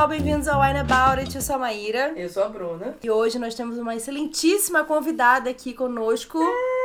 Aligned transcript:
pessoal, 0.00 0.08
bem-vindos 0.08 0.48
ao 0.48 0.62
Wine 0.62 0.78
About 0.78 1.20
It. 1.20 1.36
Eu 1.36 1.42
sou 1.42 1.56
a 1.56 1.58
Maíra. 1.58 2.12
Eu 2.16 2.28
sou 2.30 2.42
a 2.42 2.48
Bruna. 2.48 2.96
E 3.02 3.10
hoje 3.10 3.38
nós 3.38 3.54
temos 3.54 3.76
uma 3.76 3.94
excelentíssima 3.94 4.82
convidada 4.82 5.50
aqui 5.50 5.74
conosco. 5.74 6.38
É, 6.42 6.79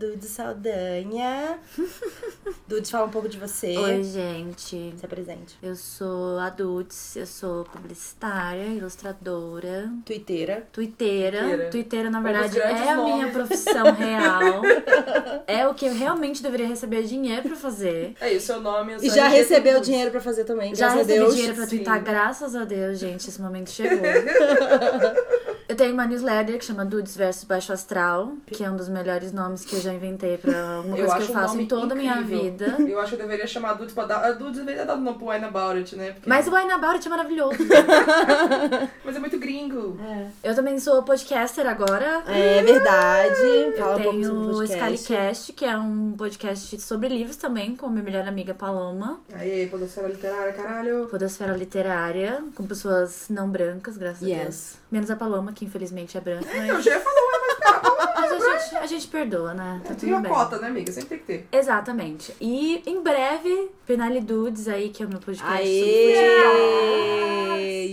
Dude 0.00 0.24
Saldanha. 0.26 1.58
Dude, 2.66 2.90
fala 2.90 3.04
um 3.04 3.10
pouco 3.10 3.28
de 3.28 3.36
você. 3.38 3.76
Oi, 3.76 4.02
gente. 4.02 4.94
Se 4.96 5.04
apresente. 5.04 5.58
Eu 5.62 5.76
sou 5.76 6.38
a 6.38 6.48
Dudes, 6.48 7.16
eu 7.16 7.26
sou 7.26 7.64
publicitária, 7.64 8.62
ilustradora, 8.64 9.92
Twitteira. 10.06 10.66
twitteira. 10.72 11.68
Twitteira. 11.70 12.08
Na 12.08 12.20
verdade, 12.22 12.58
é 12.58 12.88
a 12.92 12.96
minha 12.96 13.16
nomes. 13.26 13.32
profissão 13.34 13.92
real. 13.92 14.62
é 15.46 15.68
o 15.68 15.74
que 15.74 15.84
eu 15.84 15.94
realmente 15.94 16.42
deveria 16.42 16.66
receber 16.66 17.02
dinheiro 17.02 17.42
pra 17.42 17.56
fazer. 17.56 18.14
É 18.22 18.32
isso, 18.32 18.46
seu 18.46 18.60
nome. 18.60 18.94
eu 18.94 19.02
E 19.02 19.10
já 19.10 19.28
recebeu 19.28 19.74
Cruz. 19.74 19.86
dinheiro 19.86 20.10
pra 20.10 20.20
fazer 20.22 20.44
também, 20.44 20.74
Já 20.74 20.86
graças 20.86 21.00
a 21.00 21.02
recebi 21.02 21.18
Deus. 21.18 21.34
dinheiro 21.34 21.54
pra 21.56 21.66
twittar, 21.66 22.02
graças 22.02 22.56
a 22.56 22.64
Deus, 22.64 22.98
gente, 22.98 23.28
esse 23.28 23.42
momento 23.42 23.68
chegou. 23.70 23.98
eu 25.70 25.76
tenho 25.76 25.94
uma 25.94 26.04
newsletter 26.06 26.58
que 26.58 26.64
chama 26.64 26.84
Dudes 26.84 27.16
versus 27.16 27.44
Baixo 27.44 27.72
Astral, 27.72 28.34
que 28.46 28.62
é 28.64 28.70
um 28.70 28.76
dos 28.76 28.88
melhores 28.88 29.32
nomes 29.32 29.64
que 29.64 29.76
eu 29.76 29.80
já 29.80 29.92
inventei 29.92 30.36
pra 30.36 30.76
alguma 30.76 30.96
Eu 30.98 31.06
coisa 31.06 31.14
acho 31.16 31.26
que 31.26 31.32
eu 31.32 31.36
um 31.36 31.40
faço 31.40 31.60
em 31.60 31.66
toda 31.66 31.94
a 31.94 31.96
minha 31.96 32.20
vida. 32.22 32.76
Eu 32.90 32.98
acho 33.00 33.10
que 33.16 33.22
eu 33.22 33.26
deveria 33.26 33.46
chamar 33.46 33.70
a 33.70 33.74
Dudes 33.74 33.94
pra 33.94 34.04
dar. 34.04 34.24
A 34.24 34.32
Dudes 34.32 34.58
deveria 34.58 34.84
dar 34.84 34.96
nome 34.96 35.16
pro 35.18 35.28
Wine 35.28 35.44
About 35.44 35.76
It, 35.78 35.96
né? 35.96 36.12
Porque- 36.12 36.28
Mas 36.28 36.46
o 36.48 36.54
Wine 36.54 36.72
About 36.72 36.94
It 36.96 37.06
é 37.06 37.10
maravilhoso. 37.10 37.58
Mas 39.04 39.16
é 39.16 39.18
muito 39.18 39.38
gringo. 39.38 39.98
Eu 40.42 40.54
também 40.54 40.78
sou 40.78 41.02
podcaster 41.02 41.66
agora. 41.66 42.22
É 42.26 42.62
verdade. 42.62 43.76
Fala 43.78 43.92
Eu 43.92 43.98
um 43.98 44.02
pouco 44.02 44.10
tenho 44.20 44.52
sobre 44.54 44.64
o. 44.64 44.66
Scalicast, 44.66 45.52
que 45.52 45.64
é 45.64 45.76
um 45.76 46.12
podcast 46.16 46.80
sobre 46.80 47.08
livros 47.08 47.36
também, 47.36 47.76
com 47.76 47.88
minha 47.88 48.02
melhor 48.02 48.26
amiga 48.26 48.54
Paloma. 48.54 49.20
Aí, 49.32 49.66
Podosfera 49.68 50.08
Literária, 50.08 50.52
caralho. 50.52 51.06
Podosfera 51.10 51.52
Literária, 51.56 52.42
com 52.54 52.66
pessoas 52.66 53.26
não 53.28 53.48
brancas, 53.48 53.96
graças 53.96 54.22
a 54.22 54.26
Yes. 54.26 54.40
Deus. 54.42 54.79
Menos 54.90 55.10
a 55.10 55.16
Paloma, 55.16 55.52
que 55.52 55.64
infelizmente 55.64 56.18
é 56.18 56.20
branca. 56.20 56.48
Eu 56.52 56.74
Mas, 56.74 56.84
já 56.84 56.90
ia 56.92 57.00
falar, 57.00 57.20
mas 57.46 57.58
pera, 57.58 57.80
mas 58.16 58.32
a, 58.32 58.38
gente, 58.58 58.76
a 58.76 58.86
gente 58.86 59.06
perdoa, 59.08 59.54
né? 59.54 59.80
Tá 59.86 59.94
tem 59.94 60.12
uma 60.12 60.20
bem. 60.20 60.32
cota, 60.32 60.58
né, 60.58 60.66
amiga? 60.68 60.90
Sempre 60.90 61.08
tem 61.10 61.18
que 61.18 61.24
ter. 61.24 61.46
Exatamente. 61.56 62.34
E 62.40 62.82
em 62.86 63.00
breve, 63.02 63.70
Penale 63.86 64.20
Dudes 64.20 64.66
aí, 64.68 64.88
que 64.88 65.02
é 65.02 65.06
o 65.06 65.08
meu 65.08 65.20
podcast. 65.20 65.62
Aê! 65.62 66.90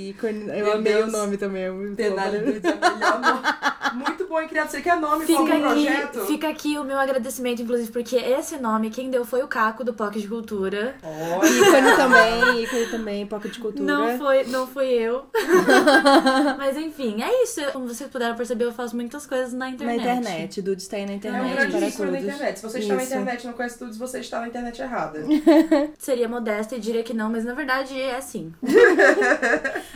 Ícone. 0.10 0.48
Eu 0.50 0.74
amei 0.74 0.94
Deus. 0.94 1.08
o 1.08 1.12
nome 1.12 1.38
também. 1.38 1.64
é 1.64 1.72
bom. 1.72 1.78
Dudes 1.88 2.64
é 2.64 2.76
o 2.76 2.80
melhor 2.94 3.20
nome. 3.22 3.42
Muito 3.94 4.17
bom 4.38 4.42
e 4.44 4.48
criado. 4.48 4.70
Você 4.70 4.82
quer 4.82 5.00
nome 5.00 5.26
pra 5.26 5.36
Fica 5.36 5.40
algum 5.40 5.54
aqui, 5.54 5.86
projeto? 5.86 6.26
fica 6.26 6.50
aqui 6.50 6.78
o 6.78 6.84
meu 6.84 7.00
agradecimento, 7.00 7.62
inclusive, 7.62 7.92
porque 7.92 8.16
esse 8.16 8.58
nome, 8.58 8.90
quem 8.90 9.10
deu 9.10 9.26
foi 9.26 9.42
o 9.44 9.48
Caco, 9.48 9.84
do 9.84 9.94
POC 9.94 10.20
de 10.20 10.28
Cultura. 10.28 10.96
Olha. 11.04 11.48
Ícone 11.48 11.96
também, 11.96 12.64
ícone 12.64 12.86
também, 12.88 13.26
Pocket 13.28 13.54
de 13.54 13.60
Cultura. 13.60 13.84
Não 13.84 14.18
foi, 14.18 14.44
não 14.46 14.68
fui 14.68 14.86
eu. 14.86 15.26
Mas 16.58 16.78
enfim, 16.78 17.22
é 17.22 17.44
isso. 17.44 17.62
Como 17.74 17.88
vocês 17.88 18.10
puderam 18.10 18.36
perceber, 18.36 18.66
eu 18.66 18.74
faço 18.74 18.96
muitas 18.96 19.26
coisas 19.26 19.54
na 19.54 19.66
Na 19.66 19.72
internet. 19.72 20.02
internet, 20.02 20.62
Dude 20.62 20.82
está 20.82 20.98
aí 20.98 21.06
na 21.06 21.12
É 21.12 21.16
um 21.16 21.18
internet 21.18 21.56
grande 21.56 21.72
para 21.78 21.88
ícone 21.88 22.12
na 22.12 22.20
internet. 22.20 22.60
Se 22.60 22.64
você 22.64 22.80
está 22.80 22.96
na 22.96 23.04
internet 23.04 23.44
e 23.44 23.48
não 23.48 23.54
conhece 23.54 23.80
tudo, 23.80 23.94
você 23.94 24.20
está 24.20 24.40
na 24.40 24.48
internet 24.48 24.82
errada. 24.82 25.20
Seria 25.98 26.30
modesta 26.30 26.76
e 26.76 26.80
diria 26.80 27.04
que 27.04 27.14
não, 27.14 27.30
mas 27.30 27.44
na 27.44 27.54
verdade 27.54 28.00
é 28.00 28.16
assim. 28.16 28.54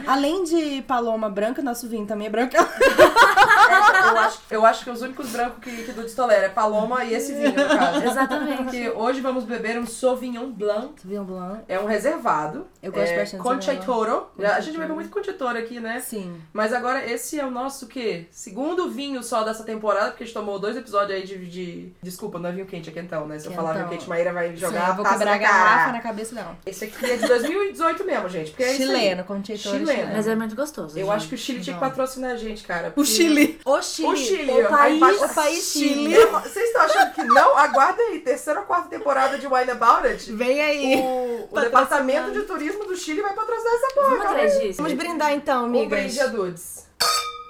Além 0.08 0.44
de 0.44 0.82
Paloma 0.84 1.30
branca, 1.30 1.62
nosso 1.62 1.88
vinho 1.88 2.06
também 2.06 2.28
é 2.28 2.30
branco. 2.30 2.56
eu, 2.58 4.18
acho, 4.20 4.31
eu 4.50 4.66
acho 4.66 4.84
que 4.84 4.90
os 4.90 5.02
únicos 5.02 5.30
brancos 5.30 5.64
que, 5.64 5.84
que 5.84 5.92
Dudes 5.92 6.14
tolera 6.14 6.46
é 6.46 6.50
Paloma 6.50 7.04
e 7.04 7.14
esse 7.14 7.34
vinho, 7.34 7.52
no 7.52 7.68
caso. 7.68 8.04
Exatamente. 8.06 8.64
Porque 8.64 8.90
hoje 8.90 9.22
vamos 9.22 9.44
beber 9.44 9.80
um 9.80 9.86
Sauvignon 9.86 10.52
Blanc. 10.52 10.94
Vinho 11.04 11.24
blanc. 11.24 11.64
É 11.68 11.80
um 11.80 11.86
reservado. 11.86 12.68
Eu 12.82 12.92
gosto 12.92 13.12
é, 13.12 13.18
bastante 13.18 13.38
de 13.38 13.44
Concha 13.44 13.62
Sauvignon 13.62 13.86
Toro. 13.86 14.28
A 14.40 14.60
gente 14.60 14.66
Concha 14.66 14.72
bebe 14.72 14.78
Toro. 14.78 14.96
muito 14.96 15.10
Concha 15.10 15.34
Toro 15.34 15.58
aqui, 15.58 15.80
né? 15.80 16.00
Sim. 16.00 16.40
Mas 16.54 16.74
agora 16.74 17.06
esse 17.06 17.40
é 17.40 17.46
o 17.46 17.52
nosso, 17.52 17.86
o 17.86 17.88
quê? 17.88 18.26
Segundo 18.32 18.90
vinho 18.90 19.24
só 19.24 19.44
dessa 19.44 19.64
temporada, 19.64 20.12
porque 20.12 20.24
a 20.24 20.26
gente 20.26 20.34
tomou 20.34 20.60
dois 20.60 20.76
episódios 20.78 21.12
aí 21.12 21.26
de... 21.26 21.46
de... 21.46 21.94
Desculpa, 22.02 22.40
não 22.40 22.50
é 22.50 22.52
vinho 22.52 22.66
quente, 22.66 22.90
é 22.90 22.94
quentão, 22.94 23.28
né? 23.28 23.40
Se 23.40 23.48
eu 23.48 23.54
falar 23.54 23.74
vinho 23.74 23.90
quente, 23.90 24.08
Maíra 24.10 24.34
vai 24.34 24.56
jogar 24.56 24.82
Sim, 24.82 24.90
eu 24.90 24.96
vou 24.96 25.06
quebrar 25.06 25.34
a 25.34 25.38
garrafa 25.38 25.92
na 25.92 26.02
cabeça 26.02 26.36
dela. 26.36 26.58
Esse 26.66 26.86
aqui 26.86 27.06
é 27.06 27.18
de 27.18 27.28
2018 27.28 28.06
mesmo, 28.06 28.30
gente. 28.30 28.52
Porque 28.52 28.64
é 28.64 28.74
isso 28.74 28.82
aí. 28.84 28.88
Chileno, 28.88 29.24
com 29.24 29.44
chileno. 29.44 29.88
Chileno. 29.88 30.14
Mas 30.14 30.28
é 30.28 30.36
muito 30.36 30.56
gostoso. 30.56 30.98
Eu 30.98 31.06
gente. 31.06 31.16
acho 31.16 31.30
que 31.30 31.36
o 31.36 31.38
Chile 31.38 31.62
tinha 31.62 31.76
que 31.76 31.80
patrocinar 31.80 32.32
a 32.32 32.36
gente, 32.36 32.64
cara. 32.64 32.94
O 32.96 33.06
Chile. 33.06 33.60
O 33.66 33.82
Chile. 33.82 34.08
O 34.08 34.16
Chile. 34.16 34.21
O 34.52 34.76
aí 34.76 35.00
país, 35.00 35.22
o 35.22 35.30
país 35.30 35.64
Chile. 35.72 36.26
Vocês 36.26 36.66
estão 36.68 36.82
achando 36.82 37.14
que 37.14 37.24
não? 37.24 37.58
Aguardem 37.58 38.06
aí. 38.08 38.20
Terceira 38.20 38.60
ou 38.60 38.66
quarta 38.66 38.90
temporada 38.90 39.38
de 39.38 39.48
Wine 39.48 39.72
About 39.72 40.08
It. 40.08 40.32
Vem 40.34 40.62
aí. 40.62 40.96
O, 40.98 41.48
o 41.52 41.60
departamento 41.60 42.32
de 42.32 42.44
turismo 42.44 42.86
do 42.86 42.96
Chile 42.96 43.22
vai 43.22 43.34
patrocinar 43.34 43.74
essa 43.74 43.94
porra. 43.94 44.18
Vamos. 44.18 44.78
Vamos 44.78 44.94
brindar 44.94 45.34
então, 45.34 45.64
Um 45.64 45.66
amigas. 45.66 45.90
brinde 45.90 46.20
a 46.20 46.28
Dudes. 46.28 46.88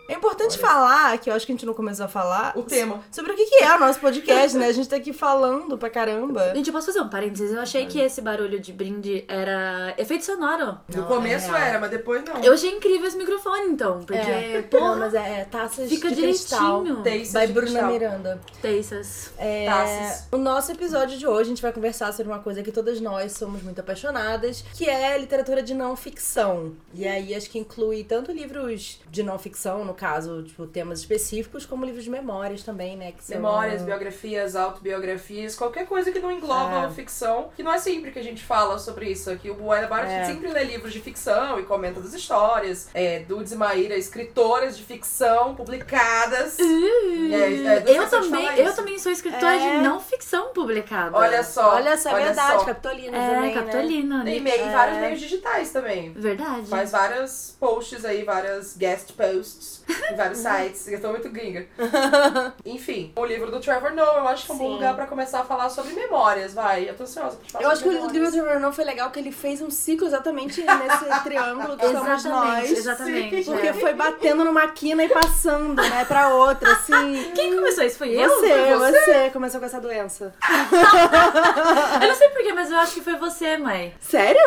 É 0.10 0.14
importante 0.14 0.58
falar, 0.58 1.18
que 1.20 1.30
eu 1.30 1.34
acho 1.34 1.46
que 1.46 1.52
a 1.52 1.56
gente 1.56 1.66
não 1.66 1.74
começou 1.74 2.06
a 2.06 2.10
falar, 2.10 2.52
O 2.58 2.64
tema. 2.64 3.02
sobre 3.12 3.32
o 3.32 3.36
que 3.36 3.46
que 3.46 3.64
é 3.64 3.74
o 3.76 3.80
nosso 3.80 4.00
podcast, 4.00 4.58
né? 4.58 4.68
A 4.68 4.72
gente 4.74 4.90
tá 4.90 4.98
aqui 4.98 5.14
falando 5.14 5.78
pra 5.78 5.90
caramba. 5.90 6.54
Gente, 6.54 6.68
eu 6.68 6.74
posso 6.74 6.88
fazer 6.88 7.00
um 7.00 7.08
parênteses? 7.08 7.54
Eu 7.54 7.62
achei 7.62 7.86
que 7.86 7.98
esse 8.00 8.20
barulho 8.22 8.60
de 8.60 8.74
brinde 8.74 9.24
era 9.28 9.94
efeito 9.98 10.26
sonoro. 10.26 10.78
No 10.94 11.02
Não, 11.02 11.08
começo 11.08 11.56
é 11.56 11.70
era, 11.70 11.80
mas 11.80 11.90
depois 11.92 12.24
não. 12.26 12.44
Eu 12.44 12.54
achei 12.54 12.72
incrível 12.72 13.08
esse 13.08 13.16
microfone, 13.18 13.68
então. 13.68 14.00
Porque, 14.04 14.18
É, 14.20 14.62
porra, 14.64 14.90
não, 14.92 15.00
mas 15.00 15.14
é, 15.14 15.42
é 15.42 15.46
taças 15.46 15.88
fica 15.88 16.10
de 16.10 16.22
cristal. 16.22 16.82
direitinho. 16.82 17.04
Teiça 17.04 17.40
By 17.40 17.48
de 17.48 17.54
Bruna 17.54 17.68
cristal. 17.72 17.92
Miranda. 17.92 18.42
Teiças. 18.62 19.32
É, 19.38 19.66
Taças. 19.66 20.28
o 20.32 20.38
nosso 20.38 20.72
episódio 20.74 21.18
de 21.18 21.26
hoje 21.26 21.42
a 21.42 21.50
gente 21.54 21.62
vai 21.62 21.72
conversar 21.72 22.12
sobre 22.12 22.32
uma 22.32 22.40
coisa 22.42 22.62
que 22.62 22.72
todas 22.72 23.00
nós 23.00 23.32
somos 23.34 23.64
muito 23.64 23.80
apaixonadas, 23.80 24.64
que 24.74 24.90
é 24.90 25.18
literatura 25.18 25.64
de 25.64 25.74
não 25.74 25.96
ficção. 25.96 26.74
E 26.94 27.08
aí 27.08 27.34
acho 27.34 27.50
que 27.50 27.58
inclui 27.60 28.04
tanto 28.04 28.32
livros 28.32 29.00
de 29.10 29.24
não 29.24 29.40
ficção, 29.40 29.86
no 29.92 29.94
caso, 29.94 30.42
tipo, 30.44 30.66
temas 30.66 31.00
específicos, 31.00 31.66
como 31.66 31.86
livros 31.86 32.04
de 32.06 32.10
memórias 32.10 32.64
também, 32.64 32.96
né? 32.96 33.12
Que 33.12 33.24
são- 33.24 33.36
Memórias, 33.36 33.82
biografias, 33.82 34.56
autobiografias, 34.56 35.56
qualquer 35.56 35.86
coisa 35.86 36.12
que 36.12 36.20
não 36.20 36.32
engloba 36.32 36.86
É. 36.86 36.90
ficção. 36.92 37.50
Que 37.56 37.62
não 37.64 37.74
é 37.74 37.78
sempre 37.78 38.12
que 38.12 38.20
a 38.20 38.24
gente 38.24 38.42
fala 38.44 38.80
sobre 38.80 39.10
isso 39.10 39.30
aqui. 39.30 39.50
O 39.50 39.56
Wine 39.70 39.86
About 39.86 40.02
It 40.02 40.14
É. 40.14 40.26
sempre 40.26 40.48
lê 40.50 40.64
livros 40.64 40.94
de 40.94 41.00
ficção 41.02 41.60
e 41.60 41.64
comenta 41.64 42.00
das 42.00 42.14
histórias. 42.14 42.90
É, 42.94 43.20
Dudes 43.20 43.52
e 43.52 43.56
Maíra, 43.56 43.96
escritoras 43.96 44.78
de 44.78 44.84
ficção 44.84 45.56
publicadas. 45.56 46.58
É, 46.60 46.64
é, 46.64 47.84
eu 47.98 48.10
também, 48.10 48.46
eu 48.58 48.68
isso. 48.68 48.76
também 48.76 48.98
sou 49.00 49.12
escritora 49.12 49.56
É. 49.56 49.78
de 49.78 49.84
não 49.84 50.00
ficção 50.00 50.50
publicada. 50.54 51.16
Olha 51.18 51.44
só. 51.44 51.76
Olha 51.76 51.90
essa 51.90 52.12
é 52.12 52.24
verdade, 52.26 52.60
só. 52.60 52.66
Capitolina 52.66 53.18
É, 53.18 53.36
também, 53.36 53.54
né? 53.56 53.62
Capitolina. 53.62 54.24
Né? 54.24 54.40
meio, 54.40 54.62
É. 54.64 54.72
vários 54.72 54.98
meios 55.00 55.20
digitais 55.20 55.72
também. 55.72 56.12
Verdade. 56.14 56.66
Faz 56.68 56.92
vários 56.92 57.56
posts 57.60 58.06
aí, 58.06 58.24
várias 58.24 58.76
guest 58.78 59.14
posts 59.14 59.81
em 60.12 60.16
vários 60.16 60.40
sites. 60.40 60.88
Eu 60.88 61.02
tô 61.02 61.10
muito 61.10 61.30
gringa. 61.30 61.66
Enfim, 62.66 63.12
o 63.16 63.26
livro 63.26 63.52
do 63.52 63.60
Trevor 63.60 63.94
Noah, 63.94 64.20
eu 64.20 64.28
acho 64.28 64.46
que 64.46 64.52
é 64.52 64.56
um 64.56 64.58
bom 64.58 64.68
Sim. 64.68 64.74
lugar 64.74 64.96
pra 64.96 65.08
começar 65.08 65.42
a 65.42 65.44
falar 65.44 65.70
sobre 65.70 65.94
memórias, 65.94 66.54
vai. 66.54 66.90
Eu 66.90 66.96
tô 66.96 67.04
ansiosa 67.04 67.38
pra 67.38 67.46
te 67.46 67.52
falar 67.52 67.66
Eu 67.66 67.72
acho 67.72 67.84
que 67.84 67.90
o 67.90 67.92
livro 67.92 68.08
do 68.08 68.14
Trevor 68.14 68.60
Noah 68.60 68.74
foi 68.74 68.84
legal, 68.84 69.10
que 69.12 69.20
ele 69.20 69.32
fez 69.32 69.62
um 69.62 69.70
ciclo 69.70 70.08
exatamente 70.08 70.62
nesse 70.62 71.06
triângulo 71.24 71.78
que 71.78 71.88
somos 71.88 72.26
Exatamente, 72.26 72.28
nós. 72.28 72.72
exatamente. 72.72 73.46
Porque 73.46 73.68
é. 73.68 73.74
foi 73.74 73.94
batendo 73.94 74.44
numa 74.44 74.68
quina 74.70 75.04
e 75.04 75.10
passando, 75.10 75.82
né, 75.82 76.06
pra 76.06 76.30
outra, 76.30 76.72
assim. 76.72 77.32
Quem 77.34 77.56
começou 77.56 77.84
isso? 77.84 77.98
Foi 77.98 78.10
eu? 78.10 78.30
Você, 78.30 78.50
Foi 78.50 78.92
você 78.92 79.30
começou 79.32 79.60
com 79.60 79.66
essa 79.66 79.80
doença. 79.80 80.34
Eu 82.02 82.08
não 82.08 82.16
sei 82.16 82.30
porquê, 82.30 82.54
mas 82.54 82.72
eu 82.72 82.78
acho 82.78 82.94
que 82.96 83.02
foi 83.02 83.16
você, 83.16 83.58
mãe. 83.58 83.94
Sério? 84.00 84.42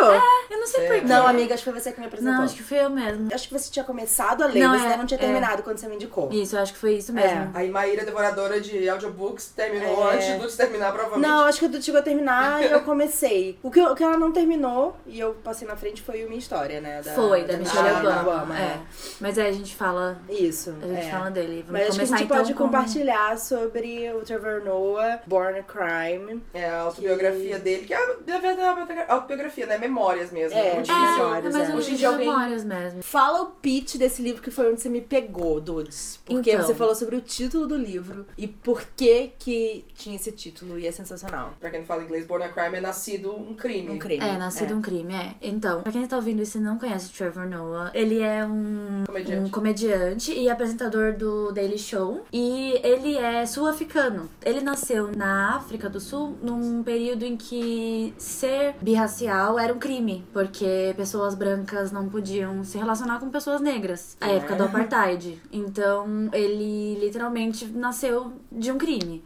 Eu 0.51 0.59
não 0.59 0.67
sei 0.67 0.87
porquê. 0.87 1.03
Não, 1.03 1.27
amiga, 1.27 1.55
acho 1.55 1.65
que 1.65 1.71
foi 1.71 1.81
você 1.81 1.93
que 1.93 2.01
me 2.01 2.07
apresentou. 2.07 2.35
Não, 2.35 2.45
acho 2.45 2.55
que 2.55 2.63
foi 2.63 2.79
eu 2.79 2.91
mesmo. 2.91 3.29
Acho 3.33 3.49
que 3.49 3.55
você 3.55 3.71
tinha 3.71 3.85
começado 3.85 4.43
a 4.43 4.47
ler, 4.47 4.63
Não, 4.63 4.73
você 4.73 4.81
é, 4.81 4.85
ainda 4.85 4.97
não 4.97 5.07
tinha 5.07 5.19
é. 5.21 5.23
Terminado 5.35 5.63
quando 5.63 5.79
você 5.79 5.89
me 5.89 5.95
indicou. 5.97 6.33
Isso, 6.33 6.57
eu 6.57 6.61
acho 6.63 6.73
que 6.73 6.79
foi 6.79 6.95
isso 6.95 7.13
mesmo. 7.13 7.51
Aí 7.55 7.71
Maíra, 7.71 8.05
devoradora 8.05 8.61
de 8.61 8.89
audiobooks, 8.89 9.49
terminou 9.55 10.11
É. 10.11 10.15
antes 10.15 10.27
de 10.27 10.37
Lutz 10.39 10.57
terminar, 10.57 10.93
provavelmente. 10.93 11.29
Não, 11.29 11.45
acho 11.45 11.59
que 11.61 11.69
tu 11.69 11.83
chegou 11.83 12.01
a 12.01 12.03
terminar 12.03 12.63
e 12.63 12.71
eu 12.71 12.81
comecei. 12.85 13.59
O 13.63 13.71
que, 13.71 13.81
o 13.81 13.95
que 13.95 14.03
ela 14.03 14.17
não 14.17 14.33
terminou 14.33 14.97
e 15.07 15.19
eu 15.21 15.35
passei 15.45 15.67
na 15.67 15.77
frente 15.77 16.03
foi 16.03 16.25
o 16.25 16.29
Minha 16.29 16.39
História, 16.39 16.81
né? 16.81 17.03
Da, 17.03 17.13
Foi, 17.13 17.45
da 17.45 17.57
Michelle 17.57 17.89
Ah, 18.07 18.21
Obama. 18.23 18.59
é. 18.59 18.63
é. 18.63 18.81
Mas 19.21 19.39
é, 19.39 19.47
a 19.47 19.53
gente 19.53 19.75
fala. 19.75 20.19
Isso. 20.29 20.75
A 20.83 20.87
gente 20.87 21.07
é. 21.07 21.11
fala 21.11 21.31
dele. 21.31 21.65
Vamos 21.67 21.73
Mas 21.73 21.83
acho 21.89 21.99
que 21.99 22.03
a 22.03 22.07
gente 22.07 22.25
então 22.25 22.37
pode 22.37 22.55
com... 22.55 22.65
compartilhar 22.65 23.39
sobre 23.39 24.13
o 24.13 24.21
Trevor 24.21 24.63
Noah, 24.65 25.21
Born 25.27 25.59
a 25.59 25.63
Crime. 25.63 26.43
É 26.53 26.69
a 26.69 26.81
autobiografia 26.83 27.59
dele, 27.59 27.85
que 27.87 27.95
é, 27.95 27.99
na 28.27 28.39
verdade, 28.39 28.61
é 29.01 29.05
autobiografia, 29.09 29.67
né? 29.67 29.79
Memórias 29.79 30.31
mesmo. 30.31 30.59
É, 30.59 30.75
muito 30.75 30.91
é, 30.91 30.95
difícil. 30.95 31.25
memórias, 31.25 31.55
é 31.55 31.65
é. 31.65 31.75
Hoje 31.75 31.93
em 31.93 31.97
dia 31.97 32.09
alguém- 32.09 32.29
memórias 32.29 32.65
mesmo. 32.65 33.03
Fala 33.03 33.43
o 33.43 33.47
pitch 33.47 33.97
desse 33.97 34.23
livro 34.23 34.43
que 34.43 34.51
foi 34.51 34.71
onde 34.71 34.81
você 34.81 34.89
me 34.89 35.01
pegou, 35.15 35.61
Dudes? 35.61 36.19
Porque 36.25 36.51
Então. 36.51 36.67
você 36.67 36.75
falou 36.75 36.93
sobre 36.93 37.15
o 37.15 37.21
título 37.21 37.69
do 37.69 37.77
livro 37.77 38.27
e 38.37 38.49
por 38.49 38.83
que 38.97 39.31
que 39.39 39.85
tinha 39.95 40.17
esse 40.17 40.33
título 40.33 40.77
e 40.77 40.89
é 40.89 40.91
sensacional. 40.91 41.55
Pra 41.61 41.71
quem 41.71 41.81
não 41.81 41.87
fala 41.87 42.03
inglês, 42.03 42.27
Born 42.27 42.45
a 42.45 42.49
Crime 42.49 42.79
é 42.79 42.81
nascido 42.81 43.33
um 43.33 43.55
crime. 43.55 43.91
Um 43.93 43.99
crime. 43.99 44.25
É, 44.25 44.37
nascido 44.37 44.75
um 44.75 44.83
crime, 44.83 45.15
é. 45.15 45.35
Então, 45.41 45.83
pra 45.83 45.93
quem 45.93 46.05
tá 46.09 46.17
ouvindo 46.17 46.43
isso 46.43 46.59
e 46.59 46.61
não 46.61 46.79
conhece 46.79 47.11
o 47.11 47.13
Trevor 47.17 47.47
Noah, 47.49 47.93
ele 47.95 48.21
é 48.21 48.45
um 48.45 49.05
Comediante. 49.07 49.47
um 49.47 49.51
comediante 49.51 50.33
e 50.33 50.51
apresentador 50.51 51.13
do 51.13 51.53
Daily 51.53 51.79
Show. 51.79 52.25
E 52.33 52.81
ele 52.83 53.17
é 53.17 53.47
sul-africano. 53.47 54.29
Ele 54.45 54.63
nasceu 54.63 55.13
na 55.17 55.57
África 55.57 55.89
do 55.89 56.01
Sul 56.01 56.37
num 56.43 56.83
período 56.83 57.25
em 57.25 57.37
que 57.37 58.13
ser 58.19 58.75
birracial 58.83 59.61
era 59.61 59.73
um 59.73 59.79
crime, 59.79 60.25
porque 60.33 60.93
pessoas 60.97 61.37
brancas 61.37 61.93
não 61.93 62.09
podiam 62.09 62.65
se 62.65 62.77
relacionar 62.79 63.21
com 63.21 63.31
pessoas 63.31 63.61
negras. 63.61 64.17
A 64.21 64.29
época 64.31 64.57
do 64.57 64.65
apartheid. 64.65 65.04
Então, 65.53 66.29
ele 66.33 66.95
literalmente 67.01 67.67
nasceu 67.67 68.33
de 68.51 68.71
um 68.73 68.79
crime. 68.79 69.25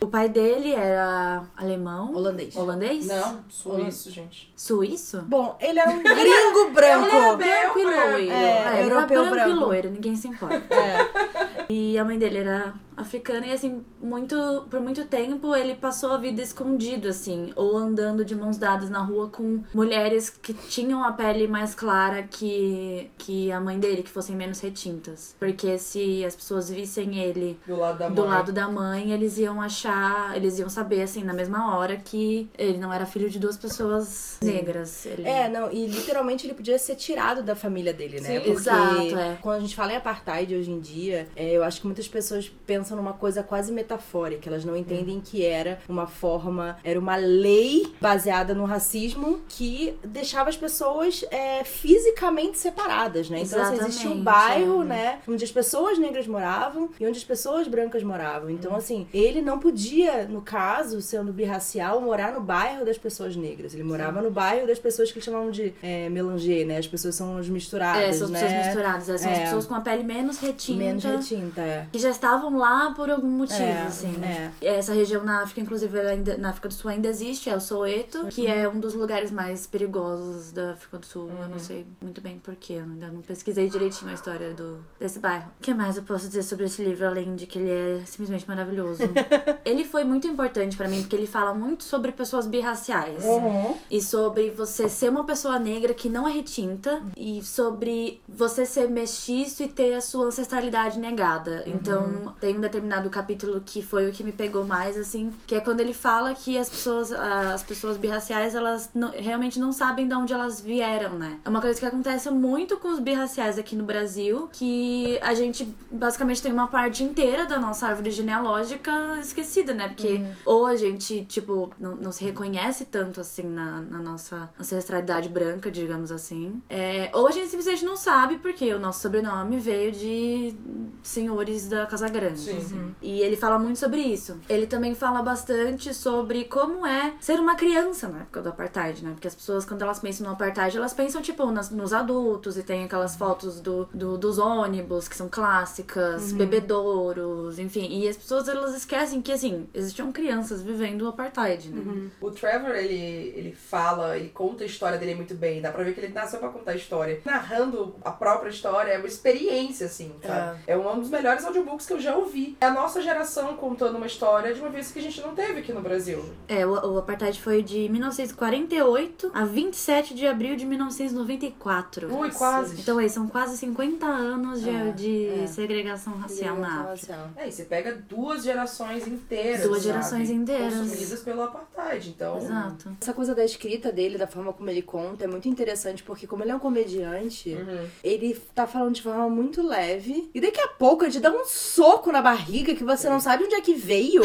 O 0.00 0.06
pai 0.06 0.28
dele 0.28 0.72
era 0.72 1.44
alemão, 1.56 2.14
Holandês. 2.14 2.56
holandês, 2.56 3.06
Não, 3.06 3.38
suíço, 3.48 4.10
gente. 4.10 4.52
suíço. 4.56 5.22
Bom, 5.22 5.56
ele 5.60 5.78
era 5.78 5.90
um 5.90 5.98
gringo 6.02 6.70
branco. 6.74 7.36
Branco 7.36 7.78
e 7.78 7.84
branco. 7.84 8.10
loiro. 8.10 8.30
É, 8.32 8.32
ele 8.32 8.32
era 8.32 8.80
europeu 8.84 9.06
branco, 9.30 9.34
e 9.36 9.40
branco. 9.52 9.60
loiro, 9.60 9.90
ninguém 9.90 10.16
se 10.16 10.28
importa. 10.28 10.74
É. 10.74 11.66
E 11.68 11.98
a 11.98 12.04
mãe 12.04 12.18
dele 12.18 12.38
era 12.38 12.74
africana 12.98 13.46
e 13.46 13.52
assim, 13.52 13.84
muito 14.00 14.36
por 14.68 14.80
muito 14.80 15.04
tempo 15.06 15.54
ele 15.54 15.74
passou 15.74 16.12
a 16.12 16.18
vida 16.18 16.42
escondido 16.42 17.08
assim, 17.08 17.52
ou 17.56 17.76
andando 17.76 18.24
de 18.24 18.34
mãos 18.34 18.58
dadas 18.58 18.90
na 18.90 19.00
rua 19.00 19.28
com 19.28 19.62
mulheres 19.72 20.30
que 20.30 20.52
tinham 20.52 21.04
a 21.04 21.12
pele 21.12 21.46
mais 21.46 21.74
clara 21.74 22.22
que 22.22 23.10
que 23.16 23.50
a 23.52 23.60
mãe 23.60 23.78
dele, 23.78 24.02
que 24.02 24.10
fossem 24.10 24.34
menos 24.34 24.60
retintas. 24.60 25.34
Porque 25.38 25.78
se 25.78 26.24
as 26.24 26.34
pessoas 26.34 26.70
vissem 26.70 27.18
ele 27.18 27.58
Do 27.66 27.76
lado 27.76 27.98
da 27.98 28.06
mãe. 28.06 28.14
do 28.14 28.24
lado 28.24 28.52
da 28.52 28.68
mãe, 28.68 29.12
eles 29.12 29.38
iam 29.38 29.60
achar, 29.60 30.36
eles 30.36 30.58
iam 30.58 30.68
saber 30.68 31.02
assim 31.02 31.22
na 31.22 31.32
mesma 31.32 31.76
hora 31.76 31.96
que 31.96 32.48
ele 32.56 32.78
não 32.78 32.92
era 32.92 33.06
filho 33.06 33.30
de 33.30 33.38
duas 33.38 33.56
pessoas 33.56 34.38
negras. 34.42 35.06
Ele... 35.06 35.26
É, 35.26 35.48
não, 35.48 35.70
e 35.70 35.86
literalmente 35.86 36.46
ele 36.46 36.54
podia 36.54 36.78
ser 36.78 36.96
tirado 36.96 37.42
da 37.42 37.54
família 37.54 37.92
dele, 37.92 38.20
né? 38.20 38.28
Sim. 38.28 38.40
Porque 38.40 38.50
Exato, 38.50 39.18
é. 39.18 39.38
quando 39.40 39.56
a 39.56 39.60
gente 39.60 39.76
fala 39.76 39.92
em 39.92 39.96
apartheid 39.96 40.54
hoje 40.54 40.70
em 40.70 40.80
dia, 40.80 41.28
é, 41.36 41.52
eu 41.52 41.62
acho 41.62 41.80
que 41.80 41.86
muitas 41.86 42.08
pessoas 42.08 42.50
pensam 42.66 42.87
numa 42.96 43.12
coisa 43.12 43.42
quase 43.42 43.72
metafórica. 43.72 44.48
Elas 44.48 44.64
não 44.64 44.76
entendem 44.76 45.20
que 45.20 45.44
era 45.44 45.78
uma 45.88 46.06
forma, 46.06 46.78
era 46.84 46.98
uma 46.98 47.16
lei 47.16 47.92
baseada 48.00 48.54
no 48.54 48.64
racismo 48.64 49.40
que 49.48 49.96
deixava 50.04 50.48
as 50.48 50.56
pessoas 50.56 51.24
é, 51.30 51.64
fisicamente 51.64 52.58
separadas, 52.58 53.28
né? 53.30 53.40
Então, 53.40 53.60
assim, 53.60 53.76
existia 53.76 54.10
um 54.10 54.22
bairro, 54.22 54.82
é. 54.82 54.86
né? 54.86 55.18
Onde 55.28 55.44
as 55.44 55.52
pessoas 55.52 55.98
negras 55.98 56.26
moravam 56.26 56.90
e 56.98 57.06
onde 57.06 57.18
as 57.18 57.24
pessoas 57.24 57.66
brancas 57.68 58.02
moravam. 58.02 58.50
Então, 58.50 58.74
assim, 58.74 59.06
ele 59.12 59.40
não 59.40 59.58
podia, 59.58 60.24
no 60.26 60.40
caso, 60.40 61.00
sendo 61.00 61.32
birracial, 61.32 62.00
morar 62.00 62.32
no 62.32 62.40
bairro 62.40 62.84
das 62.84 62.98
pessoas 62.98 63.36
negras. 63.36 63.74
Ele 63.74 63.82
morava 63.82 64.20
no 64.22 64.30
bairro 64.30 64.66
das 64.66 64.78
pessoas 64.78 65.10
que 65.10 65.20
chamavam 65.20 65.50
de 65.50 65.74
é, 65.82 66.08
melanger, 66.08 66.66
né? 66.66 66.78
As 66.78 66.86
pessoas 66.86 67.14
são 67.14 67.38
as 67.38 67.48
misturadas, 67.48 68.02
É, 68.02 68.12
são 68.12 68.26
as 68.26 68.30
né? 68.32 68.40
pessoas 68.40 68.66
misturadas, 68.66 69.08
é, 69.08 69.18
são 69.18 69.32
as 69.32 69.38
É. 69.38 69.44
pessoas 69.44 69.66
com 69.66 69.74
a 69.74 69.80
pele 69.80 70.02
menos 70.02 70.38
retinta. 70.38 70.78
Menos 70.78 71.04
retinta, 71.04 71.60
é. 71.60 71.86
Que 71.92 71.98
já 71.98 72.10
estavam 72.10 72.56
lá 72.56 72.77
por 72.94 73.10
algum 73.10 73.28
motivo, 73.28 73.60
É, 73.62 73.82
assim. 73.82 74.14
é. 74.22 74.50
Essa 74.60 74.92
região 74.94 75.24
na 75.24 75.42
África, 75.42 75.60
inclusive, 75.60 75.98
ainda, 76.00 76.36
na 76.36 76.50
África 76.50 76.68
do 76.68 76.74
Sul 76.74 76.90
ainda 76.90 77.08
existe, 77.08 77.50
é 77.50 77.56
o 77.56 77.60
Soweto, 77.60 78.26
que 78.28 78.46
é 78.46 78.68
um 78.68 78.78
dos 78.80 78.94
lugares 78.94 79.30
mais 79.30 79.66
perigosos 79.66 80.52
da 80.52 80.72
África 80.72 80.98
do 80.98 81.06
Sul. 81.06 81.30
Eu 81.42 81.48
não 81.48 81.58
sei 81.58 81.86
muito 82.00 82.20
bem 82.20 82.38
porquê, 82.38 82.74
ainda 82.74 83.08
não 83.08 83.20
pesquisei 83.22 83.68
direitinho 83.68 84.10
a 84.10 84.14
história 84.14 84.52
do, 84.54 84.78
desse 84.98 85.18
bairro. 85.18 85.50
O 85.58 85.62
que 85.62 85.74
mais 85.74 85.96
eu 85.96 86.02
posso 86.02 86.26
dizer 86.26 86.42
sobre 86.42 86.66
esse 86.66 86.82
livro, 86.82 87.06
além 87.06 87.34
de 87.36 87.46
que 87.46 87.58
ele 87.58 87.70
é 87.70 88.02
simplesmente 88.06 88.46
maravilhoso? 88.48 89.02
ele 89.64 89.84
foi 89.84 90.04
muito 90.04 90.26
importante 90.26 90.76
pra 90.76 90.88
mim, 90.88 91.00
porque 91.00 91.16
ele 91.16 91.26
fala 91.26 91.54
muito 91.54 91.84
sobre 91.84 92.12
pessoas 92.12 92.46
birraciais. 92.46 93.24
Uhum. 93.24 93.76
E 93.90 94.00
sobre 94.02 94.50
você 94.50 94.88
ser 94.88 95.10
uma 95.10 95.24
pessoa 95.24 95.58
negra 95.58 95.92
que 95.94 96.08
não 96.08 96.26
é 96.26 96.32
retinta. 96.32 97.02
E 97.16 97.42
sobre 97.42 98.20
você 98.28 98.64
ser 98.64 98.88
mestiço 98.88 99.62
e 99.62 99.68
ter 99.68 99.94
a 99.94 100.00
sua 100.00 100.26
ancestralidade 100.26 100.98
negada. 100.98 101.62
Então, 101.66 102.34
tem 102.40 102.56
um 102.56 102.60
determinado 102.68 103.08
capítulo 103.10 103.60
que 103.64 103.82
foi 103.82 104.08
o 104.08 104.12
que 104.12 104.22
me 104.22 104.32
pegou 104.32 104.64
mais, 104.64 104.96
assim, 104.96 105.32
que 105.46 105.54
é 105.54 105.60
quando 105.60 105.80
ele 105.80 105.92
fala 105.94 106.34
que 106.34 106.56
as 106.56 106.68
pessoas, 106.68 107.12
ah, 107.12 107.52
as 107.54 107.62
pessoas 107.62 107.96
birraciais, 107.96 108.54
elas 108.54 108.90
não- 108.94 109.10
realmente 109.10 109.58
não 109.58 109.72
sabem 109.72 110.06
de 110.06 110.14
onde 110.14 110.32
elas 110.32 110.60
vieram, 110.60 111.18
né? 111.18 111.38
É 111.44 111.48
uma 111.48 111.60
coisa 111.60 111.78
que 111.78 111.86
acontece 111.86 112.30
muito 112.30 112.76
com 112.76 112.88
os 112.88 112.98
birraciais 113.00 113.58
aqui 113.58 113.74
no 113.74 113.84
Brasil, 113.84 114.48
que 114.52 115.18
a 115.22 115.34
gente 115.34 115.68
basicamente 115.90 116.42
tem 116.42 116.52
uma 116.52 116.68
parte 116.68 117.02
inteira 117.02 117.46
da 117.46 117.58
nossa 117.58 117.86
árvore 117.88 118.10
genealógica 118.10 119.18
esquecida, 119.20 119.72
né? 119.74 119.88
Porque 119.88 120.22
ou 120.44 120.66
a 120.66 120.76
gente, 120.76 121.24
tipo, 121.24 121.70
não, 121.78 121.96
não 121.96 122.12
se 122.12 122.24
reconhece 122.24 122.84
tanto 122.84 123.20
assim 123.20 123.42
na, 123.44 123.80
na 123.80 123.98
nossa 123.98 124.50
ancestralidade 124.60 125.28
branca, 125.28 125.70
digamos 125.70 126.12
assim. 126.12 126.60
É, 126.68 127.10
ou 127.12 127.26
a 127.26 127.30
gente 127.30 127.48
simplesmente 127.48 127.84
não 127.84 127.96
sabe 127.96 128.38
porque 128.38 128.72
o 128.74 128.78
nosso 128.78 129.00
sobrenome 129.00 129.58
veio 129.58 129.92
de 129.92 130.54
senhores 131.02 131.68
da 131.68 131.86
Casa 131.86 132.08
Grande. 132.08 132.47
Sim. 132.50 132.58
assim. 132.58 132.94
E 133.02 133.20
ele 133.20 133.36
fala 133.36 133.58
muito 133.58 133.78
sobre 133.78 134.00
isso. 134.00 134.38
Ele 134.48 134.66
também 134.66 134.94
fala 134.94 135.22
bastante 135.22 135.92
sobre 135.94 136.44
como 136.44 136.86
é 136.86 137.14
ser 137.20 137.38
uma 137.40 137.54
criança 137.54 138.08
na 138.08 138.20
época 138.20 138.42
do 138.42 138.48
apartheid, 138.50 139.04
né? 139.04 139.10
Porque 139.12 139.28
as 139.28 139.34
pessoas, 139.34 139.64
quando 139.64 139.82
elas 139.82 139.98
pensam 139.98 140.26
no 140.26 140.32
apartheid, 140.32 140.76
elas 140.76 140.92
pensam, 140.94 141.20
tipo, 141.22 141.50
nas- 141.50 141.70
nos 141.70 141.92
adultos 141.92 142.56
e 142.56 142.62
tem 142.62 142.84
aquelas 142.84 143.16
fotos 143.16 143.60
do, 143.60 143.88
do- 143.92 144.18
dos 144.18 144.38
ônibus, 144.38 145.08
que 145.08 145.16
são 145.16 145.28
clássicas, 145.28 146.32
bebedouros, 146.78 147.58
enfim. 147.58 147.86
E 147.90 148.08
as 148.08 148.16
pessoas, 148.16 148.48
elas 148.48 148.74
esquecem 148.74 149.20
que, 149.22 149.32
assim, 149.32 149.68
existiam 149.74 150.12
crianças 150.12 150.62
vivendo 150.62 151.02
o 151.02 151.08
apartheid, 151.08 151.68
né? 151.70 152.10
O 152.20 152.30
Trevor, 152.30 152.70
ele, 152.74 153.32
ele 153.36 153.52
fala, 153.54 154.16
ele 154.16 154.28
conta 154.28 154.62
a 154.64 154.66
história 154.66 154.98
dele 154.98 155.14
muito 155.14 155.34
bem. 155.34 155.60
Dá 155.60 155.70
pra 155.70 155.82
ver 155.84 155.94
que 155.94 156.00
ele 156.00 156.12
nasceu 156.12 156.38
pra 156.38 156.48
contar 156.48 156.72
a 156.72 156.76
história. 156.76 157.20
Narrando 157.24 157.94
a 158.04 158.10
própria 158.10 158.50
história 158.50 158.92
é 158.92 158.98
uma 158.98 159.06
experiência, 159.06 159.86
assim, 159.86 160.12
sabe? 160.22 160.60
É, 160.66 160.76
um 160.76 161.00
dos 161.00 161.10
melhores 161.10 161.44
audiobooks 161.44 161.86
que 161.86 161.92
eu 161.92 162.00
já 162.00 162.16
ouvi. 162.16 162.37
É 162.60 162.66
a 162.66 162.70
nossa 162.72 163.00
geração 163.02 163.54
contando 163.56 163.96
uma 163.96 164.06
história 164.06 164.52
de 164.54 164.60
uma 164.60 164.68
vez 164.70 164.90
que 164.90 164.98
a 164.98 165.02
gente 165.02 165.20
não 165.20 165.34
teve 165.34 165.60
aqui 165.60 165.72
no 165.72 165.80
Brasil. 165.80 166.24
É, 166.48 166.66
o, 166.66 166.70
o 166.94 166.98
apartheid 166.98 167.40
foi 167.40 167.62
de 167.62 167.88
1948 167.88 169.30
a 169.34 169.44
27 169.44 170.14
de 170.14 170.26
abril 170.26 170.56
de 170.56 170.64
1994. 170.66 172.14
Ui, 172.14 172.30
quase. 172.30 172.80
Então, 172.80 172.98
aí, 172.98 173.08
são 173.08 173.26
quase 173.28 173.56
50 173.58 174.06
anos 174.06 174.62
de, 174.62 174.70
É, 174.70 174.90
de 174.92 175.26
é. 175.44 175.46
segregação 175.46 176.14
racial 176.14 176.56
na 176.56 176.68
África. 176.82 176.88
Racial. 177.14 177.30
É, 177.36 177.48
e 177.48 177.52
você 177.52 177.64
pega 177.64 177.94
duas 178.08 178.42
gerações 178.44 179.06
inteiras. 179.06 179.62
Duas 179.62 179.78
sabe? 179.82 179.92
gerações 179.92 180.30
inteiras. 180.30 180.74
Consumidas 180.74 181.20
pelo 181.22 181.42
apartheid. 181.42 182.08
Então. 182.10 182.38
Exato. 182.38 182.96
Essa 183.00 183.12
coisa 183.12 183.34
da 183.34 183.44
escrita 183.44 183.90
dele, 183.92 184.18
da 184.18 184.26
forma 184.26 184.52
como 184.52 184.68
ele 184.70 184.82
conta, 184.82 185.24
é 185.24 185.26
muito 185.26 185.48
interessante, 185.48 186.02
porque 186.02 186.26
como 186.26 186.42
ele 186.42 186.50
é 186.52 186.54
um 186.54 186.58
comediante, 186.58 187.54
Uhum. 187.54 187.86
ele 188.02 188.34
tá 188.54 188.66
falando 188.66 188.94
de 188.94 189.02
forma 189.02 189.28
muito 189.28 189.62
leve. 189.66 190.30
E 190.34 190.40
daqui 190.40 190.60
a 190.60 190.68
pouco 190.68 191.04
ele 191.04 191.12
te 191.12 191.20
dá 191.20 191.30
um 191.30 191.44
soco 191.44 192.10
na 192.12 192.20
barriga 192.28 192.74
que 192.74 192.84
você 192.84 193.08
não 193.08 193.20
sabe 193.20 193.44
onde 193.44 193.54
é 193.54 193.60
que 193.60 193.74
veio. 193.74 194.22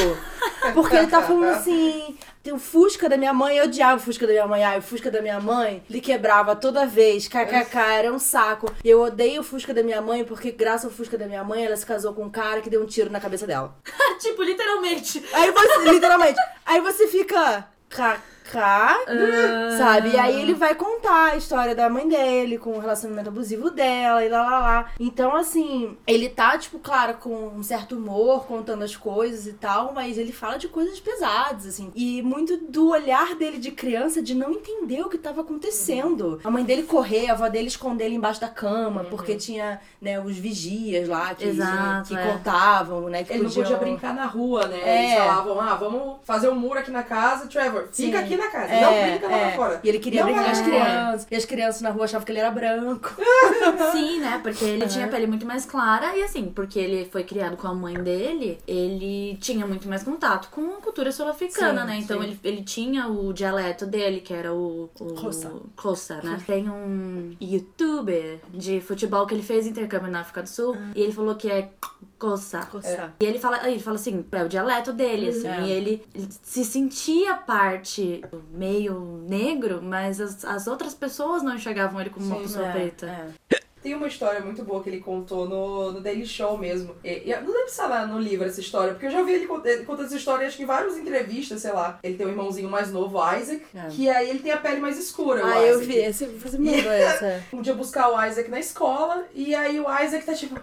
Porque 0.74 0.96
ele 0.96 1.08
tá 1.08 1.22
falando 1.22 1.46
assim. 1.46 2.18
Tem 2.42 2.52
o 2.52 2.60
Fusca 2.60 3.08
da 3.08 3.16
minha 3.16 3.34
mãe, 3.34 3.58
eu 3.58 3.64
odiava 3.64 3.96
o 3.96 4.04
Fusca 4.04 4.28
da 4.28 4.34
minha 4.34 4.46
mãe. 4.46 4.64
Ai, 4.66 4.80
o 4.80 4.82
Fusca 4.82 5.10
da 5.10 5.22
minha 5.22 5.40
mãe, 5.40 5.82
ele 5.90 6.02
quebrava 6.02 6.54
toda 6.58 6.86
vez, 6.86 7.26
kkk, 7.30 7.78
era 7.78 8.12
um 8.12 8.20
saco. 8.20 8.70
E 8.84 8.90
eu 8.90 9.02
odeio 9.02 9.40
o 9.40 9.44
Fusca 9.44 9.74
da 9.74 9.82
minha 9.82 10.02
mãe, 10.02 10.26
porque 10.26 10.52
graças 10.52 10.86
ao 10.86 10.92
Fusca 10.92 11.18
da 11.18 11.26
minha 11.26 11.44
mãe, 11.44 11.66
ela 11.66 11.78
se 11.78 11.86
casou 11.86 12.14
com 12.14 12.24
um 12.24 12.30
cara 12.30 12.60
que 12.60 12.70
deu 12.70 12.84
um 12.84 12.86
tiro 12.86 13.10
na 13.10 13.22
cabeça 13.22 13.48
dela. 13.48 13.74
tipo, 14.20 14.44
literalmente. 14.44 15.24
Aí 15.32 15.52
você, 15.52 15.90
literalmente, 15.90 16.40
aí 16.66 16.82
você 16.82 17.08
fica. 17.08 17.70
KK, 18.54 19.78
sabe? 19.78 20.10
E 20.12 20.18
aí 20.18 20.42
ele 20.42 20.54
vai 20.54 20.76
contar 20.76 21.32
a 21.32 21.36
história 21.38 21.76
da 21.76 21.90
mãe 21.90 22.08
dele, 22.08 22.58
com 22.58 22.72
o 22.72 22.80
relacionamento 22.80 23.30
abusivo 23.30 23.70
dela 23.72 24.24
e 24.24 24.30
lá 24.30 24.44
lá 24.44 24.60
lá. 24.60 24.92
Então, 25.00 25.36
assim, 25.36 25.98
ele 26.06 26.30
tá, 26.30 26.58
tipo, 26.58 26.80
claro, 26.80 27.16
com 27.16 27.48
um 27.48 27.64
certo 27.64 27.96
humor, 27.96 28.46
contando 28.46 28.84
as 28.84 28.96
coisas 28.96 29.48
e 29.48 29.54
tal, 29.54 29.94
mas 29.94 30.18
ele 30.18 30.32
fala 30.32 30.58
de 30.58 30.68
coisas 30.68 31.00
pesadas, 31.00 31.66
assim. 31.66 31.92
E 31.96 32.22
muito 32.22 32.58
do 32.58 32.90
olhar 32.90 33.36
dele 33.36 33.58
de 33.58 33.72
criança 33.72 34.22
de 34.22 34.34
não 34.36 34.52
entender 34.52 35.02
o 35.02 35.10
que 35.10 35.18
tava 35.18 35.42
acontecendo. 35.42 36.40
A 36.44 36.52
mãe 36.52 36.64
dele 36.64 36.84
correr, 36.84 37.30
a 37.30 37.34
avó 37.34 37.48
dele 37.50 37.68
esconder 37.68 38.06
ele 38.06 38.16
embaixo 38.16 38.42
da 38.42 38.50
cama, 38.50 39.04
porque 39.06 39.36
tinha, 39.36 39.80
né, 40.02 40.20
os 40.20 40.38
vigias 40.38 41.08
lá 41.08 41.34
que, 41.34 41.46
Exato, 41.46 42.10
que 42.10 42.16
é. 42.16 42.32
contavam, 42.32 43.10
né? 43.10 43.24
Que 43.24 43.34
Ele 43.34 43.44
não 43.44 43.50
podiam- 43.50 43.64
podia 43.64 43.78
brincar 43.78 44.14
na 44.14 44.26
rua, 44.26 44.68
né? 44.68 44.80
É. 44.84 45.04
Eles 45.06 45.18
falavam, 45.26 45.60
ah, 45.60 45.76
vamos 45.76 46.18
fazer 46.24 46.50
um 46.50 46.56
muro 46.56 46.80
aqui 46.80 46.92
na 46.92 47.04
casa, 47.04 47.48
Trevor, 47.48 47.88
fica 47.92 47.94
Sim. 47.94 48.16
aqui 48.16 48.34
aqui 48.34 48.38
na 48.38 48.43
casa. 48.50 48.74
É, 48.74 48.82
não 48.82 49.12
brinca 49.12 49.28
lá 49.28 49.38
é. 49.38 49.52
fora. 49.56 49.80
E 49.84 49.90
ele 49.90 50.00
queria 50.00 50.22
Não 50.22 50.28
brincar 50.28 50.46
com 50.46 50.52
as 50.52 50.62
crianças. 50.62 51.28
E 51.30 51.36
as 51.36 51.46
crianças 51.46 51.82
na 51.82 51.90
rua 51.90 52.06
achavam 52.06 52.26
que 52.26 52.32
ele 52.32 52.40
era 52.40 52.52
branco. 52.52 53.16
Sim, 53.92 54.20
né? 54.20 54.40
Porque 54.42 54.64
ele 54.66 54.88
tinha 54.88 55.06
a 55.06 55.10
pele 55.10 55.28
muito 55.28 55.46
mais 55.46 55.66
clara 55.66 56.16
e 56.16 56.24
assim, 56.24 56.46
porque 56.46 56.80
ele 56.80 57.06
foi 57.06 57.24
criado 57.24 57.58
com 57.58 57.68
a 57.68 57.74
mãe 57.74 57.96
dele, 58.02 58.60
ele 58.68 59.38
tinha 59.40 59.66
muito 59.66 59.88
mais 59.88 60.04
contato 60.04 60.50
com 60.50 60.74
a 60.74 60.82
cultura 60.82 61.12
sul-africana, 61.12 61.86
né? 61.86 61.98
Então 61.98 62.22
sim. 62.22 62.28
ele, 62.28 62.40
ele 62.44 62.64
tinha 62.64 63.08
o 63.08 63.34
dialeto 63.34 63.86
dele, 63.86 64.22
que 64.22 64.34
era 64.34 64.54
o. 64.54 64.90
o. 65.00 65.16
Xhosa, 65.82 66.22
né? 66.24 66.42
Tem 66.46 66.70
um 66.70 67.36
youtuber 67.40 68.40
de 68.54 68.82
futebol 68.82 69.26
que 69.26 69.34
ele 69.34 69.44
fez 69.44 69.68
intercâmbio 69.68 70.12
na 70.12 70.22
África 70.22 70.42
do 70.42 70.50
Sul 70.50 70.78
e 70.96 71.02
ele 71.02 71.12
falou 71.12 71.36
que 71.36 71.50
é 71.50 71.70
Xhosa. 72.24 72.66
Coçar. 72.66 73.14
E 73.20 73.26
ele 73.26 73.38
fala, 73.40 73.68
ele 73.70 73.80
fala 73.80 73.96
assim, 73.98 74.26
é 74.32 74.44
o 74.44 74.48
dialeto 74.50 74.94
dele, 74.94 75.30
assim, 75.30 75.48
É. 75.48 75.62
e 75.62 75.72
ele, 75.72 76.06
ele 76.16 76.28
se 76.42 76.64
sentia 76.64 77.36
parte 77.36 78.24
do 78.32 78.42
meio 78.52 79.24
negro, 79.28 79.82
mas 79.82 80.22
as, 80.22 80.46
as 80.46 80.68
outras 80.68 80.94
pessoas 80.94 81.44
não 81.44 81.56
enxergavam 81.56 82.00
ele 82.00 82.10
como 82.10 82.26
uma 82.26 82.38
Sim, 82.38 82.42
pessoa 82.44 82.68
É, 82.68 82.72
preta. 82.72 83.06
é. 83.08 83.64
Tem 83.84 83.94
uma 83.94 84.08
história 84.08 84.40
muito 84.40 84.64
boa 84.64 84.82
que 84.82 84.90
ele 84.90 85.02
contou 85.02 85.48
no, 85.48 85.92
no 85.92 86.00
Daily 86.02 86.26
Show 86.26 86.58
mesmo. 86.58 86.96
E, 87.04 87.30
e 87.30 87.36
não 87.36 87.52
lembro 87.54 87.70
se 87.70 87.76
tá 87.78 87.86
lá 87.86 88.08
no 88.08 88.18
livro 88.18 88.48
essa 88.48 88.62
história, 88.62 88.94
porque 88.94 89.08
eu 89.08 89.12
já 89.12 89.22
vi 89.24 89.34
ele 89.34 89.46
cont- 89.46 89.66
ele 89.66 89.84
contando 89.84 90.06
essa 90.06 90.16
história 90.16 90.48
acho 90.48 90.56
que 90.56 90.64
em 90.64 90.66
várias 90.66 90.98
entrevistas, 90.98 91.62
sei 91.62 91.74
lá. 91.74 92.00
Ele 92.02 92.16
tem 92.16 92.26
um 92.26 92.30
irmãozinho 92.30 92.70
mais 92.70 92.92
novo, 92.92 93.18
Isaac, 93.36 93.62
É. 93.76 93.88
que 93.90 94.10
aí 94.10 94.30
ele 94.30 94.40
tem 94.40 94.52
a 94.54 94.58
pele 94.58 94.80
mais 94.80 94.98
escura. 94.98 95.42
Ah, 95.46 95.62
eu 95.62 95.80
vi. 95.80 95.98
Esse, 95.98 96.26
você 96.28 96.58
me 96.58 96.72
mandou 96.78 96.92
essa. 96.94 97.44
Um 97.52 97.62
dia 97.62 97.74
buscar 97.74 98.10
o 98.10 98.26
Isaac 98.26 98.50
na 98.50 98.60
escola, 98.60 99.26
e 99.34 99.54
aí 99.54 99.80
o 99.80 99.84
Isaac 100.02 100.26
tá 100.26 100.34
tipo. 100.34 100.58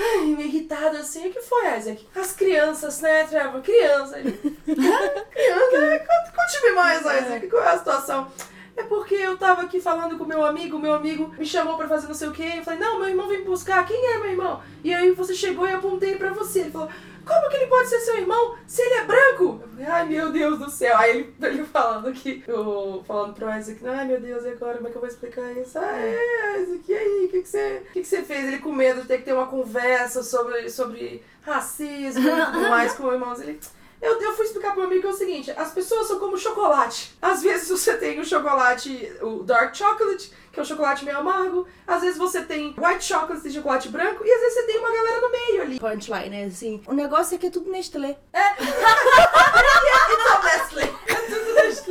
Ai, 0.00 0.26
meio 0.26 0.42
irritado 0.42 0.96
assim. 0.98 1.26
O 1.28 1.32
que 1.32 1.40
foi, 1.40 1.76
Isaac? 1.76 2.06
As 2.14 2.32
crianças, 2.32 3.00
né, 3.00 3.24
Trevor? 3.24 3.60
Criança. 3.62 4.18
Ele, 4.18 4.30
criança? 4.32 5.80
né? 5.80 5.98
Conte- 6.06 6.32
Conte-me 6.36 6.72
mais, 6.72 7.00
Isaac. 7.00 7.46
Qual 7.48 7.62
é 7.64 7.68
a 7.68 7.78
situação? 7.78 8.30
É 8.78 8.84
porque 8.84 9.16
eu 9.16 9.36
tava 9.36 9.62
aqui 9.62 9.80
falando 9.80 10.16
com 10.16 10.24
meu 10.24 10.44
amigo, 10.44 10.78
meu 10.78 10.94
amigo 10.94 11.34
me 11.36 11.44
chamou 11.44 11.76
pra 11.76 11.88
fazer 11.88 12.06
não 12.06 12.14
sei 12.14 12.28
o 12.28 12.32
quê. 12.32 12.54
Eu 12.56 12.62
falei, 12.62 12.78
não, 12.78 13.00
meu 13.00 13.08
irmão 13.08 13.26
vem 13.26 13.38
me 13.38 13.44
buscar. 13.44 13.84
Quem 13.84 14.06
é 14.12 14.18
meu 14.18 14.30
irmão? 14.30 14.62
E 14.84 14.94
aí 14.94 15.10
você 15.10 15.34
chegou 15.34 15.66
e 15.66 15.72
eu 15.72 15.78
apontei 15.78 16.14
pra 16.14 16.32
você. 16.32 16.60
Ele 16.60 16.70
falou, 16.70 16.88
como 17.26 17.48
que 17.50 17.56
ele 17.56 17.66
pode 17.66 17.88
ser 17.88 17.98
seu 17.98 18.16
irmão 18.16 18.54
se 18.68 18.80
ele 18.80 18.94
é 18.94 19.04
branco? 19.04 19.60
Eu 19.60 19.68
falei, 19.68 19.86
Ai, 19.86 20.06
meu 20.06 20.30
Deus 20.30 20.60
do 20.60 20.70
céu. 20.70 20.96
Aí 20.96 21.10
ele, 21.10 21.34
ele 21.42 21.64
falando 21.64 22.12
que, 22.12 22.44
eu, 22.46 23.02
falando 23.04 23.34
pro 23.34 23.50
Isaac, 23.50 23.84
ai 23.84 24.06
meu 24.06 24.20
Deus, 24.20 24.44
e 24.44 24.50
agora? 24.50 24.76
Como 24.76 24.86
é 24.86 24.90
que 24.92 24.96
eu 24.96 25.00
vou 25.00 25.10
explicar 25.10 25.52
isso? 25.56 25.76
Ai, 25.76 26.62
Isaac, 26.62 26.84
e 26.88 26.94
aí? 26.94 27.24
O 27.26 27.28
que, 27.30 27.42
que, 27.42 27.48
você, 27.48 27.82
que, 27.92 28.00
que 28.00 28.06
você 28.06 28.22
fez? 28.22 28.46
Ele 28.46 28.60
com 28.60 28.72
medo 28.72 29.02
de 29.02 29.08
ter 29.08 29.18
que 29.18 29.24
ter 29.24 29.32
uma 29.32 29.48
conversa 29.48 30.22
sobre, 30.22 30.70
sobre 30.70 31.20
racismo 31.42 32.22
e 32.22 32.46
tudo 32.46 32.60
mais 32.70 32.94
com 32.94 33.06
o 33.06 33.12
irmão. 33.12 33.34
Ele, 33.40 33.58
eu, 34.00 34.20
eu 34.20 34.32
fui 34.34 34.46
explicar 34.46 34.70
pro 34.70 34.80
meu 34.80 34.86
amigo 34.86 35.02
que 35.02 35.06
é 35.08 35.10
o 35.10 35.16
seguinte: 35.16 35.50
as 35.56 35.72
pessoas 35.72 36.06
são 36.06 36.18
como 36.18 36.36
chocolate. 36.36 37.16
Às 37.20 37.42
vezes 37.42 37.68
você 37.68 37.96
tem 37.96 38.20
o 38.20 38.24
chocolate, 38.24 39.12
o 39.20 39.42
dark 39.42 39.74
chocolate, 39.74 40.32
que 40.52 40.58
é 40.58 40.62
um 40.62 40.66
chocolate 40.66 41.04
meio 41.04 41.18
amargo. 41.18 41.66
Às 41.86 42.02
vezes 42.02 42.18
você 42.18 42.42
tem 42.42 42.74
white 42.78 43.04
chocolate, 43.04 43.42
de 43.42 43.54
chocolate 43.54 43.88
branco. 43.88 44.24
E 44.24 44.30
às 44.30 44.40
vezes 44.40 44.54
você 44.54 44.62
tem 44.64 44.78
uma 44.78 44.90
galera 44.90 45.20
no 45.20 45.30
meio 45.30 45.62
ali. 45.62 45.80
Punchline, 45.80 46.30
né? 46.30 46.44
Assim, 46.44 46.82
o 46.86 46.94
negócio 46.94 47.34
é 47.34 47.38
que 47.38 47.46
é 47.46 47.50
tudo 47.50 47.70
Nestlé. 47.70 48.18
It's 48.34 48.68
all 50.30 50.42
Nestlé. 50.42 50.97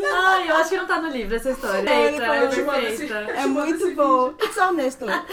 É. 0.04 0.12
Ai, 0.12 0.50
eu 0.50 0.56
acho 0.56 0.70
que 0.70 0.77
não 0.77 0.86
tá 0.88 1.01
no 1.01 1.10
livro 1.10 1.36
essa 1.36 1.51
história. 1.51 1.89
É, 1.89 2.12
Eita, 2.12 2.24
ele 2.24 2.46
é 2.46 2.48
tipo, 2.48 2.72
perfeita. 2.72 3.20
assim, 3.20 3.32
É 3.32 3.46
muito 3.46 3.84
esse 3.86 3.96
bom. 3.96 4.34
All 4.60 4.74
Nestlé. 4.74 5.24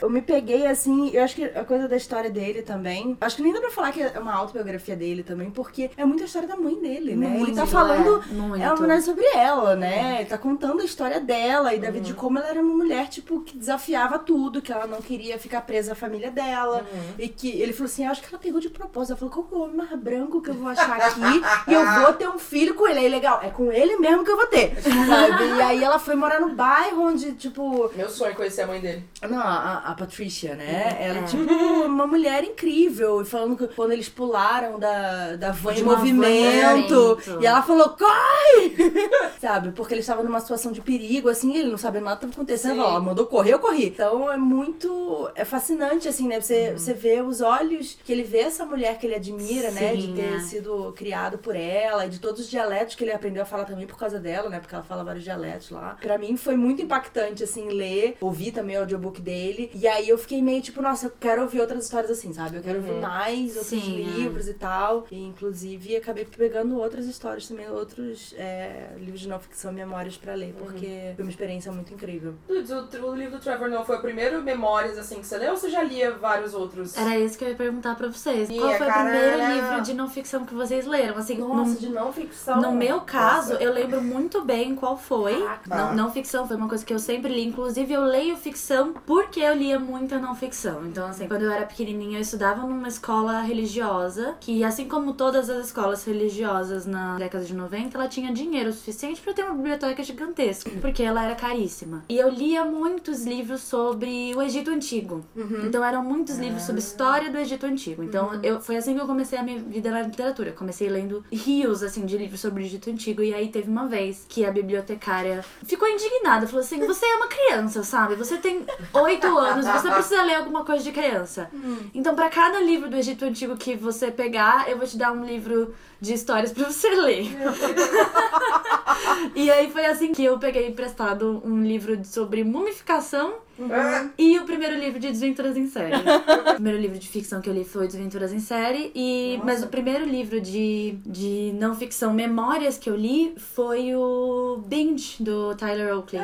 Eu 0.00 0.08
me 0.08 0.22
peguei 0.22 0.66
assim, 0.66 1.10
eu 1.12 1.22
acho 1.22 1.34
que 1.34 1.44
a 1.44 1.64
coisa 1.64 1.86
da 1.86 1.96
história 1.96 2.30
dele 2.30 2.62
também. 2.62 3.16
Acho 3.20 3.36
que 3.36 3.42
nem 3.42 3.52
dá 3.52 3.60
pra 3.60 3.70
falar 3.70 3.92
que 3.92 4.02
é 4.02 4.18
uma 4.18 4.34
autobiografia 4.34 4.96
dele 4.96 5.22
também, 5.22 5.50
porque 5.50 5.90
é 5.96 6.04
muita 6.04 6.24
história 6.24 6.48
da 6.48 6.56
mãe 6.56 6.74
dele, 6.80 7.14
né? 7.14 7.26
ele 7.36 7.52
tá 7.52 7.60
Muito, 7.62 7.66
falando. 7.66 8.22
é, 8.22 8.32
muito. 8.32 8.62
É 8.64 8.66
uma 8.68 8.76
mulher 8.76 9.02
sobre 9.02 9.24
ela, 9.34 9.76
né? 9.76 10.16
Ele 10.20 10.28
tá 10.30 10.38
contando 10.38 10.80
a 10.80 10.84
história 10.84 11.20
dela 11.20 11.74
e 11.74 11.78
da 11.78 11.90
vida 11.90 12.04
de 12.06 12.14
como 12.14 12.38
ela 12.38 12.48
era 12.48 12.60
uma 12.60 12.74
mulher, 12.74 13.08
tipo, 13.08 13.40
que 13.42 13.56
desafiava 13.56 14.18
tudo, 14.18 14.62
que 14.62 14.72
ela 14.72 14.86
não 14.86 15.02
queria 15.02 15.38
ficar 15.38 15.60
presa 15.60 15.92
à 15.92 15.94
família 15.94 16.30
dela. 16.30 16.84
E 17.18 17.28
que 17.28 17.48
ele 17.60 17.72
falou 17.72 17.86
assim: 17.86 18.04
eu 18.06 18.10
acho 18.10 18.22
que 18.22 18.28
ela 18.34 18.42
pegou 18.42 18.60
de 18.60 18.70
propósito. 18.70 19.12
Ela 19.12 19.18
falou: 19.30 19.34
qual 19.34 19.46
é 19.52 19.54
o 19.62 19.64
homem 19.66 19.76
mais 19.76 20.00
branco 20.00 20.40
que 20.40 20.48
eu 20.50 20.54
vou 20.54 20.68
achar 20.68 20.96
aqui? 21.00 21.42
e 21.68 21.74
eu 21.74 21.84
vou 22.00 22.12
ter 22.14 22.28
um 22.28 22.38
filho 22.38 22.74
com 22.74 22.86
ele. 22.88 23.00
Aí, 23.00 23.08
legal, 23.08 23.40
é 23.42 23.50
com 23.50 23.70
ele 23.70 23.96
mesmo 23.96 24.09
que 24.24 24.30
eu 24.30 24.36
vou 24.36 24.46
ter. 24.46 24.74
Sabe? 24.82 25.44
E 25.56 25.62
aí 25.62 25.82
ela 25.82 25.98
foi 25.98 26.14
morar 26.14 26.40
no 26.40 26.50
bairro 26.54 27.02
onde, 27.08 27.32
tipo, 27.32 27.90
Meu 27.94 28.08
sonho 28.08 28.32
é 28.32 28.34
conhecer 28.34 28.62
a 28.62 28.66
mãe 28.66 28.80
dele. 28.80 29.04
não, 29.28 29.38
a, 29.38 29.82
a 29.86 29.94
Patricia, 29.94 30.54
né? 30.54 30.96
Ela, 31.00 31.22
tipo, 31.22 31.42
uma 31.84 32.06
mulher 32.06 32.44
incrível. 32.44 33.22
E 33.22 33.24
falando 33.24 33.56
que 33.56 33.68
quando 33.74 33.92
eles 33.92 34.08
pularam 34.08 34.78
da, 34.78 35.36
da 35.36 35.50
van 35.52 35.72
De 35.74 35.82
van 35.82 35.96
movimento. 35.96 36.94
movimento. 36.94 37.40
E 37.42 37.46
ela 37.46 37.62
falou, 37.62 37.90
corre! 37.90 38.76
Sabe? 39.40 39.72
Porque 39.72 39.94
eles 39.94 40.04
estavam 40.04 40.24
numa 40.24 40.40
situação 40.40 40.72
de 40.72 40.80
perigo, 40.80 41.28
assim, 41.28 41.56
ele 41.56 41.70
não 41.70 41.78
sabia 41.78 42.00
nada 42.00 42.16
que 42.18 42.24
estava 42.26 42.32
acontecendo. 42.42 42.74
Sim. 42.74 42.80
Ela 42.80 43.00
mandou 43.00 43.26
correr, 43.26 43.52
eu 43.54 43.58
corri. 43.58 43.86
Então 43.86 44.30
é 44.30 44.36
muito. 44.36 45.30
É 45.34 45.44
fascinante, 45.44 46.08
assim, 46.08 46.28
né? 46.28 46.40
Você, 46.40 46.72
você 46.72 46.92
vê 46.92 47.20
os 47.22 47.40
olhos 47.40 47.96
que 48.04 48.12
ele 48.12 48.22
vê 48.22 48.40
essa 48.40 48.64
mulher 48.64 48.98
que 48.98 49.06
ele 49.06 49.14
admira, 49.14 49.70
né? 49.70 49.94
De 49.94 50.02
Sim, 50.02 50.14
ter 50.14 50.34
é. 50.36 50.40
sido 50.40 50.92
criado 50.96 51.38
por 51.38 51.54
ela 51.56 52.06
e 52.06 52.08
de 52.08 52.18
todos 52.18 52.40
os 52.40 52.50
dialetos 52.50 52.94
que 52.94 53.04
ele 53.04 53.12
aprendeu 53.12 53.42
a 53.42 53.46
falar 53.46 53.64
também 53.64 53.86
por 53.86 53.96
causa 54.00 54.18
dela, 54.18 54.48
né? 54.48 54.60
Porque 54.60 54.74
ela 54.74 54.84
fala 54.84 55.04
vários 55.04 55.24
dialetos 55.24 55.70
lá. 55.70 55.96
Pra 56.00 56.18
mim 56.18 56.36
foi 56.36 56.56
muito 56.56 56.82
impactante, 56.82 57.42
assim, 57.44 57.68
ler, 57.68 58.16
ouvir 58.20 58.52
também 58.52 58.76
o 58.76 58.80
audiobook 58.80 59.20
dele. 59.20 59.70
E 59.74 59.86
aí 59.86 60.08
eu 60.08 60.18
fiquei 60.18 60.42
meio 60.42 60.60
tipo, 60.62 60.82
nossa, 60.82 61.06
eu 61.06 61.12
quero 61.18 61.42
ouvir 61.42 61.60
outras 61.60 61.84
histórias 61.84 62.10
assim, 62.10 62.32
sabe? 62.32 62.56
Eu 62.56 62.62
quero 62.62 62.78
ouvir 62.78 63.00
mais 63.00 63.56
outros 63.56 63.66
Sim, 63.66 64.02
é. 64.02 64.10
livros 64.18 64.48
e 64.48 64.54
tal. 64.54 65.06
E 65.10 65.18
inclusive 65.22 65.96
acabei 65.96 66.24
pegando 66.24 66.78
outras 66.78 67.06
histórias 67.06 67.46
também, 67.48 67.68
outros 67.70 68.34
é, 68.36 68.90
livros 68.98 69.20
de 69.20 69.28
não 69.28 69.38
ficção, 69.38 69.72
memórias 69.72 70.16
pra 70.16 70.34
ler, 70.34 70.54
porque 70.58 71.12
foi 71.16 71.24
uma 71.24 71.30
experiência 71.30 71.70
muito 71.72 71.92
incrível. 71.92 72.34
Dudes, 72.48 72.70
o, 72.70 73.06
o 73.06 73.14
livro 73.14 73.38
do 73.38 73.42
Trevor 73.42 73.68
Noah 73.68 73.84
foi 73.84 73.96
o 73.96 74.00
primeiro 74.00 74.42
Memórias, 74.42 74.98
assim, 74.98 75.20
que 75.20 75.26
você 75.26 75.36
leu 75.38 75.52
ou 75.52 75.56
você 75.56 75.68
já 75.70 75.82
lia 75.82 76.12
vários 76.12 76.54
outros? 76.54 76.96
Era 76.96 77.18
isso 77.18 77.36
que 77.38 77.44
eu 77.44 77.50
ia 77.50 77.54
perguntar 77.54 77.94
pra 77.94 78.08
vocês. 78.08 78.48
Ih, 78.48 78.58
Qual 78.58 78.74
foi 78.74 78.86
o 78.86 78.90
caralho. 78.90 79.10
primeiro 79.10 79.52
livro 79.54 79.82
de 79.82 79.94
não 79.94 80.08
ficção 80.08 80.44
que 80.44 80.54
vocês 80.54 80.86
leram? 80.86 81.16
Assim, 81.18 81.36
Nossa, 81.38 81.70
no, 81.72 81.76
de 81.78 81.88
não 81.88 82.12
ficção. 82.12 82.60
no 82.60 82.72
meu 82.72 83.00
caso, 83.02 83.52
Nossa. 83.52 83.62
eu 83.64 83.72
lembro 83.90 84.02
muito 84.02 84.44
bem 84.44 84.74
qual 84.74 84.96
foi. 84.96 85.44
Não, 85.68 85.94
não 85.94 86.12
ficção 86.12 86.46
foi 86.46 86.56
uma 86.56 86.68
coisa 86.68 86.84
que 86.84 86.94
eu 86.94 86.98
sempre 86.98 87.32
li. 87.32 87.44
Inclusive, 87.46 87.92
eu 87.92 88.04
leio 88.04 88.36
ficção 88.36 88.94
porque 89.04 89.40
eu 89.40 89.54
lia 89.54 89.78
muita 89.78 90.18
não 90.18 90.34
ficção. 90.34 90.86
Então, 90.86 91.06
assim, 91.06 91.26
quando 91.26 91.42
eu 91.42 91.50
era 91.50 91.66
pequenininha, 91.66 92.18
eu 92.18 92.22
estudava 92.22 92.62
numa 92.62 92.88
escola 92.88 93.40
religiosa 93.40 94.36
que, 94.40 94.62
assim 94.62 94.86
como 94.86 95.14
todas 95.14 95.50
as 95.50 95.66
escolas 95.66 96.04
religiosas 96.04 96.86
na 96.86 97.16
década 97.16 97.44
de 97.44 97.54
90, 97.54 97.96
ela 97.96 98.08
tinha 98.08 98.32
dinheiro 98.32 98.72
suficiente 98.72 99.20
pra 99.20 99.32
ter 99.32 99.44
uma 99.44 99.54
biblioteca 99.54 100.02
gigantesca, 100.02 100.70
porque 100.80 101.02
ela 101.02 101.24
era 101.24 101.34
caríssima. 101.34 102.04
E 102.08 102.16
eu 102.16 102.28
lia 102.28 102.64
muitos 102.64 103.24
livros 103.24 103.62
sobre 103.62 104.34
o 104.34 104.42
Egito 104.42 104.70
Antigo. 104.70 105.24
Então, 105.66 105.84
eram 105.84 106.04
muitos 106.04 106.38
livros 106.38 106.62
sobre 106.62 106.80
história 106.80 107.30
do 107.30 107.38
Egito 107.38 107.66
Antigo. 107.66 108.02
Então, 108.02 108.40
eu, 108.42 108.60
foi 108.60 108.76
assim 108.76 108.94
que 108.94 109.00
eu 109.00 109.06
comecei 109.06 109.38
a 109.38 109.42
minha 109.42 109.58
vida 109.58 109.90
na 109.90 110.02
literatura. 110.02 110.52
Comecei 110.52 110.88
lendo 110.88 111.24
rios, 111.32 111.82
assim, 111.82 112.06
de 112.06 112.16
livros 112.16 112.40
sobre 112.40 112.62
o 112.62 112.66
Egito 112.66 112.90
Antigo. 112.90 113.22
E 113.22 113.34
aí 113.34 113.48
teve 113.48 113.70
uma 113.70 113.79
vez 113.88 114.26
que 114.28 114.44
a 114.44 114.50
bibliotecária 114.50 115.44
ficou 115.64 115.88
indignada. 115.88 116.46
Falou 116.46 116.60
assim, 116.60 116.84
você 116.86 117.06
é 117.06 117.16
uma 117.16 117.28
criança, 117.28 117.82
sabe? 117.82 118.14
Você 118.14 118.38
tem 118.38 118.64
oito 118.92 119.38
anos, 119.38 119.66
você 119.66 119.90
precisa 119.90 120.22
ler 120.22 120.34
alguma 120.34 120.64
coisa 120.64 120.82
de 120.82 120.92
criança. 120.92 121.50
Então, 121.94 122.14
pra 122.14 122.28
cada 122.28 122.60
livro 122.60 122.88
do 122.88 122.96
Egito 122.96 123.24
Antigo 123.24 123.56
que 123.56 123.76
você 123.76 124.10
pegar, 124.10 124.68
eu 124.68 124.78
vou 124.78 124.86
te 124.86 124.96
dar 124.96 125.12
um 125.12 125.24
livro 125.24 125.74
de 126.00 126.14
histórias 126.14 126.52
pra 126.52 126.64
você 126.64 126.90
ler. 126.90 127.26
e 129.34 129.50
aí 129.50 129.70
foi 129.70 129.86
assim 129.86 130.12
que 130.12 130.24
eu 130.24 130.38
peguei 130.38 130.68
emprestado 130.68 131.42
um 131.44 131.62
livro 131.62 132.02
sobre 132.04 132.42
mumificação 132.42 133.34
Ah, 133.70 134.08
e 134.18 134.38
o 134.38 134.44
primeiro 134.44 134.76
livro 134.76 134.98
de 135.00 135.08
Desventuras 135.08 135.56
em 135.56 135.66
Série. 135.66 135.96
o 136.50 136.54
primeiro 136.54 136.78
livro 136.78 136.98
de 136.98 137.08
ficção 137.08 137.40
que 137.40 137.48
eu 137.50 137.54
li 137.54 137.64
foi 137.64 137.86
Desventuras 137.86 138.32
em 138.32 138.38
Série. 138.40 138.90
E, 138.94 139.34
Nossa. 139.34 139.46
mas 139.46 139.62
o 139.62 139.66
primeiro 139.68 140.04
livro 140.04 140.40
de, 140.40 140.96
de 141.04 141.52
não 141.58 141.74
ficção, 141.74 142.12
memórias 142.14 142.78
que 142.78 142.88
eu 142.88 142.96
li, 142.96 143.34
foi 143.36 143.94
o 143.94 144.62
Binge, 144.66 145.22
do 145.22 145.54
Tyler 145.56 145.96
Oakley. 145.96 146.20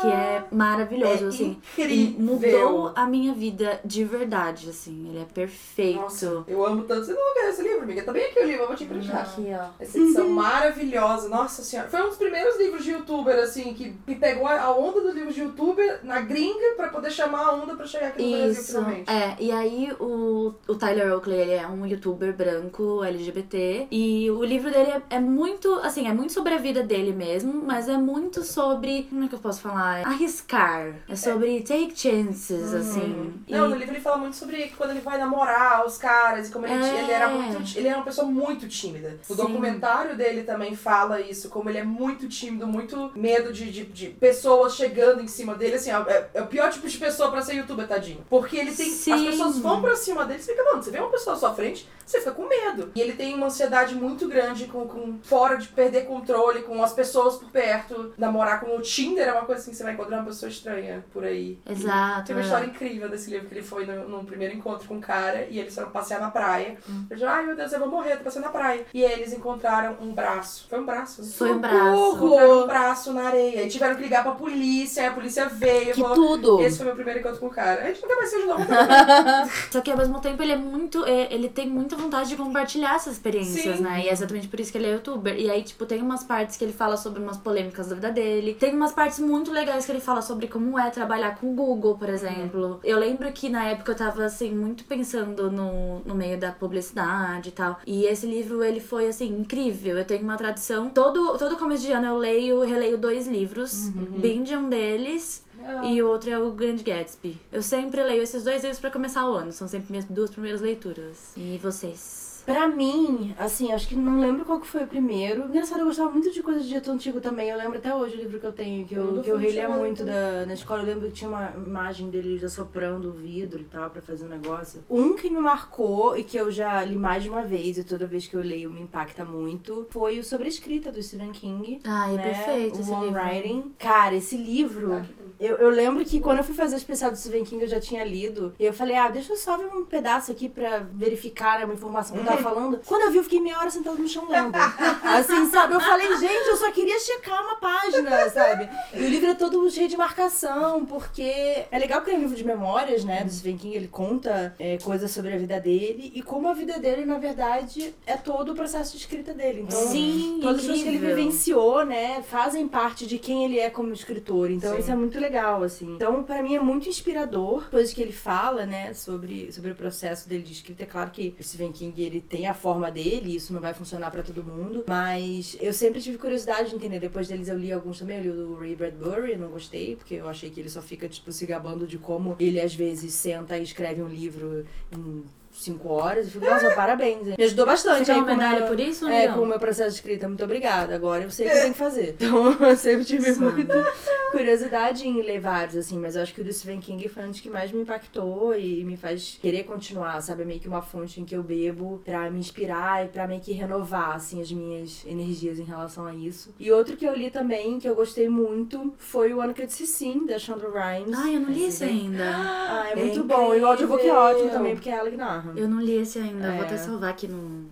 que 0.00 0.06
é 0.06 0.44
maravilhoso, 0.52 1.24
É 1.24 1.28
assim. 1.28 1.56
incrível. 1.78 2.20
Mudou 2.20 2.92
a 2.94 3.06
minha 3.06 3.32
vida 3.34 3.80
de 3.84 4.04
verdade, 4.04 4.68
assim. 4.70 5.08
Ele 5.08 5.18
é 5.20 5.24
perfeito. 5.24 6.00
Nossa, 6.00 6.44
eu 6.46 6.64
amo 6.66 6.82
tanto. 6.82 7.06
Você 7.06 7.12
não 7.12 7.34
quer 7.34 7.50
esse 7.50 7.62
livro, 7.62 7.77
amiga? 7.90 8.02
Tá 8.06 8.12
bem 8.12 8.24
aqui 8.26 8.40
o 8.40 8.44
livro, 8.46 8.62
eu 8.62 8.66
vou 8.68 8.76
te 8.76 8.84
emprestar. 8.84 9.22
Aqui, 9.22 9.46
ó. 9.52 9.66
Essa 9.82 9.98
edição 9.98 10.28
maravilhosa, 10.28 11.28
nossa 11.28 11.62
senhora. 11.62 11.88
Foi 11.88 12.00
um 12.02 12.08
dos 12.08 12.16
primeiros 12.16 12.58
livros 12.58 12.84
de 12.84 12.90
youtuber, 12.92 13.38
assim, 13.38 13.74
que, 13.74 13.92
que 14.06 14.14
pegou 14.14 14.46
a 14.46 14.70
onda 14.76 15.00
dos 15.00 15.14
livros 15.14 15.34
de 15.34 15.42
youtuber 15.42 16.00
na 16.02 16.20
gringa 16.20 16.74
pra 16.76 16.88
poder 16.88 17.10
chamar 17.10 17.46
a 17.46 17.52
onda 17.54 17.74
pra 17.74 17.86
chegar 17.86 18.08
aqui 18.08 18.22
no 18.22 18.30
Brasil 18.30 18.50
Isso, 18.52 18.66
finalmente. 18.72 19.10
é. 19.10 19.36
E 19.40 19.50
aí 19.52 19.92
o, 19.98 20.54
o 20.66 20.74
Tyler 20.74 21.12
Oakley, 21.14 21.38
ele 21.40 21.52
é 21.54 21.66
um 21.66 21.86
youtuber 21.86 22.32
branco, 22.34 23.02
LGBT. 23.04 23.88
E 23.90 24.30
o 24.30 24.44
livro 24.44 24.70
dele 24.70 24.90
é, 25.10 25.16
é 25.16 25.20
muito, 25.20 25.72
assim, 25.82 26.06
é 26.08 26.12
muito 26.12 26.32
sobre 26.32 26.54
a 26.54 26.58
vida 26.58 26.82
dele 26.82 27.12
mesmo, 27.12 27.62
mas 27.64 27.88
é 27.88 27.96
muito 27.96 28.42
sobre, 28.42 29.04
como 29.08 29.24
é 29.24 29.28
que 29.28 29.34
eu 29.34 29.38
posso 29.38 29.60
falar? 29.60 30.06
Arriscar. 30.06 30.94
É 31.08 31.16
sobre 31.16 31.60
take 31.62 31.92
chances, 31.96 32.72
assim. 32.74 33.32
E- 33.46 33.52
Não, 33.52 33.68
no 33.68 33.76
livro 33.76 33.94
ele 33.94 34.00
fala 34.00 34.18
muito 34.18 34.36
sobre 34.36 34.72
quando 34.76 34.90
ele 34.90 35.00
vai 35.00 35.18
namorar 35.18 35.86
os 35.86 35.96
caras 35.98 36.48
e 36.48 36.52
como 36.52 36.66
ele, 36.66 36.74
É. 36.74 37.02
ele 37.02 37.12
era 37.12 37.28
muito. 37.28 37.77
Ele 37.78 37.88
era 37.88 37.98
uma 37.98 38.04
pessoa 38.04 38.26
muito 38.26 38.68
tímida. 38.68 39.18
O 39.28 39.34
Sim. 39.34 39.42
documentário 39.42 40.16
dele 40.16 40.42
também 40.42 40.74
fala 40.74 41.20
isso, 41.20 41.48
como 41.48 41.68
ele 41.68 41.78
é 41.78 41.84
muito 41.84 42.28
tímido, 42.28 42.66
muito 42.66 43.12
medo 43.14 43.52
de, 43.52 43.70
de, 43.70 43.84
de 43.84 44.08
pessoas 44.08 44.74
chegando 44.74 45.22
em 45.22 45.28
cima 45.28 45.54
dele. 45.54 45.76
Assim, 45.76 45.90
é, 45.90 46.30
é 46.34 46.42
o 46.42 46.46
pior 46.46 46.70
tipo 46.70 46.88
de 46.88 46.98
pessoa 46.98 47.30
pra 47.30 47.42
ser 47.42 47.54
youtuber, 47.54 47.86
tadinho. 47.86 48.24
Porque 48.28 48.56
ele 48.56 48.72
tem. 48.72 48.88
As 48.88 48.94
Sim. 48.94 49.26
pessoas 49.26 49.58
vão 49.58 49.80
pra 49.80 49.96
cima 49.96 50.24
dele 50.24 50.40
e 50.40 50.42
você 50.42 50.52
fica, 50.52 50.64
mano, 50.64 50.82
você 50.82 50.90
vê 50.90 50.98
uma 50.98 51.10
pessoa 51.10 51.36
à 51.36 51.38
sua 51.38 51.54
frente, 51.54 51.88
você 52.04 52.18
fica 52.18 52.32
com 52.32 52.48
medo. 52.48 52.90
E 52.94 53.00
ele 53.00 53.12
tem 53.12 53.34
uma 53.34 53.46
ansiedade 53.46 53.94
muito 53.94 54.28
grande 54.28 54.66
com, 54.66 54.86
com 54.86 55.18
fora 55.22 55.56
de 55.56 55.68
perder 55.68 56.06
controle, 56.06 56.62
com 56.62 56.82
as 56.82 56.92
pessoas 56.92 57.36
por 57.36 57.50
perto. 57.50 58.14
Namorar 58.16 58.60
com 58.60 58.76
o 58.76 58.80
Tinder 58.80 59.28
é 59.28 59.32
uma 59.32 59.44
coisa 59.44 59.60
assim 59.60 59.70
que 59.70 59.76
você 59.76 59.84
vai 59.84 59.92
encontrar 59.92 60.18
uma 60.18 60.26
pessoa 60.26 60.48
estranha 60.48 61.04
por 61.12 61.24
aí. 61.24 61.58
Exato. 61.68 62.26
Tem 62.26 62.36
uma 62.36 62.42
é. 62.42 62.44
história 62.44 62.66
incrível 62.66 63.08
desse 63.08 63.30
livro 63.30 63.48
que 63.48 63.54
ele 63.54 63.62
foi 63.62 63.86
num 63.86 64.24
primeiro 64.24 64.54
encontro 64.54 64.86
com 64.88 64.94
um 64.94 65.00
cara 65.00 65.46
e 65.50 65.58
eles 65.58 65.74
foram 65.74 65.90
passear 65.90 66.20
na 66.20 66.30
praia. 66.30 66.76
Hum. 66.88 67.06
Ele 67.10 67.20
disse, 67.20 67.24
ai 67.24 67.44
meu 67.44 67.56
Deus, 67.58 67.72
eu 67.72 67.80
vou 67.80 67.88
morrer, 67.88 68.16
tô 68.16 68.24
passeando 68.24 68.46
na 68.46 68.52
praia. 68.52 68.86
E 68.94 69.02
eles 69.02 69.32
encontraram 69.32 69.96
um 70.00 70.12
braço. 70.12 70.66
Foi 70.68 70.80
um 70.80 70.86
braço? 70.86 71.22
né? 71.22 71.28
Foi 71.36 71.50
um 71.52 71.58
braço. 71.58 72.16
Encontraram 72.16 72.62
um 72.62 72.66
braço 72.66 73.12
na 73.12 73.22
areia. 73.24 73.62
E 73.62 73.68
tiveram 73.68 73.96
que 73.96 74.02
ligar 74.02 74.22
pra 74.22 74.32
polícia, 74.32 75.02
aí 75.02 75.08
a 75.08 75.12
polícia 75.12 75.48
veio. 75.48 75.92
Que 75.92 76.00
falou, 76.00 76.14
tudo. 76.14 76.60
Esse 76.60 76.76
foi 76.78 76.86
meu 76.86 76.94
primeiro 76.94 77.20
encontro 77.20 77.40
com 77.40 77.46
o 77.46 77.50
cara. 77.50 77.82
A 77.82 77.86
gente 77.86 78.02
nunca 78.02 78.16
mais 78.16 78.30
se 78.30 78.36
ajudou. 78.36 78.56
Só 79.72 79.80
que 79.80 79.90
ao 79.90 79.96
mesmo 79.98 80.20
tempo 80.20 80.42
ele 80.42 80.52
é 80.52 80.56
muito. 80.56 81.04
é, 81.04 81.32
Ele 81.32 81.48
tem 81.48 81.68
muita 81.68 81.96
vontade 81.96 82.28
de 82.28 82.36
compartilhar 82.36 82.94
essas 82.94 83.14
experiências, 83.14 83.76
Sim. 83.76 83.82
né? 83.82 84.02
E 84.04 84.08
é 84.08 84.12
exatamente 84.12 84.48
por 84.48 84.60
isso 84.60 84.70
que 84.72 84.78
ele 84.78 84.86
é 84.86 84.92
youtuber. 84.92 85.38
E 85.38 85.50
aí, 85.50 85.62
tipo, 85.62 85.84
tem 85.86 86.00
umas 86.00 86.22
partes 86.22 86.56
que 86.56 86.64
ele 86.64 86.72
fala 86.72 86.96
sobre 86.96 87.20
umas 87.20 87.36
polêmicas 87.36 87.88
da 87.88 87.94
vida 87.94 88.10
dele. 88.10 88.54
Tem 88.54 88.74
umas 88.74 88.92
partes 88.92 89.18
muito 89.18 89.52
legais 89.52 89.84
que 89.84 89.92
ele 89.92 90.00
fala 90.00 90.22
sobre 90.22 90.46
como 90.46 90.78
é 90.78 90.90
trabalhar 90.90 91.36
com 91.36 91.50
o 91.52 91.54
Google, 91.54 91.96
por 91.96 92.08
exemplo. 92.08 92.80
Eu 92.84 92.98
lembro 92.98 93.30
que 93.32 93.48
na 93.48 93.64
época 93.64 93.92
eu 93.92 93.96
tava, 93.96 94.24
assim, 94.24 94.50
muito 94.54 94.84
pensando 94.84 95.50
no, 95.50 96.00
no 96.00 96.14
meio 96.14 96.38
da 96.38 96.52
publicidade 96.52 97.47
e 97.48 97.52
tal. 97.52 97.78
E 97.86 98.04
esse 98.04 98.26
livro, 98.26 98.62
ele 98.62 98.80
foi, 98.80 99.08
assim, 99.08 99.28
incrível. 99.28 99.98
Eu 99.98 100.04
tenho 100.04 100.22
uma 100.22 100.36
tradição. 100.36 100.88
Todo, 100.90 101.36
todo 101.38 101.56
começo 101.56 101.82
de 101.84 101.92
ano 101.92 102.06
eu 102.06 102.16
leio 102.18 102.60
releio 102.60 102.98
dois 102.98 103.26
livros. 103.26 103.88
Bind 103.88 104.50
é 104.50 104.58
um 104.58 104.68
deles. 104.68 105.44
E 105.84 106.00
o 106.00 106.08
outro 106.08 106.30
é 106.30 106.38
o 106.38 106.50
Grand 106.52 106.76
Gatsby. 106.76 107.36
Eu 107.52 107.62
sempre 107.62 108.02
leio 108.02 108.22
esses 108.22 108.44
dois 108.44 108.62
livros 108.62 108.78
pra 108.80 108.90
começar 108.90 109.28
o 109.28 109.34
ano. 109.34 109.52
São 109.52 109.66
sempre 109.68 109.90
minhas 109.90 110.06
duas 110.06 110.30
primeiras 110.30 110.60
leituras. 110.60 111.32
E 111.36 111.58
vocês? 111.58 112.27
Pra 112.48 112.66
mim, 112.66 113.34
assim, 113.38 113.72
acho 113.72 113.86
que 113.86 113.94
não 113.94 114.18
lembro 114.18 114.42
qual 114.42 114.58
que 114.58 114.66
foi 114.66 114.84
o 114.84 114.86
primeiro. 114.86 115.44
Engraçado, 115.44 115.80
eu 115.80 115.84
gostava 115.84 116.10
muito 116.10 116.32
de 116.32 116.42
coisas 116.42 116.64
de 116.64 116.70
jeito 116.70 116.90
antigo 116.90 117.20
também. 117.20 117.50
Eu 117.50 117.58
lembro 117.58 117.76
até 117.76 117.94
hoje 117.94 118.16
o 118.16 118.20
livro 118.22 118.40
que 118.40 118.46
eu 118.46 118.52
tenho, 118.52 118.86
que 118.86 118.94
eu, 118.94 119.20
que 119.22 119.30
eu 119.30 119.36
relia 119.36 119.68
muito 119.68 119.98
também. 119.98 120.14
da, 120.14 120.46
na 120.46 120.54
escola. 120.54 120.80
Eu 120.80 120.86
lembro 120.86 121.08
que 121.08 121.12
tinha 121.12 121.28
uma 121.28 121.52
imagem 121.54 122.08
dele 122.08 122.42
assoprando 122.42 123.10
o 123.10 123.12
vidro 123.12 123.60
e 123.60 123.64
tal 123.64 123.90
pra 123.90 124.00
fazer 124.00 124.24
um 124.24 124.30
negócio. 124.30 124.82
Um 124.88 125.14
que 125.14 125.28
me 125.28 125.38
marcou 125.40 126.16
e 126.16 126.24
que 126.24 126.38
eu 126.38 126.50
já 126.50 126.82
li 126.82 126.96
mais 126.96 127.22
de 127.22 127.28
uma 127.28 127.42
vez 127.42 127.76
e 127.76 127.84
toda 127.84 128.06
vez 128.06 128.26
que 128.26 128.34
eu 128.34 128.40
leio 128.40 128.70
me 128.70 128.80
impacta 128.80 129.26
muito 129.26 129.86
foi 129.90 130.18
o 130.18 130.24
Sobre 130.24 130.48
Escrita 130.48 130.90
do 130.90 131.02
Stephen 131.02 131.32
King. 131.32 131.82
Ai, 131.84 132.14
é 132.14 132.16
né? 132.16 132.22
perfeito 132.22 132.78
o 132.78 132.80
esse 132.80 132.94
livro. 132.94 133.20
Writing. 133.20 133.74
Cara, 133.78 134.14
esse 134.14 134.38
livro. 134.38 135.02
Eu, 135.40 135.56
eu 135.56 135.70
lembro 135.70 136.04
que 136.04 136.20
quando 136.20 136.38
eu 136.38 136.44
fui 136.44 136.54
fazer 136.54 136.74
o 136.74 136.78
especial 136.78 137.10
do 137.10 137.16
Stephen 137.16 137.44
King 137.44 137.62
eu 137.62 137.68
já 137.68 137.80
tinha 137.80 138.04
lido. 138.04 138.54
E 138.58 138.64
eu 138.64 138.72
falei, 138.72 138.96
ah, 138.96 139.08
deixa 139.08 139.32
eu 139.32 139.36
só 139.36 139.56
ver 139.56 139.66
um 139.66 139.84
pedaço 139.84 140.32
aqui 140.32 140.48
pra 140.48 140.80
verificar 140.92 141.64
uma 141.64 141.74
informação 141.74 142.16
que 142.16 142.22
eu 142.22 142.26
tava 142.26 142.42
falando. 142.42 142.80
Quando 142.86 143.02
eu 143.02 143.10
vi, 143.10 143.18
eu 143.18 143.24
fiquei 143.24 143.40
meia 143.40 143.58
hora 143.58 143.70
sentada 143.70 143.96
no 143.96 144.08
chão 144.08 144.28
lendo. 144.28 144.56
Assim, 145.02 145.46
sabe? 145.50 145.74
Eu 145.74 145.80
falei, 145.80 146.16
gente, 146.16 146.48
eu 146.48 146.56
só 146.56 146.70
queria 146.70 146.98
checar 146.98 147.42
uma 147.42 147.56
página, 147.56 148.28
sabe? 148.30 148.68
E 148.94 149.02
o 149.02 149.08
livro 149.08 149.30
é 149.30 149.34
todo 149.34 149.70
cheio 149.70 149.88
de 149.88 149.96
marcação, 149.96 150.84
porque 150.86 151.22
é 151.70 151.78
legal 151.78 152.02
que 152.02 152.10
é 152.10 152.14
um 152.14 152.20
livro 152.20 152.36
de 152.36 152.44
memórias, 152.44 153.04
né? 153.04 153.24
Do 153.24 153.30
Stephen 153.30 153.56
King, 153.56 153.76
ele 153.76 153.88
conta 153.88 154.54
é, 154.58 154.78
coisas 154.78 155.10
sobre 155.10 155.32
a 155.34 155.38
vida 155.38 155.60
dele 155.60 156.12
e 156.14 156.22
como 156.22 156.48
a 156.48 156.54
vida 156.54 156.78
dele, 156.78 157.04
na 157.04 157.18
verdade, 157.18 157.94
é 158.06 158.16
todo 158.16 158.52
o 158.52 158.54
processo 158.54 158.92
de 158.92 158.98
escrita 158.98 159.32
dele. 159.32 159.62
Então, 159.62 159.86
Sim, 159.88 160.38
todas 160.42 160.60
as 160.60 160.66
coisas 160.66 160.82
que 160.82 160.88
ele 160.88 160.98
vivenciou, 160.98 161.84
né, 161.84 162.22
fazem 162.22 162.66
parte 162.66 163.06
de 163.06 163.18
quem 163.18 163.44
ele 163.44 163.58
é 163.58 163.70
como 163.70 163.92
escritor. 163.92 164.50
Então 164.50 164.74
Sim. 164.74 164.80
isso 164.80 164.90
é 164.90 164.94
muito 164.96 165.18
legal, 165.18 165.27
assim. 165.36 165.94
Então, 165.94 166.22
pra 166.22 166.42
mim 166.42 166.54
é 166.54 166.60
muito 166.60 166.88
inspirador, 166.88 167.68
coisas 167.70 167.92
que 167.92 168.02
ele 168.02 168.12
fala, 168.12 168.66
né, 168.66 168.92
sobre, 168.94 169.52
sobre 169.52 169.72
o 169.72 169.74
processo 169.74 170.28
dele 170.28 170.42
de 170.42 170.52
escrita. 170.52 170.82
É 170.82 170.86
claro 170.86 171.10
que 171.10 171.34
o 171.38 171.42
Stephen 171.42 171.72
King, 171.72 172.02
ele 172.02 172.20
tem 172.20 172.46
a 172.46 172.54
forma 172.54 172.90
dele, 172.90 173.34
isso 173.34 173.52
não 173.52 173.60
vai 173.60 173.74
funcionar 173.74 174.10
pra 174.10 174.22
todo 174.22 174.42
mundo, 174.42 174.84
mas 174.88 175.56
eu 175.60 175.72
sempre 175.72 176.00
tive 176.00 176.18
curiosidade 176.18 176.70
de 176.70 176.76
entender. 176.76 177.00
Depois 177.00 177.28
deles 177.28 177.48
eu 177.48 177.58
li 177.58 177.72
alguns 177.72 177.98
também, 177.98 178.18
eu 178.18 178.22
li 178.22 178.30
o 178.30 178.34
do 178.34 178.54
Ray 178.54 178.74
Bradbury, 178.74 179.36
não 179.36 179.48
gostei, 179.48 179.96
porque 179.96 180.14
eu 180.14 180.28
achei 180.28 180.50
que 180.50 180.60
ele 180.60 180.70
só 180.70 180.82
fica, 180.82 181.08
tipo, 181.08 181.30
se 181.32 181.46
gabando 181.46 181.86
de 181.86 181.98
como 181.98 182.36
ele 182.38 182.60
às 182.60 182.74
vezes 182.74 183.12
senta 183.14 183.58
e 183.58 183.62
escreve 183.62 184.02
um 184.02 184.08
livro 184.08 184.64
em 184.92 185.24
cinco 185.60 185.88
horas. 185.92 186.26
Eu 186.26 186.32
fico, 186.32 186.44
nossa, 186.46 186.70
parabéns. 186.74 187.26
hein? 187.26 187.34
Me 187.38 187.44
ajudou 187.44 187.66
bastante. 187.66 188.06
Você 188.06 188.12
aí 188.12 188.20
com 188.20 188.26
medalha 188.26 188.66
por 188.66 188.78
isso 188.80 189.04
ou 189.06 189.10
é, 189.12 189.28
não? 189.28 189.34
com 189.34 189.40
o 189.42 189.46
meu 189.46 189.58
processo 189.58 189.90
de 189.90 189.96
escrita. 189.96 190.28
Muito 190.28 190.44
obrigada. 190.44 190.94
Agora 190.94 191.24
eu 191.24 191.30
sei 191.30 191.46
o 191.46 191.50
que 191.50 191.56
eu 191.56 191.60
tenho 191.62 191.72
que 191.72 191.78
fazer. 191.78 192.16
Então, 192.18 192.52
eu 192.68 192.76
sempre 192.76 193.04
tive 193.04 193.32
Sim. 193.32 193.40
muita 193.40 193.92
curiosidade 194.30 195.06
em 195.06 195.22
ler 195.22 195.40
vários, 195.40 195.76
assim. 195.76 195.98
Mas 195.98 196.16
eu 196.16 196.22
acho 196.22 196.34
que 196.34 196.40
o 196.40 196.44
do 196.44 196.52
Stephen 196.52 196.80
King 196.80 197.08
foi 197.08 197.24
um 197.24 197.30
dos 197.30 197.40
que 197.40 197.48
mais 197.50 197.70
me 197.72 197.82
impactou 197.82 198.54
e 198.56 198.84
me 198.84 198.96
faz 198.96 199.38
querer 199.40 199.64
continuar, 199.64 200.20
sabe? 200.20 200.42
É 200.42 200.44
meio 200.44 200.60
que 200.60 200.68
uma 200.68 200.82
fonte 200.82 201.20
em 201.20 201.24
que 201.24 201.34
eu 201.34 201.42
bebo 201.42 202.00
pra 202.04 202.30
me 202.30 202.38
inspirar 202.38 203.04
e 203.04 203.08
pra 203.08 203.26
meio 203.26 203.40
que 203.40 203.52
renovar, 203.52 204.16
assim, 204.16 204.40
as 204.40 204.50
minhas 204.52 205.04
energias 205.06 205.58
em 205.58 205.64
relação 205.64 206.06
a 206.06 206.14
isso. 206.14 206.54
E 206.58 206.70
outro 206.70 206.96
que 206.96 207.06
eu 207.06 207.14
li 207.14 207.30
também, 207.30 207.78
que 207.78 207.88
eu 207.88 207.94
gostei 207.94 208.28
muito, 208.28 208.92
foi 208.98 209.32
O 209.32 209.40
Ano 209.40 209.54
Que 209.54 209.62
Eu 209.62 209.66
Disse 209.66 209.86
Sim, 209.86 210.26
da 210.26 210.38
Shonda 210.38 210.66
Rhimes. 210.68 211.16
Ai, 211.18 211.36
eu 211.36 211.40
não 211.40 211.50
li 211.50 211.64
esse 211.64 211.84
ainda. 211.84 212.24
Ah, 212.24 212.86
é 212.90 212.92
É 212.92 212.96
muito 212.96 213.24
bom. 213.24 213.54
E 213.54 213.60
o 213.60 213.66
audiobook 213.66 214.00
é 214.00 214.04
incrível. 214.04 214.20
ótimo 214.22 214.50
também, 214.50 214.74
porque 214.74 214.90
é 214.90 214.94
ela 214.94 215.10
que 215.10 215.16
narra. 215.16 215.47
Eu 215.56 215.68
não 215.68 215.80
li 215.80 215.92
esse 215.92 216.18
ainda. 216.18 216.48
É. 216.48 216.56
Vou 216.56 216.64
até 216.64 216.76
salvar 216.76 217.10
aqui 217.10 217.28
no, 217.28 217.67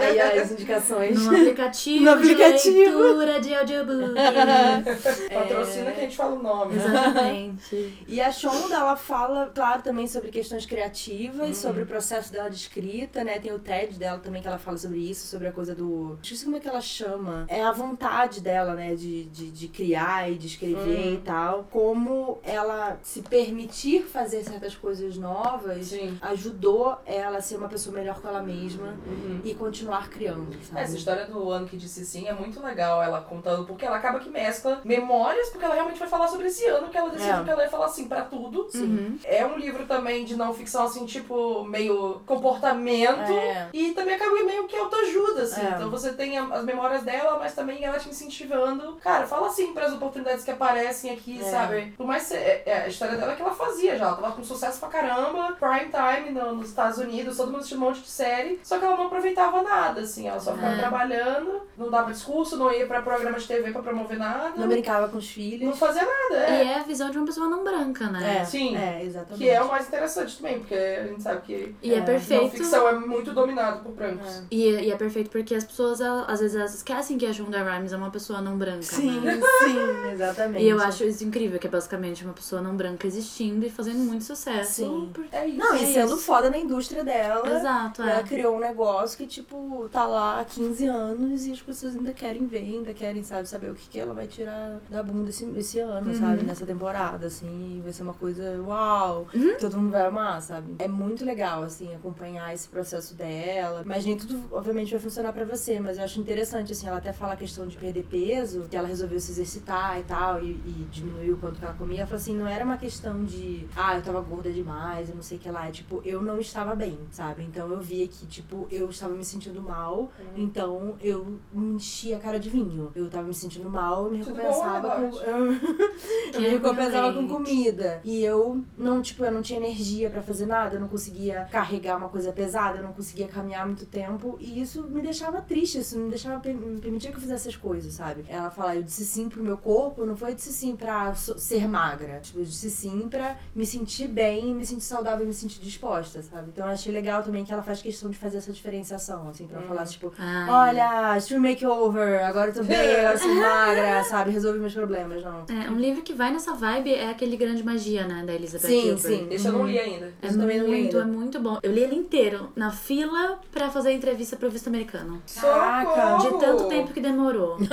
Aí 0.00 0.20
as 0.40 0.50
indicações. 0.52 1.22
no 1.24 1.30
aplicativo, 1.36 2.04
No 2.04 2.10
aplicativo. 2.12 2.74
de 2.74 2.80
leitura 2.96 3.40
de 3.40 3.54
audiobook. 3.54 4.14
Patrocina 5.32 5.92
que 5.92 6.00
a 6.00 6.02
gente 6.04 6.16
fala 6.16 6.34
o 6.36 6.42
nome. 6.42 6.74
Exatamente. 6.76 7.96
E 8.08 8.20
a 8.20 8.30
Shonda, 8.30 8.74
ela 8.76 8.96
fala, 8.96 9.50
claro, 9.54 9.82
também 9.82 10.06
sobre 10.06 10.30
questões 10.30 10.64
criativas, 10.64 11.56
sobre 11.56 11.82
o 11.82 11.86
processo 11.86 12.32
dela 12.32 12.48
de 12.48 12.56
escrita, 12.56 13.24
né? 13.24 13.38
Tem 13.38 13.52
o 13.52 13.58
TED 13.58 13.98
dela 13.98 14.18
também 14.18 14.40
que 14.40 14.48
ela 14.48 14.58
fala 14.58 14.76
sobre 14.78 14.98
isso, 14.98 15.26
sobre 15.26 15.48
a 15.48 15.52
coisa 15.52 15.74
do. 15.74 16.18
Esqueci 16.22 16.44
como 16.44 16.56
é 16.56 16.60
que 16.60 16.68
ela 16.68 16.80
chama. 16.80 17.44
É 17.48 17.62
a 17.62 17.72
vontade 17.72 18.40
dela, 18.40 18.74
né? 18.74 18.94
De, 18.94 19.24
de, 19.24 19.50
de 19.50 19.68
criar 19.68 20.30
e 20.30 20.36
de 20.36 20.46
escrever 20.46 21.14
e 21.14 21.18
tal. 21.18 21.66
Como 21.70 22.38
ela 22.44 22.98
se 23.02 23.22
permitir 23.22 24.02
fazer 24.04 24.42
certas 24.44 24.74
coisas 24.74 25.16
novas 25.16 25.86
Sim. 25.86 26.16
ajudou 26.22 26.96
ela 27.04 27.38
a 27.38 27.42
ser 27.42 27.56
uma 27.56 27.68
pessoa 27.68 27.94
melhor 27.94 28.20
com 28.20 28.28
ela 28.28 28.42
mesma 28.42 28.94
Uhum. 29.06 29.35
E 29.44 29.54
continuar 29.54 30.08
criando, 30.08 30.52
sabe? 30.64 30.80
Essa 30.80 30.96
história 30.96 31.26
do 31.26 31.50
ano 31.50 31.66
que 31.66 31.76
disse 31.76 32.04
sim 32.04 32.26
é 32.28 32.32
muito 32.32 32.62
legal, 32.62 33.02
ela 33.02 33.20
contando, 33.20 33.64
porque 33.66 33.84
ela 33.84 33.96
acaba 33.96 34.18
que 34.20 34.28
mescla 34.28 34.80
memórias, 34.84 35.48
porque 35.50 35.64
ela 35.64 35.74
realmente 35.74 35.98
vai 35.98 36.08
falar 36.08 36.28
sobre 36.28 36.46
esse 36.48 36.64
ano 36.66 36.88
que 36.88 36.96
ela 36.96 37.10
decidiu 37.10 37.36
É. 37.40 37.44
que 37.44 37.50
ela 37.50 37.62
ia 37.64 37.68
falar 37.70 37.86
assim 37.86 38.08
pra 38.08 38.22
tudo. 38.22 38.68
Uhum. 38.74 39.18
É 39.24 39.44
um 39.46 39.56
livro 39.58 39.86
também 39.86 40.24
de 40.24 40.36
não 40.36 40.52
ficção, 40.54 40.84
assim, 40.84 41.04
tipo, 41.06 41.64
meio 41.64 42.20
comportamento. 42.26 43.32
É. 43.32 43.68
E 43.72 43.92
também 43.92 44.14
acaba 44.14 44.32
meio 44.42 44.66
que 44.66 44.76
autoajuda, 44.76 45.42
assim. 45.42 45.60
É. 45.64 45.70
Então 45.70 45.90
você 45.90 46.12
tem 46.12 46.38
as 46.38 46.64
memórias 46.64 47.02
dela, 47.02 47.38
mas 47.38 47.54
também 47.54 47.84
ela 47.84 47.98
te 47.98 48.08
incentivando. 48.08 48.96
Cara, 49.02 49.26
fala 49.26 49.48
assim 49.48 49.72
para 49.72 49.86
as 49.86 49.92
oportunidades 49.92 50.44
que 50.44 50.50
aparecem 50.50 51.10
aqui, 51.12 51.40
É. 51.40 51.44
sabe? 51.50 51.92
Por 51.96 52.06
mais 52.06 52.30
é, 52.30 52.62
é, 52.66 52.82
a 52.84 52.88
história 52.88 53.16
dela 53.16 53.32
é 53.32 53.36
que 53.36 53.42
ela 53.42 53.52
fazia 53.54 53.96
já. 53.96 54.06
Ela 54.06 54.16
tava 54.16 54.32
com 54.32 54.44
sucesso 54.44 54.78
pra 54.80 54.88
caramba, 54.88 55.56
prime 55.58 55.90
time 55.90 56.30
no- 56.30 56.54
nos 56.54 56.68
Estados 56.68 56.98
Unidos, 56.98 57.36
todo 57.36 57.52
mundo 57.52 57.64
tinha 57.64 57.78
um 57.78 57.82
monte 57.82 58.00
de 58.00 58.08
série. 58.08 58.60
Só 58.62 58.78
que 58.78 58.84
ela 58.84 58.96
não 58.96 59.08
aproveitava 59.30 59.62
nada, 59.62 60.00
assim. 60.00 60.28
Ela 60.28 60.38
só 60.40 60.54
ficava 60.54 60.74
É. 60.74 60.78
trabalhando, 60.78 61.62
não 61.76 61.90
dava 61.90 62.12
discurso, 62.12 62.56
não 62.56 62.72
ia 62.72 62.86
pra 62.86 63.02
programa 63.02 63.38
de 63.38 63.46
TV 63.46 63.70
pra 63.72 63.82
promover 63.82 64.18
nada. 64.18 64.52
Não 64.56 64.68
brincava 64.68 65.08
com 65.08 65.18
os 65.18 65.24
não 65.24 65.30
filhos. 65.32 65.78
fazia 65.78 66.02
nada, 66.02 66.46
E 66.48 66.52
é. 66.60 66.64
é 66.66 66.74
a 66.76 66.82
visão 66.82 67.10
de 67.10 67.18
uma 67.18 67.26
pessoa 67.26 67.48
não 67.48 67.64
branca, 67.64 68.06
né? 68.08 68.38
É, 68.40 68.44
Sim. 68.44 68.76
É, 68.76 69.02
exatamente. 69.02 69.38
Que 69.42 69.50
é 69.50 69.60
o 69.62 69.68
mais 69.68 69.86
interessante 69.88 70.36
também, 70.36 70.58
porque 70.60 70.74
a 70.74 71.06
gente 71.06 71.22
sabe 71.22 71.40
que 71.42 71.74
E 71.82 71.92
é, 71.92 71.96
É, 71.96 71.98
não 71.98 72.06
perfeito. 72.06 72.50
ficção 72.50 72.88
é 72.88 72.92
muito 72.94 73.32
dominado 73.32 73.80
por 73.82 73.92
brancos. 73.92 74.42
E, 74.50 74.68
e 74.70 74.90
é 74.92 74.96
perfeito 74.96 75.30
porque 75.30 75.54
as 75.54 75.64
pessoas, 75.64 76.00
às 76.00 76.40
vezes, 76.40 76.56
elas 76.56 76.74
esquecem 76.74 77.18
que 77.18 77.26
a 77.26 77.32
Shonda 77.32 77.62
Rhimes 77.62 77.92
é 77.92 77.96
uma 77.96 78.10
pessoa 78.10 78.40
não 78.40 78.56
branca, 78.56 78.82
Sim, 78.82 79.20
né? 79.20 79.40
sim, 79.64 80.10
exatamente. 80.12 80.62
E 80.64 80.68
eu 80.68 80.80
acho 80.80 81.04
isso 81.04 81.24
incrível, 81.24 81.58
que 81.58 81.66
é 81.66 81.70
basicamente 81.70 82.24
uma 82.24 82.32
pessoa 82.34 82.60
não 82.62 82.76
branca 82.76 83.06
existindo 83.06 83.64
e 83.66 83.70
fazendo 83.70 83.98
muito 83.98 84.24
sucesso. 84.24 84.72
Sim. 84.84 85.10
por- 85.12 85.24
É 85.32 85.46
isso. 85.46 85.58
Não, 85.58 85.74
É 85.74 85.82
e 85.82 85.92
sendo 85.92 86.14
isso. 86.14 86.18
foda 86.18 86.50
na 86.50 86.58
indústria 86.58 87.04
dela. 87.04 87.48
Exato, 87.56 88.02
Ela 88.02 88.20
é. 88.20 88.22
criou 88.22 88.56
um 88.56 88.60
negócio 88.60 89.05
que 89.14 89.26
que, 89.26 89.26
tipo, 89.26 89.88
tá 89.90 90.06
lá 90.06 90.40
há 90.40 90.44
15 90.44 90.86
anos 90.86 91.46
e 91.46 91.52
as 91.52 91.60
pessoas 91.60 91.96
ainda 91.96 92.12
querem 92.12 92.46
ver, 92.46 92.58
ainda 92.58 92.94
querem, 92.94 93.22
sabe, 93.24 93.48
saber 93.48 93.70
o 93.70 93.74
que, 93.74 93.88
que 93.88 93.98
ela 93.98 94.14
vai 94.14 94.26
tirar 94.26 94.78
da 94.88 95.02
bunda 95.02 95.30
esse, 95.30 95.44
esse 95.56 95.78
ano, 95.80 96.08
Uhum. 96.10 96.14
sabe? 96.20 96.42
Nessa 96.44 96.64
temporada, 96.64 97.26
assim. 97.26 97.80
Vai 97.82 97.92
ser 97.92 98.02
uma 98.04 98.14
coisa, 98.14 98.62
uau, 98.62 99.26
Uhum. 99.34 99.56
todo 99.58 99.76
mundo 99.78 99.90
vai 99.90 100.06
amar, 100.06 100.40
sabe? 100.42 100.76
É 100.78 100.86
muito 100.86 101.24
legal, 101.24 101.62
assim, 101.64 101.92
acompanhar 101.94 102.54
esse 102.54 102.68
processo 102.68 103.14
dela. 103.14 103.82
Mas 103.84 104.04
nem 104.04 104.16
tudo, 104.16 104.44
obviamente, 104.52 104.90
vai 104.92 105.00
funcionar 105.00 105.32
pra 105.32 105.44
você. 105.44 105.80
Mas 105.80 105.98
eu 105.98 106.04
acho 106.04 106.20
interessante, 106.20 106.72
assim, 106.72 106.86
ela 106.86 106.98
até 106.98 107.12
fala 107.12 107.32
a 107.32 107.36
questão 107.36 107.66
de 107.66 107.76
perder 107.76 108.04
peso, 108.04 108.66
que 108.70 108.76
ela 108.76 108.86
resolveu 108.88 109.18
se 109.18 109.32
exercitar 109.32 109.98
e 109.98 110.04
tal, 110.04 110.40
e, 110.42 110.50
e 110.52 110.86
diminuiu 110.90 111.34
o 111.34 111.38
quanto 111.38 111.58
que 111.58 111.64
ela 111.64 111.74
comia. 111.74 111.98
Ela 112.00 112.06
falou 112.06 112.20
assim, 112.20 112.36
não 112.36 112.46
era 112.46 112.64
uma 112.64 112.76
questão 112.76 113.24
de, 113.24 113.66
ah, 113.76 113.96
eu 113.96 114.02
tava 114.02 114.20
gorda 114.20 114.50
demais, 114.52 115.08
eu 115.08 115.16
não 115.16 115.22
sei 115.22 115.36
o 115.36 115.40
que 115.40 115.50
lá. 115.50 115.66
É 115.68 115.70
tipo, 115.72 116.00
eu 116.04 116.22
não 116.22 116.38
estava 116.38 116.74
bem, 116.76 116.98
sabe? 117.10 117.42
Então 117.42 117.68
eu 117.70 117.80
via 117.80 118.06
que, 118.06 118.26
tipo, 118.26 118.68
eu 118.70 118.92
estava 118.96 119.14
me 119.14 119.24
sentindo 119.24 119.62
mal, 119.62 120.10
então 120.36 120.96
eu 121.00 121.38
me 121.52 121.74
enchi 121.76 122.12
a 122.14 122.18
cara 122.18 122.38
de 122.38 122.50
vinho. 122.50 122.90
Eu 122.94 123.08
tava 123.08 123.26
me 123.28 123.34
sentindo 123.34 123.68
mal, 123.70 124.10
me 124.10 124.18
recompensava 124.18 124.88
bom, 125.00 125.10
com. 125.10 125.18
Eu, 125.18 126.40
me 126.40 126.48
recompensava 126.48 127.12
com 127.12 127.26
comida. 127.28 128.00
E 128.04 128.22
eu 128.24 128.62
não, 128.76 129.00
tipo, 129.02 129.24
eu 129.24 129.30
não 129.32 129.42
tinha 129.42 129.58
energia 129.58 130.10
pra 130.10 130.22
fazer 130.22 130.46
nada, 130.46 130.76
eu 130.76 130.80
não 130.80 130.88
conseguia 130.88 131.46
carregar 131.50 131.96
uma 131.96 132.08
coisa 132.08 132.32
pesada, 132.32 132.78
eu 132.78 132.82
não 132.82 132.92
conseguia 132.92 133.28
caminhar 133.28 133.66
muito 133.66 133.86
tempo. 133.86 134.36
E 134.40 134.60
isso 134.60 134.82
me 134.84 135.00
deixava 135.02 135.40
triste, 135.40 135.78
isso 135.78 135.98
me 135.98 136.10
deixava 136.10 136.36
me 136.48 136.80
permitia 136.80 137.10
que 137.10 137.16
eu 137.16 137.20
fizesse 137.20 137.48
essas 137.48 137.56
coisas, 137.60 137.92
sabe? 137.94 138.24
Ela 138.28 138.50
fala, 138.50 138.76
eu 138.76 138.82
disse 138.82 139.04
sim 139.04 139.28
pro 139.28 139.42
meu 139.42 139.56
corpo, 139.56 140.04
não 140.04 140.16
foi 140.16 140.26
eu 140.32 140.34
disse 140.34 140.52
sim 140.52 140.74
pra 140.74 141.14
so- 141.14 141.38
ser 141.38 141.68
magra. 141.68 142.18
Tipo, 142.20 142.40
eu 142.40 142.44
disse 142.44 142.70
sim 142.70 143.08
pra 143.08 143.36
me 143.54 143.64
sentir 143.64 144.08
bem, 144.08 144.54
me 144.54 144.66
sentir 144.66 144.84
saudável 144.84 145.24
e 145.24 145.28
me 145.28 145.34
sentir 145.34 145.60
disposta, 145.60 146.22
sabe? 146.22 146.48
Então 146.52 146.66
eu 146.66 146.72
achei 146.72 146.92
legal 146.92 147.22
também 147.22 147.44
que 147.44 147.52
ela 147.52 147.62
faz 147.62 147.80
questão 147.80 148.10
de 148.10 148.18
fazer 148.18 148.38
essa 148.38 148.50
diferenciação, 148.86 149.28
assim, 149.28 149.46
pra 149.46 149.58
ela 149.58 149.66
falar, 149.66 149.84
tipo, 149.86 150.12
Ah, 150.18 150.46
olha, 150.68 151.18
stream 151.18 151.40
makeover, 151.42 152.24
agora 152.24 152.50
eu 152.50 152.54
tô 152.54 152.62
bem, 152.62 152.76
agora 152.76 153.12
eu 153.14 153.18
sou 153.18 153.34
magra, 153.34 154.04
sabe? 154.04 154.30
Resolvi 154.30 154.58
meus 154.58 154.74
problemas, 154.74 155.22
não. 155.22 155.44
É, 155.48 155.70
um 155.70 155.76
livro 155.76 156.02
que 156.02 156.12
vai 156.12 156.30
nessa 156.32 156.52
vibe 156.54 156.94
é 156.94 157.10
aquele 157.10 157.36
Grande 157.36 157.62
Magia, 157.62 158.06
né, 158.06 158.22
da 158.24 158.32
Elizabeth 158.32 158.66
Sim, 158.66 158.80
Gilbert. 158.82 158.98
sim. 159.00 159.28
Esse 159.30 159.46
eu 159.48 159.52
não 159.52 159.66
li 159.66 159.78
ainda. 159.78 160.12
É 160.22 160.28
Isso 160.28 160.38
também 160.38 160.58
não 160.58 160.66
li 160.66 160.82
muito, 160.82 160.98
é 160.98 161.04
muito 161.04 161.40
bom. 161.40 161.58
Eu 161.62 161.72
li 161.72 161.80
ele 161.80 161.96
inteiro, 161.96 162.50
na 162.54 162.70
fila 162.70 163.40
pra 163.50 163.68
fazer 163.70 163.90
a 163.90 163.92
entrevista 163.92 164.36
pro 164.36 164.48
visto 164.50 164.68
americano. 164.68 165.20
Caraca, 165.40 166.16
De 166.18 166.38
tanto 166.38 166.68
tempo 166.68 166.92
que 166.92 167.00
demorou. 167.00 167.56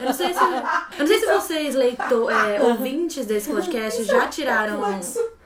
Eu 0.00 0.06
não 0.06 0.12
sei 0.12 0.32
se, 0.34 0.40
eu 0.40 0.98
não 0.98 1.06
sei 1.06 1.18
se 1.18 1.26
vocês, 1.26 1.74
leitor, 1.74 2.30
é, 2.30 2.60
ouvintes 2.62 3.26
desse 3.26 3.50
podcast, 3.50 4.04
já 4.04 4.26
tiraram, 4.28 4.80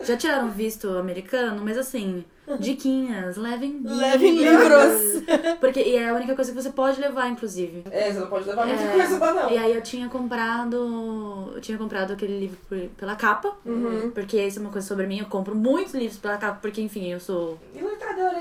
já 0.03 0.17
tiraram 0.17 0.51
visto 0.51 0.89
americano, 0.97 1.63
mas 1.65 1.77
assim, 1.79 2.25
diquinhas, 2.57 3.37
levem 3.37 3.73
livros. 3.73 3.99
Levem 3.99 4.37
livros. 4.37 5.23
Porque, 5.61 5.81
e 5.83 5.97
é 5.97 6.09
a 6.09 6.15
única 6.15 6.35
coisa 6.35 6.53
que 6.53 6.63
você 6.63 6.71
pode 6.71 7.01
levar, 7.01 7.29
inclusive. 7.29 7.83
É, 7.91 8.13
você 8.13 8.21
não 8.21 8.29
pode 8.29 8.49
levar 8.49 8.67
muita 8.67 8.83
É, 8.83 8.93
coisa 8.93 9.19
lá, 9.19 9.35
não. 9.35 9.51
E 9.51 9.59
aí 9.59 9.75
eu 9.75 9.83
tinha 9.83 10.09
comprado. 10.09 11.53
Eu 11.55 11.61
tinha 11.61 11.77
comprado 11.77 12.13
aquele 12.13 12.39
livro 12.39 12.57
por- 12.69 12.79
pela 12.97 13.17
capa. 13.17 13.53
Uhum. 13.65 14.11
Porque 14.13 14.41
isso 14.43 14.59
é 14.59 14.63
uma 14.63 14.71
coisa 14.71 14.87
sobre 14.87 15.07
mim. 15.07 15.19
Eu 15.19 15.27
compro 15.27 15.55
muitos 15.55 15.95
livros 15.95 16.19
pela 16.19 16.37
capa, 16.37 16.59
porque, 16.63 16.81
enfim, 16.81 17.09
eu 17.13 17.21
sou. 17.21 17.59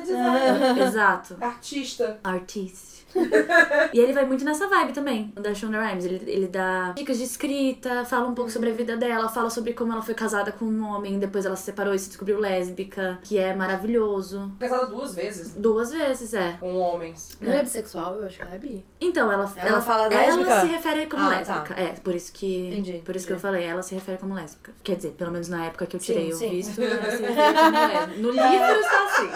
Designer, 0.01 0.77
Exato. 0.87 1.37
artista. 1.41 2.19
Artista. 2.23 2.97
e 3.93 3.99
ele 3.99 4.11
vai 4.13 4.25
muito 4.25 4.43
nessa 4.43 4.67
vibe 4.67 4.91
também, 4.91 5.31
da 5.35 5.53
Shonda 5.53 5.81
Rhimes. 5.81 6.05
Ele, 6.05 6.21
ele 6.29 6.47
dá 6.47 6.91
dicas 6.91 7.17
de 7.17 7.23
escrita, 7.23 8.03
fala 8.05 8.27
um 8.27 8.35
pouco 8.35 8.51
sobre 8.51 8.69
a 8.69 8.73
vida 8.73 8.97
dela, 8.97 9.29
fala 9.29 9.49
sobre 9.49 9.73
como 9.73 9.93
ela 9.93 10.01
foi 10.01 10.13
casada 10.13 10.51
com 10.51 10.65
um 10.65 10.85
homem, 10.85 11.17
depois 11.17 11.45
ela 11.45 11.55
se 11.55 11.63
separou 11.63 11.93
e 11.95 11.99
se 11.99 12.09
descobriu 12.09 12.37
lésbica, 12.37 13.17
que 13.23 13.37
é 13.37 13.55
maravilhoso. 13.55 14.51
Casada 14.59 14.87
duas 14.87 15.15
vezes 15.15 15.53
Duas 15.55 15.91
vezes, 15.91 16.33
é. 16.33 16.57
com 16.59 16.75
homens. 16.75 17.37
Não 17.41 17.53
é 17.53 17.63
bissexual, 17.63 18.15
eu 18.15 18.25
acho 18.27 18.35
que 18.37 18.41
ela 18.43 18.53
é 18.55 18.59
bi. 18.59 18.85
Então, 18.99 19.31
ela, 19.31 19.51
Ela 19.55 19.81
fala 19.81 20.13
ela 20.13 20.35
lésbica? 20.35 20.61
se 20.61 20.67
refere 20.67 21.05
como 21.07 21.23
Ah, 21.23 21.29
lésbica. 21.29 21.73
É, 21.75 21.87
por 21.93 22.13
isso 22.13 22.31
que. 22.33 22.67
Entendi, 22.67 23.01
Por 23.05 23.15
isso 23.15 23.25
que 23.25 23.33
eu 23.33 23.39
falei, 23.39 23.63
ela 23.63 23.81
se 23.81 23.95
refere 23.95 24.17
como 24.17 24.33
lésbica. 24.35 24.73
Quer 24.83 24.97
dizer, 24.97 25.11
pelo 25.11 25.31
menos 25.31 25.47
na 25.47 25.65
época 25.65 25.85
que 25.85 25.95
eu 25.95 25.99
tirei 25.99 26.25
Sim, 26.25 26.33
o 26.33 26.35
sim. 26.37 26.49
visto, 26.49 26.81
ela 26.83 27.09
se 27.09 27.21
refere 27.23 27.53
como 27.53 27.71
lésbica. 27.71 28.07
No 28.21 28.29
livro 28.31 28.79
está 28.81 29.05
assim. 29.05 29.27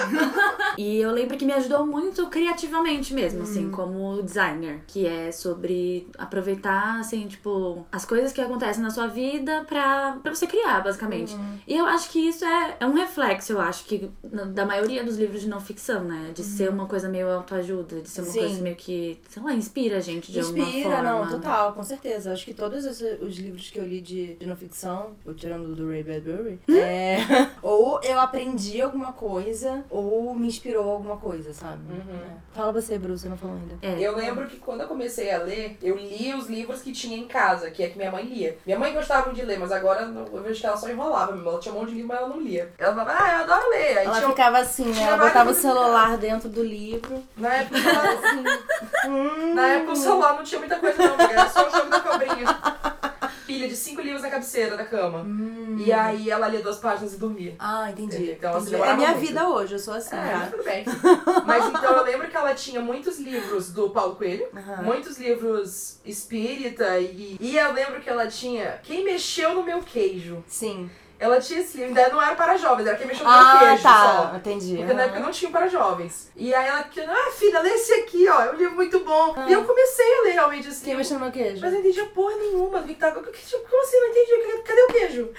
E 0.77 0.97
eu 0.99 1.11
lembro 1.11 1.37
que 1.37 1.45
me 1.45 1.53
ajudou 1.53 1.85
muito 1.85 2.27
criativamente 2.27 3.13
mesmo, 3.13 3.43
assim, 3.43 3.65
Uhum. 3.65 3.71
como 3.71 4.21
designer. 4.23 4.81
Que 4.87 5.05
é 5.05 5.31
sobre 5.31 6.07
aproveitar, 6.17 6.99
assim, 6.99 7.27
tipo, 7.27 7.85
as 7.91 8.05
coisas 8.05 8.31
que 8.31 8.41
acontecem 8.41 8.81
na 8.83 8.89
sua 8.89 9.07
vida 9.07 9.63
pra, 9.67 10.17
pra 10.23 10.33
você 10.33 10.47
criar, 10.47 10.81
basicamente. 10.83 11.33
Uhum. 11.35 11.57
E 11.67 11.75
eu 11.77 11.85
acho 11.85 12.09
que 12.09 12.19
isso 12.19 12.43
é, 12.45 12.77
é 12.79 12.85
um 12.85 12.93
reflexo, 12.93 13.53
eu 13.53 13.61
acho, 13.61 13.85
que 13.85 14.09
da 14.53 14.65
maioria 14.65 15.03
dos 15.03 15.17
livros 15.17 15.41
de 15.41 15.49
não 15.49 15.59
ficção, 15.59 16.03
né? 16.03 16.31
De 16.33 16.43
ser 16.43 16.69
uma 16.69 16.85
coisa 16.87 17.07
meio 17.09 17.29
autoajuda, 17.29 18.01
de 18.01 18.09
ser 18.09 18.21
uma 18.21 18.27
Uhum. 18.27 18.33
Sim. 18.33 18.39
coisa 18.39 18.61
meio 18.61 18.75
que, 18.75 19.19
sei 19.29 19.43
lá, 19.43 19.53
inspira 19.53 19.97
a 19.97 19.99
gente 19.99 20.31
de 20.31 20.39
alguma 20.39 20.63
Inspira, 20.65 20.89
forma. 20.89 21.03
não, 21.03 21.27
total, 21.29 21.73
com 21.73 21.83
certeza. 21.83 22.31
Acho 22.31 22.45
que 22.45 22.53
todos 22.53 22.85
os, 22.85 23.01
os 23.21 23.37
livros 23.37 23.69
que 23.69 23.77
eu 23.79 23.85
li 23.85 23.99
de, 24.01 24.35
de 24.35 24.45
não 24.45 24.55
ficção, 24.55 25.11
tirando 25.35 25.75
do 25.75 25.87
Ray 25.89 26.03
Bradbury, 26.03 26.59
é, 26.69 27.17
ou 27.61 27.99
eu 28.03 28.19
aprendi 28.19 28.81
alguma 28.81 29.11
coisa, 29.13 29.83
ou 29.89 30.33
me 30.41 30.47
inspirou 30.47 30.89
alguma 30.89 31.17
coisa, 31.17 31.53
sabe? 31.53 31.81
É. 31.93 32.31
Fala 32.53 32.71
você, 32.71 32.97
Bruce, 32.97 33.21
você 33.23 33.29
não 33.29 33.37
falou 33.37 33.55
ainda. 33.55 33.77
É. 33.81 33.99
Eu 33.99 34.15
lembro 34.15 34.47
que 34.47 34.57
quando 34.57 34.81
eu 34.81 34.87
comecei 34.87 35.31
a 35.31 35.37
ler, 35.37 35.77
eu 35.81 35.95
li 35.95 36.33
os 36.33 36.47
livros 36.47 36.81
que 36.81 36.91
tinha 36.91 37.15
em 37.17 37.27
casa, 37.27 37.69
que 37.69 37.83
é 37.83 37.89
que 37.89 37.97
minha 37.97 38.11
mãe 38.11 38.25
lia. 38.25 38.57
Minha 38.65 38.79
mãe 38.79 38.93
gostava 38.93 39.31
de 39.31 39.43
ler, 39.43 39.59
mas 39.59 39.71
agora 39.71 40.01
eu 40.01 40.41
vejo 40.41 40.59
que 40.59 40.65
ela 40.65 40.75
só 40.77 40.89
enrolava. 40.89 41.31
Ela 41.37 41.59
tinha 41.59 41.73
um 41.73 41.79
monte 41.79 41.89
de 41.89 41.95
livro, 41.95 42.07
mas 42.09 42.17
ela 42.17 42.29
não 42.29 42.41
lia. 42.41 42.73
Ela 42.77 42.95
falava, 42.95 43.23
ah, 43.23 43.31
eu 43.33 43.43
adoro 43.43 43.69
ler. 43.69 43.97
Aí 43.99 44.05
Ela 44.05 44.15
tinha, 44.17 44.29
ficava 44.29 44.57
assim, 44.57 44.85
né? 44.85 45.03
Ela 45.03 45.17
botava 45.17 45.51
o 45.51 45.53
celular 45.53 46.17
dentro 46.17 46.49
do 46.49 46.63
livro. 46.63 47.23
Na 47.37 47.53
época, 47.53 47.79
celular, 47.79 48.17
Assim. 48.17 49.09
hum. 49.09 49.53
na 49.53 49.67
época 49.67 49.91
o 49.91 49.95
celular 49.95 50.33
não 50.35 50.43
tinha 50.43 50.59
muita 50.59 50.79
coisa 50.79 50.97
não, 51.03 51.17
porque 51.17 51.33
era 51.33 51.49
só 51.49 51.67
o 51.67 51.71
jogo 51.71 51.89
da 51.89 51.99
cobrinha. 51.99 53.10
Pilha 53.51 53.67
de 53.67 53.75
cinco 53.75 54.01
livros 54.01 54.21
na 54.21 54.29
cabeceira 54.29 54.77
da 54.77 54.85
cama. 54.85 55.25
E 55.77 55.91
aí 55.91 56.29
ela 56.29 56.47
lia 56.47 56.61
duas 56.61 56.77
páginas 56.77 57.13
e 57.13 57.17
dormia. 57.17 57.53
Ah, 57.59 57.89
entendi. 57.91 58.31
Então, 58.31 58.51
entendi. 58.53 58.67
É 58.67 58.71
demorava 58.71 58.97
minha 58.97 59.09
muito. 59.11 59.27
vida 59.27 59.49
hoje, 59.49 59.73
eu 59.75 59.79
sou 59.79 59.93
assim, 59.93 60.15
É, 60.15 60.31
tá? 60.31 60.47
tudo 60.51 60.63
bem. 60.63 60.85
Mas 61.45 61.65
então 61.67 61.97
eu 61.97 62.03
lembro 62.03 62.27
que 62.29 62.37
ela 62.37 62.53
tinha 62.53 62.79
muitos 62.81 63.19
livros 63.19 63.71
do 63.71 63.89
Paulo 63.89 64.15
Coelho, 64.15 64.47
Aham. 64.55 64.83
muitos 64.83 65.17
livros 65.17 65.99
espírita 66.05 66.97
e, 66.99 67.37
e 67.39 67.57
eu 67.57 67.71
lembro 67.73 67.99
que 68.01 68.09
ela 68.09 68.27
tinha 68.27 68.79
Quem 68.83 69.03
Mexeu 69.03 69.53
no 69.55 69.63
Meu 69.63 69.81
Queijo. 69.81 70.43
Sim. 70.47 70.89
Ela 71.21 71.39
tinha 71.39 71.59
esse 71.59 71.77
livro, 71.77 71.89
ainda 71.95 72.09
não 72.11 72.19
era 72.21 72.33
para 72.35 72.57
jovens, 72.57 72.87
era 72.87 72.97
Quem 72.97 73.05
Mexeu 73.05 73.23
no 73.23 73.29
Meu 73.31 73.39
Ah, 73.39 73.59
Queijo 73.59 73.83
tá. 73.83 74.29
só. 74.31 74.35
Entendi. 74.37 74.77
Porque 74.77 74.93
na 74.93 75.03
época 75.03 75.19
não 75.19 75.29
tinha 75.31 75.51
para 75.51 75.67
jovens. 75.67 76.31
E 76.35 76.51
aí 76.53 76.67
ela, 76.67 76.79
ah, 76.79 77.31
filha, 77.31 77.59
lê 77.59 77.69
esse 77.69 77.93
aqui, 77.93 78.27
ó, 78.27 78.41
é 78.41 78.51
um 78.51 78.55
livro 78.55 78.75
muito 78.75 78.99
bom. 79.01 79.35
E 79.47 79.53
eu 79.53 79.63
comecei 79.63 80.17
a 80.17 80.21
ler 80.23 80.31
realmente 80.31 80.67
esse 80.67 80.83
Quem 80.83 80.95
mexeu 80.95 81.19
no 81.19 81.25
meu 81.25 81.31
queijo? 81.31 81.61
Mas 81.61 81.71
eu 81.71 81.79
não 81.79 81.79
entendia 81.79 82.05
porra 82.07 82.35
nenhuma 82.37 82.79
do 82.81 82.87
que 82.87 82.95
que- 82.95 83.31
que- 83.31 83.57
Como 83.59 83.81
assim? 83.83 83.99
Não 83.99 84.07
entendi. 84.07 84.61
Cadê 84.63 84.81
o 84.81 84.87
queijo? 84.87 85.29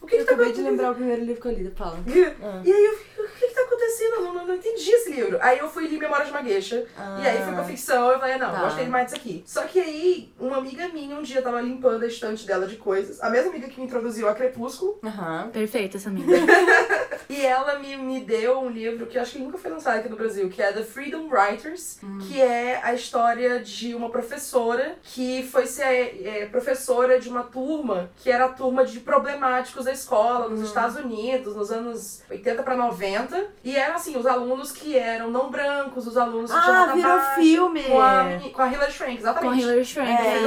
O 0.00 0.06
que, 0.06 0.14
Eu 0.14 0.20
que 0.20 0.24
tá 0.24 0.32
acabei 0.32 0.46
de 0.52 0.60
acontecendo? 0.60 0.70
lembrar 0.70 0.90
o 0.90 0.94
primeiro 0.94 1.24
livro 1.24 1.42
que 1.42 1.48
eu 1.48 1.52
li, 1.52 1.70
fala. 1.76 1.98
Ah. 2.42 2.62
E 2.64 2.72
aí 2.72 2.84
eu 2.84 2.96
fiquei, 2.96 3.24
o 3.24 3.28
que 3.28 3.48
que 3.48 3.54
tá 3.54 3.60
acontecendo? 3.62 4.14
Eu 4.14 4.22
não, 4.22 4.34
não, 4.34 4.46
não 4.46 4.54
entendi 4.54 4.90
esse 4.90 5.10
livro. 5.10 5.38
Aí 5.40 5.58
eu 5.58 5.68
fui 5.68 5.86
ler 5.88 5.98
Memórias 5.98 6.28
de 6.28 6.32
uma 6.32 6.42
Gueixa. 6.42 6.84
E 7.22 7.26
aí 7.26 7.42
fui 7.42 7.52
pra 7.52 7.64
ficção, 7.64 8.10
eu 8.10 8.18
falei, 8.18 8.38
não, 8.38 8.50
Tá. 8.52 8.60
gostei 8.64 8.86
mais 8.86 9.06
disso 9.06 9.16
aqui. 9.16 9.42
Só 9.46 9.62
que 9.64 9.78
aí, 9.80 10.32
uma 10.38 10.56
amiga 10.58 10.88
minha 10.88 11.16
um 11.16 11.22
dia 11.22 11.42
tava 11.42 11.60
limpando 11.60 12.04
a 12.04 12.06
estante 12.06 12.46
dela 12.46 12.66
de 12.66 12.76
coisas. 12.76 13.20
A 13.22 13.28
mesma 13.28 13.50
amiga 13.50 13.68
que 13.68 13.78
me 13.80 13.86
introduziu 13.86 14.28
a 14.28 14.34
Crepúsculo. 14.34 14.98
Aham. 15.04 15.50
Perfeita 15.52 15.96
essa 15.96 16.08
amiga. 16.08 16.32
E 17.30 17.44
ela 17.44 17.78
me, 17.78 17.94
me 17.94 18.20
deu 18.20 18.58
um 18.58 18.70
livro 18.70 19.04
que 19.06 19.18
eu 19.18 19.22
acho 19.22 19.32
que 19.32 19.38
nunca 19.38 19.58
foi 19.58 19.70
lançado 19.70 19.98
aqui 19.98 20.08
no 20.08 20.16
Brasil, 20.16 20.48
que 20.48 20.62
é 20.62 20.72
The 20.72 20.82
Freedom 20.82 21.28
Writers, 21.28 21.98
Hum. 22.02 22.18
que 22.26 22.40
é 22.40 22.80
a 22.82 22.94
história 22.94 23.60
de 23.60 23.94
uma 23.94 24.08
professora 24.08 24.96
que 25.02 25.42
foi 25.42 25.66
ser 25.66 26.22
é, 26.26 26.46
professora 26.50 27.20
de 27.20 27.28
uma 27.28 27.42
turma 27.42 28.10
que 28.16 28.30
era 28.30 28.46
a 28.46 28.48
turma 28.48 28.82
de 28.86 29.00
problemáticos 29.00 29.86
da 29.88 29.92
escola 29.92 30.48
nos 30.48 30.60
Estados 30.60 30.96
Unidos, 30.96 31.56
nos 31.56 31.70
anos 31.72 32.22
80 32.30 32.62
pra 32.62 32.76
90. 32.76 33.46
E 33.64 33.74
eram 33.74 33.96
assim, 33.96 34.16
os 34.16 34.26
alunos 34.26 34.70
que 34.70 34.96
eram 34.96 35.30
não 35.30 35.50
brancos, 35.50 36.06
os 36.06 36.16
alunos 36.16 36.50
que 36.52 36.60
tinham 36.60 36.74
Ah, 36.76 36.80
nota 36.86 36.92
virou 36.94 37.16
baixa, 37.16 37.34
filme. 37.40 37.82
Com 37.84 38.00
a, 38.00 38.24
com 38.52 38.62
a 38.62 38.72
Hilary 38.72 38.92
Swank, 38.92 39.12
Com 39.14 39.18
exatamente. 39.18 39.62
Hilary 39.62 39.84
Swank. 39.84 40.10
É, 40.10 40.38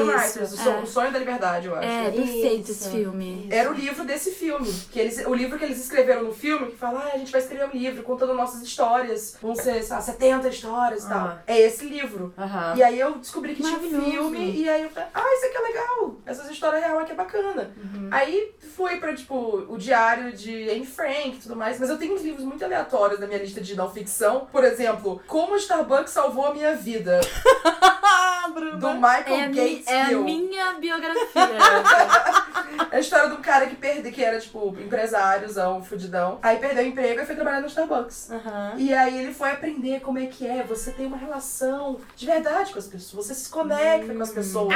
o, 0.43 0.47
so- 0.47 0.69
É. 0.69 0.79
o 0.79 0.85
sonho 0.85 1.11
da 1.11 1.19
liberdade, 1.19 1.67
eu 1.67 1.75
acho. 1.75 1.87
É, 1.87 2.11
perfeito 2.11 2.71
Isso. 2.71 2.83
esse 2.83 2.89
filme. 2.89 3.47
Era 3.49 3.69
o 3.69 3.73
livro 3.73 4.03
desse 4.05 4.31
filme. 4.31 4.71
Que 4.91 4.99
eles, 4.99 5.25
o 5.25 5.33
livro 5.33 5.57
que 5.57 5.65
eles 5.65 5.79
escreveram 5.79 6.23
no 6.23 6.33
filme, 6.33 6.67
que 6.71 6.77
fala, 6.77 6.99
ah, 7.05 7.11
a 7.15 7.17
gente 7.17 7.31
vai 7.31 7.41
escrever 7.41 7.65
um 7.67 7.71
livro 7.71 8.03
contando 8.03 8.33
nossas 8.33 8.61
histórias. 8.61 9.37
Vão 9.41 9.55
ser, 9.55 9.81
sei 9.83 9.95
lá, 9.95 10.01
70 10.01 10.47
histórias 10.49 11.03
e 11.05 11.09
tal. 11.09 11.39
É 11.47 11.59
esse 11.59 11.85
livro. 11.85 12.33
Aham. 12.37 12.75
E 12.77 12.83
aí 12.83 12.99
eu 12.99 13.13
descobri 13.17 13.55
que 13.55 13.63
tinha 13.63 13.77
um 13.77 14.01
filme, 14.11 14.51
e 14.61 14.69
aí 14.69 14.83
eu 14.83 14.89
falei, 14.89 15.09
ah, 15.13 15.33
isso 15.35 15.45
aqui 15.47 15.57
é 15.57 15.61
legal. 15.61 16.15
Essas 16.25 16.49
histórias 16.49 16.83
real 16.83 16.99
aqui 16.99 17.11
é 17.11 17.15
bacana. 17.15 17.71
Uhum. 17.77 18.09
Aí 18.11 18.51
foi 18.75 18.97
pra, 18.97 19.13
tipo, 19.13 19.30
o 19.35 19.77
diário 19.77 20.31
de 20.33 20.69
Anne 20.69 20.85
Frank 20.85 21.29
e 21.29 21.39
tudo 21.41 21.55
mais. 21.55 21.79
Mas 21.79 21.89
eu 21.89 21.97
tenho 21.97 22.13
uns 22.15 22.21
livros 22.21 22.43
muito 22.43 22.63
aleatórios 22.63 23.19
na 23.19 23.27
minha 23.27 23.39
lista 23.39 23.61
de 23.61 23.75
não 23.75 23.91
ficção. 23.91 24.47
Por 24.51 24.63
exemplo, 24.63 25.21
Como 25.27 25.53
o 25.53 25.57
Starbucks 25.57 26.11
Salvou 26.11 26.47
a 26.47 26.53
Minha 26.53 26.75
Vida, 26.75 27.19
Ah, 28.03 28.47
do. 28.49 28.93
Michael 28.95 29.35
É 29.35 29.47
Gates 29.47 29.87
é 29.87 30.01
a 30.01 30.11
minha 30.17 30.73
biografia. 30.73 31.21
É 32.89 32.97
a 32.97 32.99
história 32.99 33.29
de 33.29 33.35
um 33.35 33.41
cara 33.41 33.67
que 33.67 33.75
perdeu, 33.75 34.11
que 34.11 34.23
era, 34.23 34.39
tipo, 34.39 34.75
empresáriozão, 34.79 35.81
fudidão. 35.83 36.39
Aí 36.41 36.57
perdeu 36.57 36.83
o 36.83 36.87
emprego 36.87 37.21
e 37.21 37.25
foi 37.25 37.35
trabalhar 37.35 37.61
no 37.61 37.67
Starbucks. 37.67 38.29
Aham. 38.31 38.73
E 38.77 38.93
aí 38.93 39.17
ele 39.17 39.33
foi 39.33 39.51
aprender 39.51 40.01
como 40.01 40.19
é 40.19 40.25
que 40.25 40.45
é 40.47 40.63
você 40.63 40.91
tem 40.91 41.05
uma 41.05 41.17
relação 41.17 41.99
de 42.15 42.25
verdade 42.25 42.73
com 42.73 42.79
as 42.79 42.87
pessoas. 42.87 43.27
Você 43.27 43.35
se 43.35 43.49
conecta 43.49 44.13
com 44.13 44.21
as 44.21 44.31
pessoas 44.31 44.73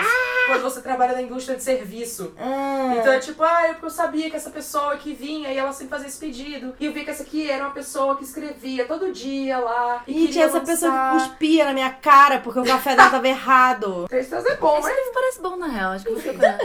quando 0.48 0.62
você 0.62 0.82
trabalha 0.82 1.14
na 1.14 1.22
indústria 1.22 1.58
de 1.58 1.64
serviço. 1.64 2.34
Ah. 2.38 2.96
Então 3.00 3.14
é 3.14 3.20
tipo, 3.20 3.44
ah, 3.44 3.68
é 3.68 3.74
porque 3.74 3.86
eu 3.86 3.90
sabia 3.90 4.30
que 4.30 4.36
essa 4.36 4.45
pessoa 4.50 4.96
que 4.98 5.14
vinha 5.14 5.52
e 5.52 5.58
ela 5.58 5.72
sempre 5.74 5.90
fazia 5.92 6.08
esse 6.08 6.18
pedido. 6.20 6.74
E 6.80 6.86
eu 6.86 6.92
vi 6.94 7.04
que 7.04 7.10
essa 7.12 7.24
aqui 7.24 7.50
era 7.50 7.64
uma 7.64 7.74
pessoa 7.74 8.16
que 8.18 8.24
escrevia 8.24 8.86
todo 8.86 9.12
dia 9.12 9.58
lá. 9.60 10.04
E 10.08 10.12
Ih, 10.12 10.16
queria 10.16 10.32
tinha 10.32 10.46
essa 10.46 10.58
lançar. 10.60 10.72
pessoa 10.72 10.92
que 10.92 11.28
cuspia 11.30 11.66
na 11.66 11.74
minha 11.74 11.90
cara 11.92 12.40
porque 12.40 12.60
o 12.60 12.66
café 12.66 12.96
dela 12.96 13.10
tava 13.10 13.28
errado. 13.28 14.06
Três 14.08 14.32
é 14.32 14.56
bom, 14.58 14.78
Esse 14.78 14.88
mas 14.88 14.96
livro 14.98 15.12
parece 15.14 15.42
bom, 15.42 15.56
na 15.58 15.68
real. 15.68 15.92
Acho 15.94 16.06
que 16.06 16.12
eu 16.12 16.16
vou 16.16 16.24
procurar. 16.24 16.58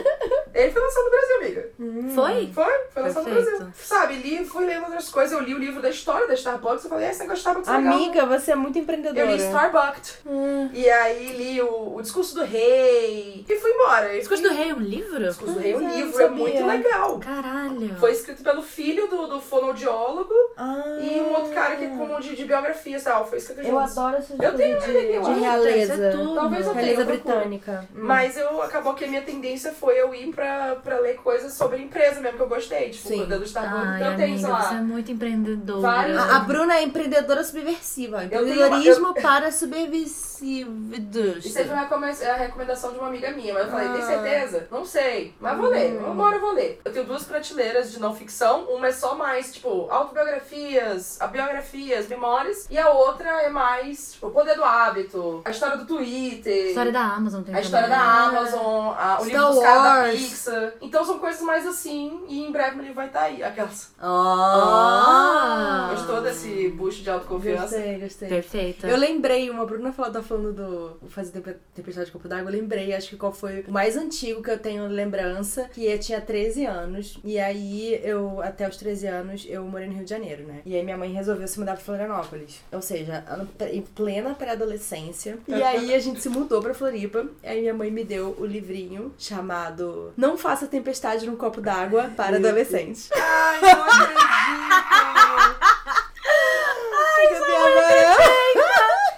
Ele 0.54 0.72
foi 0.72 0.82
lançado 0.82 1.04
no 1.04 1.10
Brasil, 1.10 1.36
amiga. 1.36 2.14
Foi? 2.14 2.52
Foi? 2.52 2.72
Foi 2.92 3.02
lançado 3.02 3.28
no. 3.28 3.34
Brasil. 3.34 3.66
Sabe, 3.74 4.14
li, 4.16 4.44
fui 4.44 4.64
lendo 4.66 4.84
outras 4.84 5.08
coisas. 5.08 5.32
Eu 5.32 5.40
li 5.44 5.54
o 5.54 5.58
livro 5.58 5.80
da 5.82 5.90
história 5.90 6.26
da 6.26 6.34
Starbucks. 6.34 6.84
Eu 6.84 6.90
falei, 6.90 7.06
ah, 7.06 7.10
esse 7.10 7.20
negócio 7.20 7.36
de 7.36 7.40
Starbucks 7.40 7.68
é 7.68 7.76
legal. 7.76 7.92
Amiga, 7.94 8.26
você 8.26 8.52
é 8.52 8.56
muito 8.56 8.78
empreendedora. 8.78 9.20
Eu 9.20 9.36
li 9.36 9.42
Starbucks. 9.42 10.18
Hum. 10.26 10.70
E 10.72 10.88
aí 10.90 11.32
li 11.36 11.60
o, 11.62 11.94
o 11.96 12.02
Discurso 12.02 12.34
do 12.34 12.44
Rei. 12.44 13.44
E 13.48 13.56
fui 13.56 13.70
embora. 13.70 14.08
O 14.14 14.18
Discurso 14.18 14.42
do 14.42 14.50
Rei 14.50 14.70
é 14.70 14.74
um 14.74 14.80
livro? 14.80 15.16
O 15.16 15.28
Discurso 15.28 15.54
do 15.54 15.60
Rei 15.60 15.72
é 15.72 15.76
um 15.76 15.80
Pois 15.80 15.92
é, 15.92 15.96
livro, 15.96 16.18
não 16.18 16.24
é 16.26 16.28
muito 16.30 16.66
legal. 16.66 17.18
Caralho. 17.18 17.96
Foi 17.98 18.12
escrito 18.12 18.42
pelo 18.42 18.62
filho 18.62 19.06
do, 19.08 19.26
do 19.26 19.40
fonoaudiólogo 19.40 20.34
Ah. 20.56 20.98
e 21.00 21.20
um 21.20 21.32
outro 21.34 21.52
cara 21.52 21.76
que 21.76 21.86
como 21.88 22.20
de, 22.20 22.34
de 22.36 22.44
biografia 22.44 22.96
e 22.98 23.00
tal. 23.00 23.26
Foi 23.26 23.38
escrito 23.38 23.60
Eu 23.60 23.70
juntos. 23.78 23.96
adoro 23.98 24.16
essas 24.16 24.38
Eu 24.40 24.54
tenho 24.56 24.80
de, 24.80 24.90
eu 24.90 25.22
de 25.22 25.40
realeza. 25.40 26.10
Tudo. 26.12 26.34
Talvez 26.34 26.66
eu 26.66 26.72
tenha, 26.72 26.84
Realeza 26.84 27.02
eu 27.02 27.06
procuro. 27.06 27.34
britânica. 27.36 27.88
Hum. 27.94 27.98
Mas 28.02 28.36
eu 28.36 28.62
acabou 28.62 28.94
que 28.94 29.04
a 29.04 29.08
minha 29.08 29.22
tendência 29.22 29.72
foi 29.72 30.00
eu 30.00 30.14
ir 30.14 30.26
pra, 30.40 30.76
pra 30.76 30.98
ler 31.00 31.16
coisas 31.16 31.52
sobre 31.52 31.82
empresa 31.82 32.20
mesmo, 32.20 32.36
que 32.38 32.42
eu 32.42 32.48
gostei. 32.48 32.90
Tipo, 32.90 33.08
Sim. 33.08 33.18
Sim. 33.20 33.26
do 33.26 33.44
Starbucks. 33.44 33.86
Ai, 33.86 33.96
então 34.00 34.10
eu 34.12 34.16
tenho, 34.16 34.38
sei 34.38 34.46
amiga, 34.48 34.62
você 34.68 34.74
é 34.74 34.78
lá. 34.78 34.82
muito 34.82 35.12
empreendedora. 35.12 35.80
Vários- 35.80 36.18
A, 36.18 36.36
a 36.36 36.38
Bruna 36.40 36.74
é 36.76 36.82
empreendedora 36.82 37.44
subversiva. 37.44 38.18
tenho 38.26 38.42
uma- 38.42 38.50
Empreendedorismo 38.52 39.14
para 39.14 39.52
subversivos. 39.52 41.44
Isso 41.44 41.58
aí 41.58 41.64
foi 41.66 41.74
uma 41.74 41.82
recome- 41.82 42.10
a 42.10 42.34
recomendação 42.34 42.92
de 42.92 42.98
uma 42.98 43.08
amiga 43.08 43.30
minha, 43.32 43.52
mas 43.52 43.64
eu 43.64 43.70
falei, 43.70 43.88
tem 43.88 44.02
Ah. 44.02 44.06
certeza? 44.06 44.68
Não 44.70 44.84
sei, 44.86 45.34
mas 45.40 45.56
vou 45.58 45.68
ler. 45.68 45.98
Uma 45.98 46.24
hora 46.24 46.36
eu 46.36 46.40
vou 46.40 46.52
ler. 46.52 46.80
Eu 46.84 46.92
tenho 46.92 47.04
duas 47.04 47.24
prateleiras 47.24 47.90
de 47.92 48.00
não 48.00 48.14
ficção, 48.14 48.64
uma 48.64 48.86
é 48.88 48.92
só 48.92 49.14
mais, 49.14 49.52
tipo, 49.52 49.86
autobiografias, 49.90 51.20
a 51.20 51.26
biografias, 51.26 52.08
memórias, 52.08 52.66
e 52.70 52.78
a 52.78 52.88
outra 52.90 53.28
é 53.42 53.50
mais, 53.50 54.12
tipo, 54.12 54.28
o 54.28 54.30
poder 54.30 54.54
do 54.54 54.64
hábito, 54.64 55.42
a 55.44 55.50
história 55.50 55.76
do 55.76 55.84
Twitter. 55.84 56.68
História 56.68 56.92
da 56.92 57.02
Amazon 57.02 57.42
tem 57.42 57.54
A 57.54 57.60
história 57.60 57.88
da 57.88 57.96
também. 57.98 58.38
Amazon, 58.38 58.94
a- 58.96 59.18
o 59.20 59.24
Star 59.24 59.26
livro 59.26 59.46
dos 59.48 59.58
caras 59.62 59.82
da 59.82 59.94
Wars. 60.00 60.20
Pixar. 60.30 60.72
Então 60.80 61.04
são 61.04 61.18
coisas 61.18 61.42
mais 61.42 61.66
assim, 61.66 62.20
e 62.28 62.40
em 62.46 62.50
breve 62.52 62.78
livro 62.80 62.94
vai 62.94 63.06
estar 63.08 63.22
aí. 63.22 63.42
Aquelas. 63.42 63.92
Ah. 63.98 65.90
Gostou 65.94 66.20
desse 66.22 66.68
boost 66.70 67.02
de 67.02 67.10
autoconfiança? 67.10 67.76
Gostei, 67.76 67.98
gostei. 67.98 68.28
Perfeita. 68.28 68.86
Eu 68.88 68.96
lembrei, 68.96 69.50
uma 69.50 69.64
Bruna 69.66 69.92
falou, 69.92 70.12
tá 70.12 70.22
falando 70.22 70.52
do 70.52 71.08
Fazer 71.08 71.32
Tempe- 71.32 71.56
Tempestade 71.74 72.06
de 72.06 72.12
Copo 72.12 72.28
d'Água, 72.28 72.50
eu 72.50 72.60
lembrei, 72.60 72.92
acho 72.94 73.10
que 73.10 73.16
qual 73.16 73.32
foi 73.32 73.64
o 73.66 73.72
mais 73.72 73.96
antigo 73.96 74.42
que 74.42 74.50
eu 74.50 74.58
tenho 74.58 74.86
lembrança, 74.86 75.68
que 75.72 75.84
eu 75.86 75.98
tinha 75.98 76.20
13 76.20 76.64
anos, 76.66 77.18
e 77.24 77.38
aí 77.38 78.00
eu, 78.04 78.40
até 78.42 78.68
os 78.68 78.76
13 78.76 79.06
anos, 79.06 79.46
eu 79.48 79.64
morei 79.64 79.86
no 79.88 79.94
Rio 79.94 80.04
de 80.04 80.10
Janeiro, 80.10 80.44
né? 80.44 80.60
E 80.64 80.74
aí 80.76 80.82
minha 80.82 80.96
mãe 80.96 81.12
resolveu 81.12 81.46
se 81.48 81.58
mudar 81.58 81.72
pra 81.74 81.80
Florianópolis, 81.84 82.60
ou 82.72 82.82
seja, 82.82 83.24
em 83.72 83.82
plena 83.82 84.34
pré-adolescência, 84.34 85.38
e 85.48 85.54
aí 85.62 85.94
a 85.94 85.98
gente 85.98 86.20
se 86.20 86.28
mudou 86.28 86.60
pra 86.62 86.74
Floripa, 86.74 87.26
aí 87.42 87.60
minha 87.60 87.74
mãe 87.74 87.90
me 87.90 88.04
deu 88.04 88.36
o 88.38 88.44
livrinho 88.44 89.12
chamado 89.18 90.12
Não 90.20 90.36
Faça 90.36 90.66
Tempestade 90.66 91.24
num 91.26 91.34
Copo 91.34 91.62
d'Água 91.62 92.10
para 92.14 92.36
Adolescentes. 92.36 93.08
Ai, 93.10 93.58
não 93.62 93.84
acredito! 93.84 94.20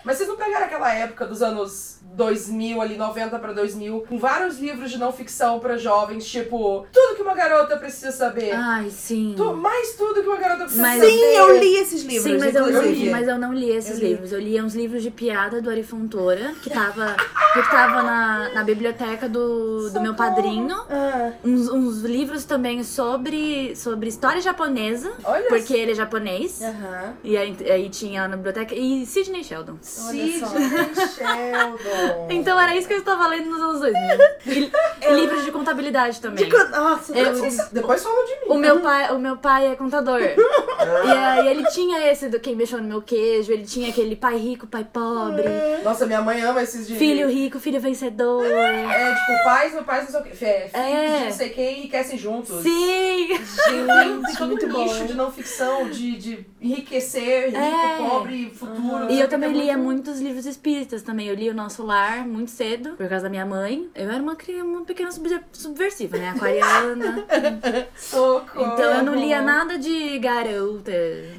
Mas 0.04 0.16
vocês 0.16 0.28
não 0.28 0.36
pegaram 0.36 0.66
aquela 0.66 0.94
época 0.94 1.26
dos 1.26 1.42
anos 1.42 1.98
2000, 2.14 2.80
ali 2.80 2.96
90 2.96 3.38
pra 3.38 3.52
2000, 3.52 4.04
com 4.08 4.18
vários 4.18 4.58
livros 4.58 4.90
de 4.90 4.98
não 4.98 5.12
ficção 5.12 5.58
pra 5.58 5.76
jovens, 5.76 6.26
tipo, 6.26 6.86
tudo 6.92 7.16
que 7.16 7.22
uma 7.22 7.34
garota 7.34 7.76
precisa 7.76 8.12
saber. 8.12 8.52
Ai, 8.52 8.90
sim. 8.90 9.34
Tu- 9.36 9.54
mais 9.56 9.94
tudo 9.96 10.22
que 10.22 10.28
uma 10.28 10.36
garota 10.36 10.64
precisa 10.64 10.82
Mas- 10.82 10.98
saber. 11.00 11.10
Sim, 11.10 11.24
eu 11.36 11.58
li 11.58 11.76
esses 11.76 12.02
livros, 12.02 12.22
Sim, 12.32 12.38
mas 12.38 12.54
eu, 12.54 12.68
inclusive. 12.68 12.94
li, 13.04 13.10
mas 13.10 13.28
eu 13.28 13.38
não 13.38 13.52
li 13.52 13.70
esses 13.70 13.92
Eu 13.98 13.98
li. 13.98 14.08
livros. 14.08 14.32
Eu 14.32 14.40
lia 14.40 14.64
uns 14.64 14.74
livros 14.74 15.02
de 15.02 15.10
piada 15.10 15.60
do 15.62 15.70
Ari 15.70 15.82
Fontoura, 15.82 16.52
que 16.62 16.68
tava, 16.70 17.16
que 17.54 17.70
tava 17.70 18.02
na, 18.02 18.50
na 18.54 18.62
biblioteca 18.64 19.28
do, 19.28 19.90
do 19.90 20.00
meu 20.00 20.14
padrinho. 20.14 20.76
Ah, 20.90 21.32
Uns, 21.44 21.68
uns 21.68 22.02
livros 22.02 22.44
também 22.44 22.82
sobre, 22.84 23.74
sobre 23.76 24.08
história 24.08 24.40
japonesa, 24.40 25.12
Olha 25.24 25.48
porque 25.48 25.72
ele 25.74 25.92
é 25.92 25.94
japonês. 25.94 26.60
aham. 26.62 27.14
E 27.24 27.36
aí, 27.36 27.56
aí 27.70 27.88
tinha 27.88 28.28
na 28.28 28.36
biblioteca. 28.36 28.74
E 28.74 29.06
Sidney 29.06 29.42
Sheldon. 29.44 29.76
Sidney 29.80 30.40
só. 30.40 30.46
Sheldon. 30.48 32.01
Então 32.30 32.58
era 32.60 32.76
isso 32.76 32.86
que 32.88 32.94
eu 32.94 32.98
estava 32.98 33.26
lendo 33.28 33.50
nos 33.50 33.60
anos 33.60 33.80
2000. 33.80 34.00
E, 34.46 34.72
e 35.08 35.14
livros 35.14 35.44
de 35.44 35.52
contabilidade 35.52 36.20
também. 36.20 36.44
De 36.48 36.50
Nossa, 36.70 37.16
Eu- 37.16 37.32
Depois 37.72 38.02
fala 38.02 38.24
de 38.26 38.32
mim. 38.32 38.46
O 38.48 38.54
meu 38.54 38.80
pai, 38.80 39.12
o 39.12 39.18
meu 39.18 39.36
pai 39.36 39.66
é 39.68 39.76
contador. 39.76 40.20
e 40.22 41.10
aí 41.10 41.48
ele 41.48 41.64
tinha 41.70 42.10
esse 42.10 42.28
do 42.28 42.40
quem 42.40 42.54
mexeu 42.56 42.80
no 42.80 42.88
meu 42.88 43.02
queijo, 43.02 43.52
ele 43.52 43.64
tinha 43.64 43.88
aquele 43.90 44.16
pai 44.16 44.36
rico, 44.36 44.66
pai 44.66 44.84
pobre, 44.84 45.44
Nossa, 45.84 46.06
minha 46.06 46.20
mãe 46.20 46.40
ama 46.42 46.62
esses 46.62 46.86
de... 46.86 46.96
filho 46.96 47.28
rico, 47.28 47.58
filho 47.58 47.80
vencedor. 47.80 48.44
É, 48.44 49.14
tipo, 49.14 49.44
pais, 49.44 49.72
meu 49.74 49.84
pai, 49.84 50.02
não 50.02 50.08
sei 50.10 50.20
o 50.20 50.22
quê. 50.22 50.30
É, 50.44 50.68
filhos 50.68 50.74
É. 50.74 51.18
de 51.18 51.24
não 51.24 51.32
sei 51.32 51.48
quem 51.50 51.78
enriquecem 51.78 52.18
juntos. 52.18 52.62
Sim! 52.62 53.28
Gente, 53.28 54.26
tem 54.26 54.36
todo 54.36 54.46
muito 54.48 54.66
um 54.66 54.72
bom. 54.72 55.06
de 55.06 55.14
não 55.14 55.30
ficção, 55.30 55.88
de, 55.88 56.16
de 56.16 56.46
enriquecer, 56.60 57.46
rico, 57.46 57.58
É. 57.58 57.96
pobre, 57.98 58.50
futuro. 58.54 59.10
E 59.10 59.14
eu 59.14 59.18
sabe? 59.20 59.28
também 59.28 59.50
É 59.50 59.52
lia 59.52 59.76
muito- 59.78 59.92
muitos 59.92 60.20
livros 60.20 60.46
espíritas 60.46 61.02
também. 61.02 61.28
Eu 61.28 61.34
li 61.34 61.48
O 61.50 61.54
Nosso 61.54 61.84
Lar 61.92 62.26
muito 62.26 62.50
cedo, 62.50 62.90
por 62.96 63.06
causa 63.06 63.24
da 63.24 63.28
minha 63.28 63.44
mãe. 63.44 63.90
Eu 63.94 64.10
era 64.10 64.22
uma, 64.22 64.34
cri- 64.34 64.62
uma 64.62 64.82
pequena 64.82 65.12
subver- 65.12 65.44
subversiva, 65.52 66.16
né? 66.16 66.30
Aquariana. 66.30 67.26
Socorro. 67.94 68.72
Então 68.72 68.94
eu 68.98 69.02
não 69.04 69.14
lia 69.14 69.42
nada 69.42 69.78
de 69.78 70.18
garota. 70.18 70.90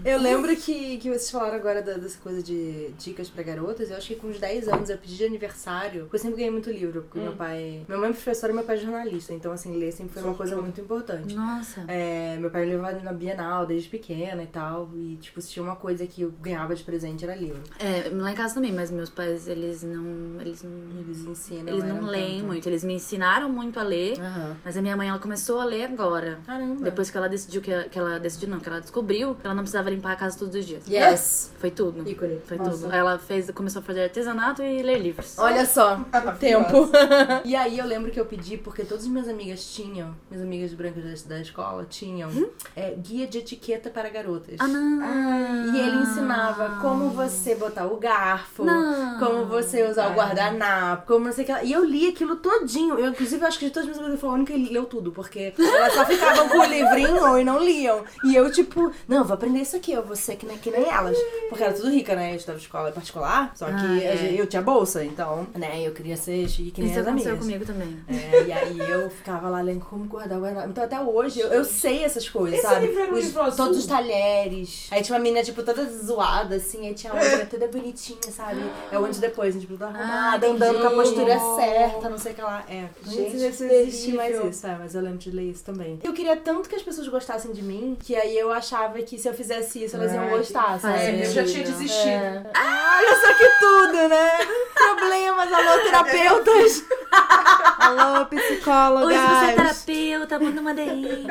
Eu 0.06 0.20
lembro 0.22 0.56
que, 0.56 0.98
que 1.00 1.10
vocês 1.10 1.32
falaram 1.32 1.56
agora 1.56 1.82
da- 1.82 1.94
dessa 1.94 2.20
coisa 2.20 2.44
de 2.44 2.90
dicas 3.00 3.30
pra 3.30 3.42
garotas. 3.44 3.90
Eu 3.90 3.98
acho 3.98 4.10
que 4.10 4.16
com 4.16 4.28
uns 4.28 4.40
10 4.40 4.68
anos 4.68 4.90
eu 4.92 4.98
pedi 5.00 5.18
de 5.18 5.26
aniversário. 5.26 6.02
porque 6.04 6.18
Eu 6.18 6.20
sempre 6.20 6.38
ganhei 6.38 6.52
muito 6.52 6.70
livro, 6.70 7.02
porque 7.02 7.20
meu 7.20 7.34
pai. 7.34 7.84
Minha 7.88 7.98
mãe 8.00 8.10
é 8.12 8.14
professora 8.14 8.52
e 8.52 8.56
meu 8.56 8.64
pai 8.64 8.76
é 8.76 8.80
jornalista. 8.80 9.34
Então, 9.34 9.52
assim, 9.52 9.76
ler 9.76 9.92
sempre 9.92 10.14
foi 10.14 10.24
uma 10.24 10.36
coisa 10.36 10.56
muito 10.56 10.80
importante. 10.80 11.34
Nossa. 11.36 11.84
É, 11.88 12.38
meu 12.38 12.52
pai 12.52 12.66
me 12.66 12.74
levava 12.74 13.00
na 13.00 13.12
Bienal 13.12 13.66
desde 13.66 13.90
pequena 13.90 14.44
e 14.44 14.48
tal. 14.48 14.90
E, 14.96 15.18
tipo, 15.20 15.42
se 15.42 15.50
tinha 15.50 15.64
uma 15.64 15.76
coisa 15.76 16.06
que 16.06 16.22
eu 16.22 16.32
ganhava 16.40 16.76
de 16.76 16.84
presente 16.84 17.24
era 17.24 17.34
livro. 17.36 17.60
É, 17.80 18.10
lá 18.14 18.32
em 18.32 18.36
casa 18.36 18.54
também, 18.54 18.72
mas 18.72 18.92
meus 18.92 19.10
pais, 19.10 19.48
eles 19.48 19.82
não. 19.82 20.43
Eles 20.48 20.64
não. 20.64 21.00
Eles 21.00 21.20
ensinam. 21.26 21.74
Eles 21.74 21.84
não 21.84 22.02
leem 22.02 22.38
tanto. 22.38 22.48
muito. 22.48 22.68
Eles 22.68 22.84
me 22.84 22.94
ensinaram 22.94 23.50
muito 23.50 23.80
a 23.80 23.84
ler. 23.84 24.20
Aham. 24.20 24.58
Mas 24.64 24.78
a 24.78 24.82
minha 24.82 24.96
mãe, 24.96 25.10
ela 25.10 25.20
começou 25.20 25.60
a 25.60 25.66
ler 25.66 25.86
agora. 25.86 26.40
Caramba. 26.46 26.84
Depois 26.84 27.10
que 27.10 27.18
ela 27.18 27.30
decidiu 27.30 27.62
que, 27.62 27.72
que 27.90 27.98
ela 27.98 28.20
decidiu, 28.20 28.50
não, 28.50 28.60
que 28.60 28.70
ela 28.70 28.82
descobriu 28.82 29.36
que 29.36 29.46
ela 29.46 29.56
não 29.56 29.64
precisava 29.64 29.90
limpar 29.90 30.14
a 30.14 30.16
casa 30.16 30.38
todos 30.38 30.56
os 30.56 30.66
dias. 30.66 30.84
Yes! 30.88 31.52
Foi 31.60 31.72
tudo. 31.72 32.08
Ícone. 32.08 32.40
Foi 32.46 32.58
Nossa. 32.58 32.72
tudo. 32.72 32.94
Ela 32.94 33.18
fez, 33.18 33.50
começou 33.52 33.82
a 33.82 33.84
fazer 33.84 34.04
artesanato 34.04 34.62
e 34.62 34.82
ler 34.82 35.00
livros. 35.00 35.38
Olha 35.38 35.66
só, 35.66 35.98
o 35.98 36.38
tempo. 36.38 36.90
e 37.46 37.56
aí 37.56 37.78
eu 37.78 37.86
lembro 37.86 38.12
que 38.12 38.20
eu 38.20 38.26
pedi, 38.26 38.58
porque 38.58 38.84
todas 38.84 39.04
as 39.04 39.10
minhas 39.10 39.28
amigas 39.28 39.66
tinham, 39.74 40.16
minhas 40.30 40.46
amigas 40.46 40.74
brancas 40.74 41.24
da, 41.24 41.36
da 41.36 41.42
escola 41.42 41.86
tinham, 41.90 42.30
é, 42.76 42.92
guia 42.96 43.28
de 43.28 43.40
etiqueta 43.40 43.90
para 43.90 44.10
garotas. 44.10 44.56
Ah, 44.60 44.68
não. 44.68 45.74
E 45.74 45.80
ele 45.80 45.98
ensinava 45.98 46.80
como 46.82 47.10
você 47.10 47.56
botar 47.56 47.86
o 47.86 47.98
garfo, 47.98 48.64
Não. 48.64 49.20
como 49.20 49.46
você 49.46 49.88
usar 49.88 50.12
o 50.12 50.16
guardanapo, 50.34 51.08
como 51.08 51.26
não 51.26 51.32
sei 51.34 51.44
o 51.44 51.48
que. 51.48 51.52
lá. 51.54 51.64
E 51.64 51.72
eu 51.72 51.84
li 51.84 52.08
aquilo 52.10 52.36
todinho. 52.38 52.98
Eu, 53.00 53.10
inclusive, 53.10 53.44
acho 53.46 53.60
que 53.60 53.66
de 53.66 53.72
todas 53.72 53.90
as 53.90 53.96
minhas 53.96 54.00
amigas, 54.00 54.14
eu 54.16 54.20
fui 54.20 54.30
a 54.30 54.34
única 54.34 54.54
que 54.54 54.70
leu 54.74 54.86
tudo, 54.86 55.12
porque 55.12 55.54
elas 55.58 55.94
só 55.94 56.06
ficavam 56.06 56.50
com 56.50 56.60
o 56.60 56.64
livrinho 56.66 57.38
e 57.40 57.44
não 57.44 57.60
liam. 57.64 58.04
E 58.26 58.36
eu, 58.36 58.52
tipo, 58.52 58.92
não, 59.08 59.24
vou 59.24 59.34
aprender 59.34 59.60
isso 59.60 59.76
aqui, 59.76 59.92
eu 59.92 60.04
vou 60.04 60.16
ser 60.16 60.36
que 60.36 60.46
nem, 60.46 60.58
que 60.58 60.70
nem 60.72 60.88
elas. 60.90 61.18
Porque 61.50 61.64
era 61.64 61.74
tudo 61.74 61.90
rica, 61.90 62.16
né? 62.16 62.32
Eu 62.32 62.36
estudava 62.38 62.60
escola 62.60 62.92
particular, 62.92 63.52
só 63.56 63.66
que 63.66 63.72
Ah, 63.74 64.04
é. 64.04 64.12
a 64.12 64.16
gente- 64.16 64.40
eu 64.40 64.48
tinha 64.48 64.62
bolsa, 64.62 65.04
então, 65.04 65.48
né, 65.56 65.82
eu 65.86 65.92
queria 65.94 66.18
ser 66.18 66.48
chique 66.50 66.72
que 66.72 66.82
nem 66.82 66.90
Isso 66.92 67.00
as 67.00 67.08
aconteceu 67.08 67.32
amigas. 67.34 67.46
comigo 67.46 67.66
também. 67.66 68.00
É, 68.08 68.44
e 68.44 68.52
aí 68.52 68.80
eu 68.80 69.10
ficava 69.10 69.50
lá 69.50 69.62
lendo 69.62 69.86
como 69.86 70.06
guardar 70.06 70.38
o 70.38 70.42
guardanapo. 70.42 70.70
Então 70.70 70.84
até 70.84 71.00
hoje 71.00 71.40
eu, 71.40 71.48
eu 71.50 71.64
sei 71.66 72.04
essas 72.04 72.28
coisas, 72.30 72.60
Esse 72.60 72.68
sabe? 72.68 72.88
um 72.88 73.14
Os- 73.14 73.38
azul? 73.38 73.56
todos 73.66 73.78
os 73.78 73.86
talheres. 73.86 74.88
Aí 74.92 75.02
tinha 75.02 75.16
uma 75.18 75.22
menina, 75.24 75.44
tipo, 75.44 75.62
toda 75.64 75.86
zoada, 75.86 76.56
assim, 76.56 76.88
aí 76.88 76.94
tinha 76.94 77.14
outra 77.14 77.46
toda 77.46 77.68
bonitinha, 77.68 78.20
sabe? 78.32 78.62
É 78.92 78.98
o 78.98 79.06
antes 79.06 79.18
e 79.20 79.22
depois, 79.22 79.56
tipo, 79.60 79.74
toda 79.74 79.86
arrumada, 79.88 80.14
Ah, 80.14 80.23
andando 80.32 80.82
com 80.82 80.88
a 80.88 80.92
postura 80.92 81.40
certa, 81.56 82.10
não 82.10 82.18
sei 82.18 82.32
o 82.32 82.36
que 82.36 82.42
lá. 82.42 82.64
É, 82.70 82.86
Gente, 83.06 83.34
não 83.34 83.40
sei 83.40 83.50
que 83.50 83.56
se 83.56 83.66
existe 83.66 84.14
mais 84.14 84.44
isso, 84.46 84.68
é, 84.68 84.76
mas 84.78 84.96
eu 84.96 85.02
lembro 85.02 85.18
de 85.20 85.32
ler 85.32 85.52
isso 85.52 85.64
também. 85.64 86.00
Eu 86.04 86.14
queria 86.14 86.36
tanto 86.36 86.70
que 86.70 86.76
as 86.76 86.82
pessoas 86.82 87.08
gostassem 87.08 87.52
de 87.52 87.62
mim, 87.62 87.98
que 88.02 88.16
aí 88.16 88.38
eu 88.38 88.52
achava 88.52 89.00
que 89.02 89.18
se 89.18 89.28
eu 89.28 89.34
fizesse 89.34 89.84
isso, 89.84 89.96
elas 89.96 90.14
iam 90.14 90.30
gostar, 90.30 90.80
sabe? 90.80 90.98
É, 91.00 91.26
eu 91.26 91.32
já 91.32 91.44
tinha 91.44 91.64
desistido. 91.64 92.08
É. 92.10 92.44
Ah, 92.54 93.00
olha 93.00 93.16
só 93.22 93.34
que 93.34 93.48
tudo, 93.60 94.08
né? 94.10 94.30
Problemas, 94.74 95.54
alô, 95.54 95.84
terapeutas. 95.84 96.84
Alô, 97.84 98.26
psicóloga. 98.28 99.06
Oi, 99.08 99.14
se 99.14 99.20
você 99.28 99.46
é 99.46 99.56
terapeuta, 99.56 100.40
manda 100.40 100.62
uma 100.62 100.74
DM. 100.74 101.26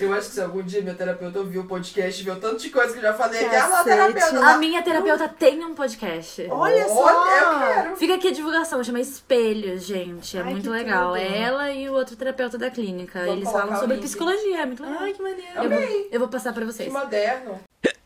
Eu 0.00 0.12
acho 0.14 0.28
que 0.28 0.34
se 0.34 0.40
algum 0.40 0.62
dia 0.62 0.80
minha 0.80 0.94
terapeuta 0.94 1.38
ouvir 1.38 1.58
o 1.58 1.64
podcast 1.64 2.20
e 2.20 2.24
ver 2.24 2.30
o 2.32 2.36
tanto 2.36 2.56
de 2.56 2.70
coisa 2.70 2.92
que 2.92 2.98
eu 2.98 3.02
já 3.02 3.14
falei, 3.14 3.46
que 3.46 3.54
ela 3.54 3.80
é 3.80 3.84
terapeuta. 3.84 4.46
A 4.46 4.58
minha 4.58 4.82
terapeuta 4.82 5.28
tem 5.28 5.64
um 5.64 5.74
podcast. 5.74 6.46
Olha 6.50 6.88
só. 6.88 6.94
Olha, 6.94 7.40
eu 7.40 7.41
quero. 7.58 7.96
Fica 7.96 8.14
aqui 8.14 8.28
a 8.28 8.32
divulgação, 8.32 8.82
chama 8.84 9.00
Espelhos, 9.00 9.84
gente. 9.84 10.36
É 10.36 10.40
Ai, 10.42 10.50
muito 10.50 10.64
que 10.64 10.68
legal. 10.70 11.08
tudo. 11.12 11.16
É 11.22 11.38
ela 11.40 11.70
e 11.72 11.88
o 11.88 11.92
outro 11.94 12.16
terapeuta 12.16 12.56
da 12.58 12.70
clínica. 12.70 13.24
Vou 13.24 13.34
Eles 13.34 13.50
falam 13.50 13.78
sobre 13.78 13.96
link. 13.96 14.04
psicologia, 14.04 14.62
é 14.62 14.66
muito 14.66 14.82
legal. 14.82 14.98
Ai, 15.00 15.12
que 15.12 15.22
maneiro. 15.22 15.42
Eu 15.56 15.68
vou, 15.70 15.80
eu 16.12 16.18
vou 16.20 16.28
passar 16.28 16.52
pra 16.52 16.64
Que 16.66 16.72
vocês. 16.72 16.92
moderno. 16.92 17.60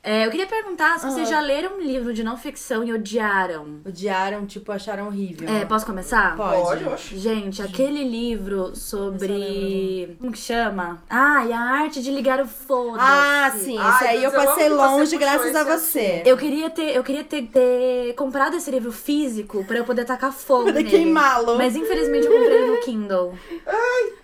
É, 0.08 0.24
eu 0.24 0.30
queria 0.30 0.46
perguntar 0.46 1.00
se 1.00 1.10
vocês 1.10 1.26
Ah. 1.26 1.32
já 1.32 1.40
leram 1.40 1.78
um 1.78 1.80
livro 1.80 2.14
de 2.14 2.22
não 2.22 2.36
ficção 2.36 2.84
e 2.84 2.92
odiaram. 2.92 3.80
Odiaram, 3.84 4.46
tipo, 4.46 4.70
acharam 4.70 5.08
horrível. 5.08 5.48
É, 5.48 5.64
posso 5.64 5.84
começar? 5.84 6.36
Pode. 6.36 6.84
Pode. 6.84 7.18
Gente, 7.18 7.60
aquele 7.60 8.04
livro 8.04 8.70
sobre. 8.76 10.16
Como 10.20 10.30
que 10.30 10.38
chama? 10.38 11.02
Ah, 11.10 11.44
e 11.44 11.52
a 11.52 11.58
arte 11.58 12.00
de 12.00 12.12
ligar 12.12 12.40
o 12.40 12.46
foda-se. 12.46 13.00
Ah, 13.04 13.52
sim. 13.58 13.76
Ai, 13.76 13.94
Esse 13.96 14.04
aí 14.06 14.22
eu 14.22 14.30
passei 14.30 14.68
longe 14.68 15.16
graças 15.18 15.56
a 15.56 15.64
você. 15.64 16.22
Eu 16.24 16.36
queria 16.36 16.70
ter, 16.70 16.94
eu 16.94 17.02
queria 17.02 17.24
ter, 17.24 17.42
ter 17.48 18.14
comprado 18.14 18.54
esse 18.56 18.70
livro 18.70 18.92
físico 18.92 19.64
pra 19.64 19.78
eu 19.78 19.84
poder 19.84 20.04
tacar 20.04 20.32
fogo 20.32 20.66
Poder 20.66 20.84
queimá-lo. 20.84 21.58
Mas 21.58 21.74
infelizmente 21.74 22.26
eu 22.26 22.32
comprei 22.32 22.58
ele 22.58 22.70
no 22.70 22.76
Kindle. 22.80 23.34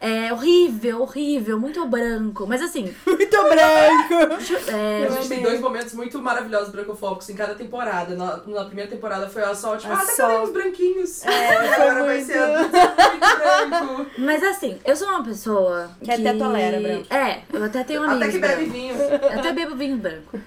É 0.01 0.33
horrível, 0.33 1.03
horrível, 1.03 1.59
muito 1.59 1.85
branco. 1.87 2.47
Mas 2.47 2.63
assim, 2.63 2.95
Muito 3.05 3.37
branco. 3.43 4.43
é, 4.69 5.09
tem 5.43 5.51
dois 5.51 5.61
momentos 5.61 5.95
muito 5.95 6.21
maravilhosos 6.21 6.71
brancofóbicos 6.71 7.29
em 7.29 7.35
cada 7.35 7.55
temporada. 7.55 8.15
Na, 8.15 8.37
na 8.47 8.65
primeira 8.65 8.91
temporada 8.91 9.29
foi 9.29 9.43
a 9.43 9.55
Sol, 9.55 9.77
tipo, 9.77 9.93
ah, 9.93 10.05
cadê 10.17 10.39
os 10.39 10.51
branquinhos? 10.51 11.25
É, 11.25 11.57
agora 11.75 12.05
vai 12.05 12.21
ser 12.21 12.39
adulto 12.39 12.77
muito 12.77 13.91
branco. 13.99 14.11
mas 14.19 14.43
assim, 14.43 14.79
eu 14.85 14.97
sou 14.97 15.09
uma 15.09 15.25
pessoa 15.25 15.91
Que 16.03 16.11
até 16.11 16.33
tolera 16.35 16.81
branco. 16.81 17.13
É, 17.13 17.43
eu 17.53 17.65
até 17.65 17.85
tenho 17.85 18.03
amigos 18.03 18.23
Até 18.23 18.33
que 18.33 18.39
bebe 18.39 18.65
vinho. 18.67 18.95
Eu 18.95 19.39
até 19.39 19.53
bebo 19.53 19.77
vinho 19.77 19.97
branco. 19.97 20.39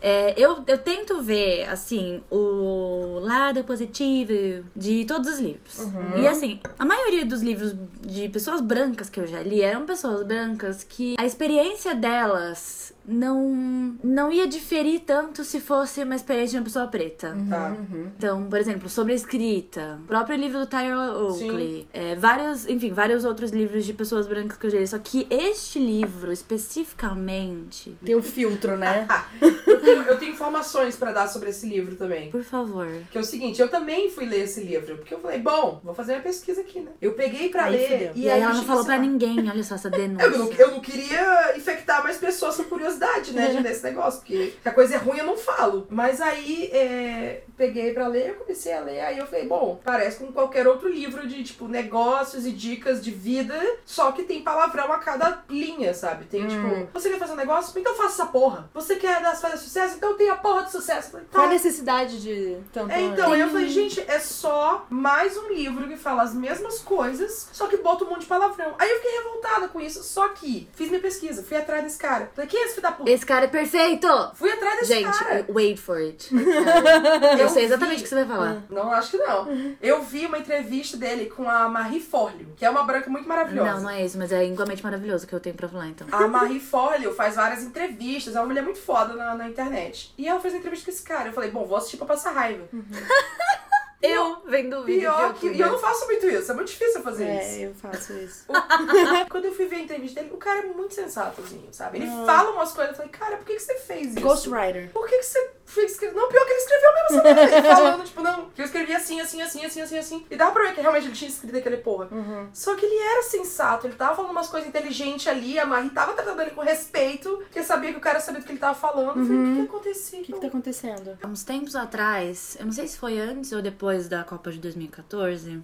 É, 0.00 0.34
eu, 0.36 0.62
eu 0.66 0.78
tento 0.78 1.20
ver, 1.22 1.68
assim, 1.68 2.22
o 2.30 3.18
lado 3.20 3.64
positivo 3.64 4.64
de 4.74 5.04
todos 5.04 5.28
os 5.34 5.38
livros. 5.40 5.78
Uhum. 5.78 6.22
E 6.22 6.28
assim, 6.28 6.60
a 6.78 6.84
maioria 6.84 7.24
dos 7.24 7.42
livros 7.42 7.74
de 8.00 8.28
pessoas 8.28 8.60
brancas 8.60 9.10
que 9.10 9.18
eu 9.20 9.26
já 9.26 9.42
li 9.42 9.60
eram 9.62 9.84
pessoas 9.84 10.22
brancas 10.24 10.84
que 10.84 11.16
a 11.18 11.26
experiência 11.26 11.94
delas 11.94 12.87
não, 13.08 13.96
não 14.04 14.30
ia 14.30 14.46
diferir 14.46 15.00
tanto 15.00 15.42
se 15.44 15.60
fosse 15.60 16.02
uma 16.02 16.14
experiência 16.14 16.52
de 16.52 16.56
uma 16.58 16.64
pessoa 16.64 16.86
preta. 16.86 17.36
Tá. 17.48 17.76
Então, 18.16 18.44
por 18.44 18.58
exemplo, 18.58 18.88
sobre 18.88 19.12
a 19.12 19.16
escrita, 19.16 19.98
o 20.04 20.06
próprio 20.06 20.36
livro 20.36 20.58
do 20.60 20.66
Tyler 20.66 20.96
Oakley, 20.96 21.86
é, 21.92 22.14
vários, 22.14 22.68
enfim, 22.68 22.92
vários 22.92 23.24
outros 23.24 23.50
livros 23.50 23.84
de 23.84 23.92
pessoas 23.92 24.26
brancas 24.26 24.58
que 24.58 24.66
eu 24.66 24.70
já 24.70 24.78
li. 24.78 24.86
Só 24.86 24.98
que 24.98 25.26
este 25.30 25.78
livro, 25.78 26.30
especificamente, 26.32 27.96
Tem 28.04 28.14
um 28.16 28.22
filtro, 28.22 28.76
né? 28.76 29.06
Eu 29.68 29.80
tenho, 29.80 30.02
eu 30.02 30.18
tenho 30.18 30.32
informações 30.32 30.96
pra 30.96 31.12
dar 31.12 31.28
sobre 31.28 31.50
esse 31.50 31.66
livro 31.66 31.94
também. 31.94 32.30
por 32.30 32.42
favor. 32.42 32.88
Que 33.10 33.18
é 33.18 33.20
o 33.20 33.24
seguinte, 33.24 33.60
eu 33.60 33.68
também 33.68 34.10
fui 34.10 34.24
ler 34.26 34.40
esse 34.44 34.60
livro, 34.60 34.96
porque 34.96 35.14
eu 35.14 35.20
falei, 35.20 35.38
bom, 35.38 35.80
vou 35.84 35.94
fazer 35.94 36.12
minha 36.12 36.22
pesquisa 36.22 36.60
aqui, 36.62 36.80
né? 36.80 36.90
Eu 37.00 37.12
peguei 37.12 37.48
pra 37.48 37.64
Aí 37.64 37.72
ler 37.76 37.88
fudeu. 37.88 38.12
E, 38.16 38.30
aí 38.30 38.40
ela 38.40 38.54
não 38.54 38.64
falou 38.64 38.80
assim, 38.80 38.88
pra 38.88 38.98
ninguém, 38.98 39.48
olha 39.48 39.62
só 39.62 39.74
essa 39.76 39.88
denúncia. 39.90 40.24
Eu 40.28 40.38
não, 40.38 40.52
eu 40.52 40.70
não 40.72 40.80
queria 40.80 41.56
infectar 41.56 42.02
mais 42.02 42.16
pessoas 42.16 42.56
com 42.56 42.64
curiosidade, 42.64 42.97
né, 43.32 43.48
de 43.48 43.62
ler 43.62 43.72
esse 43.72 43.84
negócio, 43.84 44.20
porque 44.20 44.54
se 44.62 44.68
a 44.68 44.72
coisa 44.72 44.94
é 44.94 44.98
ruim 44.98 45.18
eu 45.18 45.26
não 45.26 45.36
falo. 45.36 45.86
Mas 45.90 46.20
aí, 46.20 46.70
é, 46.72 47.42
peguei 47.56 47.92
pra 47.92 48.06
ler, 48.06 48.30
eu 48.30 48.34
comecei 48.36 48.72
a 48.72 48.80
ler, 48.80 49.00
aí 49.00 49.18
eu 49.18 49.26
falei, 49.26 49.46
bom, 49.46 49.80
parece 49.84 50.18
com 50.18 50.32
qualquer 50.32 50.66
outro 50.66 50.88
livro 50.88 51.26
de, 51.26 51.42
tipo, 51.44 51.68
negócios 51.68 52.46
e 52.46 52.52
dicas 52.52 53.02
de 53.02 53.10
vida, 53.10 53.54
só 53.84 54.12
que 54.12 54.22
tem 54.22 54.42
palavrão 54.42 54.92
a 54.92 54.98
cada 54.98 55.44
linha, 55.48 55.92
sabe? 55.94 56.24
Tem, 56.26 56.46
tipo, 56.46 56.88
você 56.92 57.10
quer 57.10 57.18
fazer 57.18 57.32
um 57.32 57.36
negócio? 57.36 57.78
Então 57.78 57.94
faça 57.94 58.22
essa 58.22 58.26
porra. 58.26 58.68
Você 58.74 58.96
quer 58.96 59.20
dar- 59.22 59.36
fazer 59.36 59.56
sucesso? 59.56 59.96
Então 59.96 60.16
tenha 60.16 60.32
a 60.32 60.36
porra 60.36 60.64
de 60.64 60.70
sucesso. 60.72 61.10
Falei, 61.10 61.26
Qual 61.30 61.44
a 61.44 61.46
tá. 61.46 61.52
necessidade 61.52 62.20
de 62.20 62.56
tanto... 62.72 62.92
É, 62.92 63.00
então, 63.02 63.32
aí 63.32 63.40
eu 63.40 63.48
falei, 63.48 63.68
gente, 63.68 64.00
é 64.08 64.18
só 64.18 64.86
mais 64.90 65.36
um 65.36 65.48
livro 65.48 65.86
que 65.88 65.96
fala 65.96 66.22
as 66.22 66.34
mesmas 66.34 66.78
coisas, 66.80 67.48
só 67.52 67.66
que 67.66 67.76
bota 67.76 68.04
um 68.04 68.10
monte 68.10 68.20
de 68.22 68.26
palavrão. 68.26 68.74
Aí 68.78 68.88
eu 68.90 68.96
fiquei 68.96 69.18
revoltada 69.18 69.68
com 69.68 69.80
isso, 69.80 70.02
só 70.02 70.28
que 70.28 70.68
fiz 70.74 70.88
minha 70.88 71.00
pesquisa, 71.00 71.42
fui 71.42 71.56
atrás 71.56 71.82
desse 71.84 71.98
cara. 71.98 72.30
Falei, 72.34 72.48
quem 72.48 72.60
é 72.60 72.64
esse 72.66 72.74
filho 72.78 72.82
da 72.82 72.92
puta? 72.92 73.10
Esse 73.10 73.26
cara 73.26 73.44
é 73.44 73.48
perfeito! 73.48 74.08
Fui 74.34 74.50
atrás 74.50 74.80
desse 74.80 74.94
Gente, 74.94 75.18
cara. 75.18 75.44
wait 75.48 75.78
for 75.78 75.98
it. 75.98 76.30
Eu 77.38 77.48
sei 77.48 77.64
exatamente 77.64 78.00
o 78.00 78.02
que 78.02 78.08
você 78.08 78.14
vai 78.14 78.24
falar. 78.26 78.62
Não, 78.70 78.92
acho 78.92 79.10
que 79.12 79.16
não. 79.18 79.76
Eu 79.80 80.02
vi 80.02 80.26
uma 80.26 80.38
entrevista 80.38 80.96
dele 80.96 81.26
com 81.26 81.48
a 81.48 81.68
Marie 81.68 82.00
Forleo, 82.00 82.54
que 82.56 82.64
é 82.64 82.70
uma 82.70 82.82
branca 82.84 83.10
muito 83.10 83.28
maravilhosa. 83.28 83.74
Não, 83.74 83.82
não 83.82 83.90
é 83.90 84.04
isso, 84.04 84.18
mas 84.18 84.32
é 84.32 84.44
igualmente 84.44 84.82
maravilhoso 84.82 85.26
que 85.26 85.34
eu 85.34 85.40
tenho 85.40 85.56
pra 85.56 85.68
falar, 85.68 85.88
então. 85.88 86.06
A 86.10 86.26
Marie 86.26 86.60
Forleo 86.60 87.14
faz 87.14 87.36
várias 87.36 87.62
entrevistas, 87.62 88.34
é 88.36 88.40
uma 88.40 88.46
mulher 88.46 88.62
muito 88.62 88.78
foda 88.78 89.14
na, 89.14 89.34
na 89.34 89.48
internet. 89.48 90.12
E 90.16 90.28
ela 90.28 90.40
fez 90.40 90.54
uma 90.54 90.60
entrevista 90.60 90.86
com 90.86 90.90
esse 90.90 91.02
cara. 91.02 91.28
Eu 91.28 91.32
falei, 91.32 91.50
bom, 91.50 91.64
vou 91.66 91.76
assistir 91.76 91.96
pra 91.96 92.06
passar 92.06 92.32
raiva. 92.32 92.64
Eu 94.00 94.42
vendo 94.46 94.78
o 94.78 94.84
vídeo. 94.84 95.00
Pior 95.00 95.34
que. 95.34 95.48
E 95.48 95.60
eu 95.60 95.72
não 95.72 95.78
faço 95.78 96.06
muito 96.06 96.26
isso, 96.26 96.52
é 96.52 96.54
muito 96.54 96.68
difícil 96.68 96.96
eu 96.96 97.02
fazer 97.02 97.24
isso. 97.40 97.60
É, 97.60 97.66
eu 97.66 97.74
faço 97.74 98.12
isso. 98.12 98.44
Quando 99.28 99.46
eu 99.46 99.54
fui 99.54 99.66
ver 99.66 99.76
a 99.76 99.80
entrevista 99.80 100.20
dele, 100.20 100.32
o 100.34 100.38
cara 100.38 100.60
é 100.60 100.66
muito 100.66 100.94
sensatozinho, 100.94 101.68
sabe? 101.72 101.98
Ele 101.98 102.06
fala 102.24 102.50
umas 102.52 102.72
coisas, 102.72 102.92
eu 102.92 102.96
falei, 102.96 103.10
cara, 103.10 103.36
por 103.36 103.46
que, 103.46 103.54
que 103.54 103.60
você 103.60 103.74
fez 103.74 104.12
isso? 104.14 104.20
Ghostwriter. 104.20 104.90
Por 104.92 105.06
que, 105.08 105.18
que 105.18 105.24
você 105.24 105.50
fez 105.64 105.92
escrever? 105.92 106.14
Não, 106.14 106.28
pior 106.28 106.44
que 106.44 106.52
ele 106.52 106.60
escreveu 106.60 106.92
mesmo 106.94 107.06
essa 107.08 107.22
merda. 107.34 107.56
Ele 107.56 107.68
falando, 107.74 108.04
tipo, 108.04 108.22
não, 108.22 108.50
que 108.50 108.60
eu 108.60 108.64
escrevi 108.64 108.94
assim, 108.94 109.20
assim, 109.20 109.42
assim, 109.42 109.64
assim, 109.64 109.80
assim, 109.80 109.98
assim. 109.98 110.26
E 110.30 110.36
dava 110.36 110.52
pra 110.52 110.62
ver 110.64 110.74
que 110.74 110.80
realmente 110.80 111.06
ele 111.06 111.14
tinha 111.14 111.28
escrito 111.28 111.56
aquele 111.56 111.78
porra. 111.78 112.08
Só 112.52 112.76
que 112.76 112.86
ele 112.86 112.96
era 112.96 113.22
sensato, 113.22 113.86
ele 113.86 113.94
tava 113.94 114.14
falando 114.14 114.30
umas 114.30 114.48
coisas 114.48 114.68
inteligentes 114.68 115.26
ali, 115.26 115.58
a 115.58 115.66
Marie 115.66 115.90
tava 115.90 116.12
tratando 116.12 116.40
ele 116.40 116.52
com 116.52 116.60
respeito, 116.60 117.36
porque 117.38 117.64
sabia 117.64 117.90
que 117.90 117.98
o 117.98 118.00
cara 118.00 118.20
sabia 118.20 118.40
do 118.40 118.46
que 118.46 118.52
ele 118.52 118.60
tava 118.60 118.74
falando. 118.74 119.18
Eu 119.18 119.26
falei, 119.26 119.40
o 119.40 119.44
que, 119.44 119.54
que 119.54 119.68
aconteceu? 119.68 120.20
O 120.20 120.22
que 120.22 120.32
que 120.32 120.40
tá 120.40 120.46
acontecendo? 120.46 121.18
Há 121.20 121.26
uns 121.26 121.42
tempos 121.42 121.74
atrás, 121.74 122.56
eu 122.60 122.64
não 122.64 122.72
sei 122.72 122.86
se 122.86 122.96
foi 122.96 123.18
antes 123.18 123.50
ou 123.52 123.60
depois 123.60 123.87
da 124.08 124.22
Copa 124.24 124.50
de 124.52 124.58
2014, 124.58 125.60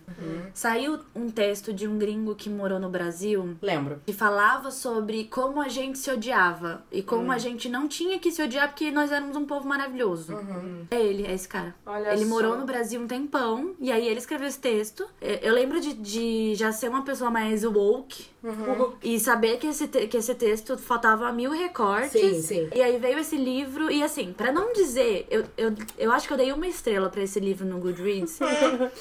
saiu 0.52 0.98
um 1.14 1.28
texto 1.30 1.72
de 1.72 1.86
um 1.86 1.98
gringo 1.98 2.34
que 2.34 2.48
morou 2.48 2.78
no 2.78 2.88
Brasil 2.88 3.56
Lembro. 3.60 4.00
que 4.06 4.12
falava 4.12 4.70
sobre 4.70 5.24
como 5.24 5.60
a 5.60 5.68
gente 5.68 5.98
se 5.98 6.10
odiava 6.10 6.82
e 6.90 7.02
como 7.02 7.30
a 7.30 7.38
gente 7.38 7.68
não 7.68 7.86
tinha 7.86 8.18
que 8.18 8.30
se 8.30 8.42
odiar 8.42 8.68
porque 8.68 8.90
nós 8.90 9.12
éramos 9.12 9.36
um 9.36 9.44
povo 9.44 9.66
maravilhoso. 9.68 10.34
É 10.90 11.00
ele, 11.00 11.26
é 11.26 11.34
esse 11.34 11.48
cara. 11.48 11.74
Olha 11.84 12.12
ele 12.12 12.22
só. 12.24 12.28
morou 12.30 12.56
no 12.56 12.64
Brasil 12.64 13.00
um 13.00 13.06
tempão 13.06 13.74
e 13.80 13.92
aí 13.92 14.06
ele 14.08 14.18
escreveu 14.18 14.48
esse 14.48 14.58
texto. 14.58 15.06
É, 15.20 15.46
Eu 15.46 15.54
lembro 15.54 15.80
de, 15.80 15.92
de 15.94 16.54
já 16.54 16.72
ser 16.72 16.88
uma 16.88 17.02
pessoa 17.04 17.30
mais 17.30 17.64
woke 17.64 18.26
e 19.02 19.18
saber 19.18 19.58
que 19.58 19.66
esse, 19.66 19.88
que 19.88 20.16
esse 20.16 20.34
texto 20.34 20.76
faltava 20.76 21.30
mil 21.32 21.50
recortes. 21.50 22.12
Sim, 22.12 22.42
sim. 22.42 22.68
E 22.74 22.82
aí 22.82 22.98
veio 22.98 23.18
esse 23.18 23.36
livro, 23.36 23.90
e 23.90 24.02
assim, 24.02 24.32
pra 24.32 24.52
não 24.52 24.72
dizer, 24.72 25.26
eu, 25.30 25.44
eu, 25.56 25.74
eu 25.98 26.12
acho 26.12 26.26
que 26.26 26.32
eu 26.32 26.36
dei 26.38 26.52
uma 26.52 26.66
estrela 26.66 27.08
pra 27.08 27.22
esse 27.22 27.40
livro 27.40 27.66
no 27.66 27.78
Goodreads. 27.78 28.13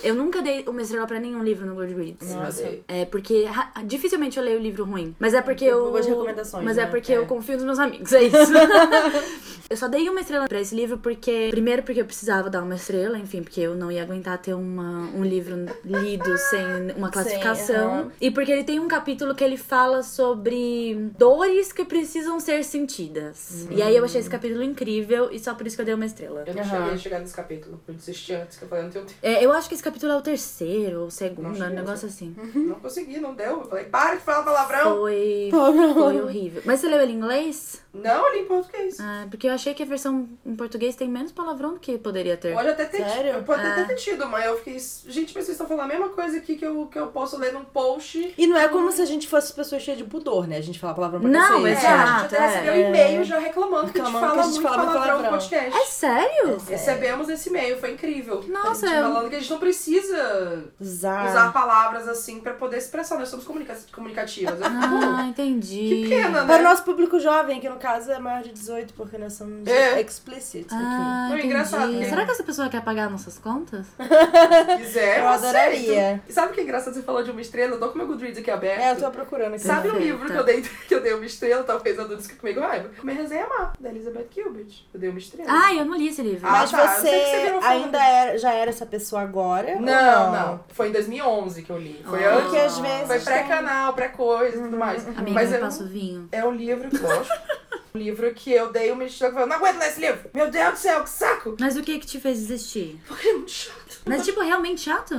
Eu 0.03 0.15
nunca 0.15 0.41
dei 0.41 0.63
uma 0.67 0.81
estrela 0.81 1.05
pra 1.07 1.19
nenhum 1.19 1.43
livro 1.43 1.65
no 1.65 1.75
Goodreads. 1.75 2.33
Nossa. 2.33 2.79
É 2.87 3.05
porque 3.05 3.45
dificilmente 3.85 4.37
eu 4.37 4.43
leio 4.43 4.59
livro 4.59 4.85
ruim. 4.85 5.15
Mas 5.19 5.33
é 5.33 5.41
porque 5.41 5.65
eu. 5.65 5.91
Boas 5.91 6.05
recomendações, 6.05 6.63
Mas 6.63 6.77
é 6.77 6.85
né? 6.85 6.87
porque 6.91 7.13
É. 7.13 7.17
eu 7.17 7.25
confio 7.25 7.55
nos 7.55 7.65
meus 7.65 7.79
amigos, 7.79 8.11
é 8.13 8.23
isso. 8.23 8.53
eu 9.69 9.77
só 9.77 9.87
dei 9.87 10.07
uma 10.09 10.19
estrela 10.21 10.47
pra 10.47 10.59
esse 10.59 10.75
livro 10.75 10.97
porque. 10.97 11.47
Primeiro, 11.51 11.83
porque 11.83 12.01
eu 12.01 12.05
precisava 12.05 12.49
dar 12.49 12.63
uma 12.63 12.75
estrela, 12.75 13.17
enfim, 13.17 13.41
porque 13.43 13.61
eu 13.61 13.75
não 13.75 13.91
ia 13.91 14.01
aguentar 14.03 14.37
ter 14.37 14.53
uma, 14.53 15.09
um 15.15 15.23
livro 15.23 15.55
lido 15.83 16.37
sem 16.37 16.91
uma 16.95 17.09
classificação. 17.09 17.93
aham. 17.93 18.11
E 18.19 18.31
porque 18.31 18.51
ele 18.51 18.63
tem 18.63 18.79
um 18.79 18.87
capítulo 18.87 19.35
que 19.35 19.43
ele 19.43 19.57
fala 19.57 20.03
sobre 20.03 21.09
dores 21.17 21.71
que 21.71 21.85
precisam 21.85 22.39
ser 22.39 22.63
sentidas. 22.63 23.67
E 23.71 23.81
aí 23.81 23.95
eu 23.95 24.03
achei 24.05 24.19
esse 24.19 24.29
capítulo 24.29 24.63
incrível 24.63 25.29
e 25.31 25.39
só 25.39 25.53
por 25.53 25.65
isso 25.67 25.75
que 25.75 25.81
eu 25.81 25.85
dei 25.85 25.93
uma 25.95 26.05
estrela. 26.05 26.43
Eu 26.47 26.53
não 26.53 26.61
Aham. 26.63 26.69
cheguei 26.77 26.93
a 26.93 26.97
chegar 26.97 27.19
nesse 27.19 27.33
capítulo. 27.35 27.81
Eu 27.87 27.93
desisti 27.93 28.33
antes, 28.33 28.57
que 28.57 28.63
eu 28.65 28.69
falei, 28.69 28.83
não 28.85 28.91
tenho 28.91 29.02
É, 29.21 29.43
eu 29.43 29.51
acho 29.51 29.67
que 29.67 29.73
esse 29.75 29.83
capítulo 29.83 30.11
é 30.13 30.17
o 30.17 30.21
terceiro 30.21 31.01
ou 31.01 31.07
o 31.07 31.11
segundo, 31.11 31.43
Não 31.45 31.51
um 31.51 31.55
cheguei, 31.55 31.75
negócio 31.75 32.07
assim. 32.07 32.35
Não 32.55 32.75
consegui, 32.79 33.19
não 33.19 33.33
deu. 33.33 33.59
Eu 33.61 33.65
falei, 33.65 33.85
para 33.85 34.15
de 34.15 34.21
falar 34.21 34.43
palavrão. 34.43 34.97
Foi, 34.99 35.47
Palavrão. 35.51 35.93
foi 35.93 36.21
horrível. 36.21 36.61
Mas 36.65 36.79
você 36.79 36.87
leu 36.87 37.01
ele 37.01 37.13
em 37.13 37.15
inglês? 37.15 37.81
Não, 37.93 38.25
ali 38.25 38.39
em 38.39 38.45
português. 38.45 38.97
Ah, 38.99 39.27
porque 39.29 39.47
eu 39.47 39.51
achei 39.53 39.73
que 39.73 39.83
a 39.83 39.85
versão 39.85 40.27
em 40.45 40.55
português 40.55 40.95
tem 40.95 41.07
menos 41.07 41.31
palavrão 41.31 41.73
do 41.75 41.79
que 41.79 41.97
poderia 41.97 42.35
ter. 42.35 42.53
Pode 42.53 42.69
até 42.69 42.85
ter 42.85 42.97
Sério? 42.97 43.33
tido. 43.35 43.43
Pode 43.45 43.61
É. 43.63 43.67
até 43.71 43.83
ter 43.83 43.95
tido, 43.95 44.27
mas 44.27 44.45
eu 44.45 44.57
fiquei. 44.57 44.73
Gente, 44.79 45.35
mas 45.35 45.45
vocês 45.45 45.49
estão 45.49 45.67
falando 45.67 45.85
a 45.85 45.87
mesma 45.87 46.09
coisa 46.09 46.37
aqui 46.37 46.55
que 46.55 46.65
eu, 46.65 46.87
que 46.87 46.97
eu 46.97 47.07
posso 47.07 47.37
ler 47.37 47.53
num 47.53 47.63
post. 47.63 48.33
E 48.35 48.47
não 48.47 48.57
é 48.57 48.67
como 48.67 48.91
se 48.91 49.01
a 49.01 49.05
gente 49.05 49.27
fosse 49.27 49.53
pessoas 49.53 49.83
cheias 49.83 49.99
de 49.99 50.03
pudor, 50.05 50.47
né? 50.47 50.57
A 50.57 50.61
gente 50.61 50.79
fala 50.79 50.95
palavrão 50.95 51.21
pra 51.21 51.29
Não, 51.29 51.67
É, 51.67 51.75
cacete. 51.75 51.85
exato. 51.93 52.01
a 52.03 52.17
gente 52.23 52.35
até 52.35 52.47
recebeu 52.47 52.73
é. 52.73 52.77
um 52.77 52.89
e-mail 52.89 53.23
já 53.23 53.37
reclamando 53.37 53.91
que 53.91 54.01
a 54.01 54.05
gente 54.05 54.13
Reclamando 54.13 54.19
fala 54.27 54.33
que 54.33 54.39
a 54.39 54.43
gente 54.43 54.53
muito 54.53 54.67
fala 54.69 54.77
muito 54.77 54.93
palavrão 54.93 55.17
no 55.17 55.23
palavrão. 55.23 55.39
podcast. 55.49 55.79
É 55.81 55.85
sério? 55.85 56.57
Recebemos 56.67 57.29
esse 57.29 57.49
e-mail, 57.49 57.77
foi 57.79 57.91
incrível. 57.91 58.43
Nossa, 58.47 58.87
eu- 58.95 59.03
falando 59.03 59.29
que 59.29 59.35
a 59.35 59.39
gente 59.39 59.51
não 59.51 59.59
precisa 59.59 60.63
Usar. 60.79 61.29
usar 61.29 61.51
palavras 61.53 62.07
assim 62.07 62.39
pra 62.39 62.53
poder 62.53 62.77
expressar. 62.77 63.17
Nós 63.17 63.29
somos 63.29 63.45
comunica 63.45 63.75
comunicativas. 63.93 64.59
Eu 64.59 64.65
fico, 64.65 64.77
Ah, 64.83 65.15
"Pô, 65.17 65.21
entendi. 65.23 66.03
que 66.03 66.09
pena, 66.09 66.41
né? 66.41 66.47
Para 66.47 66.59
o 66.61 66.63
nosso 66.63 66.83
público 66.83 67.19
jovem, 67.19 67.59
que 67.59 67.69
no 67.69 67.77
caso 67.77 68.11
é 68.11 68.19
maior 68.19 68.41
de 68.43 68.51
18, 68.51 68.93
porque 68.93 69.17
nós 69.17 69.33
somos 69.33 69.67
É. 69.67 69.99
explicit 70.01 70.65
aqui. 70.65 70.75
Ah, 70.75 71.25
Foi 71.29 71.37
entendi. 71.39 71.53
engraçado, 71.53 71.91
né? 71.91 72.09
Será 72.09 72.25
que 72.25 72.31
essa 72.31 72.43
pessoa 72.43 72.69
quer 72.69 72.81
pagar 72.83 73.09
nossas 73.09 73.37
contas? 73.37 73.85
Se 73.87 73.97
quiser, 74.77 75.19
Eu 75.19 75.27
adoraria. 75.27 76.05
aceito. 76.07 76.21
E 76.29 76.33
sabe 76.33 76.51
o 76.51 76.53
que 76.55 76.61
é 76.61 76.63
engraçado? 76.63 76.93
Você 76.93 77.01
falou 77.03 77.23
de 77.23 77.31
uma 77.31 77.41
estrela, 77.41 77.73
eu 77.75 77.79
tô 77.79 77.89
com 77.89 77.97
meu 77.97 78.07
Goodreads 78.07 78.37
aqui 78.39 78.51
aberto. 78.51 78.79
É, 78.81 78.91
eu 78.91 78.97
tô 78.99 79.11
procurando 79.11 79.53
aqui. 79.55 79.63
Sabe 79.63 79.89
um 79.89 79.97
livro 79.97 80.25
que 80.29 80.35
eu, 80.37 80.43
dei, 80.43 80.61
que 80.87 80.95
eu 80.95 81.01
dei 81.01 81.13
uma 81.13 81.25
estrela, 81.25 81.63
talvez 81.63 81.97
a 81.99 82.03
Duda 82.03 82.21
fique 82.21 82.35
comigo 82.35 82.59
raiva? 82.59 82.89
Minha 83.03 83.17
resenha 83.17 83.47
Má, 83.47 83.73
da 83.79 83.89
Elizabeth 83.89 84.27
Gilbert. 84.33 84.67
Eu 84.93 84.99
dei 84.99 85.09
uma 85.09 85.19
estrela. 85.19 85.49
Ah, 85.51 85.73
eu 85.73 85.85
não 85.85 85.95
li 85.95 86.07
esse 86.09 86.21
livro. 86.21 86.47
Ah, 86.47 86.51
Mas 86.51 86.71
tá, 86.71 86.87
você, 86.87 87.09
que 87.09 87.51
você 87.51 87.65
ainda 87.65 88.03
era, 88.03 88.37
já 88.37 88.51
era 88.53 88.69
essa 88.69 88.82
pessoa 88.85 89.21
agora? 89.21 89.73
ou 89.75 89.81
não, 89.81 90.31
não, 90.31 90.59
Foi 90.69 90.89
em 90.89 90.91
2011 90.91 91.61
que 91.63 91.69
eu 91.69 91.77
li. 91.77 92.01
Foi 92.05 92.23
Ah. 92.25 92.31
antes. 92.35 92.43
Porque 92.43 92.57
às 92.57 92.77
vezes. 92.79 93.07
Foi 93.07 93.19
pré-canal, 93.19 93.93
pré-coisa 93.93 94.57
e 94.57 94.61
tudo 94.61 94.77
mais. 94.77 95.07
Amiga, 95.07 95.31
Mas 95.31 95.49
me 95.49 95.55
é 95.55 95.59
passa 95.59 95.83
um, 95.83 95.85
o 95.85 95.89
vinho. 95.89 96.27
é 96.31 96.45
um 96.45 96.51
livro, 96.51 96.89
lógico. 97.01 97.35
um 97.95 97.99
livro 97.99 98.33
que 98.33 98.51
eu 98.51 98.71
dei 98.71 98.91
uma 98.91 99.03
estrela 99.03 99.33
que 99.35 99.39
eu 99.41 99.45
não 99.45 99.55
aguento 99.57 99.77
ler 99.77 99.87
esse 99.87 99.99
livro. 100.01 100.29
Meu 100.33 100.49
Deus 100.49 100.71
do 100.71 100.77
céu, 100.79 101.03
que 101.03 101.09
saco. 101.11 101.55
Mas 101.59 101.77
o 101.77 101.83
que 101.83 101.99
que 101.99 102.07
te 102.07 102.19
fez 102.19 102.39
desistir? 102.39 102.99
Porque 103.07 103.27
é 103.27 103.33
muito 103.33 103.51
chato. 103.51 103.83
Mas, 104.05 104.25
tipo, 104.25 104.41
realmente 104.41 104.81
chato? 104.81 105.09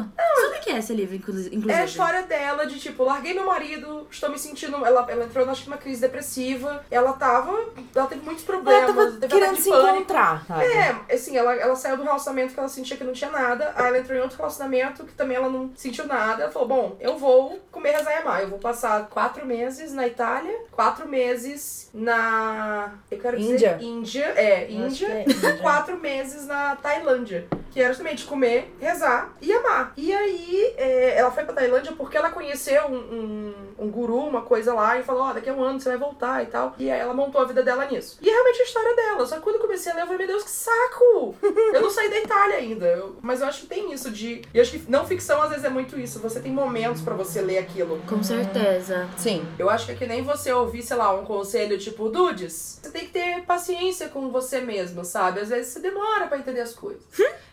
Sobre 0.40 0.58
o 0.58 0.60
que 0.60 0.70
é 0.70 0.78
esse 0.78 0.92
livro, 0.92 1.14
inclu- 1.14 1.34
inclusive? 1.38 1.70
É 1.70 1.82
a 1.82 1.84
história 1.84 2.22
dela 2.24 2.66
de 2.66 2.80
tipo, 2.80 3.04
larguei 3.04 3.32
meu 3.32 3.46
marido, 3.46 4.08
estou 4.10 4.28
me 4.28 4.36
sentindo. 4.38 4.84
Ela, 4.84 5.06
ela 5.08 5.24
entrou, 5.24 5.48
acho 5.48 5.62
que 5.62 5.70
numa 5.70 5.78
crise 5.78 6.00
depressiva. 6.00 6.84
Ela 6.90 7.12
tava. 7.12 7.52
Ela 7.94 8.06
teve 8.08 8.22
muitos 8.22 8.42
Ela 8.46 8.52
problemas. 8.58 8.86
tava 8.94 9.12
teve 9.12 9.28
querendo 9.28 9.56
se 9.56 9.70
pânico. 9.70 9.94
encontrar, 9.94 10.44
sabe? 10.46 10.64
É, 10.66 11.14
assim, 11.14 11.36
ela, 11.36 11.54
ela 11.54 11.76
saiu 11.76 11.96
do 11.96 12.02
relacionamento 12.02 12.52
que 12.54 12.58
ela 12.58 12.68
sentia 12.68 12.96
que 12.96 13.04
não 13.04 13.12
tinha 13.12 13.30
nada. 13.30 13.72
Aí 13.76 13.86
ela 13.86 13.98
entrou 13.98 14.18
em 14.18 14.20
outro 14.20 14.36
relacionamento 14.36 15.04
que 15.04 15.12
também 15.14 15.36
ela 15.36 15.48
não 15.48 15.70
sentiu 15.76 16.06
nada. 16.08 16.42
Ela 16.42 16.52
falou: 16.52 16.66
Bom, 16.68 16.96
eu 17.00 17.16
vou 17.16 17.60
comer 17.70 17.92
rezar 17.92 18.10
e 18.12 18.16
amar. 18.16 18.42
Eu 18.42 18.48
vou 18.48 18.58
passar 18.58 19.06
quatro 19.08 19.46
meses 19.46 19.92
na 19.92 20.06
Itália, 20.08 20.58
quatro 20.72 21.08
meses 21.08 21.88
na. 21.94 22.63
Eu 23.10 23.18
quero 23.18 23.36
dizer 23.36 23.52
Índia. 23.54 23.78
Índia. 23.80 24.24
É, 24.36 24.64
acho 24.64 24.72
Índia. 24.72 25.06
é 25.08 25.24
Índia. 25.28 25.56
quatro 25.58 25.96
meses 25.98 26.46
na 26.46 26.76
Tailândia. 26.76 27.46
Que 27.70 27.80
era 27.80 27.88
justamente 27.88 28.24
comer, 28.24 28.72
rezar 28.80 29.32
e 29.42 29.52
amar. 29.52 29.92
E 29.96 30.14
aí, 30.14 30.74
é, 30.76 31.18
ela 31.18 31.32
foi 31.32 31.42
pra 31.44 31.54
Tailândia 31.54 31.90
porque 31.92 32.16
ela 32.16 32.30
conheceu 32.30 32.84
um, 32.86 32.94
um, 32.96 33.54
um 33.80 33.90
guru, 33.90 34.18
uma 34.18 34.42
coisa 34.42 34.72
lá, 34.72 34.96
e 34.96 35.02
falou: 35.02 35.22
Ó, 35.24 35.32
daqui 35.32 35.50
a 35.50 35.52
um 35.52 35.60
ano 35.62 35.80
você 35.80 35.88
vai 35.88 35.98
voltar 35.98 36.40
e 36.44 36.46
tal. 36.46 36.74
E 36.78 36.88
aí 36.88 37.00
ela 37.00 37.12
montou 37.12 37.40
a 37.40 37.44
vida 37.44 37.64
dela 37.64 37.84
nisso. 37.86 38.18
E 38.22 38.28
é 38.28 38.32
realmente 38.32 38.60
a 38.60 38.64
história 38.64 38.94
dela. 38.94 39.26
Só 39.26 39.36
que 39.36 39.42
quando 39.42 39.56
eu 39.56 39.62
comecei 39.62 39.90
a 39.90 39.96
ler, 39.96 40.02
eu 40.02 40.06
falei: 40.06 40.18
Meu 40.18 40.28
Deus, 40.28 40.44
que 40.44 40.50
saco! 40.50 41.34
Eu 41.72 41.80
não 41.82 41.90
saí 41.90 42.08
da 42.08 42.18
Itália 42.20 42.56
ainda. 42.58 42.86
Eu- 42.86 43.16
mas 43.20 43.40
eu 43.40 43.48
acho 43.48 43.62
que 43.62 43.66
tem 43.66 43.92
isso 43.92 44.08
de. 44.10 44.42
E 44.54 44.56
eu 44.58 44.62
acho 44.62 44.70
que 44.70 44.84
não 44.88 45.04
ficção 45.04 45.42
às 45.42 45.48
vezes 45.50 45.64
é 45.64 45.68
muito 45.68 45.98
isso. 45.98 46.20
Você 46.20 46.38
tem 46.38 46.52
momentos 46.52 47.02
pra 47.02 47.14
você 47.14 47.40
ler 47.40 47.58
aquilo. 47.58 48.00
Com 48.08 48.22
certeza. 48.22 49.08
Sim. 49.16 49.44
Eu 49.58 49.68
acho 49.68 49.86
que 49.86 49.92
é 49.92 49.94
que 49.96 50.06
nem 50.06 50.22
você 50.22 50.52
ouvir, 50.52 50.82
sei 50.82 50.96
lá, 50.96 51.12
um 51.12 51.24
conselho 51.24 51.76
tipo, 51.76 52.08
Dudes, 52.08 52.52
você 52.54 52.90
tem 52.90 53.06
que 53.06 53.12
ter 53.12 53.42
paciência 53.44 54.08
com 54.08 54.30
você 54.30 54.60
mesmo, 54.60 55.04
sabe? 55.04 55.40
Às 55.40 55.48
vezes 55.48 55.72
você 55.72 55.80
demora 55.80 56.26
pra 56.26 56.38
entender 56.38 56.60
as 56.60 56.74
coisas. 56.74 57.02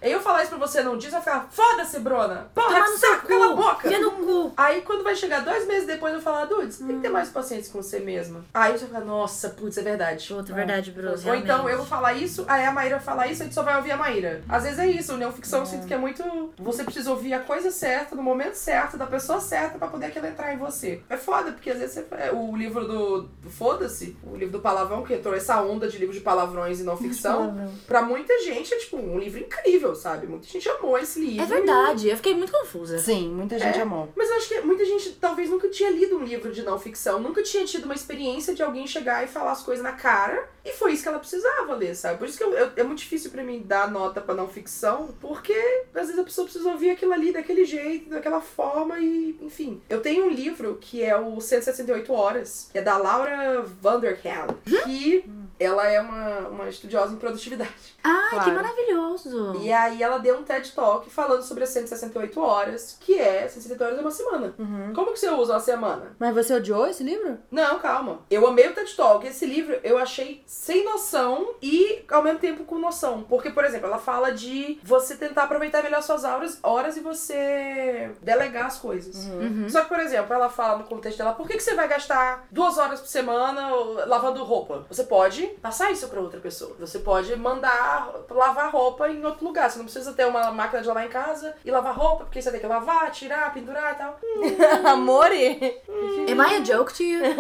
Aí 0.02 0.12
eu 0.12 0.20
falar 0.20 0.42
isso 0.42 0.50
pra 0.50 0.60
você 0.60 0.82
não 0.82 0.98
diz, 0.98 1.12
vai 1.12 1.22
ficar, 1.22 1.48
foda-se, 1.52 2.00
Bruna! 2.00 2.50
Porra, 2.54 2.82
que 2.84 2.98
saco, 2.98 3.28
cala 3.28 3.52
a 3.52 3.56
boca! 3.56 4.00
No 4.00 4.12
cu. 4.12 4.54
Aí 4.58 4.82
quando 4.82 5.04
vai 5.04 5.16
chegar 5.16 5.42
dois 5.42 5.68
meses 5.68 5.86
depois, 5.86 6.14
eu 6.14 6.22
falar, 6.22 6.46
Dudes, 6.46 6.76
você 6.76 6.84
tem 6.86 6.96
que 6.96 7.02
ter 7.02 7.10
mais 7.10 7.30
paciência 7.30 7.72
com 7.72 7.82
você 7.82 8.00
mesma. 8.00 8.44
Aí 8.54 8.72
você 8.74 8.86
vai 8.86 8.88
ficar, 8.88 9.02
nossa, 9.02 9.50
putz, 9.50 9.78
é 9.78 9.82
verdade. 9.82 10.34
Outra 10.34 10.56
verdade, 10.56 10.92
Bruce. 10.92 11.28
Ou 11.28 11.36
então 11.36 11.70
eu 11.70 11.78
vou 11.78 11.86
falar 11.86 12.14
isso, 12.14 12.46
aí 12.48 12.66
a 12.66 12.72
Maíra 12.72 13.00
fala 13.00 13.28
isso, 13.28 13.42
a 13.42 13.46
gente 13.46 13.54
só 13.56 13.64
vai 13.64 13.78
ouvir 13.78 13.92
a 13.92 13.98
Maíra. 13.98 14.42
Às 14.50 14.64
vezes 14.64 14.80
é 14.80 14.88
isso, 14.88 15.16
né? 15.18 15.28
O 15.28 15.32
ficção 15.32 15.60
eu 15.60 15.66
sinto 15.66 15.88
que 15.88 15.94
é 15.94 15.98
muito. 15.98 16.52
Você 16.58 16.84
precisa 16.84 17.10
ouvir 17.12 17.34
a 17.34 17.40
coisa 17.40 17.70
certa, 17.72 18.16
no 18.16 18.24
momento 18.24 18.56
certo, 18.56 18.98
da 18.98 19.06
pessoa 19.06 19.40
certa, 19.40 19.78
pra 19.78 19.88
poder 19.88 20.08
aquilo 20.08 20.26
entrar 20.28 20.54
em 20.54 20.58
você. 20.58 21.02
É 21.10 21.18
foda, 21.18 21.52
porque 21.52 21.70
às 21.70 21.78
vezes 21.80 21.94
você. 21.96 22.06
é, 22.16 22.32
O 22.32 22.56
livro 22.56 22.88
do, 22.88 23.22
do 23.24 23.50
Foda-se, 23.50 24.18
o 24.24 24.36
livro 24.36 24.54
do 24.54 24.60
palavrão, 24.92 25.04
que 25.04 25.14
entrou 25.14 25.34
essa 25.34 25.62
onda 25.62 25.88
de 25.88 25.98
livros 25.98 26.18
de 26.18 26.24
palavrões 26.24 26.80
e 26.80 26.84
não 26.84 26.98
ficção, 26.98 27.70
pra 27.88 28.02
muita 28.02 28.38
gente 28.42 28.74
é 28.74 28.78
tipo 28.78 28.98
um 28.98 29.18
livro 29.18 29.40
incrível, 29.40 29.96
sabe? 29.96 30.28
Muita 30.28 30.48
gente 30.48 30.68
amou 30.70 30.98
esse 30.98 31.20
livro. 31.20 31.44
É 31.44 31.46
verdade, 31.46 32.10
eu 32.10 32.18
fiquei 32.18 32.34
muito 32.34 32.52
confusa. 32.52 33.00
Sim, 33.00 33.30
muita 33.30 33.58
gente 33.58 33.80
amou. 33.80 34.10
Mas 34.16 34.30
eu 34.30 34.36
acho 34.36 34.48
que 34.50 34.62
muita 34.62 34.86
gente 34.86 35.12
talvez 35.14 35.50
nunca 35.50 35.70
tinha 35.70 35.90
lido 35.90 36.18
um 36.18 36.24
livro 36.24 36.52
de 36.52 36.62
não 36.64 36.78
ficção, 36.78 37.20
nunca 37.20 37.42
tinha 37.42 37.66
tido 37.66 37.86
uma 37.86 37.96
experiência 37.96 38.54
de 38.54 38.62
alguém 38.62 38.86
chegar 38.88 39.24
e 39.24 39.28
falar 39.28 39.52
as 39.54 39.64
coisas 39.64 39.84
na 39.84 39.94
cara. 39.94 40.50
E 40.64 40.72
foi 40.74 40.94
isso 40.94 41.02
que 41.02 41.10
ela 41.10 41.18
precisava 41.18 41.74
ler, 41.74 41.96
sabe? 41.96 42.20
Por 42.20 42.28
isso 42.28 42.38
que 42.38 42.44
eu- 42.44 42.54
eu- 42.54 42.72
é 42.76 42.84
muito 42.84 43.00
difícil 43.00 43.32
pra 43.32 43.44
mim 43.44 43.64
dar 43.66 43.90
nota 43.90 44.22
pra 44.22 44.36
não 44.36 44.48
ficção, 44.48 45.10
porque 45.20 45.54
às 45.96 46.06
vezes 46.08 46.20
a 46.20 46.24
pessoa 46.24 46.46
precisa 46.46 46.70
ouvir 46.70 46.92
aquilo 46.92 47.14
ali 47.14 47.32
daquele 47.32 47.66
jeito, 47.66 48.10
daquela 48.12 48.40
forma 48.42 49.00
e, 49.00 49.36
enfim. 49.42 49.82
Eu 49.90 50.02
tenho 50.02 50.26
um 50.26 50.30
livro 50.30 50.78
que 50.80 51.02
é 51.04 51.18
o 51.18 51.42
168 51.42 52.14
Horas, 52.14 52.70
que 52.72 52.78
é 52.78 52.82
da 52.82 52.96
Laura 52.98 53.64
Vanderkam, 53.82 54.56
que 54.84 55.24
ela 55.64 55.88
é 55.88 56.00
uma, 56.00 56.40
uma 56.50 56.70
estudiosa 56.70 57.14
em 57.14 57.18
produtividade. 57.18 57.72
Ai, 58.04 58.30
que 58.30 58.36
Claro. 58.36 58.54
maravilhoso. 58.54 59.58
E 59.62 59.72
aí 59.72 60.02
ela 60.02 60.18
deu 60.18 60.38
um 60.38 60.44
TED 60.44 60.72
Talk 60.72 61.10
falando 61.10 61.44
sobre 61.44 61.64
as 61.64 61.70
168 61.70 62.40
horas, 62.42 62.98
que 63.00 63.18
é 63.20 63.48
168 63.48 63.84
horas 63.84 63.98
é 63.98 64.02
uma 64.02 64.12
semana. 64.12 64.56
Como 64.96 65.14
que 65.14 65.20
você 65.20 65.30
usa 65.30 65.54
uma 65.54 65.60
semana? 65.60 66.16
Mas 66.18 66.34
você 66.34 66.54
odiou 66.54 66.88
esse 66.88 67.04
livro? 67.04 67.38
Não, 67.52 67.80
calma. 67.80 68.20
Eu 68.30 68.48
amei 68.48 68.68
o 68.70 68.74
TED 68.74 68.96
Talk. 68.96 69.26
Esse 69.28 69.46
livro 69.46 69.80
eu 69.84 69.98
achei 69.98 70.42
sem 70.46 70.84
noção 70.84 71.56
e 71.62 72.04
ao 72.10 72.24
mesmo 72.24 72.40
tempo 72.40 72.64
com 72.64 72.80
noção. 72.80 73.24
Porque, 73.24 73.50
por 73.52 73.64
exemplo, 73.66 73.88
ela 73.88 74.00
fala 74.00 74.32
de 74.32 74.80
você 74.84 75.16
tentar 75.16 75.44
aproveitar 75.44 75.84
melhor 75.84 76.02
suas 76.02 76.24
horas, 76.24 76.58
horas 76.64 76.98
e 76.98 77.02
você 77.02 78.12
delegar 78.22 78.66
as 78.66 78.80
coisas. 78.80 79.26
Uhum. 79.26 79.68
Só 79.70 79.82
que, 79.82 79.90
por 79.90 80.00
exemplo, 80.00 80.34
ela 80.34 80.50
fala 80.50 80.80
no 80.80 80.84
contexto 80.86 81.18
dela, 81.18 81.34
por 81.34 81.48
que, 81.48 81.58
que 81.58 81.64
você 81.64 81.76
vai 81.76 81.88
gastar 81.88 82.48
duas 82.50 82.78
horas 82.78 83.00
por 83.00 83.08
semana 83.08 83.70
lavando 84.06 84.44
roupa? 84.44 84.86
Você 84.90 85.04
pode 85.04 85.51
passar 85.62 85.92
isso 85.92 86.08
pra 86.08 86.20
outra 86.20 86.40
pessoa. 86.40 86.76
Você 86.80 87.00
pode 87.00 87.36
mandar 87.36 88.14
lavar 88.30 88.72
roupa 88.72 89.10
em 89.10 89.24
outro 89.26 89.46
lugar. 89.46 89.70
Você 89.70 89.78
não 89.78 89.86
precisa 89.86 90.14
ter 90.14 90.26
uma 90.26 90.52
máquina 90.52 90.82
de 90.82 90.88
lavar 90.88 91.06
em 91.06 91.10
casa 91.10 91.56
e 91.64 91.72
lavar 91.72 91.96
roupa, 91.96 92.26
porque 92.26 92.42
você 92.42 92.52
tem 92.52 92.60
que 92.60 92.68
lavar, 92.68 93.12
tirar, 93.12 93.54
pendurar 93.54 93.94
e 93.94 93.96
tal. 93.96 94.20
Amore! 94.92 95.82
Am 96.30 96.42
I 96.42 96.56
a 96.56 96.60
joke 96.64 96.94
to 96.94 97.04
you? 97.04 97.22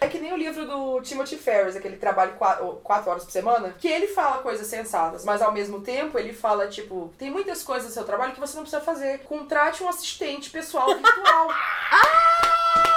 É 0.00 0.06
que 0.06 0.18
nem 0.18 0.32
o 0.32 0.36
livro 0.36 0.66
do 0.66 1.00
Timothy 1.00 1.36
Ferris, 1.36 1.76
aquele 1.76 1.96
trabalho 1.96 2.32
quatro, 2.34 2.80
quatro 2.82 3.10
horas 3.10 3.24
por 3.24 3.30
semana, 3.30 3.74
que 3.78 3.88
ele 3.88 4.06
fala 4.08 4.38
coisas 4.38 4.66
sensatas, 4.66 5.24
mas 5.24 5.42
ao 5.42 5.52
mesmo 5.52 5.80
tempo 5.80 6.18
ele 6.18 6.32
fala, 6.32 6.68
tipo, 6.68 7.12
tem 7.18 7.30
muitas 7.30 7.62
coisas 7.62 7.88
no 7.88 7.94
seu 7.94 8.04
trabalho 8.04 8.32
que 8.32 8.40
você 8.40 8.56
não 8.56 8.62
precisa 8.62 8.82
fazer. 8.82 9.20
Contrate 9.20 9.82
um 9.82 9.88
assistente 9.88 10.50
pessoal 10.50 10.86
virtual. 10.94 11.48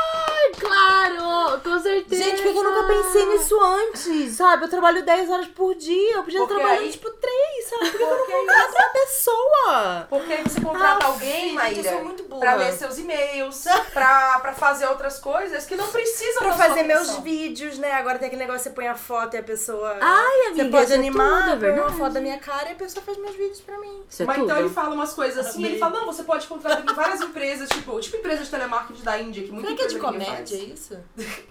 claro, 0.59 1.59
com 1.61 1.79
certeza. 1.79 2.23
Gente, 2.23 2.41
por 2.41 2.51
que 2.51 2.57
eu 2.57 2.63
nunca 2.63 2.83
pensei 2.87 3.25
nisso 3.25 3.59
antes? 3.61 4.35
Sabe? 4.35 4.65
Eu 4.65 4.69
trabalho 4.69 5.03
10 5.03 5.29
horas 5.29 5.47
por 5.47 5.75
dia. 5.75 6.15
Eu 6.17 6.23
podia 6.23 6.39
Porque 6.39 6.53
trabalhar, 6.55 6.79
aí- 6.79 6.91
tipo, 6.91 7.09
3, 7.09 7.65
sabe? 7.69 7.89
Por 7.91 7.97
que 7.97 8.03
eu 8.03 8.09
não 8.17 8.25
contrato 8.27 8.71
uma 8.75 8.89
pessoa? 8.93 10.07
Porque 10.09 10.33
aí 10.33 10.43
você 10.43 10.61
contrata 10.61 11.05
Ah, 11.05 11.07
alguém, 11.07 11.53
Maíra, 11.53 11.79
eu 11.89 11.93
sou 11.95 12.03
muito 12.03 12.23
burra. 12.23 12.39
pra 12.41 12.55
ler 12.55 12.73
seus 12.73 12.97
e-mails, 12.97 13.63
pra, 13.93 14.39
pra 14.39 14.53
fazer 14.53 14.87
outras 14.87 15.19
coisas 15.19 15.65
que 15.65 15.75
não 15.75 15.87
precisam 15.87 16.39
Pra 16.41 16.49
da 16.51 16.55
sua 16.55 16.65
fazer 16.65 16.83
meus 16.83 17.15
vídeos, 17.19 17.77
né? 17.77 17.91
Agora 17.93 18.17
tem 18.19 18.27
aquele 18.27 18.41
negócio 18.43 18.63
que 18.63 18.69
você 18.69 18.75
põe 18.75 18.87
a 18.87 18.95
foto 18.95 19.35
e 19.35 19.37
a 19.39 19.43
pessoa. 19.43 19.97
Ai, 20.01 20.47
amiga, 20.47 20.63
Você 20.63 20.69
pode 20.69 20.91
é 20.91 20.95
animar, 20.95 21.51
tudo, 21.51 21.65
é 21.65 21.71
põe 21.71 21.79
uma 21.79 21.91
foto 21.91 22.13
da 22.13 22.21
minha 22.21 22.39
cara 22.39 22.69
e 22.69 22.71
a 22.73 22.75
pessoa 22.75 23.03
faz 23.05 23.17
meus 23.17 23.35
vídeos 23.35 23.61
pra 23.61 23.77
mim. 23.79 24.01
Isso 24.09 24.23
é 24.23 24.25
Mas 24.25 24.35
tudo. 24.37 24.45
então 24.45 24.57
ele 24.59 24.69
fala 24.69 24.93
umas 24.93 25.13
coisas 25.13 25.45
assim, 25.45 25.63
ele 25.65 25.77
fala, 25.77 25.99
não, 25.99 26.05
você 26.05 26.23
pode 26.23 26.47
contratar 26.47 26.81
em 26.83 26.93
várias 26.93 27.21
empresas, 27.21 27.69
tipo, 27.69 27.99
tipo 27.99 28.17
empresas 28.17 28.45
de 28.45 28.51
telemarketing 28.51 29.03
da 29.03 29.19
Índia, 29.19 29.43
que 29.43 29.51
muita 29.51 29.67
Será 29.69 29.77
que 29.77 29.83
é 29.83 29.87
de 29.87 29.95
empresa 29.95 30.09
comédia 30.41 30.57
faz. 30.57 30.79
isso? 30.79 30.99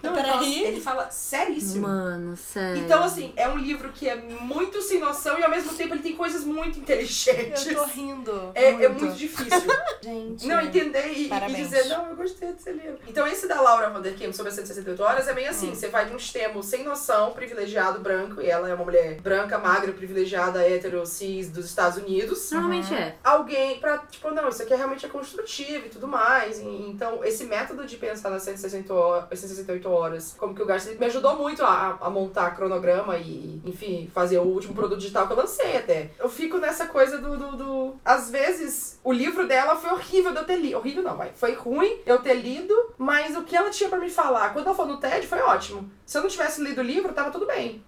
Não, 0.01 0.13
ele 0.13 0.21
fala, 0.21 0.37
Peraí. 0.39 0.63
ele 0.63 0.81
fala 0.81 1.11
seríssimo. 1.11 1.87
Mano, 1.87 2.35
sério. 2.35 2.81
Então, 2.81 3.03
assim, 3.03 3.33
é 3.35 3.47
um 3.47 3.57
livro 3.57 3.91
que 3.91 4.07
é 4.07 4.15
muito 4.15 4.81
sem 4.81 4.99
noção 4.99 5.39
e 5.39 5.43
ao 5.43 5.49
mesmo 5.49 5.73
tempo 5.73 5.93
ele 5.93 6.03
tem 6.03 6.15
coisas 6.15 6.43
muito 6.43 6.79
inteligentes. 6.79 7.67
Eu 7.67 7.75
tô 7.75 7.83
rindo. 7.85 8.51
É 8.55 8.71
é 8.85 8.89
muito 8.89 9.15
difícil. 9.15 9.51
Gente. 10.01 10.47
Não, 10.47 10.59
entender 10.61 11.07
e, 11.13 11.29
e 11.31 11.53
dizer, 11.55 11.85
não, 11.85 12.07
eu 12.07 12.15
gostei 12.15 12.51
desse 12.51 12.71
livro. 12.71 12.99
Então, 13.07 13.27
esse 13.27 13.47
da 13.47 13.61
Laura 13.61 13.89
Vanderkam 13.89 14.33
sobre 14.33 14.49
as 14.49 14.55
168 14.55 15.03
horas 15.03 15.27
é 15.27 15.33
meio 15.33 15.49
assim: 15.49 15.73
você 15.75 15.87
vai 15.87 16.05
de 16.05 16.13
um 16.13 16.17
extremo 16.17 16.63
sem 16.63 16.83
noção, 16.83 17.31
privilegiado, 17.33 17.99
branco, 17.99 18.41
e 18.41 18.49
ela 18.49 18.69
é 18.69 18.73
uma 18.73 18.83
mulher 18.83 19.19
branca, 19.21 19.59
magra, 19.59 19.91
privilegiada, 19.91 20.63
hétero, 20.63 21.05
cis 21.05 21.49
dos 21.49 21.65
Estados 21.65 21.97
Unidos. 21.97 22.51
Normalmente 22.51 22.93
é. 22.93 23.15
Alguém 23.23 23.79
pra, 23.79 23.99
tipo, 23.99 24.31
não, 24.31 24.49
isso 24.49 24.63
aqui 24.63 24.73
realmente 24.73 25.05
é 25.05 25.09
construtivo 25.09 25.85
e 25.85 25.89
tudo 25.89 26.07
mais. 26.07 26.59
E, 26.59 26.65
então, 26.65 27.23
esse 27.23 27.45
método 27.45 27.85
de 27.85 27.97
pensar 27.97 28.29
nas 28.29 28.43
168 28.43 28.80
horas, 28.89 29.27
168 29.39 29.89
horas 29.89 30.35
como 30.37 30.55
que 30.55 30.61
o 30.61 30.65
Garcia 30.65 30.95
me 30.99 31.05
ajudou 31.05 31.35
muito 31.35 31.63
a, 31.63 31.97
a 32.01 32.09
montar 32.09 32.55
cronograma 32.55 33.17
e, 33.17 33.61
enfim, 33.65 34.09
fazer 34.13 34.37
o 34.39 34.43
último 34.43 34.73
produto 34.73 34.99
digital 34.99 35.27
que 35.27 35.33
eu 35.33 35.37
lancei 35.37 35.77
até. 35.77 36.09
Eu 36.19 36.29
fico 36.29 36.57
nessa 36.57 36.87
coisa 36.87 37.17
do, 37.17 37.37
do, 37.37 37.57
do- 37.57 37.95
Às 38.05 38.29
vezes, 38.29 38.99
o 39.03 39.11
livro 39.11 39.47
dela 39.47 39.75
foi 39.75 39.91
horrível 39.91 40.31
de 40.31 40.37
eu 40.37 40.45
ter 40.45 40.55
lido. 40.55 40.77
Horrível 40.77 41.03
não, 41.03 41.17
vai. 41.17 41.31
Foi 41.35 41.53
ruim 41.53 41.99
eu 42.05 42.19
ter 42.19 42.35
lido, 42.35 42.73
mas 42.97 43.35
o 43.35 43.43
que 43.43 43.55
ela 43.55 43.69
tinha 43.69 43.89
pra 43.89 43.99
me 43.99 44.09
falar, 44.09 44.53
quando 44.53 44.65
ela 44.67 44.75
falou 44.75 44.93
no 44.93 44.99
TED, 44.99 45.27
foi 45.27 45.39
ótimo. 45.39 45.89
Se 46.05 46.17
eu 46.17 46.21
não 46.21 46.29
tivesse 46.29 46.61
lido 46.61 46.79
o 46.79 46.83
livro, 46.83 47.13
tava 47.13 47.31
tudo 47.31 47.45
bem. 47.45 47.83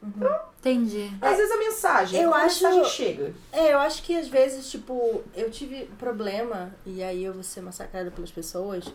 Entendi. 0.59 1.11
Às 1.21 1.37
vezes 1.37 1.51
a 1.51 1.57
mensagem, 1.57 2.21
Eu 2.21 2.29
como 2.29 2.41
a 2.41 2.45
acho- 2.45 2.63
mensagem 2.63 2.85
chega. 2.85 3.33
É, 3.51 3.73
eu 3.73 3.79
acho 3.79 4.01
que 4.03 4.15
às 4.17 4.27
vezes, 4.27 4.69
tipo, 4.71 5.21
eu 5.35 5.51
tive 5.51 5.85
problema, 5.99 6.73
e 6.85 7.03
aí 7.03 7.23
eu 7.23 7.33
vou 7.33 7.43
ser 7.43 7.61
massacrada 7.61 8.09
pelas 8.11 8.31
pessoas, 8.31 8.85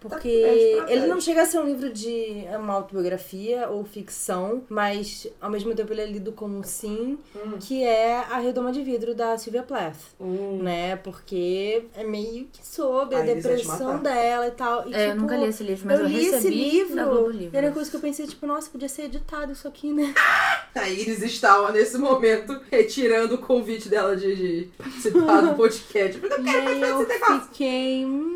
Porque 0.00 0.28
é 0.28 0.92
ele 0.92 1.06
não 1.06 1.20
chega 1.20 1.42
a 1.42 1.46
ser 1.46 1.58
um 1.58 1.64
livro 1.66 1.92
de 1.92 2.44
uma 2.58 2.74
autobiografia 2.74 3.68
ou 3.68 3.84
ficção, 3.84 4.62
mas 4.68 5.26
ao 5.40 5.50
mesmo 5.50 5.74
tempo 5.74 5.92
ele 5.92 6.02
é 6.02 6.06
lido 6.06 6.32
como 6.32 6.62
sim, 6.64 7.18
Hum. 7.34 7.58
que 7.60 7.82
é 7.82 8.16
a 8.18 8.38
Redoma 8.38 8.70
de 8.72 8.82
Vidro 8.82 9.14
da 9.14 9.36
Sylvia 9.38 9.62
Plath. 9.62 9.96
Hum. 10.20 10.58
Né? 10.62 10.96
Porque 10.96 11.84
é 11.96 12.04
meio 12.04 12.46
que 12.52 12.64
sobre 12.66 13.16
a 13.16 13.20
te 13.24 13.34
depressão 13.34 13.98
dela 14.02 14.46
e 14.46 14.50
tal. 14.52 14.88
E, 14.88 14.94
É, 14.94 15.06
eu 15.06 15.10
tipo, 15.10 15.20
nunca 15.22 15.36
li 15.36 15.46
esse 15.46 15.62
livro, 15.64 15.86
mas 15.86 16.00
eu, 16.00 16.06
li 16.06 16.26
esse 16.26 16.48
livro 16.48 17.30
e 17.30 17.36
Livros. 17.36 17.54
era 17.54 17.66
uma 17.68 17.72
coisa 17.74 17.90
que 17.90 17.96
eu 17.96 18.00
pensei, 18.00 18.26
tipo, 18.26 18.46
nossa, 18.46 18.70
podia 18.70 18.88
ser 18.88 19.02
editado 19.04 19.52
isso 19.52 19.66
aqui, 19.66 19.92
né? 19.92 20.14
A 20.74 20.88
Iris 20.90 21.22
estava 21.22 21.72
nesse 21.72 21.96
momento 21.98 22.60
retirando 22.70 23.36
o 23.36 23.38
convite 23.38 23.88
dela 23.88 24.14
de, 24.14 24.36
de 24.36 24.68
participar 24.76 25.40
do 25.40 25.54
podcast. 25.56 26.20
Eu 26.22 26.28
E 26.28 26.44
quero 26.44 26.44
participar 26.44 26.86
eu 26.88 26.98
desse 27.06 27.20
negócio. 27.20 27.40
fiquei. 27.48 28.04
Hum, 28.04 28.35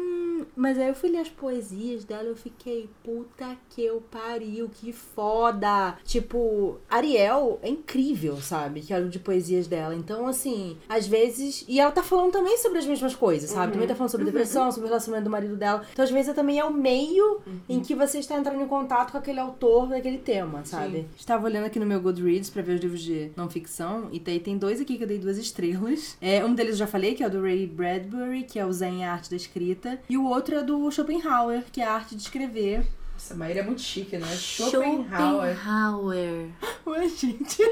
mas 0.57 0.79
aí 0.79 0.89
eu 0.89 0.95
fui 0.95 1.11
ler 1.11 1.19
as 1.19 1.29
poesias 1.29 2.05
dela 2.05 2.25
eu 2.25 2.37
fiquei, 2.37 2.89
puta 3.03 3.57
que 3.71 3.85
eu 3.85 4.03
pariu, 4.11 4.69
que 4.69 4.93
foda. 4.93 5.97
Tipo, 6.05 6.79
Ariel 6.89 7.59
é 7.63 7.69
incrível, 7.69 8.37
sabe? 8.37 8.81
Que 8.81 8.93
é 8.93 8.99
o 8.99 9.09
de 9.09 9.19
poesias 9.19 9.67
dela. 9.67 9.95
Então, 9.95 10.27
assim, 10.27 10.77
às 10.89 11.07
vezes. 11.07 11.65
E 11.69 11.81
ela 11.81 11.91
tá 11.91 12.03
falando 12.03 12.33
também 12.33 12.57
sobre 12.59 12.79
as 12.79 12.87
mesmas 12.87 13.15
coisas, 13.15 13.51
sabe? 13.51 13.73
Também 13.73 13.89
tá 13.89 13.95
falando 13.95 14.11
sobre 14.11 14.27
depressão, 14.27 14.71
sobre 14.71 14.87
o 14.87 14.89
relacionamento 14.89 15.25
do 15.25 15.31
marido 15.31 15.57
dela. 15.57 15.85
Então, 15.93 16.05
às 16.05 16.11
vezes, 16.11 16.35
também 16.35 16.59
é 16.59 16.65
o 16.65 16.73
meio 16.73 17.41
em 17.69 17.81
que 17.81 17.95
você 17.95 18.19
está 18.19 18.39
entrando 18.39 18.63
em 18.63 18.69
contato 18.69 19.13
com 19.13 19.19
aquele 19.19 19.41
autor 19.41 19.89
daquele 19.89 20.19
tema, 20.19 20.65
sabe? 20.65 21.07
Estava 21.17 21.45
olhando 21.47 21.65
aqui 21.67 21.79
no 21.79 21.87
meu 21.87 22.01
Goodreads 22.01 22.51
pra 22.51 22.63
ver 22.63 22.75
os 22.75 22.81
livros 22.81 23.03
de 23.03 23.31
não 23.37 23.49
ficção. 23.49 24.09
E 24.13 24.19
daí 24.19 24.41
tem 24.41 24.57
dois 24.57 24.81
aqui 24.81 24.97
que 24.97 25.05
eu 25.05 25.09
dei 25.09 25.19
duas 25.19 25.39
estrelas. 25.39 26.17
É, 26.21 26.45
um 26.45 26.55
deles 26.55 26.73
eu 26.73 26.79
já 26.79 26.87
falei, 26.87 27.15
que 27.15 27.23
é 27.23 27.27
o 27.27 27.31
do 27.31 27.43
Ray 27.43 27.67
Bradbury, 27.67 28.45
que 28.45 28.59
é 28.59 28.67
o 28.67 28.73
Zen 28.73 29.05
Arte 29.05 29.31
da 29.31 29.37
Escrita. 29.37 30.01
E 30.09 30.17
o 30.17 30.25
outro 30.27 30.40
é 30.41 30.63
do 30.63 30.91
Schopenhauer, 30.91 31.65
que 31.71 31.81
é 31.81 31.85
a 31.85 31.93
arte 31.93 32.15
de 32.15 32.23
escrever. 32.23 32.87
Nossa, 33.21 33.35
Maíra 33.35 33.61
é 33.61 33.63
muito 33.63 33.83
chique, 33.83 34.17
né? 34.17 34.27
Schopenhauer. 34.35 35.55
Schopenhauer. 35.55 36.49
Ué, 36.87 37.07
gente. 37.07 37.63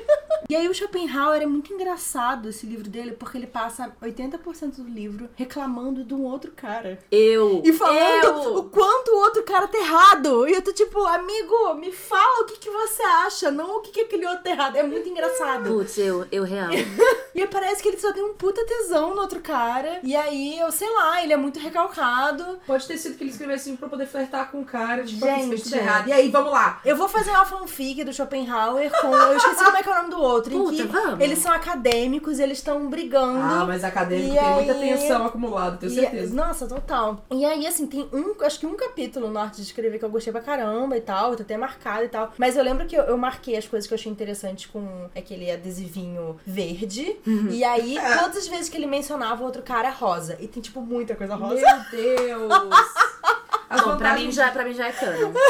e 0.47 0.55
aí 0.55 0.69
o 0.69 0.75
Schopenhauer 0.75 1.41
é 1.41 1.47
muito 1.47 1.73
engraçado 1.73 2.51
esse 2.51 2.67
livro 2.67 2.89
dele, 2.89 3.13
porque 3.13 3.39
ele 3.39 3.47
passa 3.47 3.91
80% 4.01 4.77
do 4.77 4.85
livro 4.85 5.31
reclamando 5.35 6.05
de 6.05 6.13
um 6.13 6.23
outro 6.25 6.53
cara. 6.55 6.99
Eu. 7.11 7.63
E 7.65 7.73
falando 7.73 8.45
eu. 8.45 8.57
o 8.59 8.65
quanto 8.65 9.09
o 9.09 9.21
outro 9.21 9.43
cara 9.43 9.67
tá 9.67 9.79
errado. 9.79 10.47
E 10.47 10.53
eu 10.53 10.61
tô 10.61 10.71
tipo, 10.71 11.03
amigo, 11.07 11.75
me 11.77 11.93
fala 11.93 12.43
o 12.43 12.45
que, 12.45 12.59
que 12.59 12.71
você 12.71 13.03
acha, 13.03 13.51
não 13.51 13.79
o 13.79 13.81
que, 13.81 13.91
que 13.91 14.01
aquele 14.03 14.27
outro 14.27 14.45
tá 14.45 14.51
errado. 14.51 14.77
É 14.77 14.83
muito 14.83 15.09
engraçado. 15.09 15.71
Putz, 15.71 15.97
eu, 15.97 16.27
eu 16.31 16.45
real. 16.45 16.71
E 17.39 17.43
aí 17.43 17.47
parece 17.47 17.81
que 17.81 17.89
ele 17.89 17.99
só 17.99 18.13
tem 18.13 18.25
um 18.25 18.35
puta 18.35 18.65
tesão 18.67 19.15
no 19.15 19.21
outro 19.21 19.39
cara. 19.39 20.01
E 20.03 20.17
aí, 20.17 20.59
eu 20.59 20.73
sei 20.73 20.91
lá, 20.93 21.23
ele 21.23 21.33
é 21.33 21.37
muito 21.37 21.61
recalcado. 21.61 22.59
Pode 22.67 22.85
ter 22.85 22.99
sido 22.99 23.17
que 23.17 23.23
ele 23.23 23.31
escreveu 23.31 23.55
assim 23.55 23.77
pra 23.77 23.89
poder 23.89 24.07
flertar 24.07 24.51
com 24.51 24.61
o 24.61 24.65
cara. 24.65 25.05
Tipo, 25.05 25.25
Gente. 25.25 25.38
Gente, 25.43 25.63
tudo 25.63 25.77
errado. 25.77 26.09
E 26.09 26.13
aí, 26.13 26.29
vamos 26.31 26.53
lá. 26.53 26.81
Eu 26.85 26.97
vou 26.97 27.09
fazer 27.09 27.31
uma 27.31 27.45
fanfic 27.45 28.05
do 28.05 28.13
Schopenhauer 28.13 28.91
com. 29.01 29.15
Eu 29.15 29.37
esqueci 29.37 29.65
como 29.65 29.77
é 29.77 29.83
que 29.83 29.89
é 29.89 29.93
o 29.93 29.97
nome 29.97 30.11
do 30.11 30.21
outro. 30.21 30.55
em 30.55 30.59
Puta, 30.59 30.77
que 30.77 30.83
vamos. 30.85 31.21
eles 31.21 31.39
são 31.39 31.53
acadêmicos, 31.53 32.39
eles 32.39 32.59
estão 32.59 32.89
brigando. 32.89 33.39
Ah, 33.41 33.65
mas 33.67 33.85
acadêmico 33.85 34.35
E 34.35 34.39
tem 34.39 34.51
muita 34.55 34.73
aí- 34.73 34.81
tensão 34.81 35.27
acumulada, 35.27 35.77
tenho 35.77 35.93
E- 35.93 35.95
certeza. 35.95 36.35
nossa, 36.35 36.67
total. 36.67 37.25
E 37.31 37.45
aí, 37.45 37.67
assim, 37.67 37.87
tem 37.87 38.09
um, 38.13 38.35
acho 38.45 38.59
que 38.61 38.67
um 38.67 38.75
capítulo 38.77 39.29
no 39.31 39.39
Arte 39.39 39.57
de 39.57 39.63
Escrever 39.63 39.99
que 39.99 40.05
eu 40.05 40.11
gostei 40.11 40.33
pra 40.33 40.43
caramba 40.43 40.97
e 40.97 41.01
tal, 41.01 41.35
tá 41.37 41.43
até 41.43 41.57
marcado 41.57 42.05
e 42.05 42.09
tal. 42.09 42.33
Mas 42.39 42.57
eu 42.57 42.63
lembro 42.65 42.87
que 42.87 42.97
eu, 42.97 43.03
eu 43.05 43.17
marquei 43.19 43.57
as 43.57 43.67
coisas 43.67 43.87
que 43.87 43.95
eu 43.95 43.99
achei 43.99 44.11
interessantes 44.11 44.67
com 44.67 45.09
aquele 45.17 45.51
adesivinho 45.51 46.37
verde. 46.47 47.17
Uhum. 47.27 47.49
E 47.51 47.65
aí, 47.65 47.99
todas 48.19 48.37
as 48.39 48.49
vezes 48.49 48.69
que 48.69 48.77
ele 48.77 48.87
mencionava 48.87 49.43
o 49.43 49.45
outro 49.47 49.63
cara, 49.63 49.91
rosa. 49.91 50.37
E 50.41 50.47
tem, 50.49 50.63
tipo, 50.63 50.81
muita 50.81 51.15
coisa 51.15 51.35
rosa. 51.35 51.55
Meu 51.61 51.91
Deus! 51.91 52.49
As 53.71 53.81
Bom, 53.83 53.97
pra 53.97 54.15
mim, 54.15 54.31
já, 54.33 54.51
pra 54.51 54.65
mim 54.65 54.73
já 54.75 54.89
é 54.89 54.93
canon. 54.93 55.33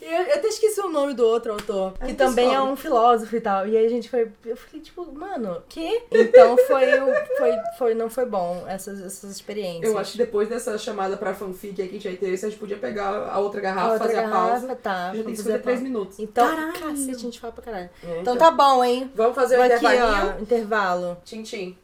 Eu, 0.00 0.22
eu 0.22 0.34
até 0.36 0.48
esqueci 0.48 0.80
o 0.80 0.88
nome 0.88 1.12
do 1.12 1.26
outro 1.26 1.52
autor, 1.52 1.92
que 1.98 2.04
Aí 2.04 2.14
também 2.14 2.54
é 2.54 2.60
um 2.62 2.74
filósofo 2.74 3.34
e 3.36 3.40
tal. 3.42 3.66
E 3.68 3.76
aí 3.76 3.84
a 3.84 3.88
gente 3.90 4.08
foi. 4.08 4.30
Eu 4.46 4.56
fiquei 4.56 4.80
tipo, 4.80 5.04
mano, 5.12 5.62
que? 5.68 6.02
Então 6.10 6.56
foi, 6.66 6.98
o- 6.98 7.36
foi, 7.36 7.52
foi. 7.76 7.94
Não 7.94 8.08
foi 8.08 8.24
bom 8.24 8.64
essas, 8.66 9.02
essas 9.02 9.30
experiências. 9.30 9.90
Eu 9.92 9.98
acho 9.98 10.12
que 10.12 10.18
depois 10.18 10.48
dessa 10.48 10.78
chamada 10.78 11.16
pra 11.18 11.34
fanfic 11.34 11.82
aí 11.82 11.88
que 11.88 11.96
a 11.96 11.98
gente 12.00 12.08
vai 12.08 12.16
ter, 12.16 12.32
a 12.32 12.48
gente 12.48 12.58
podia 12.58 12.78
pegar 12.78 13.28
a 13.30 13.38
outra 13.38 13.60
garrafa, 13.60 13.86
A 13.88 13.92
outra 13.92 14.06
fazer 14.08 14.18
a 14.20 14.28
pausa. 14.30 14.48
garrafa, 14.66 14.76
tá. 14.76 15.12
Já 15.14 15.22
tem 15.24 15.34
que 15.34 15.42
fazer 15.42 15.58
três 15.62 15.80
minutos. 15.82 16.18
Então, 16.18 16.48
Caralho. 16.48 16.72
cacete, 16.72 17.10
a 17.10 17.18
gente 17.18 17.40
fala 17.40 17.52
pra 17.52 17.64
caralho. 17.64 17.90
É, 18.02 18.20
Então 18.20 18.36
tá 18.36 18.50
bom, 18.50 18.82
hein? 18.82 19.12
Vamos 19.14 19.34
fazer 19.34 19.58
o 19.58 19.62
aqui, 19.62 19.74
intervalinho. 19.74 20.34
ó, 20.38 20.42
intervalo. 20.42 21.18
Tchim, 21.22 21.42
tchim. 21.42 21.76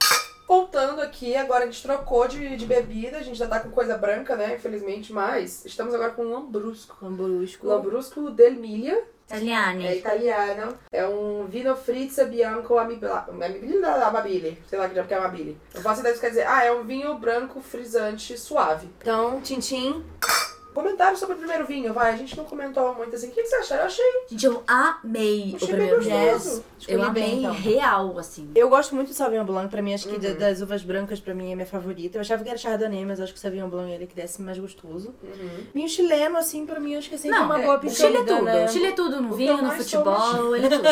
Voltando 0.47 1.01
aqui, 1.01 1.34
agora 1.36 1.64
a 1.64 1.66
gente 1.66 1.82
trocou 1.82 2.28
de, 2.28 2.57
de 2.57 2.66
bebida, 2.66 3.18
a 3.18 3.22
gente 3.22 3.38
já 3.38 3.47
tá 3.47 3.61
com 3.61 3.70
coisa 3.70 3.97
branca, 3.97 4.36
né? 4.36 4.55
Infelizmente, 4.55 5.12
mas 5.12 5.64
estamos 5.64 5.95
agora 5.95 6.11
com 6.11 6.24
Lambrusco. 6.24 6.97
Lambrusco. 7.01 7.66
Lambrusco 7.66 8.30
del 8.30 8.53
Miglia, 8.53 9.05
é 9.30 9.36
Italiane. 9.36 9.97
italiano. 9.97 10.78
É 10.92 11.07
um 11.07 11.47
vino 11.47 11.74
frizza 11.74 12.24
bianco 12.26 12.76
amabile. 12.76 14.62
Sei 14.68 14.78
lá 14.78 14.86
que 14.86 14.92
diabo 14.92 15.09
que 15.09 15.14
é 15.14 15.16
amabile. 15.16 15.59
Eu 15.74 15.80
faço 15.80 16.01
ideia 16.01 16.14
do 16.14 16.18
que 16.18 16.26
quer 16.26 16.30
dizer. 16.30 16.47
Ah, 16.47 16.64
é 16.64 16.72
um 16.72 16.84
vinho 16.84 17.16
branco 17.18 17.61
frisante 17.61 18.36
suave. 18.36 18.88
Então, 19.01 19.40
Tintim. 19.40 20.05
Comentário 20.75 21.16
sobre 21.16 21.37
o 21.37 21.39
primeiro 21.39 21.64
vinho, 21.66 21.93
vai. 21.93 22.12
A 22.12 22.16
gente 22.16 22.37
não 22.37 22.45
comentou 22.45 22.95
muito 22.95 23.14
assim. 23.14 23.29
O 23.29 23.31
que 23.31 23.43
que 23.43 23.49
você 23.49 23.55
achou? 23.57 23.77
Eu 23.77 23.85
achei, 23.85 24.05
Gente, 24.29 24.45
eu 24.47 24.62
amei 24.66 25.53
o 25.53 25.57
achei 25.57 25.68
bem 25.68 25.77
primeiro 25.77 26.01
vinho. 26.03 26.33
gostoso. 26.33 26.64
Escolhi 26.79 26.99
Eu 26.99 27.03
amei 27.05 27.22
bem, 27.22 27.39
então. 27.39 27.53
real, 27.55 28.18
assim. 28.18 28.51
Eu 28.55 28.68
gosto 28.68 28.95
muito 28.95 29.09
do 29.09 29.14
Sauvignon 29.14 29.45
Blanc, 29.45 29.68
pra 29.70 29.81
mim, 29.81 29.95
acho 29.95 30.09
que 30.09 30.14
Uhum. 30.14 30.20
da- 30.20 30.33
das 30.49 30.61
uvas 30.61 30.83
brancas, 30.83 31.20
pra 31.20 31.33
mim, 31.35 31.53
é 31.53 31.55
minha 31.55 31.66
favorita. 31.66 32.16
Eu 32.18 32.20
achava 32.20 32.43
que 32.43 32.49
era 32.49 32.59
Chardonnay, 32.59 33.05
mas 33.05 33.20
acho 33.20 33.33
que 33.33 33.39
o 33.39 33.41
Sauvignon 33.43 33.68
Blanc 33.68 33.91
é 33.91 33.95
ele 33.95 34.07
que 34.07 34.14
desce 34.14 34.43
mais 34.43 34.59
gostoso. 34.59 35.14
Uhum. 35.22 35.51
Vinho 35.75 35.89
chileno, 35.89 36.37
assim, 36.37 36.66
pra 36.66 36.79
mim, 36.81 36.97
acho 36.97 37.09
que 37.09 37.14
é 37.14 37.18
sempre 37.18 37.39
Não, 37.39 37.47
uma 37.47 37.61
é, 37.61 37.64
boa 37.64 37.81
o 37.85 37.91
Chile 37.91 38.16
é 38.16 38.25
tudo. 38.25 38.43
né? 38.43 38.68
Chile 38.68 38.87
é 38.87 38.93
tudo 38.93 39.20
no 39.22 39.33
O 39.33 39.37
vinho, 39.37 39.57
no 39.62 39.72
é 39.72 39.77
futebol, 39.77 40.57
ele 40.57 40.66
é 40.66 40.68
tudo. 40.77 40.89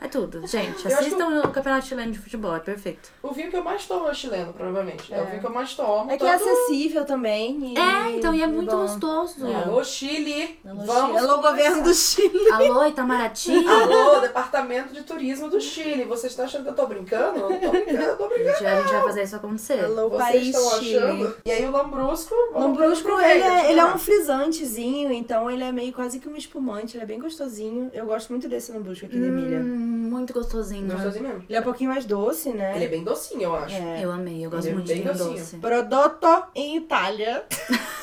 É 0.00 0.08
tudo. 0.08 0.46
Gente, 0.46 0.86
assistam 0.86 1.40
o 1.44 1.48
campeonato 1.50 1.86
chileno 1.86 2.12
de 2.12 2.18
futebol, 2.18 2.54
é 2.54 2.60
perfeito. 2.60 3.10
O 3.22 3.32
vinho 3.32 3.50
que 3.50 3.56
eu 3.56 3.64
mais 3.64 3.86
tomo 3.86 4.06
é 4.06 4.10
o 4.10 4.14
chileno, 4.14 4.52
provavelmente. 4.52 5.12
É, 5.12 5.18
É. 5.18 5.22
o 5.22 5.26
vinho 5.26 5.40
que 5.40 5.46
eu 5.46 5.52
mais 5.52 5.74
tomo. 5.74 6.10
É 6.10 6.16
que 6.16 6.24
é 6.24 6.34
acessível 6.34 7.04
também. 7.04 7.74
E... 7.74 7.78
É, 7.78 8.12
então, 8.16 8.34
e 8.34 8.42
é 8.42 8.46
muito 8.46 8.70
bom. 8.70 8.97
Gostoso. 8.98 9.46
É. 9.46 9.54
Alô, 9.54 9.84
Chile! 9.84 10.58
Alô, 10.66 10.82
Vamos 10.84 11.16
Chile. 11.16 11.18
Alô, 11.30 11.42
governo 11.42 11.82
do 11.82 11.94
Chile. 11.94 12.48
Alô, 12.52 12.86
Itamaraty. 12.86 13.66
Alô, 13.66 14.20
Departamento 14.20 14.92
de 14.92 15.02
Turismo 15.02 15.48
do 15.48 15.60
Chile. 15.60 16.04
Vocês 16.04 16.32
estão 16.32 16.44
achando 16.44 16.64
que 16.64 16.70
eu 16.70 16.74
tô 16.74 16.86
brincando? 16.86 17.38
Eu 17.38 17.50
não 17.50 17.60
tô 17.60 17.70
brincando, 17.70 18.02
eu 18.02 18.16
tô 18.16 18.28
brincando. 18.28 18.58
Gente, 18.58 18.66
a 18.66 18.80
gente 18.80 18.92
vai 18.92 19.02
fazer 19.02 19.22
isso 19.22 19.36
acontecer. 19.36 19.84
Alô, 19.84 20.08
Vocês 20.08 20.22
país 20.22 20.46
estão 20.48 20.70
Chile. 20.80 20.96
achando? 20.98 21.36
E 21.44 21.50
aí 21.52 21.64
o 21.66 21.70
Lambrusco... 21.70 22.34
Lambrusco, 22.52 23.08
ele 23.20 23.42
é, 23.42 23.70
ele 23.70 23.80
é 23.80 23.84
um 23.84 23.98
frisantezinho, 23.98 25.12
então 25.12 25.50
ele 25.50 25.62
é 25.64 25.72
meio 25.72 25.92
quase 25.92 26.18
que 26.18 26.28
um 26.28 26.36
espumante, 26.36 26.96
ele 26.96 27.04
é 27.04 27.06
bem 27.06 27.18
gostosinho. 27.20 27.90
Eu 27.92 28.06
gosto 28.06 28.30
muito 28.30 28.48
desse 28.48 28.72
Lambrusco 28.72 29.06
aqui 29.06 29.18
de 29.18 29.24
Emília. 29.26 29.58
Hum, 29.58 30.08
muito 30.10 30.32
gostosinho. 30.32 30.90
Gostosinho 30.90 31.24
mesmo. 31.24 31.44
Ele 31.48 31.56
é 31.56 31.60
um 31.60 31.64
pouquinho 31.64 31.90
mais 31.90 32.04
doce, 32.04 32.50
né? 32.50 32.72
Ele 32.74 32.84
é 32.84 32.88
bem 32.88 33.04
docinho, 33.04 33.42
eu 33.42 33.54
acho. 33.54 33.74
É. 33.74 34.04
Eu 34.04 34.10
amei, 34.12 34.44
eu 34.44 34.50
gosto 34.50 34.64
Ele 34.66 34.70
é 34.70 34.74
muito 34.74 34.86
de 34.86 34.94
bem 34.94 35.02
vinho 35.02 35.14
docinho. 35.14 35.38
doce. 35.38 35.56
Prodotto 35.56 36.42
em 36.54 36.76
Itália. 36.76 37.44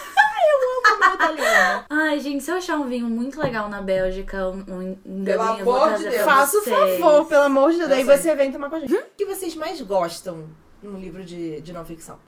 eu 0.51 0.93
amo 0.93 0.99
meu 0.99 1.15
italiano. 1.15 1.85
Ai, 1.89 2.19
gente, 2.19 2.43
se 2.43 2.51
eu 2.51 2.55
achar 2.55 2.77
um 2.77 2.87
vinho 2.87 3.07
muito 3.07 3.39
legal 3.41 3.69
na 3.69 3.81
Bélgica, 3.81 4.47
um, 4.49 4.97
um, 5.05 5.23
Pelo 5.25 5.43
vinho, 5.43 5.59
eu 5.59 5.65
vou 5.65 5.75
amor 5.75 5.89
de 5.89 6.03
trazer 6.03 6.09
Deus. 6.11 6.23
pra 6.23 6.33
Faça 6.35 6.57
o 6.57 6.61
vocês. 6.63 6.99
favor, 6.99 7.25
pelo 7.25 7.43
amor 7.43 7.71
de 7.71 7.77
Deus. 7.79 7.89
Sei. 7.91 8.03
você 8.03 8.35
vem 8.35 8.51
tomar 8.51 8.69
com 8.69 8.75
a 8.77 8.79
gente. 8.79 8.93
O 8.93 9.03
que 9.17 9.25
vocês 9.25 9.55
mais 9.55 9.81
gostam 9.81 10.45
num 10.81 10.99
livro 10.99 11.23
de, 11.23 11.61
de 11.61 11.73
não 11.73 11.83
ficção? 11.85 12.19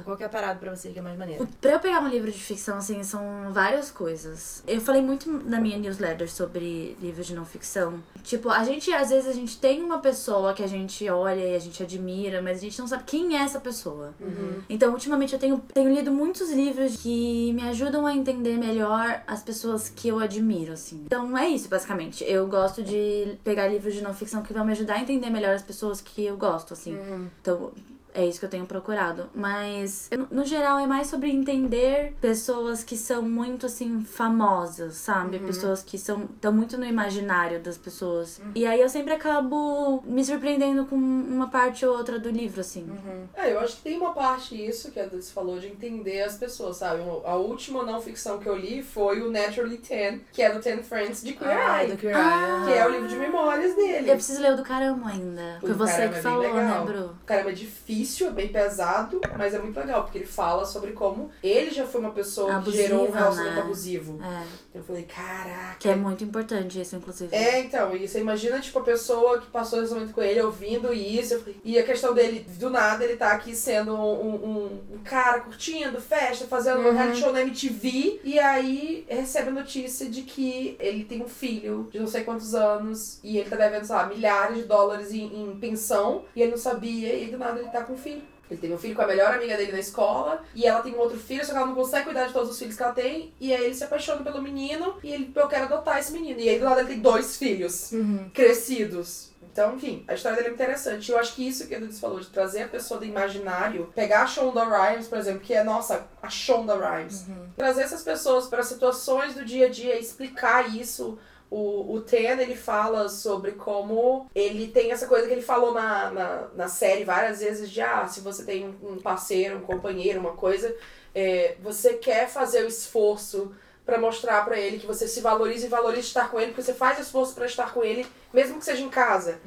Tipo, 0.00 0.04
qual 0.04 0.16
que 0.16 0.22
é 0.22 0.26
a 0.26 0.30
parada 0.30 0.58
pra 0.58 0.74
você 0.74 0.90
que 0.90 0.98
é 0.98 1.02
mais 1.02 1.18
maneiro? 1.18 1.44
O- 1.44 1.46
Pra 1.60 1.72
eu 1.72 1.80
pegar 1.80 2.00
um 2.00 2.08
livro 2.08 2.30
de 2.30 2.38
ficção, 2.38 2.78
assim, 2.78 3.02
são 3.02 3.20
várias 3.52 3.90
coisas. 3.90 4.62
Eu 4.66 4.80
falei 4.80 5.02
muito 5.02 5.30
na 5.30 5.60
minha 5.60 5.76
newsletter 5.78 6.30
sobre 6.30 6.96
livros 7.00 7.26
de 7.26 7.34
não 7.34 7.44
ficção. 7.44 8.02
Tipo, 8.22 8.48
a 8.50 8.64
gente, 8.64 8.92
às 8.92 9.10
vezes, 9.10 9.28
a 9.28 9.32
gente 9.32 9.58
tem 9.58 9.82
uma 9.82 9.98
pessoa 9.98 10.54
que 10.54 10.62
a 10.62 10.66
gente 10.66 11.08
olha 11.08 11.40
e 11.40 11.54
a 11.54 11.58
gente 11.58 11.82
admira, 11.82 12.40
mas 12.42 12.58
a 12.58 12.60
gente 12.60 12.78
não 12.78 12.86
sabe 12.86 13.04
quem 13.04 13.36
é 13.36 13.42
essa 13.42 13.60
pessoa. 13.60 14.14
Uhum. 14.20 14.62
Então, 14.68 14.92
ultimamente, 14.92 15.32
eu 15.34 15.38
tenho, 15.38 15.58
tenho 15.72 15.92
lido 15.92 16.10
muitos 16.10 16.50
livros 16.50 16.96
que 16.96 17.52
me 17.52 17.62
ajudam 17.68 18.06
a 18.06 18.14
entender 18.14 18.56
melhor 18.56 19.22
as 19.26 19.42
pessoas 19.42 19.88
que 19.88 20.08
eu 20.08 20.18
admiro, 20.18 20.72
assim. 20.72 21.02
Então, 21.06 21.36
é 21.36 21.48
isso, 21.48 21.68
basicamente. 21.68 22.24
Eu 22.24 22.46
gosto 22.46 22.82
de 22.82 23.36
pegar 23.44 23.68
livros 23.68 23.94
de 23.94 24.00
não 24.02 24.14
ficção 24.14 24.42
que 24.42 24.52
vão 24.52 24.64
me 24.64 24.72
ajudar 24.72 24.94
a 24.94 25.00
entender 25.00 25.30
melhor 25.30 25.54
as 25.54 25.62
pessoas 25.62 26.00
que 26.00 26.24
eu 26.24 26.36
gosto, 26.36 26.72
assim. 26.72 26.96
Então, 27.42 27.70
é 28.14 28.26
isso 28.26 28.38
que 28.38 28.44
eu 28.44 28.50
tenho 28.50 28.66
procurado. 28.66 29.28
Mas, 29.34 30.08
no 30.30 30.44
geral, 30.44 30.78
é 30.78 30.86
mais 30.86 31.06
sobre 31.08 31.30
entender 31.30 32.14
pessoas 32.20 32.82
que 32.84 32.96
são 32.96 33.22
muito, 33.22 33.66
assim, 33.66 34.02
famosas, 34.04 34.94
sabe? 34.94 35.38
Pessoas 35.38 35.82
que 35.82 35.98
são 35.98 36.24
estão 36.24 36.52
muito 36.52 36.76
no 36.78 36.84
imaginário 36.84 37.60
das 37.60 37.76
pessoas. 37.78 38.40
E 38.54 38.66
aí 38.66 38.80
eu 38.80 38.88
sempre 38.88 39.12
acabo 39.12 40.02
me 40.04 40.24
surpreendendo 40.24 40.86
com 40.86 40.96
uma 40.96 41.48
parte 41.48 41.84
ou 41.86 41.96
outra 41.96 42.18
do 42.18 42.30
livro, 42.30 42.60
assim. 42.60 42.86
É, 43.34 43.52
eu 43.52 43.60
acho 43.60 43.76
que 43.76 43.82
tem 43.82 43.96
uma 43.98 44.12
parte 44.12 44.54
isso 44.54 44.90
que 44.90 44.98
a 45.00 45.06
Dulce 45.06 45.32
falou 45.32 45.58
de 45.58 45.66
entender 45.68 46.22
as 46.22 46.36
pessoas, 46.36 46.76
sabe? 46.78 47.02
A 47.24 47.36
última 47.36 47.84
não 47.84 48.00
ficção 48.00 48.38
que 48.38 48.48
eu 48.48 48.56
li 48.56 48.82
foi 48.82 49.20
o 49.22 49.30
Naturally 49.30 49.78
Ten, 49.78 50.20
que 50.32 50.42
é 50.42 50.52
do 50.52 50.60
Ten 50.60 50.82
Friends 50.82 51.22
de 51.22 51.34
Queer 51.34 51.50
Ah, 51.56 51.82
Eye, 51.84 51.90
do 51.92 51.96
Queer 51.96 52.16
Ah. 52.16 52.64
que 52.66 52.72
é 52.72 52.86
o 52.86 52.90
livro 52.90 53.08
de 53.08 53.16
memórias 53.16 53.74
dele. 53.76 54.10
Eu 54.10 54.14
preciso 54.14 54.40
ler 54.40 54.52
o 54.52 54.56
do 54.56 54.62
caramba 54.62 55.08
ainda. 55.08 55.58
Foi 55.60 55.70
O 55.70 55.74
você 55.74 56.08
que 56.08 56.14
é 56.16 56.22
falou, 56.22 56.40
legal. 56.42 56.84
né, 56.84 56.92
Bru? 56.92 57.10
Caramba, 57.26 57.50
é 57.50 57.54
difícil 57.54 57.99
difícil, 58.00 58.28
é 58.28 58.32
bem 58.32 58.48
pesado, 58.48 59.20
mas 59.36 59.54
é 59.54 59.58
muito 59.58 59.78
legal, 59.78 60.02
porque 60.02 60.18
ele 60.18 60.26
fala 60.26 60.64
sobre 60.64 60.92
como 60.92 61.30
ele 61.42 61.70
já 61.70 61.86
foi 61.86 62.00
uma 62.00 62.10
pessoa 62.10 62.56
Abusiva, 62.56 62.82
que 62.82 62.88
gerou 62.88 63.08
um 63.08 63.10
relacionamento 63.10 63.56
né? 63.56 63.62
abusivo. 63.62 64.18
É, 64.22 64.69
Eu 64.72 64.84
falei, 64.84 65.02
caraca. 65.02 65.76
que 65.80 65.88
é 65.88 65.96
muito 65.96 66.22
importante 66.22 66.80
isso, 66.80 66.94
inclusive. 66.94 67.34
É, 67.34 67.58
então, 67.58 67.94
e 67.96 68.06
você 68.06 68.20
imagina, 68.20 68.60
tipo, 68.60 68.78
a 68.78 68.82
pessoa 68.84 69.40
que 69.40 69.48
passou 69.48 69.82
esse 69.82 69.92
momento 69.92 70.12
com 70.14 70.22
ele 70.22 70.40
ouvindo 70.40 70.92
isso, 70.92 71.40
falei, 71.40 71.56
e 71.64 71.76
a 71.76 71.82
questão 71.82 72.14
dele, 72.14 72.46
do 72.56 72.70
nada, 72.70 73.02
ele 73.04 73.16
tá 73.16 73.32
aqui 73.32 73.54
sendo 73.56 73.92
um, 73.96 74.34
um, 74.34 74.80
um 74.94 74.98
cara 75.02 75.40
curtindo, 75.40 76.00
festa, 76.00 76.46
fazendo 76.46 76.80
um 76.80 76.84
Uhum. 76.86 76.92
reality 76.96 77.18
show 77.20 77.32
na 77.32 77.42
MTV, 77.42 78.20
e 78.22 78.38
aí 78.38 79.04
recebe 79.08 79.48
a 79.48 79.52
notícia 79.52 80.08
de 80.08 80.22
que 80.22 80.76
ele 80.78 81.02
tem 81.04 81.20
um 81.20 81.28
filho 81.28 81.88
de 81.92 81.98
não 81.98 82.06
sei 82.06 82.22
quantos 82.22 82.54
anos, 82.54 83.18
e 83.24 83.38
ele 83.38 83.50
tá 83.50 83.56
devendo, 83.56 83.84
sei 83.84 83.96
lá, 83.96 84.06
milhares 84.06 84.56
de 84.58 84.62
dólares 84.64 85.12
em, 85.12 85.24
em 85.50 85.56
pensão, 85.58 86.24
e 86.36 86.42
ele 86.42 86.52
não 86.52 86.58
sabia, 86.58 87.12
e 87.16 87.26
do 87.28 87.38
nada 87.38 87.58
ele 87.58 87.68
tá 87.70 87.82
com 87.82 87.94
um 87.94 87.98
filho. 87.98 88.22
Ele 88.50 88.60
teve 88.60 88.74
um 88.74 88.78
filho 88.78 88.96
com 88.96 89.02
a 89.02 89.06
melhor 89.06 89.32
amiga 89.34 89.56
dele 89.56 89.72
na 89.72 89.78
escola, 89.78 90.42
e 90.54 90.66
ela 90.66 90.80
tem 90.82 90.92
um 90.94 90.98
outro 90.98 91.18
filho, 91.18 91.44
só 91.44 91.52
que 91.52 91.58
ela 91.58 91.66
não 91.66 91.74
consegue 91.74 92.04
cuidar 92.06 92.26
de 92.26 92.32
todos 92.32 92.50
os 92.50 92.58
filhos 92.58 92.76
que 92.76 92.82
ela 92.82 92.92
tem, 92.92 93.32
e 93.40 93.54
aí 93.54 93.64
ele 93.64 93.74
se 93.74 93.84
apaixona 93.84 94.22
pelo 94.24 94.42
menino, 94.42 94.96
e 95.02 95.12
ele, 95.12 95.32
eu 95.34 95.48
quero 95.48 95.64
adotar 95.66 95.98
esse 95.98 96.12
menino. 96.12 96.40
E 96.40 96.48
aí 96.48 96.58
do 96.58 96.64
nada 96.64 96.80
ele 96.80 96.88
tem 96.90 97.00
dois 97.00 97.36
filhos 97.36 97.92
Uhum. 97.92 98.28
crescidos. 98.34 99.30
Então, 99.52 99.74
enfim, 99.74 100.04
a 100.06 100.14
história 100.14 100.36
dele 100.36 100.48
é 100.48 100.50
muito 100.50 100.62
interessante. 100.62 101.10
Eu 101.10 101.18
acho 101.18 101.34
que 101.34 101.46
isso 101.46 101.66
que 101.66 101.74
a 101.74 101.78
Dudes 101.80 101.98
falou, 101.98 102.20
de 102.20 102.28
trazer 102.28 102.62
a 102.62 102.68
pessoa 102.68 103.00
do 103.00 103.06
imaginário, 103.06 103.90
pegar 103.96 104.22
a 104.22 104.26
Shonda 104.26 104.64
Rhimes, 104.64 105.08
por 105.08 105.18
exemplo, 105.18 105.40
que 105.40 105.52
é, 105.52 105.64
nossa, 105.64 106.06
a 106.22 106.28
Shonda 106.28 106.74
Rhimes, 106.76 107.24
trazer 107.56 107.82
essas 107.82 108.02
pessoas 108.02 108.46
para 108.46 108.62
situações 108.62 109.34
do 109.34 109.44
dia 109.44 109.66
a 109.66 109.68
dia, 109.68 109.98
explicar 109.98 110.72
isso. 110.76 111.18
O, 111.50 111.94
o 111.94 112.00
Ten, 112.00 112.38
ele 112.40 112.54
fala 112.54 113.08
sobre 113.08 113.52
como 113.52 114.30
ele 114.34 114.68
tem 114.68 114.92
essa 114.92 115.08
coisa 115.08 115.26
que 115.26 115.32
ele 115.32 115.42
falou 115.42 115.74
na, 115.74 116.10
na, 116.10 116.48
na 116.54 116.68
série 116.68 117.02
várias 117.04 117.40
vezes 117.40 117.68
de, 117.68 117.80
ah, 117.80 118.06
se 118.06 118.20
você 118.20 118.44
tem 118.44 118.78
um 118.82 118.98
parceiro, 118.98 119.56
um 119.56 119.62
companheiro, 119.62 120.20
uma 120.20 120.34
coisa, 120.34 120.72
é, 121.12 121.56
você 121.60 121.94
quer 121.94 122.28
fazer 122.28 122.64
o 122.64 122.68
esforço 122.68 123.52
pra 123.84 123.98
mostrar 123.98 124.44
pra 124.44 124.56
ele 124.56 124.78
que 124.78 124.86
você 124.86 125.08
se 125.08 125.20
valoriza 125.20 125.66
e 125.66 125.68
valoriza 125.68 126.06
estar 126.06 126.30
com 126.30 126.38
ele, 126.38 126.52
porque 126.52 126.62
você 126.62 126.74
faz 126.74 127.00
esforço 127.00 127.34
pra 127.34 127.46
estar 127.46 127.74
com 127.74 127.82
ele, 127.82 128.06
mesmo 128.32 128.58
que 128.58 128.64
seja 128.64 128.82
em 128.82 128.88
casa. 128.88 129.40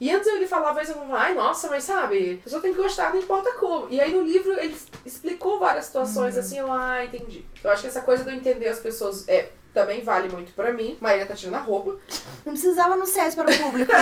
E 0.00 0.08
antes 0.12 0.28
ele 0.28 0.46
falava 0.46 0.80
isso, 0.80 0.92
eu 0.92 0.96
falava, 0.96 1.18
ai, 1.18 1.34
nossa, 1.34 1.68
mas 1.68 1.82
sabe, 1.82 2.38
a 2.40 2.44
pessoa 2.44 2.62
tem 2.62 2.72
que 2.72 2.80
gostar, 2.80 3.12
não 3.12 3.18
importa 3.18 3.50
como. 3.54 3.88
E 3.90 4.00
aí 4.00 4.12
no 4.14 4.22
livro 4.22 4.52
ele 4.52 4.76
explicou 5.04 5.58
várias 5.58 5.86
situações 5.86 6.36
assim, 6.38 6.58
eu, 6.60 6.70
ah, 6.72 7.04
entendi. 7.04 7.44
Eu 7.64 7.70
acho 7.72 7.82
que 7.82 7.88
essa 7.88 8.02
coisa 8.02 8.22
do 8.22 8.30
entender 8.30 8.68
as 8.68 8.78
pessoas 8.78 9.28
é. 9.28 9.50
Também 9.72 10.02
vale 10.02 10.28
muito 10.28 10.52
pra 10.52 10.72
mim. 10.72 10.96
Maíra 11.00 11.26
tá 11.26 11.34
tirando 11.34 11.54
a 11.56 11.60
roupa. 11.60 11.96
Não 12.44 12.52
precisava 12.52 12.94
anunciar 12.94 13.28
isso 13.28 13.36
para 13.36 13.50
o 13.50 13.58
público. 13.58 13.92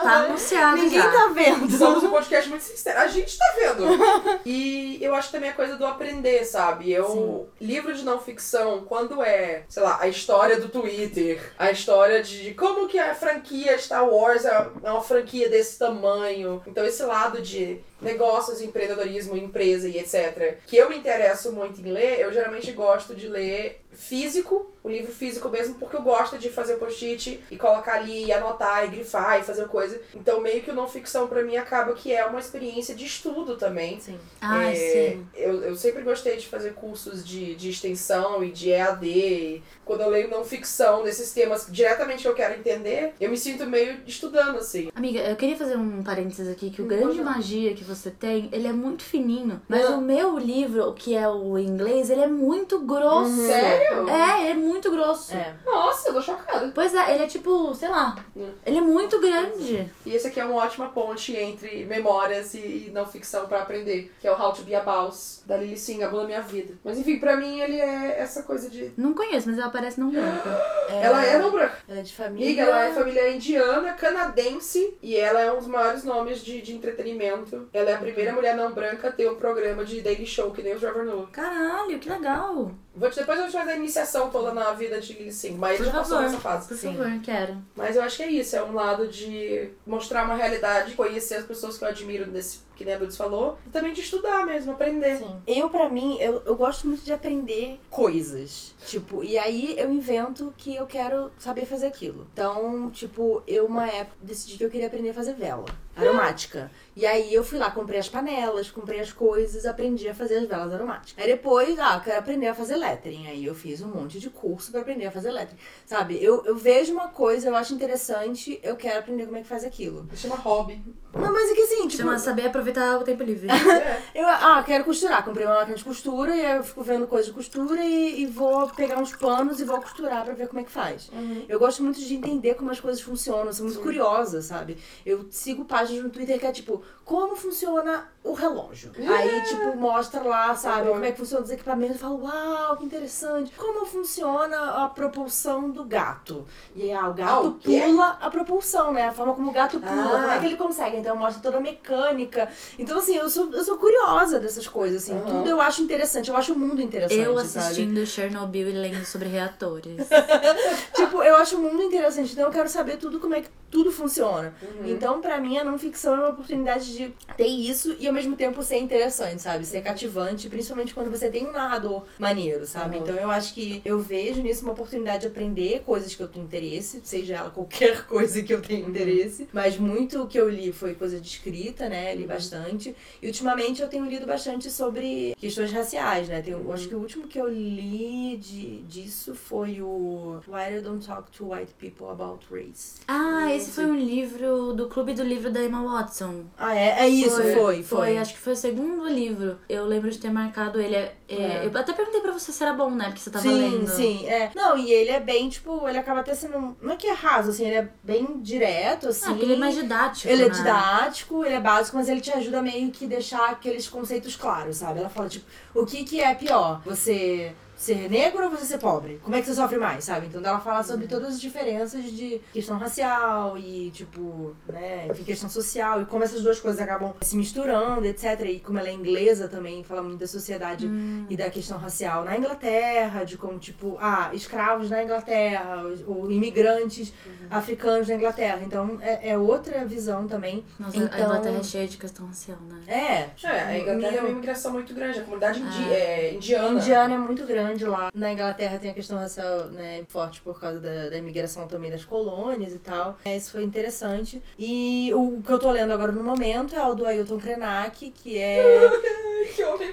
Tá 0.00 0.24
anunciado 0.24 0.76
Ninguém 0.76 0.98
já. 1.00 1.10
tá 1.10 1.26
vendo. 1.28 1.70
Somos 1.76 2.02
um 2.02 2.10
podcast 2.10 2.48
muito 2.48 2.62
sincero. 2.62 2.98
A 3.00 3.06
gente 3.06 3.36
tá 3.38 3.44
vendo. 3.56 4.40
E 4.44 4.98
eu 5.00 5.14
acho 5.14 5.30
também 5.30 5.50
a 5.50 5.54
coisa 5.54 5.76
do 5.76 5.86
aprender, 5.86 6.44
sabe? 6.44 6.92
Eu. 6.92 7.48
Livro 7.60 7.94
de 7.94 8.04
não 8.04 8.18
ficção, 8.20 8.84
quando 8.84 9.22
é, 9.22 9.64
sei 9.68 9.82
lá, 9.82 9.98
a 10.00 10.08
história 10.08 10.58
do 10.58 10.68
Twitter, 10.68 11.40
a 11.58 11.70
história 11.70 12.22
de 12.22 12.54
como 12.54 12.88
que 12.88 12.98
a 12.98 13.14
franquia 13.14 13.78
Star 13.78 14.08
Wars 14.08 14.44
é 14.44 14.50
é 14.82 14.90
uma 14.90 15.02
franquia 15.02 15.48
desse 15.48 15.78
tamanho. 15.78 16.62
Então, 16.66 16.84
esse 16.84 17.02
lado 17.02 17.40
de 17.40 17.80
negócios, 18.00 18.60
empreendedorismo, 18.60 19.36
empresa 19.36 19.88
e 19.88 19.98
etc. 19.98 20.58
Que 20.66 20.76
eu 20.76 20.88
me 20.88 20.96
interesso 20.96 21.52
muito 21.52 21.80
em 21.80 21.92
ler, 21.92 22.20
eu 22.20 22.32
geralmente 22.32 22.72
gosto 22.72 23.14
de 23.14 23.28
ler 23.28 23.80
físico, 24.00 24.72
o 24.82 24.88
livro 24.88 25.12
físico 25.12 25.48
mesmo, 25.50 25.74
porque 25.74 25.94
eu 25.94 26.02
gosto 26.02 26.38
de 26.38 26.48
fazer 26.48 26.76
post-it 26.76 27.38
e 27.50 27.56
colocar 27.56 27.96
ali, 27.96 28.24
e 28.24 28.32
anotar, 28.32 28.84
e 28.84 28.88
grifar, 28.88 29.38
e 29.38 29.42
fazer 29.44 29.66
coisa. 29.68 30.00
Então, 30.14 30.40
meio 30.40 30.62
que 30.62 30.70
o 30.70 30.74
não 30.74 30.88
ficção 30.88 31.28
pra 31.28 31.42
mim 31.42 31.56
acaba 31.58 31.92
que 31.92 32.12
é 32.12 32.24
uma 32.24 32.40
experiência 32.40 32.94
de 32.94 33.04
estudo 33.04 33.56
também. 33.56 34.00
Sim. 34.00 34.18
Ai, 34.40 34.72
É, 34.72 34.74
sim. 34.76 35.26
Eu, 35.34 35.62
eu 35.62 35.76
sempre 35.76 36.02
gostei 36.02 36.36
de 36.38 36.46
fazer 36.48 36.72
cursos 36.72 37.22
de, 37.26 37.54
de 37.54 37.68
extensão 37.70 38.42
e 38.42 38.50
de 38.50 38.70
EAD. 38.70 39.06
E 39.06 39.62
quando 39.84 40.00
eu 40.00 40.08
leio 40.08 40.30
não 40.30 40.44
ficção, 40.44 41.02
desses 41.04 41.30
temas 41.32 41.66
diretamente 41.70 42.22
que 42.22 42.28
eu 42.28 42.34
quero 42.34 42.58
entender, 42.58 43.12
eu 43.20 43.28
me 43.30 43.36
sinto 43.36 43.66
meio 43.66 43.98
estudando, 44.06 44.56
assim. 44.58 44.88
Amiga, 44.94 45.20
eu 45.20 45.36
queria 45.36 45.56
fazer 45.56 45.76
um 45.76 46.02
parênteses 46.02 46.48
aqui, 46.48 46.70
que 46.70 46.80
o 46.80 46.86
Hum, 46.86 46.88
grande 46.88 47.18
falar. 47.18 47.32
magia 47.36 47.74
que 47.74 47.84
você 47.84 48.10
tem, 48.10 48.48
ele 48.50 48.66
é 48.66 48.72
muito 48.72 49.02
fininho. 49.04 49.60
Mas 49.68 49.84
Ah. 49.84 49.90
o 49.90 50.00
meu 50.00 50.38
livro, 50.38 50.94
que 50.94 51.14
é 51.14 51.28
o 51.28 51.58
inglês, 51.58 52.08
ele 52.08 52.22
é 52.22 52.26
muito 52.26 52.78
grosso. 52.80 53.46
Sério? 53.46 53.89
É, 53.90 54.40
ele 54.42 54.50
é 54.50 54.54
muito 54.54 54.90
grosso. 54.90 55.34
É. 55.34 55.54
Nossa, 55.64 56.08
eu 56.08 56.14
tô 56.14 56.22
chocada. 56.22 56.70
Pois 56.74 56.94
é, 56.94 57.14
ele 57.14 57.24
é 57.24 57.26
tipo, 57.26 57.74
sei 57.74 57.88
lá, 57.88 58.16
Hum. 58.36 58.50
ele 58.64 58.78
é 58.78 58.80
muito 58.80 59.20
grande. 59.20 59.88
E 60.06 60.14
esse 60.14 60.26
aqui 60.28 60.40
é 60.40 60.44
uma 60.44 60.62
ótima 60.64 60.88
ponte 60.88 61.36
entre 61.36 61.84
memórias 61.84 62.54
e 62.54 62.90
não 62.92 63.06
ficção 63.06 63.46
pra 63.46 63.62
aprender, 63.62 64.12
que 64.20 64.26
é 64.28 64.32
o 64.32 64.40
How 64.40 64.52
to 64.52 64.62
Be 64.62 64.74
a 64.74 64.80
Boss, 64.80 65.42
da 65.46 65.56
Lily 65.56 65.76
Singh, 65.76 66.02
a 66.02 66.10
Minha 66.10 66.40
Vida. 66.42 66.74
Mas 66.84 66.98
enfim, 66.98 67.18
pra 67.18 67.36
mim 67.36 67.60
ele 67.60 67.78
é 67.80 68.18
essa 68.20 68.42
coisa 68.42 68.68
de. 68.68 68.92
Não 68.96 69.12
conheço, 69.14 69.48
mas 69.48 69.58
ela 69.58 69.68
aparece 69.68 69.98
não 70.00 70.10
branco. 70.10 70.48
Ela 70.90 71.24
é 71.24 71.38
não 71.38 71.52
branca. 71.52 71.78
Ela 71.88 72.00
é 72.00 72.02
de 72.02 72.12
família. 72.12 72.46
Amiga, 72.46 72.62
ela 72.62 72.84
é 72.84 72.92
família 72.92 73.30
indiana, 73.32 73.92
canadense, 73.92 74.98
e 75.00 75.16
ela 75.16 75.40
é 75.40 75.52
um 75.52 75.58
dos 75.58 75.68
maiores 75.68 76.02
nomes 76.04 76.42
de, 76.44 76.60
de 76.60 76.74
entretenimento. 76.74 77.68
Ela 77.72 77.90
é 77.90 77.94
a 77.94 77.98
primeira 77.98 78.32
mulher 78.32 78.56
não 78.56 78.72
branca 78.72 79.08
a 79.08 79.12
ter 79.12 79.30
um 79.30 79.36
programa 79.36 79.84
de 79.84 80.00
daily 80.00 80.26
show, 80.26 80.50
que 80.50 80.62
nem 80.62 80.74
o 80.74 80.80
Trevor 80.80 81.04
Noah. 81.04 81.28
Caralho, 81.30 81.98
que 82.00 82.10
legal. 82.10 82.72
Vou 82.94 83.08
te, 83.08 83.16
depois 83.16 83.38
eu 83.38 83.44
vou 83.44 83.52
te 83.52 83.56
fazer 83.58 83.72
a 83.72 83.76
iniciação 83.76 84.30
toda 84.30 84.52
na 84.52 84.72
vida 84.72 85.00
de 85.00 85.32
Singh, 85.32 85.56
mas 85.56 85.76
Por 85.78 85.86
já 85.86 85.92
passou 85.92 86.16
favor. 86.16 86.22
nessa 86.30 86.40
fase. 86.40 86.68
Por 86.68 86.76
Sim. 86.76 86.96
favor, 86.96 87.20
quero. 87.22 87.56
Mas 87.76 87.96
eu 87.96 88.02
acho 88.02 88.16
que 88.16 88.22
é 88.24 88.30
isso, 88.30 88.56
é 88.56 88.62
um 88.64 88.72
lado 88.74 89.06
de 89.08 89.70
mostrar 89.86 90.24
uma 90.24 90.34
realidade, 90.34 90.94
conhecer 90.94 91.36
as 91.36 91.44
pessoas 91.46 91.78
que 91.78 91.84
eu 91.84 91.88
admiro 91.88 92.26
desse, 92.30 92.60
que 92.74 92.84
nem 92.84 92.94
a 92.94 92.98
Dudes 92.98 93.16
falou, 93.16 93.58
e 93.66 93.70
também 93.70 93.92
de 93.92 94.00
estudar 94.00 94.44
mesmo, 94.44 94.72
aprender. 94.72 95.18
Sim. 95.18 95.36
Eu, 95.46 95.70
pra 95.70 95.88
mim, 95.88 96.18
eu, 96.20 96.42
eu 96.44 96.56
gosto 96.56 96.86
muito 96.88 97.04
de 97.04 97.12
aprender 97.12 97.78
coisas. 97.88 98.74
Tipo, 98.86 99.22
e 99.22 99.38
aí 99.38 99.74
eu 99.78 99.90
invento 99.92 100.52
que 100.56 100.74
eu 100.74 100.86
quero 100.86 101.30
saber 101.38 101.66
fazer 101.66 101.86
aquilo. 101.86 102.26
Então, 102.32 102.90
tipo, 102.90 103.42
eu 103.46 103.66
uma 103.66 103.86
época 103.86 104.16
decidi 104.20 104.58
que 104.58 104.64
eu 104.64 104.70
queria 104.70 104.88
aprender 104.88 105.10
a 105.10 105.14
fazer 105.14 105.34
vela 105.34 105.64
aromática. 106.08 106.70
E 106.96 107.06
aí 107.06 107.32
eu 107.32 107.42
fui 107.42 107.58
lá, 107.58 107.70
comprei 107.70 107.98
as 107.98 108.08
panelas, 108.08 108.70
comprei 108.70 109.00
as 109.00 109.12
coisas, 109.12 109.64
aprendi 109.64 110.08
a 110.08 110.14
fazer 110.14 110.38
as 110.38 110.46
velas 110.46 110.72
aromáticas. 110.72 111.22
Aí 111.22 111.30
depois, 111.30 111.78
ah, 111.78 112.00
quero 112.04 112.18
aprender 112.18 112.48
a 112.48 112.54
fazer 112.54 112.76
lettering. 112.76 113.26
Aí 113.28 113.44
eu 113.44 113.54
fiz 113.54 113.80
um 113.80 113.88
monte 113.88 114.18
de 114.20 114.28
curso 114.28 114.70
pra 114.70 114.80
aprender 114.80 115.06
a 115.06 115.10
fazer 115.10 115.30
lettering. 115.30 115.58
Sabe, 115.86 116.22
eu, 116.22 116.44
eu 116.44 116.56
vejo 116.56 116.92
uma 116.92 117.08
coisa, 117.08 117.48
eu 117.48 117.56
acho 117.56 117.74
interessante, 117.74 118.60
eu 118.62 118.76
quero 118.76 118.98
aprender 118.98 119.26
como 119.26 119.38
é 119.38 119.42
que 119.42 119.48
faz 119.48 119.64
aquilo. 119.64 120.08
Chama 120.14 120.36
hobby. 120.36 120.82
Não, 121.12 121.32
mas 121.32 121.50
é 121.50 121.54
que 121.54 121.60
assim, 121.62 121.88
tipo. 121.88 122.02
Chama 122.02 122.18
saber 122.18 122.46
aproveitar 122.46 122.98
o 122.98 123.02
tempo 123.02 123.22
livre. 123.22 123.48
Eu, 124.14 124.26
ah, 124.28 124.62
quero 124.64 124.84
costurar. 124.84 125.24
Comprei 125.24 125.46
uma 125.46 125.56
máquina 125.56 125.76
de 125.76 125.84
costura 125.84 126.34
e 126.34 126.44
eu 126.44 126.62
fico 126.62 126.82
vendo 126.82 127.06
coisas 127.06 127.26
de 127.26 127.32
costura 127.32 127.84
e, 127.84 128.22
e 128.22 128.26
vou 128.26 128.68
pegar 128.68 128.98
uns 128.98 129.14
panos 129.14 129.60
e 129.60 129.64
vou 129.64 129.80
costurar 129.80 130.24
pra 130.24 130.34
ver 130.34 130.48
como 130.48 130.60
é 130.60 130.64
que 130.64 130.70
faz. 130.70 131.10
Eu 131.48 131.58
gosto 131.58 131.82
muito 131.82 132.00
de 132.00 132.14
entender 132.14 132.54
como 132.54 132.70
as 132.70 132.80
coisas 132.80 133.00
funcionam, 133.00 133.52
sou 133.52 133.64
muito 133.64 133.78
Sim. 133.78 133.82
curiosa, 133.84 134.42
sabe? 134.42 134.78
Eu 135.04 135.26
sigo 135.30 135.64
páginas 135.64 136.02
no 136.04 136.10
Twitter 136.10 136.38
que 136.38 136.46
é 136.46 136.52
tipo, 136.52 136.82
como 137.10 137.34
funciona 137.34 138.04
o 138.22 138.34
relógio? 138.34 138.92
Aí, 138.96 139.42
tipo, 139.42 139.76
mostra 139.76 140.22
lá, 140.22 140.54
sabe, 140.54 140.86
Uhum. 140.86 140.92
como 140.92 141.04
é 141.06 141.10
que 141.10 141.18
funciona 141.18 141.42
os 141.42 141.50
equipamentos. 141.50 141.96
Eu 141.96 142.02
falo, 142.02 142.22
uau, 142.22 142.76
que 142.76 142.84
interessante. 142.84 143.50
Como 143.56 143.84
funciona 143.84 144.84
a 144.84 144.88
propulsão 144.88 145.70
do 145.70 145.82
gato? 145.82 146.46
E 146.76 146.82
aí, 146.84 146.92
ah, 146.92 147.08
o 147.08 147.10
Ah, 147.10 147.12
gato 147.12 147.46
o 147.48 147.54
quê? 147.54 147.82
pula 147.84 148.16
a 148.20 148.30
propulsão, 148.30 148.92
né? 148.92 149.08
A 149.08 149.12
forma 149.12 149.34
como 149.34 149.50
o 149.50 149.52
gato 149.52 149.80
pula, 149.80 149.90
Ah. 150.18 150.20
como 150.20 150.30
é 150.30 150.38
que 150.38 150.46
ele 150.46 150.56
consegue. 150.56 150.98
Então 150.98 151.16
mostra 151.16 151.42
toda 151.42 151.56
a 151.56 151.60
mecânica. 151.60 152.48
Então, 152.78 152.98
assim, 152.98 153.16
eu 153.16 153.28
sou, 153.28 153.52
eu 153.52 153.64
sou 153.64 153.76
curiosa 153.76 154.38
dessas 154.38 154.68
coisas, 154.68 155.02
assim. 155.02 155.14
Uhum. 155.14 155.24
Tudo 155.26 155.50
eu 155.50 155.60
acho 155.60 155.82
interessante. 155.82 156.30
Eu 156.30 156.36
acho 156.36 156.52
o 156.52 156.58
mundo 156.58 156.80
interessante, 156.80 157.20
Eu 157.20 157.36
sabe? 157.40 157.58
assistindo 157.58 158.06
Chernobyl 158.06 158.68
e 158.68 158.72
lendo 158.72 159.04
sobre 159.04 159.26
reatores. 159.28 160.06
Tipo, 160.94 161.22
eu 161.24 161.34
acho 161.36 161.56
o 161.56 161.60
mundo 161.60 161.82
interessante. 161.82 162.32
Então 162.32 162.44
eu 162.44 162.52
quero 162.52 162.68
saber 162.68 162.98
tudo 162.98 163.18
como 163.18 163.34
é 163.34 163.40
que 163.40 163.48
tudo 163.70 163.90
funciona. 163.90 164.52
Uhum. 164.62 164.88
Então, 164.88 165.20
pra 165.20 165.38
mim, 165.40 165.56
a 165.58 165.64
não 165.64 165.78
ficção 165.78 166.14
é 166.14 166.18
uma 166.18 166.28
oportunidade 166.30 166.92
de 166.96 166.99
ter 167.36 167.46
isso 167.46 167.96
e 167.98 168.06
ao 168.06 168.12
mesmo 168.12 168.36
tempo 168.36 168.62
ser 168.62 168.78
interessante, 168.78 169.42
sabe? 169.42 169.64
Ser 169.64 169.82
cativante, 169.82 170.48
principalmente 170.48 170.94
quando 170.94 171.10
você 171.10 171.30
tem 171.30 171.46
um 171.46 171.52
narrador 171.52 172.04
maneiro, 172.18 172.66
sabe? 172.66 172.96
Uhum. 172.96 173.02
Então 173.02 173.16
eu 173.16 173.30
acho 173.30 173.54
que 173.54 173.80
eu 173.84 173.98
vejo 173.98 174.42
nisso 174.42 174.62
uma 174.62 174.72
oportunidade 174.72 175.22
de 175.22 175.26
aprender 175.28 175.82
coisas 175.84 176.14
que 176.14 176.22
eu 176.22 176.28
tenho 176.28 176.44
interesse, 176.44 177.00
seja 177.04 177.36
ela 177.36 177.50
qualquer 177.50 178.04
coisa 178.08 178.42
que 178.42 178.52
eu 178.52 178.60
tenha 178.60 178.80
interesse. 178.80 179.48
Mas 179.52 179.76
muito 179.76 180.26
que 180.26 180.38
eu 180.38 180.48
li 180.48 180.72
foi 180.72 180.94
coisa 180.94 181.20
de 181.20 181.28
escrita, 181.28 181.88
né? 181.88 182.14
Li 182.14 182.26
bastante. 182.26 182.94
E 183.22 183.26
ultimamente 183.26 183.82
eu 183.82 183.88
tenho 183.88 184.04
lido 184.04 184.26
bastante 184.26 184.70
sobre 184.70 185.34
questões 185.38 185.72
raciais, 185.72 186.28
né? 186.28 186.40
Tem, 186.42 186.52
eu 186.52 186.72
acho 186.72 186.88
que 186.88 186.94
o 186.94 186.98
último 186.98 187.26
que 187.26 187.38
eu 187.38 187.48
li 187.48 188.36
de, 188.36 188.82
disso 188.82 189.34
foi 189.34 189.80
o 189.80 190.40
Why 190.46 190.78
I 190.78 190.80
Don't 190.80 191.06
Talk 191.06 191.30
to 191.32 191.52
White 191.52 191.74
People 191.78 192.08
About 192.08 192.46
Race. 192.50 193.00
Ah, 193.08 193.54
esse 193.54 193.70
foi 193.70 193.86
um 193.86 193.96
livro 193.96 194.72
do 194.72 194.88
Clube 194.88 195.14
do 195.14 195.22
Livro 195.22 195.50
da 195.50 195.62
Emma 195.62 195.82
Watson. 195.82 196.44
Ah, 196.58 196.74
é? 196.74 196.89
É 196.98 197.08
isso, 197.08 197.42
foi, 197.54 197.82
foi. 197.82 198.18
Acho 198.18 198.34
que 198.34 198.38
foi 198.38 198.52
o 198.52 198.56
segundo 198.56 199.08
livro. 199.08 199.58
Eu 199.68 199.84
lembro 199.86 200.10
de 200.10 200.18
ter 200.18 200.30
marcado 200.30 200.80
ele. 200.80 200.94
É, 200.94 201.14
é, 201.28 201.34
É. 201.34 201.66
Eu 201.66 201.78
até 201.78 201.92
perguntei 201.92 202.20
pra 202.20 202.32
você 202.32 202.52
se 202.52 202.62
era 202.62 202.72
bom, 202.72 202.90
né? 202.90 203.06
Porque 203.06 203.20
você 203.20 203.30
tava 203.30 203.42
sim, 203.42 203.70
lendo. 203.70 203.88
sim, 203.88 204.26
é. 204.26 204.50
Não, 204.54 204.76
e 204.76 204.92
ele 204.92 205.10
é 205.10 205.20
bem, 205.20 205.48
tipo, 205.48 205.88
ele 205.88 205.98
acaba 205.98 206.20
até 206.20 206.34
sendo. 206.34 206.76
Não 206.80 206.92
é 206.92 206.96
que 206.96 207.06
é 207.06 207.12
raso, 207.12 207.50
assim, 207.50 207.66
ele 207.66 207.76
é 207.76 207.88
bem 208.02 208.40
direto, 208.40 209.08
assim. 209.08 209.32
Ah, 209.32 209.38
ele 209.40 209.54
é 209.54 209.56
mais 209.56 209.74
didático. 209.74 210.28
Ele 210.32 210.44
é 210.44 210.48
né? 210.48 210.62
prático, 210.62 211.44
ele 211.44 211.54
é 211.54 211.60
básico, 211.60 211.96
mas 211.96 212.08
ele 212.08 212.20
te 212.20 212.32
ajuda 212.32 212.62
meio 212.62 212.90
que 212.90 213.06
deixar 213.06 213.50
aqueles 213.50 213.88
conceitos 213.88 214.36
claros, 214.36 214.76
sabe? 214.76 215.00
Ela 215.00 215.08
fala, 215.08 215.28
tipo, 215.28 215.46
o 215.74 215.86
que 215.86 216.04
que 216.04 216.20
é 216.20 216.34
pior? 216.34 216.80
Você 216.84 217.52
ser 217.80 218.10
negro 218.10 218.44
ou 218.44 218.50
você 218.50 218.66
ser 218.66 218.78
pobre? 218.78 219.18
Como 219.24 219.34
é 219.34 219.40
que 219.40 219.46
você 219.46 219.54
sofre 219.54 219.78
mais, 219.78 220.04
sabe? 220.04 220.26
Então 220.26 220.42
ela 220.44 220.60
fala 220.60 220.82
sobre 220.82 221.06
todas 221.06 221.34
as 221.34 221.40
diferenças 221.40 222.04
de 222.04 222.38
questão 222.52 222.76
racial 222.76 223.56
e, 223.56 223.90
tipo, 223.90 224.54
né, 224.68 225.06
enfim, 225.10 225.24
questão 225.24 225.48
social 225.48 226.02
e 226.02 226.04
como 226.04 226.22
essas 226.22 226.42
duas 226.42 226.60
coisas 226.60 226.78
acabam 226.78 227.14
se 227.22 227.34
misturando, 227.38 228.04
etc. 228.04 228.38
E 228.44 228.60
como 228.60 228.78
ela 228.78 228.88
é 228.88 228.92
inglesa 228.92 229.48
também, 229.48 229.82
fala 229.82 230.02
muito 230.02 230.18
da 230.18 230.26
sociedade 230.26 230.86
hum. 230.86 231.24
e 231.30 231.36
da 231.38 231.48
questão 231.48 231.78
racial 231.78 232.22
na 232.22 232.36
Inglaterra, 232.36 233.24
de 233.24 233.38
como, 233.38 233.58
tipo, 233.58 233.96
ah, 233.98 234.30
escravos 234.34 234.90
na 234.90 235.02
Inglaterra, 235.02 235.82
ou 236.06 236.30
imigrantes 236.30 237.14
uhum. 237.24 237.46
africanos 237.50 238.08
na 238.08 238.14
Inglaterra. 238.16 238.60
Então 238.62 238.98
é, 239.00 239.30
é, 239.30 239.38
outra 239.38 239.86
visão 239.86 240.28
também. 240.28 240.66
Nossa, 240.78 240.98
então, 240.98 241.18
a 241.18 241.20
Inglaterra 241.22 241.58
é 241.58 241.62
cheia 241.62 241.88
de 241.88 241.96
questão 241.96 242.26
racial, 242.26 242.58
né? 242.68 242.78
É. 242.86 243.46
É, 243.48 243.60
a 243.62 243.78
Inglaterra 243.78 244.16
é 244.16 244.20
uma 244.20 244.28
imigração 244.28 244.70
muito 244.70 244.92
grande, 244.92 245.20
a 245.20 245.22
comunidade 245.22 245.60
indi 245.60 245.84
ah. 245.88 245.94
é, 245.94 246.34
indiana. 246.34 246.78
Indiana 246.78 247.14
é 247.14 247.18
muito 247.18 247.46
grande 247.46 247.69
grande 247.70 247.84
lá. 247.84 248.10
Na 248.14 248.32
Inglaterra 248.32 248.78
tem 248.78 248.90
a 248.90 248.94
questão 248.94 249.18
racial 249.18 249.66
né, 249.66 250.04
forte 250.08 250.40
por 250.40 250.60
causa 250.60 250.80
da, 250.80 251.08
da 251.08 251.16
imigração 251.16 251.66
também 251.68 251.90
das 251.90 252.04
colônias 252.04 252.74
e 252.74 252.78
tal. 252.78 253.18
É, 253.24 253.36
isso 253.36 253.52
foi 253.52 253.62
interessante. 253.62 254.42
E 254.58 255.12
o 255.14 255.40
que 255.42 255.52
eu 255.52 255.58
tô 255.58 255.70
lendo 255.70 255.92
agora 255.92 256.12
no 256.12 256.22
momento 256.22 256.74
é 256.74 256.86
o 256.86 256.94
do 256.94 257.06
Ailton 257.06 257.38
Krenak, 257.38 258.10
que 258.10 258.38
é. 258.38 258.90
que 259.54 259.64
homem 259.64 259.92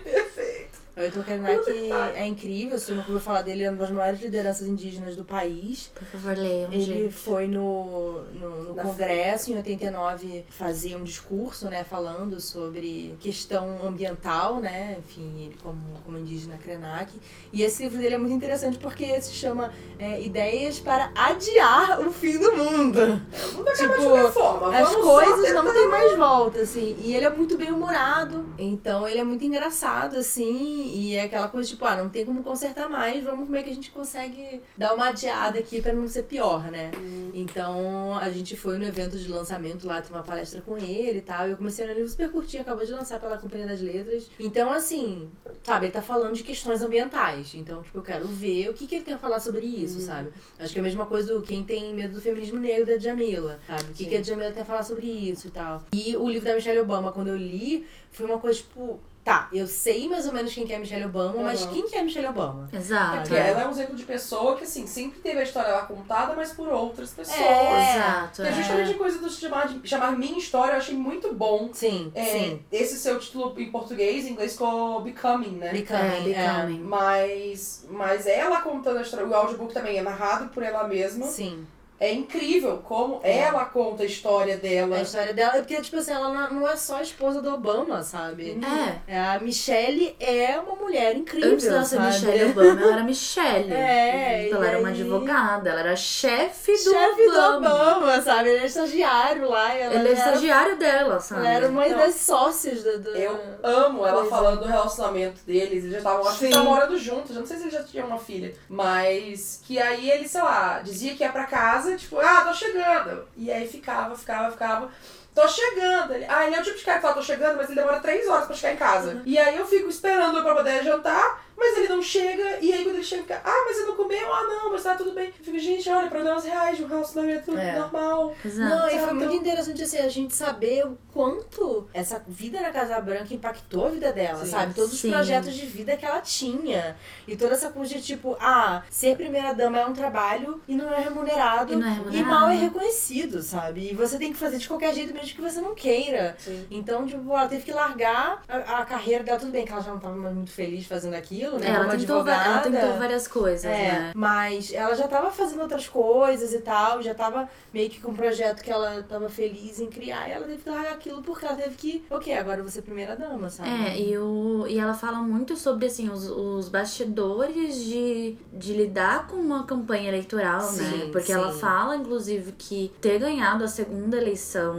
perfeito! 0.97 0.97
O 0.97 1.01
Ayrton 1.01 1.23
Krenak 1.23 1.91
é 2.15 2.25
incrível, 2.25 2.79
se 2.79 2.91
eu 2.91 2.95
não 2.95 3.03
ouviu 3.03 3.19
falar 3.19 3.43
dele, 3.43 3.63
é 3.63 3.69
uma 3.69 3.77
das 3.77 3.91
maiores 3.91 4.21
lideranças 4.21 4.67
indígenas 4.67 5.15
do 5.15 5.23
país. 5.23 5.91
Por 5.93 6.05
favor, 6.07 6.37
leiam, 6.37 6.71
Ele 6.71 6.83
gente. 6.83 7.13
foi 7.13 7.47
no, 7.47 8.23
no, 8.33 8.63
no 8.63 8.75
Congresso, 8.75 9.51
em 9.51 9.57
89, 9.57 10.45
fazer 10.49 10.95
um 10.95 11.03
discurso, 11.03 11.69
né, 11.69 11.83
falando 11.83 12.39
sobre 12.41 13.15
questão 13.19 13.85
ambiental, 13.85 14.59
né, 14.59 14.97
enfim, 14.99 15.45
ele 15.45 15.57
como, 15.61 15.79
como 16.03 16.17
indígena 16.17 16.57
Krenak. 16.57 17.13
E 17.53 17.61
esse 17.61 17.83
livro 17.83 17.99
dele 17.99 18.15
é 18.15 18.17
muito 18.17 18.33
interessante 18.33 18.77
porque 18.77 19.19
se 19.21 19.33
chama 19.33 19.71
é, 19.99 20.21
Ideias 20.21 20.79
para 20.79 21.11
Adiar 21.15 22.01
o 22.01 22.11
Fim 22.11 22.39
do 22.39 22.55
Mundo. 22.55 22.99
É, 22.99 23.45
o 23.53 23.57
mundo 23.57 23.71
tipo, 23.73 24.31
forma. 24.31 24.75
As 24.75 24.95
coisas 24.95 25.53
não 25.53 25.71
têm 25.71 25.87
mais 25.87 26.17
volta, 26.17 26.61
assim. 26.61 26.95
E 26.99 27.15
ele 27.15 27.25
é 27.25 27.29
muito 27.29 27.57
bem 27.57 27.71
humorado, 27.71 28.45
então 28.57 29.07
ele 29.07 29.19
é 29.19 29.23
muito 29.23 29.43
engraçado, 29.43 30.17
assim, 30.17 30.86
e 30.87 31.15
é 31.15 31.23
aquela 31.23 31.47
coisa 31.47 31.69
tipo, 31.69 31.85
ah, 31.85 31.95
não 31.95 32.09
tem 32.09 32.25
como 32.25 32.43
consertar 32.43 32.89
mais, 32.89 33.23
vamos 33.23 33.45
como 33.45 33.55
é 33.55 33.63
que 33.63 33.69
a 33.69 33.75
gente 33.75 33.91
consegue 33.91 34.61
dar 34.77 34.93
uma 34.93 35.09
adiada 35.09 35.59
aqui 35.59 35.81
para 35.81 35.93
não 35.93 36.07
ser 36.07 36.23
pior, 36.23 36.71
né? 36.71 36.91
Hum. 36.97 37.31
Então 37.33 38.17
a 38.17 38.29
gente 38.29 38.55
foi 38.55 38.77
no 38.77 38.85
evento 38.85 39.17
de 39.17 39.27
lançamento 39.27 39.85
lá, 39.85 40.01
tem 40.01 40.15
uma 40.15 40.23
palestra 40.23 40.61
com 40.61 40.77
ele 40.77 41.19
e 41.19 41.21
tal. 41.21 41.47
E 41.47 41.51
eu 41.51 41.57
comecei 41.57 41.85
a 41.85 41.87
ler 41.87 41.95
livro 41.95 42.09
super 42.09 42.31
curtinho, 42.31 42.61
acabou 42.61 42.85
de 42.85 42.91
lançar 42.91 43.19
pela 43.19 43.37
Companhia 43.37 43.67
das 43.67 43.81
Letras. 43.81 44.29
Então, 44.39 44.71
assim, 44.71 45.29
sabe, 45.63 45.85
ele 45.85 45.93
tá 45.93 46.01
falando 46.01 46.33
de 46.33 46.43
questões 46.43 46.81
ambientais. 46.81 47.53
Então, 47.55 47.81
tipo, 47.83 47.97
eu 47.97 48.03
quero 48.03 48.27
ver 48.27 48.69
o 48.69 48.73
que, 48.73 48.87
que 48.87 48.95
ele 48.95 49.05
quer 49.05 49.17
falar 49.17 49.39
sobre 49.39 49.65
isso, 49.65 49.99
hum. 49.99 50.01
sabe? 50.01 50.29
Acho 50.59 50.73
que 50.73 50.79
é 50.79 50.81
a 50.81 50.83
mesma 50.83 51.05
coisa 51.05 51.33
do 51.33 51.41
quem 51.41 51.63
tem 51.63 51.93
medo 51.93 52.13
do 52.13 52.21
feminismo 52.21 52.59
negro 52.59 52.85
da 52.85 52.97
Jamila, 52.97 53.59
sabe? 53.67 53.83
O 53.91 53.93
que, 53.93 54.05
que 54.05 54.15
a 54.15 54.23
Jamila 54.23 54.51
quer 54.51 54.65
falar 54.65 54.83
sobre 54.83 55.05
isso 55.05 55.47
e 55.47 55.51
tal. 55.51 55.83
E 55.93 56.15
o 56.15 56.29
livro 56.29 56.47
da 56.47 56.55
Michelle 56.55 56.79
Obama, 56.79 57.11
quando 57.11 57.27
eu 57.27 57.37
li, 57.37 57.85
foi 58.11 58.25
uma 58.25 58.39
coisa, 58.39 58.59
tipo, 58.59 58.99
Tá, 59.27 59.49
eu 59.51 59.67
sei 59.67 60.07
mais 60.07 60.25
ou 60.25 60.31
menos 60.31 60.53
quem 60.53 60.65
que 60.65 60.71
é 60.71 60.79
Michelle 60.79 61.03
Obama, 61.03 61.35
uhum. 61.35 61.43
mas 61.43 61.65
quem 61.65 61.85
que 61.85 61.97
é 61.97 62.01
Michelle 62.01 62.27
Obama? 62.27 62.69
Exato. 62.71 63.17
É 63.17 63.19
porque 63.19 63.35
ela 63.35 63.61
é 63.63 63.67
um 63.67 63.71
exemplo 63.71 63.93
de 63.93 64.03
pessoa 64.03 64.55
que, 64.55 64.63
assim, 64.63 64.87
sempre 64.87 65.19
teve 65.19 65.37
a 65.39 65.43
história 65.43 65.69
lá 65.69 65.81
contada, 65.81 66.33
mas 66.33 66.53
por 66.53 66.69
outras 66.69 67.09
pessoas. 67.11 67.37
É, 67.37 67.97
exato. 67.97 68.41
Que 68.41 68.47
é 68.47 68.51
justamente 68.53 68.91
a 68.91 68.97
coisa 68.97 69.19
do 69.19 69.29
chamar, 69.29 69.67
de, 69.67 69.85
chamar 69.85 70.17
minha 70.17 70.37
história, 70.37 70.71
eu 70.71 70.77
achei 70.77 70.95
muito 70.95 71.33
bom. 71.33 71.69
Sim, 71.73 72.09
é, 72.15 72.23
sim. 72.23 72.65
Esse 72.71 72.97
seu 72.97 73.19
título 73.19 73.53
em 73.59 73.69
português, 73.69 74.25
em 74.25 74.31
inglês 74.31 74.53
ficou 74.53 75.01
Becoming, 75.01 75.57
né? 75.57 75.73
Becoming, 75.73 76.31
é, 76.31 76.47
Becoming. 76.47 76.79
Mas, 76.83 77.85
mas 77.89 78.27
ela 78.27 78.61
contando 78.61 78.99
a 78.99 79.01
história, 79.01 79.27
o 79.27 79.33
audiobook 79.33 79.73
também 79.73 79.97
é 79.97 80.01
narrado 80.01 80.47
por 80.51 80.63
ela 80.63 80.87
mesma. 80.87 81.25
Sim. 81.25 81.67
É 81.99 82.13
incrível 82.13 82.77
como 82.83 83.19
é. 83.23 83.39
ela 83.39 83.65
conta 83.65 84.03
a 84.03 84.05
história 84.05 84.57
dela. 84.57 84.97
A 84.97 85.01
história 85.01 85.33
dela 85.33 85.57
é 85.57 85.59
porque, 85.59 85.81
tipo 85.81 85.97
assim, 85.97 86.11
ela 86.11 86.49
não 86.49 86.67
é 86.67 86.75
só 86.75 86.97
a 86.97 87.01
esposa 87.01 87.41
do 87.41 87.53
Obama, 87.53 88.03
sabe? 88.03 88.59
É. 89.07 89.15
é 89.15 89.19
a 89.19 89.39
Michelle 89.39 90.15
é 90.19 90.59
uma 90.59 90.75
mulher 90.75 91.15
incrível. 91.15 91.53
Antes 91.53 91.65
dela 91.65 91.83
ser 91.83 91.99
Michelle 91.99 92.51
Obama, 92.51 92.81
ela 92.81 92.93
era 92.93 93.03
Michelle. 93.03 93.73
É. 93.73 94.47
Então, 94.47 94.59
ela 94.59 94.67
era 94.67 94.79
uma 94.79 94.89
advogada, 94.89 95.69
ela 95.71 95.79
era 95.79 95.95
chefe 95.95 96.71
do 96.71 96.77
chefe 96.91 97.27
Obama. 97.29 97.69
do 97.69 97.75
Obama, 97.75 98.21
sabe? 98.21 98.49
Ele 98.49 98.59
é 98.63 98.65
estagiário 98.65 99.49
lá. 99.49 99.73
Ela 99.73 99.95
Ele 99.95 100.07
é 100.09 100.11
era, 100.11 100.19
estagiário 100.19 100.77
dela, 100.77 101.19
sabe? 101.19 101.41
Ela 101.41 101.51
era 101.51 101.67
uma 101.69 101.87
Não. 101.87 101.97
das 101.97 102.15
sócias 102.15 102.83
do. 102.83 102.99
do... 102.99 103.09
Eu 103.09 103.39
amo 103.63 104.05
ela 104.05 104.17
Pois 104.21 104.27
é. 104.27 104.29
falando 104.29 104.59
do 104.61 104.67
relacionamento 104.67 105.41
deles. 105.45 105.83
Eles 105.83 105.91
já 105.91 105.97
estavam, 105.97 106.27
acho 106.27 106.39
que 106.39 106.57
morando 106.57 106.97
juntos. 106.97 107.31
Eu 107.35 107.41
não 107.41 107.47
sei 107.47 107.57
se 107.57 107.63
eles 107.63 107.73
já 107.73 107.83
tinham 107.83 108.07
uma 108.07 108.19
filha. 108.19 108.53
Mas 108.69 109.61
que 109.65 109.79
aí 109.79 110.09
ele, 110.11 110.27
sei 110.27 110.41
lá, 110.41 110.79
dizia 110.83 111.15
que 111.15 111.23
ia 111.23 111.31
pra 111.31 111.45
casa, 111.45 111.86
tipo, 111.95 112.19
ah, 112.19 112.41
tô 112.45 112.53
chegando. 112.53 113.27
E 113.37 113.51
aí 113.51 113.67
ficava, 113.67 114.15
ficava, 114.15 114.51
ficava. 114.51 114.89
Tô 115.33 115.47
chegando. 115.47 116.13
Ele, 116.13 116.25
ah, 116.27 116.45
ele 116.45 116.55
é 116.55 116.59
o 116.59 116.63
tipo 116.63 116.77
de 116.77 116.83
cara 116.83 116.97
que 116.97 117.01
fala, 117.03 117.13
tô 117.13 117.21
chegando, 117.21 117.57
mas 117.57 117.67
ele 117.69 117.79
demora 117.79 117.99
três 117.99 118.27
horas 118.27 118.47
pra 118.47 118.55
chegar 118.55 118.73
em 118.73 118.77
casa. 118.77 119.21
E 119.25 119.37
aí 119.37 119.55
eu 119.55 119.65
fico 119.65 119.87
esperando 119.87 120.41
pra 120.41 120.55
poder 120.55 120.83
jantar, 120.83 121.46
mas 121.69 121.77
ele 121.77 121.87
não 121.89 122.01
chega. 122.01 122.59
E 122.61 122.73
aí 122.73 122.83
quando 122.83 122.95
ele 122.95 123.03
chega, 123.03 123.21
fica, 123.23 123.41
ah, 123.43 123.63
mas 123.67 123.77
você 123.77 123.83
não 123.83 123.95
comeu? 123.95 124.33
Ah, 124.33 124.43
não, 124.43 124.71
mas 124.71 124.83
tá 124.83 124.95
tudo 124.95 125.11
bem. 125.13 125.27
Eu 125.27 125.45
fico, 125.45 125.59
gente, 125.59 125.89
olha, 125.89 126.07
problemas 126.09 126.43
reais 126.45 126.77
de 126.77 126.83
um 126.83 126.87
relacionamento 126.87 127.57
É. 127.57 127.79
normal. 127.79 128.33
Exato. 128.43 128.69
Não, 128.69 128.87
e 128.87 128.91
foi 128.91 128.99
Sabe, 128.99 129.13
muito 129.13 129.35
interessante 129.35 129.83
assim, 129.83 129.97
a 129.99 130.09
gente 130.09 130.35
saber 130.35 130.85
o 130.85 130.97
quanto 131.13 131.87
essa 131.93 132.23
vida 132.27 132.59
na 132.61 132.71
Casa 132.71 132.99
Branca 133.01 133.33
impactou 133.33 133.87
a 133.87 133.89
vida 133.89 134.11
dela, 134.13 134.45
Sim. 134.45 134.51
sabe? 134.51 134.73
Todos 134.73 134.97
Sim. 134.97 135.07
os 135.09 135.13
projetos 135.15 135.53
de 135.53 135.65
vida 135.65 135.95
que 135.97 136.05
ela 136.05 136.21
tinha. 136.21 136.95
E 137.27 137.35
toda 137.35 137.53
essa 137.53 137.69
coisa 137.69 137.95
de 137.95 138.01
tipo, 138.01 138.37
ah, 138.39 138.83
ser 138.89 139.15
primeira-dama 139.17 139.79
é 139.79 139.85
um 139.85 139.93
trabalho 139.93 140.61
e 140.67 140.75
não 140.75 140.91
é 140.93 140.99
remunerado. 141.01 141.73
E 141.73 141.75
não 141.75 141.87
é 141.87 141.91
E 141.91 141.93
remunerado. 141.95 142.29
mal 142.29 142.49
é 142.49 142.55
reconhecido, 142.55 143.41
sabe? 143.41 143.91
E 143.91 143.93
você 143.95 144.17
tem 144.17 144.31
que 144.31 144.37
fazer 144.39 144.57
de 144.57 144.67
qualquer 144.67 144.93
jeito 144.93 145.13
mesmo 145.13 145.27
que 145.35 145.41
você 145.41 145.59
não 145.61 145.73
queira. 145.75 146.35
Sim. 146.39 146.65
Então, 146.69 147.05
tipo, 147.07 147.31
ela 147.31 147.47
teve 147.47 147.63
que 147.63 147.71
largar 147.71 148.41
a, 148.47 148.79
a 148.79 148.85
carreira 148.85 149.23
dela. 149.23 149.39
Tudo 149.39 149.51
bem 149.51 149.65
que 149.65 149.71
ela 149.71 149.81
já 149.81 149.91
não 149.91 149.99
tava 149.99 150.15
mais 150.15 150.33
muito 150.35 150.51
feliz 150.51 150.85
fazendo 150.85 151.15
aquilo, 151.15 151.56
né? 151.59 151.67
É, 151.67 151.71
ela, 151.71 151.85
Como 151.85 151.97
tentou, 151.97 152.27
ela 152.27 152.59
tentou 152.59 152.93
várias 152.97 153.27
coisas, 153.27 153.65
É, 153.65 153.91
né? 153.91 154.11
mas 154.15 154.71
ela 154.73 154.95
já 154.95 155.07
tava 155.07 155.31
fazendo 155.31 155.61
outras 155.61 155.87
coisas 155.87 156.53
e 156.53 156.59
tal, 156.59 157.01
já 157.01 157.13
tava 157.13 157.47
meio 157.73 157.89
que 157.89 157.99
com 157.99 158.11
um 158.11 158.15
projeto 158.15 158.61
que 158.63 158.71
ela 158.71 159.03
tava 159.03 159.29
feliz 159.29 159.79
em 159.79 159.87
criar, 159.87 160.27
e 160.27 160.31
ela 160.31 160.45
teve 160.45 160.61
que 160.63 160.69
largar 160.69 160.93
aquilo 160.93 161.21
porque 161.21 161.45
ela 161.45 161.55
teve 161.55 161.75
que, 161.75 162.05
ok, 162.09 162.33
agora 162.37 162.61
vou 162.61 162.71
ser 162.71 162.81
primeira 162.81 163.15
dama, 163.15 163.49
sabe? 163.49 163.69
É, 163.69 163.99
e, 163.99 164.17
o, 164.17 164.65
e 164.67 164.77
ela 164.79 164.93
fala 164.93 165.17
muito 165.19 165.55
sobre, 165.55 165.85
assim, 165.87 166.09
os, 166.09 166.29
os 166.29 166.69
bastidores 166.69 167.75
de, 167.83 168.35
de 168.53 168.73
lidar 168.73 169.27
com 169.27 169.35
uma 169.37 169.63
campanha 169.63 170.09
eleitoral, 170.09 170.61
né? 170.73 170.83
Sim, 170.83 171.09
Porque 171.11 171.27
sim. 171.27 171.33
ela 171.33 171.51
fala, 171.51 171.95
inclusive, 171.95 172.51
que 172.57 172.91
ter 173.01 173.19
ganhado 173.19 173.63
a 173.63 173.67
segunda 173.67 174.17
eleição, 174.17 174.75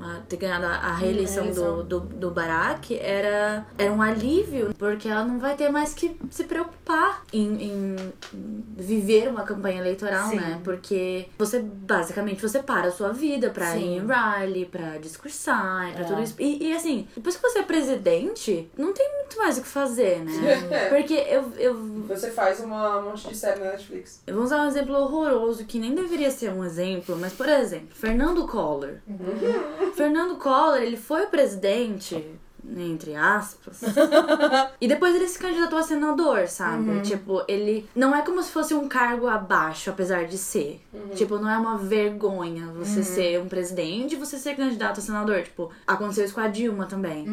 a- 0.00 0.20
ter 0.28 0.36
ganhado 0.36 0.66
a, 0.66 0.92
reeleição 0.96 1.44
do, 1.50 1.60
reeleição. 1.60 1.84
do, 1.84 2.00
do 2.00 2.30
Barack 2.30 2.96
era, 2.98 3.66
era 3.78 3.92
um 3.92 4.00
alívio, 4.02 4.74
porque 4.78 5.08
ela 5.08 5.24
não 5.24 5.38
vai 5.38 5.54
ter 5.56 5.68
mais 5.70 5.94
que 5.94 6.08
se 6.30 6.44
preocupar 6.44 7.24
em, 7.32 7.62
em 7.64 7.96
viver 8.76 9.28
uma 9.28 9.42
campanha 9.42 9.80
eleitoral, 9.80 10.30
Sim. 10.30 10.36
né? 10.36 10.60
Porque 10.64 11.26
você, 11.38 11.60
basicamente, 11.60 12.40
você 12.42 12.62
para 12.62 12.88
a 12.88 12.92
sua 12.92 13.12
vida 13.12 13.50
pra 13.50 13.72
Sim. 13.72 13.78
ir 13.96 13.98
em 14.02 14.06
rally, 14.06 14.66
pra 14.66 14.98
discursar, 14.98 15.92
pra 15.92 16.02
É. 16.02 16.04
tudo 16.04 16.22
isso. 16.22 16.34
E, 16.38 16.68
e, 16.68 16.72
assim, 16.76 17.06
depois 17.14 17.36
que 17.36 17.42
você 17.42 17.60
é 17.60 17.62
presidente, 17.62 18.70
não 18.76 18.92
tem 18.92 19.10
muito 19.18 19.36
mais 19.38 19.58
o 19.58 19.62
que 19.62 19.68
fazer, 19.68 20.20
né? 20.20 20.32
É. 20.70 20.88
Porque 20.90 21.14
eu, 21.14 21.52
eu, 21.58 21.74
Você 22.08 22.30
faz 22.30 22.60
uma, 22.60 22.98
um 22.98 23.04
monte 23.10 23.28
de 23.28 23.36
série 23.36 23.60
na 23.60 23.72
Netflix. 23.72 24.22
eu 24.26 24.34
vou 24.34 24.44
usar 24.44 24.62
um 24.62 24.68
exemplo 24.68 24.94
horroroso 24.96 25.64
que 25.64 25.78
nem 25.78 25.94
deveria 25.94 26.30
ser 26.30 26.50
um 26.52 26.64
exemplo, 26.64 27.16
mas 27.18 27.32
por 27.32 27.48
exemplo, 27.48 27.88
Fernando 27.94 28.46
Collor. 28.46 28.94
Fernando 29.94 30.36
Collor, 30.36 30.78
ele 30.82 30.96
foi 30.96 31.24
o 31.24 31.28
presidente, 31.28 32.24
entre 32.76 33.14
aspas, 33.16 33.80
e 34.80 34.86
depois 34.88 35.14
ele 35.14 35.26
se 35.28 35.38
candidatou 35.38 35.78
a 35.78 35.82
senador, 35.82 36.46
sabe? 36.48 37.00
Tipo, 37.02 37.42
ele 37.48 37.88
não 37.94 38.14
é 38.14 38.22
como 38.22 38.42
se 38.42 38.50
fosse 38.50 38.72
um 38.74 38.88
cargo 38.88 39.26
abaixo, 39.26 39.90
apesar 39.90 40.24
de 40.26 40.38
ser. 40.38 40.80
Tipo, 41.14 41.38
não 41.38 41.50
é 41.50 41.56
uma 41.58 41.76
vergonha 41.78 42.66
você 42.74 43.02
ser 43.02 43.40
um 43.40 43.48
presidente 43.48 44.14
e 44.14 44.18
você 44.18 44.38
ser 44.38 44.56
candidato 44.56 44.98
a 44.98 45.02
senador. 45.02 45.42
Tipo, 45.42 45.70
aconteceu 45.86 46.24
isso 46.24 46.34
com 46.34 46.40
a 46.40 46.48
Dilma 46.48 46.86
também. 46.86 47.26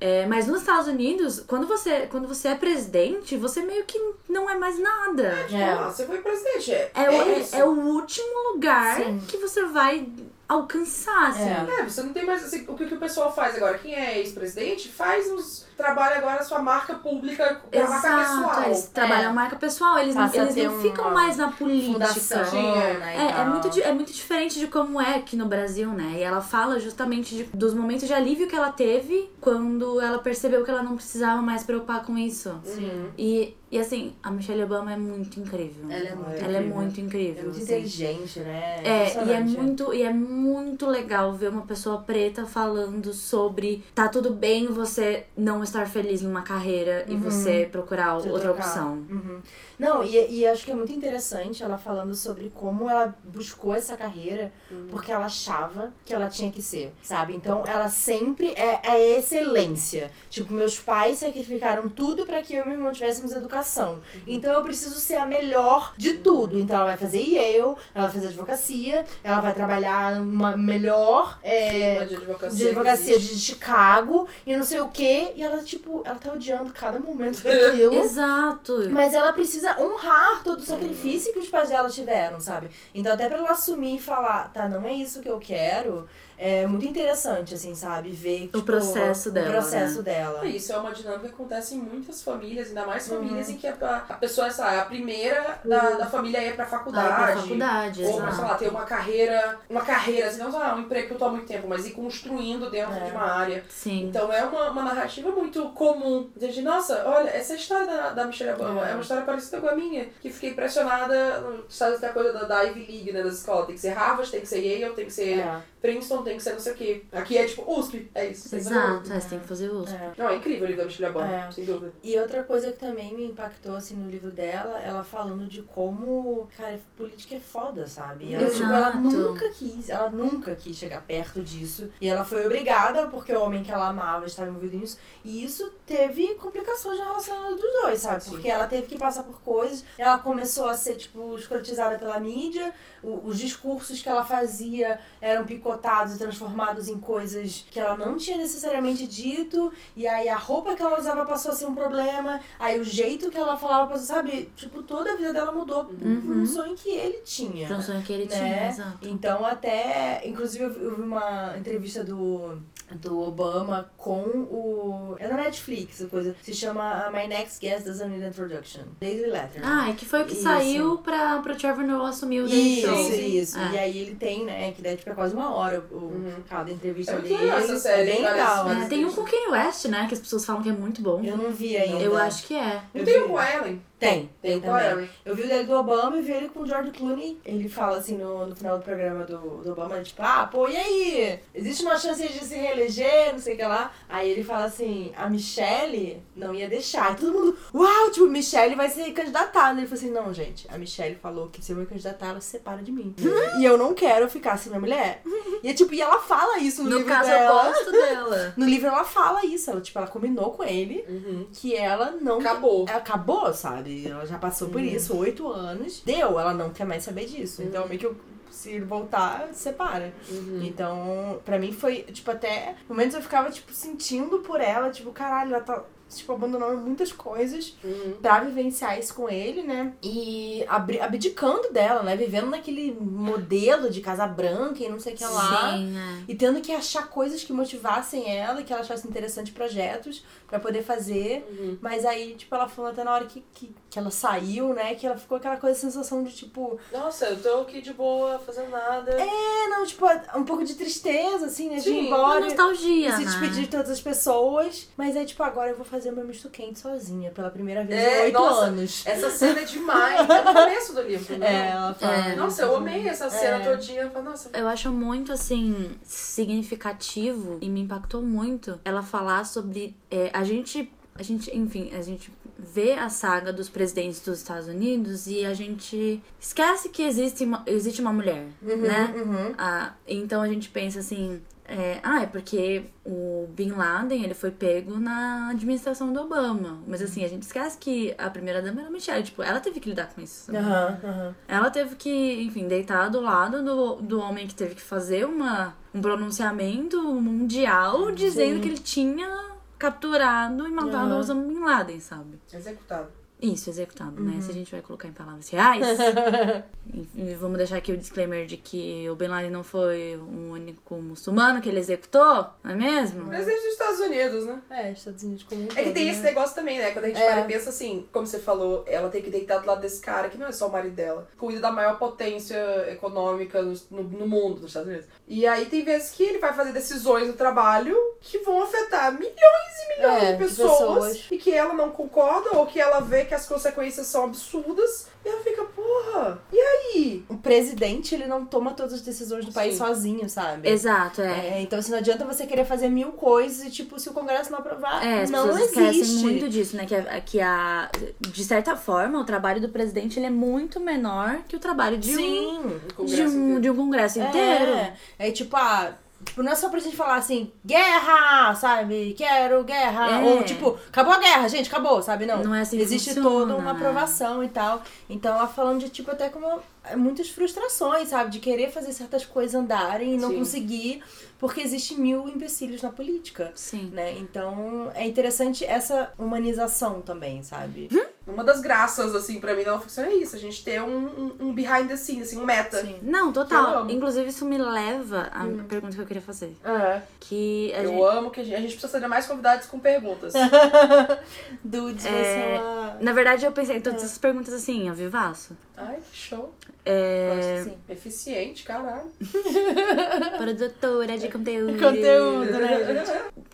É, 0.00 0.26
mas 0.26 0.46
nos 0.46 0.60
Estados 0.60 0.86
Unidos, 0.88 1.40
quando 1.46 1.66
você, 1.66 2.06
quando 2.10 2.28
você 2.28 2.48
é 2.48 2.54
presidente, 2.54 3.36
você 3.36 3.62
meio 3.62 3.84
que 3.84 3.98
não 4.28 4.48
é 4.48 4.56
mais 4.56 4.78
nada. 4.78 5.34
Tipo, 5.44 5.56
É. 5.56 5.72
ah, 5.72 5.88
você 5.90 6.04
foi 6.06 6.18
presidente. 6.18 6.72
É, 6.72 6.90
É, 6.94 7.10
o, 7.10 7.12
é 7.12 7.40
é- 7.40 7.48
é 7.60 7.64
o 7.64 7.70
último 7.70 8.52
lugar 8.52 8.96
Sim. 8.96 9.20
que 9.26 9.36
você 9.38 9.64
vai 9.66 10.06
alcançar, 10.48 11.28
assim. 11.28 11.42
É. 11.48 11.80
É, 11.80 11.82
você 11.88 12.02
não 12.02 12.12
tem 12.12 12.24
mais 12.24 12.44
assim, 12.44 12.64
o 12.68 12.74
que, 12.74 12.86
que 12.86 12.94
o 12.94 12.98
pessoal 12.98 13.34
faz 13.34 13.56
agora? 13.56 13.78
Quem 13.78 13.94
é 13.94 14.18
ex-presidente 14.18 14.88
faz 14.88 15.30
uns. 15.30 15.66
trabalha 15.76 16.16
agora 16.18 16.40
a 16.40 16.42
sua 16.44 16.60
marca 16.60 16.94
pública, 16.94 17.60
a 17.72 17.88
marca 17.88 18.16
pessoal. 18.18 18.62
eles 18.64 18.86
trabalham 18.94 19.30
a 19.30 19.34
marca 19.34 19.56
pessoal, 19.56 19.98
eles, 19.98 20.14
não, 20.14 20.22
Passa 20.22 20.40
a 20.40 20.44
eles 20.44 20.56
não 20.56 20.80
ficam 20.80 21.10
mais 21.12 21.36
na 21.36 21.50
política. 21.50 21.92
Fundação, 22.06 22.62
né? 22.98 23.16
É, 23.16 23.40
é, 23.40 23.44
muito, 23.44 23.80
é 23.80 23.92
muito 23.92 24.12
diferente 24.12 24.58
de 24.58 24.68
como 24.68 25.00
é 25.00 25.16
aqui 25.16 25.36
no 25.36 25.46
Brasil, 25.46 25.90
né? 25.90 26.14
E 26.16 26.22
ela 26.22 26.40
fala 26.40 26.78
justamente 26.80 27.34
de- 27.34 27.44
dos 27.52 27.74
momentos 27.74 28.06
de 28.06 28.14
alívio 28.14 28.46
que 28.48 28.54
ela 28.56 28.70
teve 28.72 29.30
quando 29.40 30.00
ela 30.00 30.18
percebeu 30.18 30.64
que 30.64 30.70
ela 30.70 30.82
não 30.82 30.96
precisava 30.96 31.42
mais 31.42 31.60
se 31.62 31.66
preocupar 31.66 32.04
com 32.04 32.16
isso. 32.16 32.50
Uhum. 32.64 33.10
E, 33.18 33.56
e 33.76 33.80
assim, 33.80 34.14
a 34.22 34.30
Michelle 34.30 34.62
Obama 34.62 34.92
é 34.92 34.96
muito 34.96 35.38
incrível. 35.38 35.84
Ela 35.90 36.08
é 36.08 36.14
muito 36.14 36.28
Ela 36.28 36.56
é 36.56 36.60
incrível. 36.60 36.74
muito 36.76 37.00
incrível. 37.00 37.38
É 37.40 37.42
muito 37.44 37.56
assim. 37.56 37.62
inteligente, 37.64 38.40
né? 38.40 38.80
É, 38.84 39.24
e 39.26 39.32
é 39.32 39.40
muito, 39.40 39.94
e 39.94 40.02
é 40.02 40.12
muito 40.12 40.86
legal 40.86 41.32
ver 41.34 41.50
uma 41.50 41.62
pessoa 41.62 41.98
preta 41.98 42.46
falando 42.46 43.12
sobre 43.12 43.84
tá 43.94 44.08
tudo 44.08 44.30
bem 44.30 44.66
você 44.66 45.24
não 45.36 45.62
estar 45.62 45.86
feliz 45.86 46.22
numa 46.22 46.42
carreira 46.42 47.04
e 47.08 47.14
você 47.16 47.68
procurar 47.70 48.20
Se 48.20 48.28
outra 48.28 48.48
trocar. 48.52 48.66
opção. 48.66 48.92
Uhum. 49.10 49.40
Não, 49.78 50.02
e, 50.02 50.38
e 50.38 50.46
acho 50.46 50.64
que 50.64 50.70
é 50.70 50.74
muito 50.74 50.92
interessante 50.92 51.62
ela 51.62 51.76
falando 51.78 52.14
sobre 52.14 52.50
como 52.54 52.88
ela 52.88 53.14
buscou 53.24 53.74
essa 53.74 53.96
carreira 53.96 54.52
porque 54.90 55.12
ela 55.12 55.26
achava 55.26 55.92
que 56.04 56.14
ela 56.14 56.28
tinha 56.28 56.50
que 56.50 56.62
ser, 56.62 56.92
sabe? 57.02 57.34
Então 57.34 57.62
ela 57.66 57.88
sempre 57.88 58.48
é 58.52 58.80
a 58.84 58.98
excelência. 58.98 60.10
Tipo, 60.30 60.52
meus 60.52 60.78
pais 60.78 61.18
sacrificaram 61.18 61.88
tudo 61.88 62.24
para 62.24 62.42
que 62.42 62.54
eu 62.54 62.62
e 62.62 62.66
meu 62.66 62.74
irmão 62.76 62.92
tivéssemos 62.92 63.32
educação. 63.32 64.00
Então 64.26 64.52
eu 64.52 64.62
preciso 64.62 64.98
ser 64.98 65.16
a 65.16 65.26
melhor 65.26 65.94
de 65.96 66.14
tudo. 66.14 66.58
Então 66.58 66.76
ela 66.76 66.86
vai 66.86 66.96
fazer 66.96 67.20
Yale, 67.20 67.76
ela 67.94 68.04
vai 68.06 68.10
fazer 68.10 68.28
advocacia, 68.28 69.04
ela 69.22 69.40
vai 69.40 69.54
trabalhar 69.54 70.16
numa 70.16 70.56
melhor. 70.56 71.38
é, 71.42 72.04
de 72.04 72.14
advocacia. 72.16 72.56
de 72.56 72.68
advocacia 72.68 73.18
de 73.18 73.38
Chicago 73.38 74.28
e 74.46 74.56
não 74.56 74.64
sei 74.64 74.80
o 74.80 74.88
que. 74.88 75.32
E 75.36 75.42
ela, 75.42 75.62
tipo, 75.62 76.02
ela 76.04 76.16
tá 76.16 76.32
odiando 76.32 76.72
cada 76.72 76.98
momento 76.98 77.42
daquilo. 77.44 77.94
Exato. 77.94 78.88
Mas 78.90 79.14
ela 79.14 79.32
precisa 79.32 79.65
honrar 79.80 80.42
todo 80.42 80.60
o 80.60 80.64
sacrifício 80.64 81.32
que 81.32 81.38
os 81.38 81.48
pais 81.48 81.68
dela 81.68 81.88
tiveram, 81.88 82.40
sabe? 82.40 82.70
Então, 82.94 83.12
até 83.12 83.28
pra 83.28 83.38
ela 83.38 83.50
assumir 83.50 83.96
e 83.96 84.00
falar, 84.00 84.52
tá, 84.52 84.68
não 84.68 84.86
é 84.86 84.92
isso 84.92 85.20
que 85.20 85.28
eu 85.28 85.38
quero, 85.38 86.08
é 86.38 86.66
muito 86.66 86.84
interessante, 86.84 87.54
assim, 87.54 87.74
sabe? 87.74 88.10
Ver 88.10 88.42
tipo, 88.42 88.62
processo 88.62 89.30
dela, 89.30 89.48
O 89.48 89.52
processo 89.52 89.96
né? 89.98 90.02
dela. 90.02 90.44
É, 90.44 90.48
Isso 90.48 90.72
é 90.72 90.76
uma 90.78 90.92
dinâmica 90.92 91.28
que 91.28 91.34
acontece 91.34 91.74
em 91.74 91.78
muitas 91.78 92.22
famílias, 92.22 92.68
ainda 92.68 92.84
mais 92.86 93.08
Uhum. 93.10 93.16
famílias 93.18 93.48
em 93.50 93.56
que 93.56 93.66
a, 93.66 93.74
a 94.08 94.14
pessoa 94.14 94.46
essa, 94.46 94.70
é 94.72 94.80
a 94.80 94.84
primeira 94.84 95.58
da, 95.64 95.90
da 95.90 96.06
família 96.06 96.40
a 96.40 96.44
ir 96.44 96.56
pra 96.56 96.66
faculdade. 96.66 97.08
Vai 97.08 97.32
pra 97.32 97.42
faculdade, 97.42 98.04
Ou 98.04 98.16
pra, 98.20 98.32
sei 98.32 98.40
lá, 98.40 98.46
exato. 98.46 98.58
ter 98.64 98.68
uma 98.70 98.84
carreira, 98.84 99.58
uma 99.70 99.80
carreira, 99.82 100.26
assim, 100.28 100.38
não 100.38 100.50
só 100.52 100.62
ah, 100.62 100.74
um 100.74 100.80
emprego 100.80 101.08
que 101.08 101.14
eu 101.14 101.18
tô 101.18 101.24
há 101.26 101.30
muito 101.30 101.46
tempo, 101.46 101.66
mas 101.68 101.86
ir 101.86 101.90
construindo 101.92 102.70
dentro 102.70 102.94
É. 102.94 103.04
de 103.04 103.10
uma 103.12 103.22
área. 103.32 103.64
Sim. 103.68 104.04
Então 104.08 104.32
é 104.32 104.44
uma, 104.44 104.70
uma 104.70 104.82
narrativa 104.82 105.30
muito 105.30 105.70
comum. 105.70 106.30
De, 106.36 106.62
nossa, 106.62 107.02
olha, 107.06 107.30
essa 107.30 107.54
história 107.54 107.86
da, 107.86 108.10
da 108.10 108.24
Michelle 108.26 108.52
Obama 108.52 108.86
É. 108.86 108.90
é. 108.90 108.94
uma 108.94 109.02
história 109.02 109.24
parecida 109.24 109.60
com 109.60 109.68
a 109.68 109.74
minha, 109.74 110.06
que 110.20 110.30
fiquei 110.30 110.50
impressionada, 110.50 111.40
no- 111.40 111.64
sabe 111.68 111.96
até 111.96 112.08
a 112.08 112.12
coisa 112.12 112.32
da, 112.32 112.44
da 112.44 112.62
Ivy 112.62 112.80
League, 112.86 113.12
né, 113.12 113.22
das 113.22 113.34
escolas. 113.38 113.66
Tem 113.66 113.74
que 113.74 113.80
ser 113.80 113.90
Harvard, 113.90 114.30
tem 114.30 114.40
que 114.40 114.46
ser 114.46 114.60
Yale, 114.60 114.94
tem 114.94 115.06
que 115.06 115.12
ser 115.12 115.38
É, 115.38 115.60
Princeton, 115.86 116.22
tem 116.22 116.36
que 116.36 116.42
ser 116.42 116.52
não 116.54 116.60
sei 116.60 116.72
o 116.72 116.76
quê. 116.76 117.04
Aqui 117.12 117.38
é 117.38 117.46
tipo 117.46 117.78
USP, 117.78 118.10
é 118.14 118.26
isso. 118.28 118.48
ser 118.48 118.56
Exato, 118.56 119.02
USP. 119.02 119.12
é, 119.12 119.20
você 119.20 119.28
tem 119.28 119.38
que 119.38 119.46
fazer 119.46 119.68
uso. 119.70 119.94
é. 119.94 120.12
Não, 120.18 120.28
é 120.28 120.36
incrível 120.36 120.64
o 120.64 120.66
livro 120.66 120.82
da 120.82 120.86
Michelle 120.86 121.10
Obama, 121.10 121.32
É. 121.32 121.50
sem 121.52 121.64
dúvida. 121.64 121.92
E 122.02 122.18
outra 122.18 122.42
coisa 122.42 122.72
que 122.72 122.78
também 122.78 123.14
me 123.14 123.24
impactou, 123.26 123.76
assim, 123.76 123.94
no 123.94 124.10
livro 124.10 124.30
dela, 124.30 124.78
ela 124.80 125.04
falando 125.04 125.46
de 125.46 125.62
como, 125.62 126.48
cara, 126.56 126.78
política 126.96 127.36
é 127.36 127.40
foda, 127.40 127.86
sabe? 127.86 128.26
E 128.26 128.34
Ela, 128.34 128.50
tipo, 128.50 128.62
ela 128.64 128.78
Exato. 128.90 128.98
nunca 128.98 129.48
quis, 129.50 129.88
ela 129.88 130.10
nunca 130.10 130.54
quis 130.56 130.76
chegar 130.76 131.00
perto 131.02 131.40
disso. 131.42 131.90
E 132.00 132.08
ela 132.08 132.24
foi 132.24 132.44
obrigada, 132.44 133.06
porque 133.08 133.32
o 133.32 133.40
homem 133.40 133.62
que 133.62 133.70
ela 133.70 133.88
amava 133.88 134.26
estava 134.26 134.48
envolvido 134.48 134.76
nisso. 134.78 134.98
E 135.24 135.44
isso 135.44 135.70
teve 135.86 136.34
complicações 136.34 136.98
na 136.98 137.04
relação 137.04 137.54
dos 137.56 137.72
dois, 137.82 138.00
sabe? 138.00 138.24
Sim. 138.24 138.30
Porque 138.30 138.48
ela 138.48 138.66
teve 138.66 138.86
que 138.86 138.98
passar 138.98 139.22
por 139.22 139.40
coisas, 139.40 139.84
ela 139.96 140.18
começou 140.18 140.68
a 140.68 140.74
ser, 140.74 140.96
tipo, 140.96 141.36
escrotizada 141.36 141.98
pela 141.98 142.18
mídia, 142.18 142.72
o- 143.06 143.22
os 143.28 143.38
discursos 143.38 144.02
que 144.02 144.08
ela 144.08 144.24
fazia 144.24 144.98
eram 145.20 145.44
picotados 145.44 146.14
e 146.14 146.18
transformados 146.18 146.88
em 146.88 146.98
coisas 146.98 147.64
que 147.70 147.78
ela 147.78 147.96
não 147.96 148.16
tinha 148.16 148.36
necessariamente 148.36 149.06
dito, 149.06 149.72
e 149.94 150.06
aí 150.06 150.28
a 150.28 150.36
roupa 150.36 150.74
que 150.74 150.82
ela 150.82 150.98
usava 150.98 151.24
passou 151.24 151.52
a 151.52 151.54
ser 151.54 151.66
um 151.66 151.74
problema, 151.74 152.40
aí 152.58 152.78
o 152.80 152.84
jeito 152.84 153.30
que 153.30 153.36
ela 153.38 153.56
falava 153.56 153.86
passou, 153.90 154.06
sabe? 154.06 154.50
Tipo, 154.56 154.82
toda 154.82 155.12
a 155.12 155.16
vida 155.16 155.32
dela 155.32 155.52
mudou 155.52 155.84
Uhum. 156.00 156.42
um 156.42 156.46
sonho 156.46 156.74
que 156.74 156.90
ele 156.90 157.18
tinha. 157.24 157.68
O 157.76 157.82
sonho 157.82 158.02
que 158.02 158.12
ele 158.12 158.26
tinha, 158.26 158.42
Né? 158.42 158.68
exato. 158.68 158.98
Então 159.02 159.44
até, 159.44 160.22
inclusive 160.26 160.64
eu 160.64 160.70
vi 160.96 161.02
uma 161.02 161.56
entrevista 161.58 162.02
do, 162.02 162.58
do 162.96 163.20
Obama 163.20 163.90
com 163.96 164.22
o. 164.22 165.16
É 165.18 165.28
na 165.28 165.36
Netflix, 165.36 166.02
a 166.02 166.06
coisa. 166.06 166.34
Se 166.42 166.54
chama 166.54 167.10
My 167.12 167.26
Next 167.26 167.60
Guest 167.60 167.84
Doesn't 167.86 168.08
Need 168.08 168.24
Introduction. 168.26 168.82
Daily 169.00 169.26
Letter. 169.30 169.62
Ah, 169.64 169.90
e 169.90 169.94
que 169.94 170.04
foi 170.04 170.22
o 170.22 170.24
que 170.24 170.34
Isso. 170.34 170.42
saiu 170.42 170.98
pra, 170.98 171.38
pro 171.40 171.56
Trevor 171.56 171.84
Noah 171.84 172.10
assumir 172.10 172.40
o 172.42 172.48
Daily 172.48 172.78
Isso, 172.80 172.86
Isso. 173.00 173.58
É. 173.58 173.72
E 173.72 173.78
aí 173.78 173.98
ele 173.98 174.14
tem, 174.14 174.44
né, 174.44 174.72
que 174.72 174.82
daí 174.82 174.96
tipo, 174.96 175.10
é 175.10 175.14
quase 175.14 175.34
uma 175.34 175.54
hora 175.54 175.84
o, 175.90 175.96
Uhum. 175.96 176.32
cada 176.48 176.70
entrevista 176.70 177.12
É 177.12 177.18
dele. 177.20 177.36
legal 177.36 177.58
essa 177.58 177.78
série, 177.78 178.10
é 178.10 178.14
bem 178.14 178.22
legal. 178.24 178.70
É, 178.70 178.86
tem 178.88 179.04
um 179.04 179.12
com 179.12 179.22
Kanye 179.24 179.48
West, 179.50 179.84
né? 179.86 180.06
Que 180.08 180.14
as 180.14 180.20
pessoas 180.20 180.44
falam 180.44 180.62
que 180.62 180.68
é 180.68 180.72
muito 180.72 181.00
bom. 181.02 181.22
Eu 181.22 181.36
não 181.36 181.50
vi 181.50 181.76
ainda. 181.76 182.02
Eu 182.02 182.16
acho 182.16 182.46
que 182.46 182.54
é. 182.54 182.82
Não 182.94 183.00
Eu 183.00 183.04
tem 183.04 183.22
um 183.22 183.28
com 183.28 183.40
Ellen? 183.42 183.82
Tem, 183.98 184.28
Tem 184.42 184.60
tem 184.60 184.60
também. 184.60 185.08
Eu 185.24 185.34
vi 185.34 185.44
o 185.44 185.48
dele 185.48 185.64
do 185.64 185.72
Obama 185.74 186.18
e 186.18 186.22
vi 186.22 186.32
ele 186.32 186.48
com 186.50 186.60
o 186.60 186.66
George 186.66 186.90
Clooney. 186.90 187.38
Ele 187.44 187.66
fala 187.68 187.96
assim 187.96 188.18
no, 188.18 188.46
no 188.46 188.54
final 188.54 188.76
do 188.78 188.84
programa 188.84 189.24
do, 189.24 189.38
do 189.62 189.72
Obama, 189.72 190.02
tipo, 190.02 190.20
ah, 190.22 190.46
pô, 190.52 190.68
e 190.68 190.76
aí? 190.76 191.38
Existe 191.54 191.82
uma 191.82 191.96
chance 191.98 192.20
de 192.28 192.44
se 192.44 192.54
reeleger, 192.56 193.32
não 193.32 193.38
sei 193.38 193.54
o 193.54 193.56
que 193.56 193.62
lá. 193.64 193.90
Aí 194.08 194.30
ele 194.30 194.44
fala 194.44 194.64
assim, 194.66 195.12
a 195.16 195.30
Michelle 195.30 196.22
não 196.36 196.54
ia 196.54 196.68
deixar. 196.68 197.12
E 197.12 197.16
todo 197.16 197.32
mundo, 197.32 197.56
uau, 197.74 198.10
tipo, 198.10 198.26
Michelle 198.26 198.74
vai 198.74 198.90
ser 198.90 199.10
candidatada. 199.12 199.78
Ele 199.78 199.86
falou 199.88 200.02
assim, 200.02 200.10
não, 200.12 200.34
gente, 200.34 200.66
a 200.70 200.76
Michelle 200.76 201.14
falou 201.16 201.48
que 201.48 201.64
se 201.64 201.72
eu 201.72 201.76
me 201.78 201.86
candidatar, 201.86 202.28
ela 202.28 202.40
se 202.40 202.50
separa 202.50 202.82
de 202.82 202.92
mim. 202.92 203.14
e 203.58 203.64
eu 203.64 203.78
não 203.78 203.94
quero 203.94 204.28
ficar 204.28 204.58
sem 204.58 204.68
minha 204.70 204.80
mulher. 204.80 205.22
E, 205.62 205.70
é, 205.70 205.72
tipo, 205.72 205.94
e 205.94 206.00
ela 206.02 206.18
fala 206.20 206.58
isso 206.58 206.82
no, 206.84 206.90
No 206.90 206.96
livro 206.98 207.12
caso, 207.12 207.30
dela. 207.30 207.44
eu 207.66 207.70
gosto 207.72 207.92
dela. 207.92 208.54
No 208.56 208.66
livro 208.66 208.88
ela 208.88 209.04
fala 209.04 209.44
isso, 209.46 209.70
ela, 209.70 209.80
tipo, 209.80 209.98
ela 209.98 210.06
combinou 210.08 210.52
com 210.52 210.62
ele 210.64 211.04
Uhum. 211.08 211.46
que 211.52 211.74
ela 211.74 212.10
não 212.20 212.40
Acabou. 212.40 212.84
ela 212.88 212.98
acabou, 212.98 213.52
sabe? 213.54 213.85
Ela 213.86 214.26
já 214.26 214.38
passou 214.38 214.68
por 214.68 214.80
isso, 214.80 215.16
oito 215.16 215.48
anos. 215.48 216.02
Deu, 216.04 216.38
ela 216.38 216.54
não 216.54 216.70
quer 216.70 216.84
mais 216.84 217.02
saber 217.02 217.26
disso. 217.26 217.62
Então, 217.62 217.86
meio 217.86 217.98
que 218.00 218.06
eu, 218.06 218.16
se 218.50 218.80
voltar, 218.80 219.48
separa. 219.52 220.12
Uhum. 220.30 220.62
Então, 220.62 221.40
pra 221.44 221.58
mim 221.58 221.72
foi, 221.72 222.02
tipo, 222.02 222.30
até 222.30 222.74
momentos 222.88 223.14
eu 223.14 223.22
ficava, 223.22 223.50
tipo, 223.50 223.72
sentindo 223.72 224.38
por 224.40 224.60
ela, 224.60 224.90
tipo, 224.90 225.10
caralho, 225.12 225.54
ela 225.54 225.62
tá, 225.62 225.84
tipo, 226.08 226.32
abandonando 226.32 226.78
muitas 226.78 227.12
coisas 227.12 227.76
Uhum. 227.82 228.14
pra 228.22 228.40
vivenciar 228.40 228.98
isso 228.98 229.14
com 229.14 229.28
ele, 229.28 229.62
né? 229.62 229.92
E 230.02 230.64
abdicando 231.00 231.70
dela, 231.72 232.02
né? 232.02 232.16
Vivendo 232.16 232.46
naquele 232.48 232.92
modelo 233.00 233.90
de 233.90 234.00
casa 234.00 234.26
branca 234.26 234.82
e 234.82 234.88
não 234.88 234.98
sei 235.00 235.14
o 235.14 235.16
que 235.16 235.24
lá. 235.24 235.72
Sim, 235.76 235.96
é. 235.98 236.24
E 236.28 236.34
tendo 236.34 236.60
que 236.60 236.72
achar 236.72 237.08
coisas 237.08 237.42
que 237.42 237.52
motivassem 237.52 238.30
ela, 238.34 238.62
que 238.62 238.72
ela 238.72 238.82
achasse 238.82 239.06
interessante 239.06 239.52
projetos 239.52 240.24
pra 240.46 240.58
poder 240.60 240.82
fazer. 240.82 241.46
Uhum. 241.50 241.78
Mas 241.80 242.04
aí, 242.04 242.34
tipo, 242.34 242.54
ela 242.54 242.68
falou 242.68 242.90
até 242.90 243.02
na 243.04 243.12
hora 243.12 243.24
que, 243.26 243.44
que, 243.52 243.74
que 243.90 243.98
ela 243.98 244.10
saiu, 244.10 244.72
né? 244.72 244.94
Que 244.94 245.06
ela 245.06 245.16
ficou 245.16 245.36
aquela 245.38 245.56
coisa, 245.56 245.78
sensação 245.78 246.22
de 246.22 246.32
tipo. 246.34 246.78
Nossa, 246.92 247.26
eu 247.26 247.42
tô 247.42 247.60
aqui 247.62 247.80
de 247.80 247.92
boa, 247.92 248.38
fazendo 248.38 248.70
nada. 248.70 249.10
É, 249.12 249.68
não, 249.68 249.84
tipo, 249.84 250.06
um 250.36 250.44
pouco 250.44 250.64
de 250.64 250.74
tristeza, 250.74 251.46
assim, 251.46 251.68
né? 251.68 251.76
De 251.76 251.88
ir 251.90 251.92
Sim, 251.92 252.06
Uma 252.08 252.16
embora. 252.18 252.40
nostalgia, 252.44 253.08
E 253.08 253.12
se 253.12 253.18
né? 253.18 253.24
despedir 253.24 253.62
de 253.64 253.68
todas 253.68 253.90
as 253.90 254.00
pessoas. 254.00 254.88
Mas 254.96 255.16
aí, 255.16 255.24
tipo, 255.26 255.42
agora 255.42 255.70
eu 255.70 255.76
vou 255.76 255.84
fazer 255.84 255.95
o 256.04 256.12
meu 256.12 256.24
misto 256.26 256.50
quente 256.50 256.78
sozinha, 256.78 257.30
pela 257.30 257.48
primeira 257.50 257.84
vez 257.84 257.98
É, 257.98 258.20
em 258.20 258.24
oito 258.26 258.42
anos. 258.44 259.02
Essa 259.06 259.30
cena 259.30 259.60
é 259.60 259.64
demais. 259.64 260.28
É 260.28 260.42
no 260.44 260.52
começo 260.52 260.92
do 260.94 261.02
livro, 261.02 261.38
né? 261.38 261.46
É, 261.68 261.70
ela 261.72 261.94
fala. 261.94 262.14
É. 262.14 262.36
Nossa, 262.36 262.62
eu 262.62 262.76
amei 262.76 263.08
essa 263.08 263.30
cena 263.30 263.56
É. 263.62 263.70
todinha. 263.70 264.02
Eu 264.02 264.10
falei, 264.10 264.28
Nossa, 264.28 264.50
Eu 264.52 264.68
acho 264.68 264.90
muito, 264.92 265.32
assim, 265.32 265.96
significativo 266.02 267.58
e 267.60 267.68
me 267.68 267.80
impactou 267.80 268.22
muito 268.22 268.80
ela 268.84 269.02
falar 269.02 269.44
sobre. 269.44 269.96
é, 270.10 270.30
a 270.32 270.44
gente. 270.44 270.90
A 271.18 271.22
gente, 271.22 271.50
enfim, 271.56 271.90
a 271.94 272.02
gente 272.02 272.30
vê 272.58 272.92
a 272.92 273.08
saga 273.08 273.50
dos 273.50 273.70
presidentes 273.70 274.20
dos 274.20 274.36
Estados 274.36 274.68
Unidos 274.68 275.26
e 275.26 275.46
a 275.46 275.54
gente 275.54 276.22
esquece 276.38 276.90
que 276.90 277.02
existe 277.02 277.42
uma, 277.42 277.62
existe 277.66 278.02
uma 278.02 278.12
mulher, 278.12 278.46
né? 278.60 279.14
Uhum. 279.16 279.54
Ah, 279.56 279.94
então 280.06 280.42
a 280.42 280.48
gente 280.48 280.68
pensa 280.68 280.98
assim. 280.98 281.40
É, 281.68 282.00
ah, 282.02 282.22
é 282.22 282.26
porque 282.26 282.84
o 283.04 283.48
Bin 283.50 283.72
Laden 283.72 284.22
ele 284.22 284.34
foi 284.34 284.50
pego 284.50 284.98
na 284.98 285.50
administração 285.50 286.12
do 286.12 286.20
Obama. 286.20 286.78
Mas 286.86 287.02
assim, 287.02 287.24
a 287.24 287.28
gente 287.28 287.42
esquece 287.42 287.76
que 287.78 288.14
a 288.16 288.30
primeira 288.30 288.62
dama 288.62 288.80
era 288.80 288.90
Michelle. 288.90 289.22
Tipo, 289.22 289.42
ela 289.42 289.60
teve 289.60 289.80
que 289.80 289.88
lidar 289.88 290.08
com 290.14 290.20
isso. 290.20 290.54
Aham, 290.54 291.00
aham. 291.02 291.34
Ela 291.48 291.70
teve 291.70 291.96
que, 291.96 292.42
enfim, 292.42 292.68
deitar 292.68 293.08
do 293.08 293.20
lado 293.20 293.64
do, 293.64 293.96
do 293.96 294.20
homem 294.20 294.46
que 294.46 294.54
teve 294.54 294.74
que 294.74 294.82
fazer 294.82 295.26
uma, 295.26 295.74
um 295.92 296.00
pronunciamento 296.00 297.02
mundial 297.02 298.12
dizendo 298.12 298.60
que 298.60 298.68
ele 298.68 298.78
tinha 298.78 299.56
capturado 299.78 300.66
e 300.66 300.70
matado 300.70 301.10
Aham. 301.10 301.18
Osama 301.18 301.42
Bin 301.42 301.60
Laden, 301.60 302.00
sabe? 302.00 302.40
executado. 302.52 303.08
Isso, 303.40 303.68
executado, 303.68 304.22
né? 304.22 304.40
Se 304.40 304.50
a 304.50 304.54
gente 304.54 304.70
vai 304.72 304.80
colocar 304.80 305.08
em 305.08 305.12
palavras 305.12 305.48
reais. 305.50 305.84
e 307.14 307.34
vamos 307.34 307.58
deixar 307.58 307.76
aqui 307.76 307.92
o 307.92 307.96
disclaimer 307.96 308.46
de 308.46 308.56
que 308.56 309.08
o 309.10 309.14
Bin 309.16 309.26
Laden 309.26 309.50
não 309.50 309.62
foi 309.62 310.16
o 310.16 310.52
único 310.52 310.94
muçulmano 310.96 311.60
que 311.60 311.68
ele 311.68 311.78
executou, 311.80 312.46
não 312.64 312.70
é 312.70 312.74
mesmo? 312.74 313.28
Presidente 313.28 313.62
dos 313.62 313.72
Estados 313.72 314.00
Unidos, 314.00 314.46
né? 314.46 314.62
É, 314.70 314.92
Estados 314.92 315.22
Unidos 315.22 315.42
como 315.44 315.60
um 315.60 315.64
É 315.64 315.68
que 315.68 315.82
todo, 315.84 315.92
tem 315.94 316.04
né? 316.06 316.12
esse 316.12 316.22
negócio 316.22 316.54
também, 316.54 316.78
né? 316.78 316.90
Quando 316.92 317.04
a 317.04 317.08
gente 317.08 317.20
É. 317.20 317.32
para 317.32 317.40
e 317.42 317.44
pensa 317.44 317.70
assim, 317.70 318.08
como 318.12 318.26
você 318.26 318.38
falou, 318.38 318.84
ela 318.86 319.08
tem 319.10 319.20
que 319.22 319.30
deitar 319.30 319.58
do 319.58 319.66
lado 319.66 319.80
desse 319.80 320.00
cara, 320.00 320.28
que 320.28 320.38
não 320.38 320.46
é 320.46 320.52
só 320.52 320.68
o 320.68 320.72
marido 320.72 320.94
dela. 320.94 321.28
Cuida 321.36 321.60
da 321.60 321.70
maior 321.70 321.98
potência 321.98 322.56
econômica 322.90 323.60
no, 323.62 323.74
no, 323.90 324.02
no 324.02 324.26
mundo 324.26 324.60
dos 324.60 324.68
Estados 324.70 324.88
Unidos. 324.88 325.06
E 325.28 325.46
aí 325.46 325.66
tem 325.66 325.84
vezes 325.84 326.10
que 326.10 326.22
ele 326.22 326.38
vai 326.38 326.54
fazer 326.54 326.72
decisões 326.72 327.26
no 327.26 327.34
trabalho 327.34 327.96
que 328.20 328.38
vão 328.38 328.62
afetar 328.62 329.12
milhões 329.12 329.34
e 329.36 329.96
milhões 329.96 330.22
É, 330.22 330.32
de 330.32 330.38
de 330.38 330.44
pessoas, 330.44 330.72
pessoas. 330.78 331.26
E 331.30 331.36
que 331.38 331.52
ela 331.52 331.74
não 331.74 331.90
concorda, 331.90 332.56
ou 332.56 332.66
que 332.66 332.80
ela 332.80 333.00
vê 333.00 333.24
que 333.24 333.34
as 333.36 333.46
consequências 333.46 334.06
são 334.06 334.24
absurdas. 334.24 335.06
E 335.24 335.28
ela 335.28 335.40
fica, 335.42 335.64
porra, 335.64 336.38
e 336.52 336.58
aí? 336.58 337.24
O 337.28 337.36
presidente, 337.36 338.14
ele 338.14 338.26
não 338.26 338.44
toma 338.44 338.72
todas 338.72 338.94
as 338.94 339.00
decisões 339.02 339.44
do 339.44 339.52
país 339.52 339.74
Sim. 339.74 339.78
sozinho, 339.84 340.28
sabe? 340.28 340.68
Exato, 340.68 341.20
é. 341.20 341.56
É, 341.56 341.60
então, 341.62 341.78
assim, 341.78 341.90
não 341.90 341.98
adianta 341.98 342.24
você 342.24 342.46
querer 342.46 342.64
fazer 342.64 342.88
mil 342.88 343.12
coisas 343.12 343.64
e, 343.66 343.70
tipo, 343.70 343.98
se 343.98 344.08
o 344.08 344.12
Congresso 344.12 344.50
não 344.50 344.58
aprovar, 344.58 345.04
É, 345.04 345.22
as 345.22 345.30
não 345.30 345.46
pessoas 345.48 345.62
existe. 345.72 345.80
esquecem 345.80 346.16
muito 346.18 346.48
disso, 346.48 346.76
né? 346.76 346.86
Que, 346.86 346.94
a, 346.94 347.20
que 347.20 347.40
a, 347.40 347.90
de 348.20 348.44
certa 348.44 348.76
forma, 348.76 349.18
o 349.20 349.24
trabalho 349.24 349.60
do 349.60 349.68
presidente 349.68 350.18
ele 350.18 350.26
é 350.26 350.30
muito 350.30 350.78
menor 350.80 351.40
que 351.48 351.56
o 351.56 351.60
trabalho 351.60 351.98
de 351.98 352.12
um, 352.12 352.16
Sim. 352.16 352.80
O 352.96 353.04
de 353.04 353.16
Congresso 353.16 353.36
um, 353.36 353.42
inteiro. 353.44 353.60
de 353.60 353.70
um 353.70 353.76
congresso 353.76 354.18
inteiro. 354.20 354.70
É, 354.72 354.94
é 355.18 355.30
tipo, 355.32 355.56
ah, 355.56 355.86
tipo, 355.86 356.05
não 356.36 356.52
é 356.52 356.54
só 356.54 356.68
pra 356.68 356.80
gente 356.80 356.96
falar 356.96 357.16
assim, 357.16 357.50
guerra, 357.64 358.54
sabe? 358.54 359.14
Quero 359.16 359.64
guerra. 359.64 360.20
É. 360.20 360.24
Ou 360.24 360.42
tipo, 360.42 360.78
acabou 360.88 361.14
a 361.14 361.18
guerra, 361.18 361.48
gente, 361.48 361.68
acabou, 361.68 362.02
sabe? 362.02 362.26
Não. 362.26 362.42
Não 362.42 362.54
é 362.54 362.60
assim 362.60 362.78
Existe 362.78 363.14
funciona, 363.14 363.30
toda 363.30 363.56
uma 363.56 363.72
aprovação 363.72 364.42
e 364.44 364.48
tal. 364.48 364.82
Então 365.08 365.34
ela 365.34 365.48
falando 365.48 365.80
de 365.80 365.88
tipo 365.88 366.10
até 366.10 366.28
como 366.28 366.60
muitas 366.96 367.28
frustrações, 367.28 368.08
sabe? 368.08 368.30
De 368.30 368.38
querer 368.38 368.70
fazer 368.70 368.92
certas 368.92 369.24
coisas 369.24 369.54
andarem 369.54 370.14
e 370.14 370.16
não 370.16 370.30
Sim. 370.30 370.38
conseguir, 370.38 371.02
porque 371.38 371.60
existe 371.60 371.94
mil 371.98 372.28
empecilhos 372.28 372.82
na 372.82 372.90
política. 372.90 373.52
Sim. 373.54 373.90
Né? 373.92 374.12
Então 374.18 374.90
é 374.94 375.06
interessante 375.06 375.64
essa 375.64 376.12
humanização 376.18 377.00
também, 377.00 377.42
sabe? 377.42 377.88
Uma 378.26 378.42
das 378.42 378.60
graças, 378.60 379.14
assim, 379.14 379.38
pra 379.38 379.54
mim 379.54 379.62
da 379.62 379.70
não 379.72 379.80
ficção 379.80 380.04
é 380.04 380.12
isso. 380.14 380.34
A 380.34 380.38
gente 380.38 380.64
ter 380.64 380.82
um, 380.82 381.06
um, 381.06 381.36
um 381.40 381.52
behind 381.54 381.86
the 381.86 381.96
scenes, 381.96 382.28
assim, 382.28 382.38
um 382.40 382.44
meta. 382.44 382.80
Sim. 382.80 382.98
Não, 383.00 383.32
total. 383.32 383.88
Inclusive, 383.88 384.28
isso 384.28 384.44
me 384.44 384.58
leva 384.58 385.28
à 385.32 385.44
pergunta 385.68 385.94
que 385.94 386.02
eu 386.02 386.06
queria 386.06 386.22
fazer. 386.22 386.56
É. 386.64 387.00
Que 387.20 387.72
a 387.74 387.82
Eu 387.84 387.90
gente- 387.90 388.02
amo 388.02 388.30
que 388.30 388.40
a 388.40 388.44
gente, 388.44 388.54
a 388.56 388.60
gente 388.60 388.72
precisa 388.72 388.88
fazer 388.92 389.06
mais 389.06 389.26
convidados 389.26 389.66
com 389.68 389.78
perguntas. 389.78 390.32
Dudes, 391.62 392.04
É, 392.04 392.10
você 392.10 392.16
é 392.56 392.60
uma... 392.60 392.96
Na 393.00 393.12
verdade, 393.12 393.44
eu 393.46 393.52
pensei 393.52 393.76
em 393.76 393.80
todas 393.80 394.02
essas 394.02 394.18
perguntas 394.18 394.52
assim, 394.52 394.90
ó, 394.90 394.94
vivaço. 394.94 395.56
Ai, 395.76 395.98
que 396.10 396.16
show. 396.18 396.52
É... 396.84 397.62
Sim. 397.64 397.76
Eficiente, 397.88 398.64
caralho. 398.64 399.10
Produtora 400.36 401.18
de 401.18 401.28
conteúdo. 401.30 401.72
Conteúdo, 401.78 402.52
né? 402.52 403.04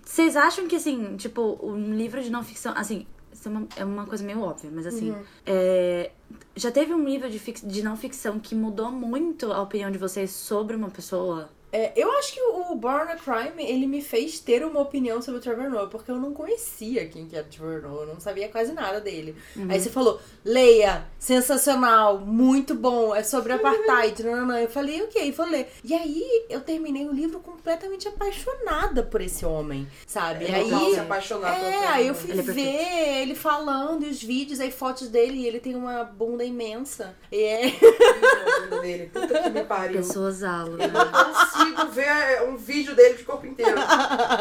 Vocês 0.04 0.36
acham 0.36 0.66
que, 0.66 0.76
assim, 0.76 1.16
tipo, 1.16 1.58
um 1.62 1.94
livro 1.94 2.22
de 2.22 2.30
não 2.30 2.42
ficção. 2.42 2.72
Assim, 2.76 3.06
isso 3.42 3.48
é 3.48 3.50
uma, 3.50 3.68
é 3.76 3.84
uma 3.84 4.06
coisa 4.06 4.24
meio 4.24 4.40
óbvia, 4.40 4.70
mas 4.72 4.86
assim. 4.86 5.10
Uhum. 5.10 5.22
é, 5.44 6.10
já 6.54 6.70
teve 6.70 6.94
um 6.94 7.04
livro 7.04 7.28
de, 7.28 7.38
fix, 7.38 7.60
de 7.60 7.82
não 7.82 7.96
ficção 7.96 8.38
que 8.38 8.54
mudou 8.54 8.90
muito 8.90 9.52
a 9.52 9.60
opinião 9.60 9.90
de 9.90 9.98
vocês 9.98 10.30
sobre 10.30 10.76
uma 10.76 10.88
pessoa? 10.90 11.50
É, 11.72 11.92
eu 11.96 12.12
acho 12.18 12.34
que 12.34 12.40
o 12.40 12.74
Born 12.74 13.10
a 13.10 13.16
Crime, 13.16 13.64
ele 13.64 13.86
me 13.86 14.02
fez 14.02 14.38
ter 14.38 14.62
uma 14.62 14.80
opinião 14.80 15.22
sobre 15.22 15.40
o 15.40 15.42
Trevor 15.42 15.70
Noah, 15.70 15.88
porque 15.88 16.10
eu 16.10 16.16
não 16.16 16.34
conhecia 16.34 17.06
quem 17.08 17.26
que 17.26 17.34
era 17.34 17.46
o 17.46 17.48
Trevor 17.48 17.80
Noah, 17.80 18.02
eu 18.02 18.14
não 18.14 18.20
sabia 18.20 18.48
quase 18.48 18.72
nada 18.72 19.00
dele. 19.00 19.34
Aí 19.70 19.80
você 19.80 19.88
falou, 19.88 20.20
leia, 20.44 21.06
sensacional, 21.18 22.18
muito 22.18 22.74
bom, 22.74 23.14
é 23.14 23.22
sobre 23.22 23.54
apartheid, 23.54 24.22
não, 24.22 24.36
não, 24.36 24.46
não. 24.48 24.58
Eu 24.58 24.68
falei, 24.68 25.02
ok, 25.02 25.32
vou 25.32 25.46
ler. 25.46 25.72
E 25.82 25.94
aí 25.94 26.44
eu 26.50 26.60
terminei 26.60 27.08
o 27.08 27.12
livro 27.12 27.40
completamente 27.40 28.06
apaixonada 28.06 29.02
por 29.02 29.22
esse 29.22 29.46
homem, 29.46 29.88
sabe? 30.06 30.44
É 30.44 30.54
aí... 30.54 30.64
legal 30.64 30.90
se 30.90 31.00
apaixonar 31.00 31.54
pelo 31.54 31.66
É, 31.66 31.86
aí 31.86 32.06
eu 32.06 32.12
Noah. 32.12 32.20
fui 32.22 32.30
Ele 32.32 32.40
é 32.40 32.42
ver 32.42 32.54
perfeito. 32.54 33.18
ele 33.22 33.34
falando 33.34 34.04
e 34.04 34.10
os 34.10 34.22
vídeos, 34.22 34.60
aí 34.60 34.70
fotos 34.70 35.08
dele, 35.08 35.38
e 35.38 35.46
ele 35.46 35.58
tem 35.58 35.74
uma 35.74 36.04
bunda 36.04 36.44
imensa. 36.44 37.16
E 37.30 37.42
é... 37.42 37.70
Puta 39.12 39.42
que 39.42 39.50
me 39.50 39.64
pariu. 39.64 39.96
Pessoas 39.96 40.42
alas. 40.42 40.80
Eu 41.62 41.66
não 41.66 41.74
consigo 41.74 41.92
ver 41.92 42.42
um 42.48 42.56
vídeo 42.56 42.94
dele 42.94 43.14
de 43.14 43.24
corpo 43.24 43.46
inteiro. 43.46 43.76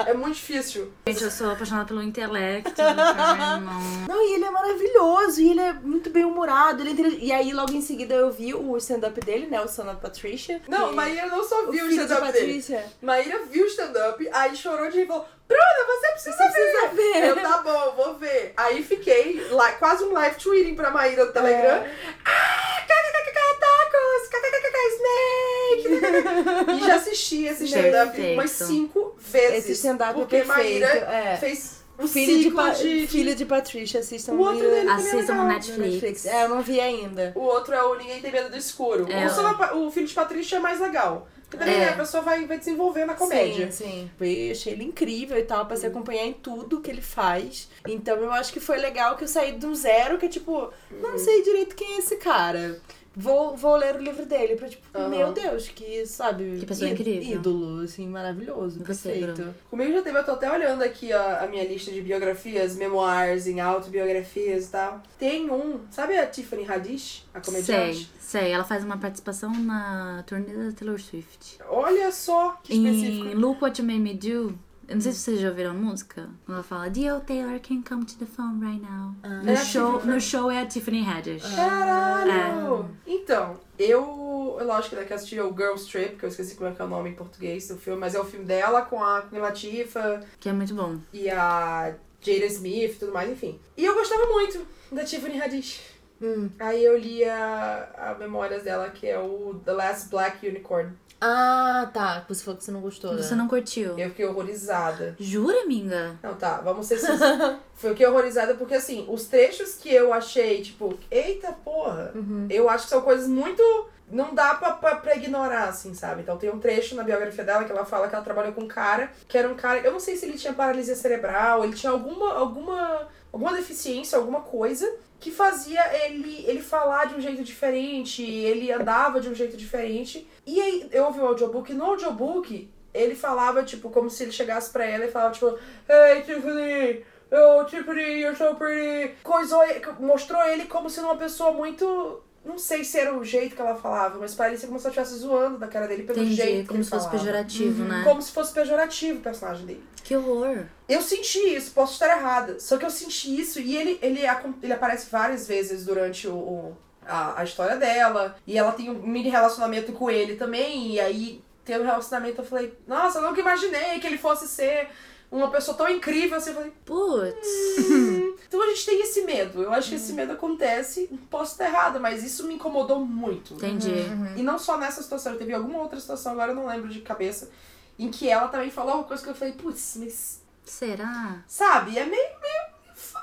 É 0.08 0.14
muito 0.14 0.36
difícil. 0.36 0.92
Gente, 1.08 1.24
eu 1.24 1.32
sou 1.32 1.52
apaixonada 1.52 1.88
pelo 1.88 2.02
intelecto. 2.02 2.72
do. 2.72 4.08
Não, 4.08 4.22
e 4.22 4.34
ele 4.36 4.46
é 4.46 4.52
maravilhoso, 4.52 5.42
e 5.42 5.52
ele 5.52 5.60
é 5.60 5.74
muito 5.74 6.10
bem 6.10 6.26
humorado, 6.26 6.82
ele 6.82 7.02
é. 7.02 7.10
E 7.20 7.32
aí, 7.32 7.54
logo 7.54 7.72
em 7.74 7.82
seguida, 7.82 8.14
eu 8.14 8.32
vi 8.32 8.54
o 8.54 8.78
stand-up 8.78 9.20
dele, 9.22 9.48
né? 9.48 9.62
O 9.62 9.66
stand-up 9.66 10.02
Patricia. 10.02 10.62
Não, 10.68 10.94
Maíra 10.94 11.28
não 11.28 11.44
só 11.44 11.68
o 11.68 11.72
viu 11.72 11.86
o 11.86 11.90
de 11.90 11.96
stand-up 11.96 12.32
dele. 12.32 12.64
Maíra 13.02 13.40
viu 13.50 13.66
o 13.66 13.68
stand-up, 13.68 14.30
aí 14.32 14.56
chorou 14.56 14.90
de 14.90 15.06
falou: 15.06 15.28
Bruna, 15.48 15.86
você 15.86 16.08
precisa 16.12 16.38
Você 16.38 16.50
precisa 16.50 16.88
ver. 16.94 17.28
Eu, 17.28 17.36
tá 17.42 17.58
bom, 17.58 17.94
vou 17.96 18.16
ver. 18.16 18.54
Aí 18.56 18.84
fiquei 18.84 19.46
lá, 19.50 19.74
quase 19.74 20.04
um 20.04 20.14
live 20.14 20.38
tweeting 20.38 20.76
pra 20.76 20.92
Maíra 20.92 21.26
no 21.26 21.34
Telegram. 21.34 21.76
É. 21.76 21.96
Ah, 22.26 22.82
kkkk, 22.88 23.60
tacos, 23.60 24.28
kkkk, 24.30 24.78
snake. 24.96 26.72
e 26.82 26.88
já 26.88 27.00
assisti 27.12 27.46
esse 27.46 27.66
stand-up 27.66 28.20
umas 28.34 28.52
cinco 28.52 29.16
vezes. 29.20 29.58
Esse 29.66 29.72
stand-up 29.74 30.12
é 30.12 30.14
Porque 30.14 30.38
perfeito. 30.38 30.58
Maíra 30.58 30.88
é. 30.88 31.38
fez 31.38 31.82
um 32.00 32.08
Filho 32.08 32.40
de, 32.42 32.52
pa 32.52 32.70
de, 32.70 33.06
filho 33.08 33.36
de 33.36 33.46
Patrícia, 33.46 34.00
assistam 34.00 34.34
O 34.34 34.40
outro 34.40 34.60
dele 34.68 34.90
é 34.90 34.92
Assistam 34.92 35.36
no 35.36 35.44
legal. 35.44 35.48
Netflix. 35.48 36.26
É, 36.26 36.46
eu 36.46 36.50
não 36.50 36.62
vi 36.62 36.80
ainda. 36.80 37.32
O 37.36 37.42
outro 37.42 37.76
é 37.76 37.84
o 37.84 37.94
Ninguém 37.96 38.20
Tem 38.22 38.32
Medo 38.32 38.50
do 38.50 38.58
Escuro. 38.58 39.06
É. 39.12 39.28
O, 39.76 39.86
o 39.88 39.92
filho 39.92 40.08
de 40.08 40.14
Patrícia 40.14 40.56
é 40.56 40.60
mais 40.60 40.80
legal. 40.80 41.28
Porque 41.48 41.66
daí 41.66 41.76
É. 41.76 41.90
a 41.90 41.94
pessoa 41.94 42.24
vai, 42.24 42.46
vai 42.48 42.58
desenvolvendo 42.58 43.12
a 43.12 43.14
comédia. 43.14 43.70
Sim, 43.72 44.10
sim. 44.20 44.46
Eu 44.48 44.52
achei 44.52 44.74
ele 44.74 44.86
incrível 44.86 45.38
e 45.38 45.44
tal, 45.44 45.66
pra 45.66 45.76
se 45.76 45.86
acompanhar 45.86 46.26
em 46.26 46.34
tudo 46.34 46.80
que 46.80 46.90
ele 46.90 47.02
faz. 47.02 47.70
Então 47.88 48.16
eu 48.18 48.32
acho 48.32 48.54
que 48.54 48.60
foi 48.62 48.78
legal 48.78 49.16
que 49.18 49.26
eu 49.26 49.28
saí 49.28 49.52
do 49.52 49.76
zero, 49.76 50.18
que 50.18 50.26
é 50.26 50.30
tipo, 50.30 50.72
não 50.90 51.18
sei 51.20 51.44
direito 51.44 51.76
quem 51.76 51.96
é 51.96 51.98
esse 52.00 52.16
cara. 52.16 52.80
Vou, 53.14 53.58
vou 53.58 53.76
ler 53.76 53.96
o 53.96 54.00
livro 54.02 54.26
dele 54.26 54.56
pra, 54.56 54.70
tipo, 54.70 54.82
Aham. 54.98 55.10
meu 55.10 55.34
Deus, 55.34 55.68
que, 55.68 56.06
sabe, 56.06 56.60
Que 56.62 56.66
pessoa 56.66 56.90
incrível. 56.90 57.36
ídolo, 57.36 57.82
assim, 57.84 58.08
maravilhoso, 58.08 58.80
Você, 58.86 59.10
perfeito. 59.10 59.34
Bruno. 59.34 59.56
Comigo 59.70 59.92
já 59.94 60.02
teve, 60.02 60.18
eu 60.18 60.24
tô 60.24 60.32
até 60.32 60.50
olhando 60.50 60.82
aqui 60.82 61.12
a, 61.12 61.44
a 61.44 61.48
minha 61.48 61.64
lista 61.66 61.92
de 61.92 62.02
biografias, 62.02 62.76
memoirs, 62.78 63.48
em 63.48 63.60
autobiografias 63.60 64.68
e 64.68 64.72
tal. 64.72 65.02
Tem 65.20 65.52
um, 65.52 65.82
sabe 65.92 66.18
a 66.18 66.26
Tiffany 66.26 66.66
Haddish, 66.66 67.26
a 67.34 67.42
comediante? 67.42 67.98
Sei, 67.98 68.42
sei. 68.44 68.52
Ela 68.54 68.64
faz 68.64 68.84
uma 68.84 68.98
participação 68.98 69.52
na 69.54 70.24
turnê 70.26 70.54
da 70.54 70.72
Taylor 70.72 71.00
Swift. 71.00 71.58
Olha 71.70 72.12
só 72.14 72.58
que 72.64 72.74
Em 72.74 72.88
específico. 72.88 73.38
Look 73.38 73.62
What 73.62 73.82
You 73.82 73.88
Made 73.88 74.00
Me 74.00 74.14
Do. 74.14 74.58
Eu 74.92 74.96
não 74.96 75.02
sei 75.02 75.14
se 75.14 75.20
vocês 75.20 75.40
já 75.40 75.48
ouviram 75.48 75.72
a 75.72 75.74
música. 75.74 76.30
Quando 76.46 76.56
ela 76.58 76.64
fala, 76.64 76.90
Dio 76.90 77.22
Taylor 77.22 77.58
can 77.62 77.82
come 77.82 78.04
to 78.06 78.16
the 78.18 78.26
phone 78.26 78.60
right 78.60 78.82
now. 78.82 79.16
Ah. 79.24 79.42
no, 79.42 79.50
É 79.50 79.56
show, 79.56 80.06
no 80.06 80.20
show 80.20 80.52
é 80.52 80.60
a 80.60 80.66
Tiffany 80.66 81.02
Haddish. 81.02 81.44
Caralho! 81.56 82.90
É. 83.08 83.12
Então, 83.12 83.58
eu. 83.80 84.60
Lógico 84.62 84.98
né, 84.98 85.06
que 85.06 85.14
assisti 85.14 85.40
o 85.40 85.56
Girls 85.56 85.90
Trip, 85.90 86.18
que 86.18 86.26
eu 86.26 86.30
esqueci 86.30 86.56
como 86.56 86.70
é 86.70 86.74
que 86.74 86.82
é 86.82 86.86
o 86.86 86.90
nome 86.90 87.10
em 87.10 87.14
português 87.14 87.70
do 87.70 87.78
filme, 87.78 88.02
mas 88.02 88.16
é 88.16 88.20
o 88.20 88.26
filme 88.26 88.46
dela 88.46 88.82
com 88.82 89.02
a 89.02 89.22
Queen 89.22 89.42
Latifah 89.42 90.22
Que 90.42 90.50
é 90.50 90.54
muito 90.54 90.76
bom. 90.76 90.98
e 91.14 91.30
a 91.30 91.96
Jada 92.20 92.46
Smith 92.48 92.92
e 92.92 93.00
tudo 93.00 93.14
mais, 93.14 93.32
enfim. 93.32 93.60
E 93.78 93.86
eu 93.86 93.94
gostava 93.96 94.26
muito 94.28 94.60
da 94.92 95.06
Tiffany 95.06 95.42
Haddish. 95.42 95.80
Hum. 96.22 96.50
Aí 96.60 96.84
eu 96.84 96.96
li 96.98 97.24
a, 97.24 97.90
a 97.98 98.16
memórias 98.20 98.62
dela, 98.64 98.90
que 98.90 99.08
é 99.08 99.18
o 99.18 99.60
The 99.66 99.72
Last 99.72 100.10
Black 100.10 100.46
Unicorn. 100.48 100.92
Ah, 101.22 101.88
tá. 101.94 102.26
Você 102.28 102.44
falou 102.44 102.58
que 102.58 102.64
você 102.64 102.72
não 102.72 102.82
gostou, 102.82 103.14
né? 103.14 103.22
Você 103.22 103.36
não 103.36 103.48
curtiu? 103.48 103.98
Eu 103.98 104.10
fiquei 104.10 104.26
horrorizada. 104.26 105.16
Jura, 105.20 105.62
amiga? 105.62 106.18
Não, 106.24 106.34
tá, 106.34 106.60
vamos 106.62 106.88
ser 106.88 106.98
sinceros. 106.98 107.58
Fiquei 107.76 108.06
horrorizada 108.08 108.56
porque, 108.56 108.74
assim, 108.74 109.06
os 109.08 109.26
trechos 109.26 109.76
que 109.76 109.94
eu 109.94 110.12
achei, 110.14 110.62
tipo, 110.62 110.98
eita 111.12 111.52
porra, 111.52 112.12
Uhum. 112.16 112.48
eu 112.50 112.70
acho 112.70 112.86
que 112.86 112.90
são 112.90 113.02
coisas 113.02 113.28
muito. 113.28 113.62
Não 114.10 114.34
dá 114.36 114.56
pra, 114.56 114.72
pra, 114.74 114.96
pra 114.96 115.16
ignorar, 115.16 115.70
assim, 115.70 115.94
sabe? 115.94 116.22
Então 116.22 116.38
tem 116.38 116.50
um 116.50 116.60
trecho 116.60 116.96
na 116.96 117.04
biografia 117.04 117.46
dela 117.46 117.64
que 117.64 117.72
ela 117.72 117.86
fala 117.86 118.10
que 118.10 118.16
ela 118.16 118.24
trabalhou 118.24 118.52
com 118.52 118.62
um 118.64 118.68
cara 118.68 119.10
que 119.28 119.38
era 119.38 119.48
um 119.48 119.56
cara. 119.56 119.80
Eu 119.80 119.92
não 119.94 120.02
sei 120.02 120.18
se 120.18 120.26
ele 120.26 120.38
tinha 120.38 120.52
paralisia 120.54 120.96
cerebral, 120.96 121.64
ele 121.64 121.74
tinha 121.74 121.92
alguma. 121.92 122.34
alguma. 122.34 123.08
alguma 123.32 123.54
deficiência, 123.54 124.18
alguma 124.18 124.42
coisa 124.42 124.92
que 125.22 125.30
fazia 125.30 125.82
ele, 126.04 126.44
ele 126.48 126.62
falar 126.62 127.06
de 127.06 127.16
um 127.16 127.22
jeito 127.22 127.44
diferente, 127.44 128.24
ele 128.24 128.72
andava 128.72 129.22
de 129.22 129.30
um 129.30 129.36
jeito 129.36 129.56
diferente. 129.56 130.28
E 130.48 130.60
aí 130.60 130.90
eu 130.92 131.06
ouvi 131.06 131.20
o 131.20 131.28
audiobook, 131.28 131.72
e 131.72 131.76
no 131.76 131.86
audiobook 131.86 132.68
ele 132.92 133.16
falava, 133.16 133.64
tipo, 133.64 133.92
como 133.92 134.10
se 134.10 134.24
ele 134.24 134.32
chegasse 134.32 134.72
pra 134.72 134.84
ela 134.84 135.06
e 135.06 135.12
falava, 135.12 135.34
tipo, 135.34 135.58
Hey 135.88 136.24
Tiffany, 136.24 137.06
oh 137.32 137.64
Tiffany, 137.66 138.20
you're 138.20 138.36
so 138.36 138.56
pretty. 138.56 139.14
Coisou, 139.24 139.62
mostrou 140.00 140.44
ele 140.44 140.66
como 140.66 140.90
sendo 140.90 141.06
uma 141.06 141.18
pessoa 141.18 141.52
muito 141.52 142.24
Não 142.44 142.58
sei 142.58 142.84
se 142.84 142.98
era 142.98 143.16
o 143.16 143.24
jeito 143.24 143.56
que 143.56 143.62
ela 143.62 143.76
falava, 143.76 144.18
mas 144.20 144.34
parecia 144.34 144.68
como 144.68 144.80
se 144.80 144.86
ela 144.88 144.96
estivesse 144.96 145.20
zoando 145.22 145.60
da 145.60 145.68
cara 145.68 145.88
dele 145.88 146.04
pelo 146.04 146.20
Entendi, 146.20 146.36
jeito 146.36 146.62
que 146.62 146.68
como 146.70 146.84
se 146.84 146.90
fosse 146.90 147.06
falava. 147.06 147.20
pejorativo, 147.24 147.84
né? 147.84 148.04
Como 148.04 148.22
se 148.22 148.32
fosse 148.32 148.52
pejorativo 148.54 149.20
o 149.20 149.22
personagem 149.22 149.66
dele. 149.66 149.84
Que 150.04 150.16
horror. 150.16 150.66
Eu 150.90 151.02
senti 151.04 151.38
isso, 151.56 151.72
posso 151.72 151.94
estar 151.94 152.18
errada. 152.18 152.60
Só 152.60 152.78
que 152.78 152.86
eu 152.86 152.90
senti 152.90 153.40
isso 153.40 153.60
e 153.60 153.78
ele, 153.78 154.00
ele, 154.02 154.22
ele 154.64 154.74
aparece 154.74 155.08
várias 155.12 155.48
vezes 155.48 155.86
durante 155.86 156.28
o, 156.28 156.34
o- 156.34 156.78
a, 157.06 157.42
a 157.42 157.44
história 157.44 157.78
dela. 157.78 158.36
E 158.48 158.58
ela 158.58 158.72
tem 158.72 158.90
um 158.90 158.96
mini 159.04 159.30
relacionamento 159.30 159.92
com 159.94 160.10
ele 160.10 160.36
também. 160.36 160.94
E 160.94 161.00
aí, 161.00 161.44
tendo 161.64 161.84
um 161.84 161.88
relacionamento, 161.88 162.42
eu 162.42 162.46
falei, 162.46 162.74
nossa, 162.88 163.20
eu 163.20 163.22
nunca 163.22 163.40
imaginei 163.40 164.00
que 164.00 164.08
ele 164.08 164.18
fosse 164.18 164.48
ser 164.48 164.90
uma 165.32 165.50
pessoa 165.50 165.78
tão 165.78 165.90
incrível 165.90 166.38
assim. 166.38 166.50
Eu 166.50 166.56
falei, 166.56 166.74
Putz. 166.86 167.48
então 168.48 168.62
a 168.62 168.68
gente 168.68 168.86
tem 168.86 169.02
esse 169.02 169.22
medo. 169.22 169.64
Eu 169.64 169.72
acho 169.72 169.90
que 169.90 169.96
esse 169.96 170.14
medo 170.14 170.34
acontece. 170.34 171.10
Posso 171.30 171.54
estar 171.54 171.66
errada, 171.66 172.00
mas 172.00 172.24
isso 172.24 172.46
me 172.46 172.56
incomodou 172.56 173.06
muito. 173.06 173.54
Entendi. 173.54 173.94
E 174.36 174.44
não 174.44 174.60
só 174.60 174.78
nessa 174.78 175.02
situação, 175.02 175.38
teve 175.38 175.54
alguma 175.54 175.80
outra 175.80 176.00
situação, 176.00 176.34
agora 176.34 176.52
eu 176.52 176.56
não 176.56 176.68
lembro 176.68 176.90
de 176.90 177.02
cabeça, 177.02 177.50
em 177.98 178.12
que 178.12 178.28
ela 178.30 178.50
também 178.50 178.70
falou 178.70 178.96
uma 178.96 179.04
coisa 179.04 179.24
que 179.24 179.30
eu 179.30 179.36
falei, 179.36 179.54
putz, 179.54 179.96
mas 179.98 180.42
Será? 180.66 181.44
Sabe? 181.48 181.98
É 181.98 182.06
meio, 182.06 182.12
meio, 182.12 182.64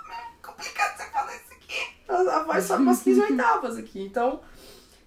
meio 0.08 0.22
complicado 0.42 0.96
você 0.96 1.04
falar 1.10 1.34
isso 1.34 1.52
aqui. 1.52 1.94
A, 2.08 2.36
a 2.36 2.42
voz 2.44 2.64
sobe 2.64 2.82
umas 2.82 3.02
15 3.02 3.20
oitavas 3.20 3.76
aqui. 3.78 4.02
Então, 4.02 4.40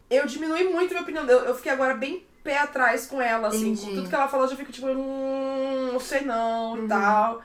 eu 0.09 0.25
diminui 0.25 0.63
muito 0.65 0.91
minha 0.91 1.03
opinião. 1.03 1.25
Eu, 1.25 1.45
eu 1.45 1.55
fiquei 1.55 1.71
agora 1.71 1.93
bem 1.93 2.25
pé 2.43 2.57
atrás 2.57 3.05
com 3.07 3.21
ela, 3.21 3.47
assim. 3.49 3.71
Entendi. 3.71 3.81
Com 3.87 3.95
tudo 3.95 4.09
que 4.09 4.15
ela 4.15 4.27
falou, 4.27 4.45
eu 4.45 4.51
já 4.51 4.55
fico 4.57 4.71
tipo, 4.71 4.87
hum, 4.87 5.89
não 5.93 5.99
sei 5.99 6.21
não 6.21 6.83
e 6.83 6.87
tal. 6.87 7.41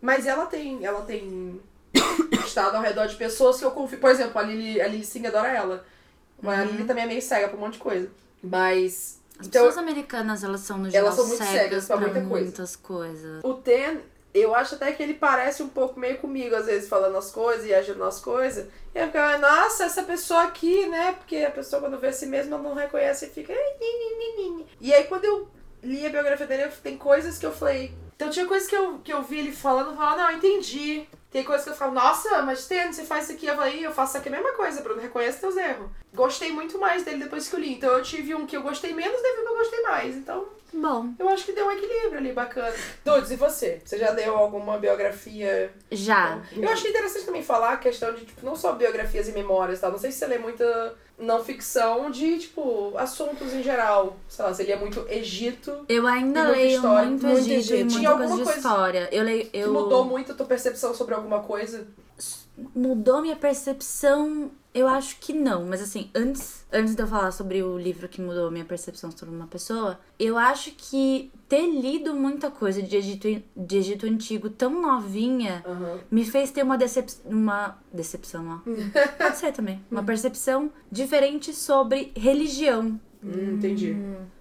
Mas 0.00 0.26
ela 0.26 0.46
tem, 0.46 0.84
ela 0.84 1.02
tem 1.02 1.60
estado 2.44 2.76
ao 2.76 2.82
redor 2.82 3.06
de 3.06 3.16
pessoas 3.16 3.58
que 3.58 3.64
eu 3.64 3.70
confio. 3.70 3.98
Por 3.98 4.10
exemplo, 4.10 4.38
a 4.38 4.42
Lily, 4.42 4.80
a 4.80 4.86
Lily 4.88 5.04
Singh 5.04 5.26
adora 5.26 5.48
ela. 5.48 5.84
Mas 6.40 6.60
a 6.60 6.64
Lily 6.64 6.84
também 6.84 7.04
é 7.04 7.06
meio 7.06 7.22
cega 7.22 7.48
pra 7.48 7.56
um 7.56 7.60
monte 7.60 7.74
de 7.74 7.78
coisa. 7.80 8.08
Mas. 8.42 9.20
As 9.38 9.46
Então, 9.46 9.64
pessoas 9.66 9.78
americanas, 9.78 10.42
elas 10.44 10.60
são 10.60 10.78
no 10.78 10.88
geral 10.90 11.06
Elas 11.06 11.16
são 11.16 11.26
muito 11.26 11.44
cegas 11.44 11.86
pra 11.86 11.96
muita 11.98 12.20
coisa. 12.22 12.44
muitas 12.44 12.76
coisas. 12.76 13.40
O 13.44 13.54
Ten, 13.54 14.00
eu 14.40 14.54
acho 14.54 14.74
até 14.74 14.92
que 14.92 15.02
ele 15.02 15.14
parece 15.14 15.62
um 15.62 15.68
pouco 15.68 15.98
meio 15.98 16.18
comigo, 16.18 16.54
às 16.54 16.66
vezes, 16.66 16.88
falando 16.88 17.16
as 17.16 17.30
coisas 17.30 17.66
e 17.66 17.74
agindo 17.74 17.98
nas 17.98 18.20
coisas. 18.20 18.66
E 18.94 18.98
eu 18.98 19.06
fico, 19.06 19.18
"Ah, 19.18 19.38
nossa, 19.38 19.84
essa 19.84 20.02
pessoa 20.02 20.42
aqui, 20.44 20.86
né? 20.86 21.14
Porque 21.18 21.36
a 21.36 21.50
pessoa, 21.50 21.80
quando 21.82 21.98
vê 21.98 22.08
a 22.08 22.12
si 22.12 22.26
mesma, 22.26 22.58
não 22.58 22.74
reconhece 22.74 23.26
e 23.26 23.30
fica. 23.30 23.52
E 24.80 24.94
aí, 24.94 25.04
quando 25.04 25.24
eu 25.24 25.48
li 25.82 26.06
a 26.06 26.10
biografia 26.10 26.46
dele, 26.46 26.70
tem 26.82 26.96
coisas 26.96 27.38
que 27.38 27.46
eu 27.46 27.52
falei. 27.52 27.92
Então, 28.16 28.30
tinha 28.30 28.46
coisas 28.46 28.68
que 28.68 28.74
eu, 28.74 28.98
que 29.04 29.12
eu 29.12 29.22
vi 29.22 29.38
ele 29.38 29.52
falando 29.52 29.92
e 29.92 29.96
falava, 29.96 30.16
não, 30.22 30.32
entendi. 30.32 31.06
Tem 31.30 31.44
coisas 31.44 31.64
que 31.64 31.70
eu 31.70 31.76
falo, 31.76 31.92
nossa, 31.92 32.40
mas 32.42 32.66
Ten, 32.66 32.90
você 32.90 33.04
faz 33.04 33.24
isso 33.24 33.34
aqui, 33.34 33.46
eu 33.46 33.54
falei, 33.54 33.80
"Ih, 33.80 33.84
eu 33.84 33.92
faço 33.92 34.12
isso 34.12 34.18
aqui 34.18 34.28
a 34.28 34.32
mesma 34.32 34.52
coisa, 34.52 34.80
Bruno, 34.80 35.02
reconhece 35.02 35.38
teus 35.38 35.54
erros. 35.56 35.90
Gostei 36.14 36.50
muito 36.50 36.78
mais 36.78 37.04
dele 37.04 37.24
depois 37.24 37.46
que 37.46 37.54
eu 37.54 37.60
li. 37.60 37.74
Então, 37.74 37.90
eu 37.90 38.02
tive 38.02 38.34
um 38.34 38.46
que 38.46 38.56
eu 38.56 38.62
gostei 38.62 38.94
menos, 38.94 39.20
teve 39.20 39.40
um 39.40 39.44
que 39.44 39.50
eu 39.50 39.56
gostei 39.58 39.82
mais. 39.82 40.16
Então, 40.16 40.48
Bom, 40.72 41.14
eu 41.18 41.28
acho 41.28 41.44
que 41.44 41.52
deu 41.52 41.66
um 41.66 41.70
equilíbrio 41.70 42.18
ali, 42.18 42.32
bacana. 42.32 42.74
Dudes, 43.04 43.30
e 43.30 43.36
você? 43.36 43.80
Você 43.84 43.98
já 43.98 44.10
leu 44.10 44.36
alguma 44.36 44.78
biografia? 44.78 45.72
já. 45.90 46.40
Eu 46.52 46.68
é 46.68 46.72
interessante 46.74 47.24
também 47.24 47.42
falar 47.42 47.74
a 47.74 47.76
questão 47.76 48.12
de, 48.12 48.24
tipo, 48.24 48.44
não 48.44 48.56
só 48.56 48.72
biografias 48.72 49.28
e 49.28 49.32
memórias, 49.32 49.80
tá? 49.80 49.90
Não 49.90 49.98
sei 49.98 50.10
se 50.10 50.18
você 50.18 50.26
lê 50.26 50.38
muita 50.38 50.94
não 51.18 51.42
ficção 51.42 52.10
de, 52.10 52.38
tipo, 52.38 52.92
assuntos 52.96 53.52
em 53.54 53.62
geral. 53.62 54.16
Sei 54.28 54.44
lá, 54.44 54.50
lia 54.50 54.76
muito 54.76 55.06
Egito, 55.08 55.84
Eu 55.88 56.06
ainda 56.06 56.40
E 56.40 56.52
leio 56.52 56.76
história, 56.76 57.08
muito 57.08 57.26
muito 57.26 57.38
Egito 57.38 57.52
e 57.52 57.54
Egito. 57.54 57.84
muita 57.84 57.98
Tinha 57.98 58.10
coisa 58.10 58.26
de 58.26 58.30
alguma 58.32 58.44
coisa 58.44 58.58
história. 58.58 59.08
Eu 59.12 59.24
leio. 59.24 59.46
que 59.46 59.56
Eu... 59.56 59.72
mudou 59.72 60.04
muito 60.04 60.32
a 60.32 60.34
tua 60.34 60.46
percepção 60.46 60.94
sobre 60.94 61.14
alguma 61.14 61.40
coisa. 61.40 61.86
Mudou 62.74 63.20
minha 63.20 63.36
percepção? 63.36 64.50
Eu 64.72 64.88
acho 64.88 65.18
que 65.20 65.32
não, 65.32 65.64
mas 65.64 65.80
assim, 65.80 66.10
antes, 66.14 66.66
antes 66.70 66.94
de 66.94 67.02
eu 67.02 67.06
falar 67.06 67.30
sobre 67.30 67.62
o 67.62 67.78
livro 67.78 68.08
que 68.08 68.20
mudou 68.20 68.50
minha 68.50 68.64
percepção 68.64 69.10
sobre 69.10 69.34
uma 69.34 69.46
pessoa, 69.46 69.98
eu 70.18 70.36
acho 70.36 70.70
que 70.72 71.32
ter 71.48 71.66
lido 71.66 72.14
muita 72.14 72.50
coisa 72.50 72.82
de 72.82 72.94
Egito, 72.94 73.42
de 73.56 73.76
Egito 73.78 74.04
Antigo 74.06 74.50
tão 74.50 74.82
novinha 74.82 75.62
Aham. 75.66 75.98
me 76.10 76.24
fez 76.24 76.50
ter 76.50 76.62
uma 76.62 76.76
decepção. 76.76 77.30
Uma 77.30 77.78
decepção, 77.92 78.62
ó. 78.66 78.70
Pode 79.16 79.38
ser 79.38 79.52
também. 79.52 79.82
Uma 79.90 80.02
percepção 80.02 80.70
diferente 80.92 81.54
sobre 81.54 82.12
religião. 82.14 83.00
Hum, 83.22 83.54
entendi. 83.54 83.96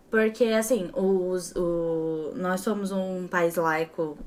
Porque, 0.09 0.45
assim, 0.45 0.89
os, 0.93 1.53
o, 1.55 2.33
nós 2.35 2.61
somos 2.61 2.91
um 2.91 3.27
país 3.27 3.55
laico 3.55 4.17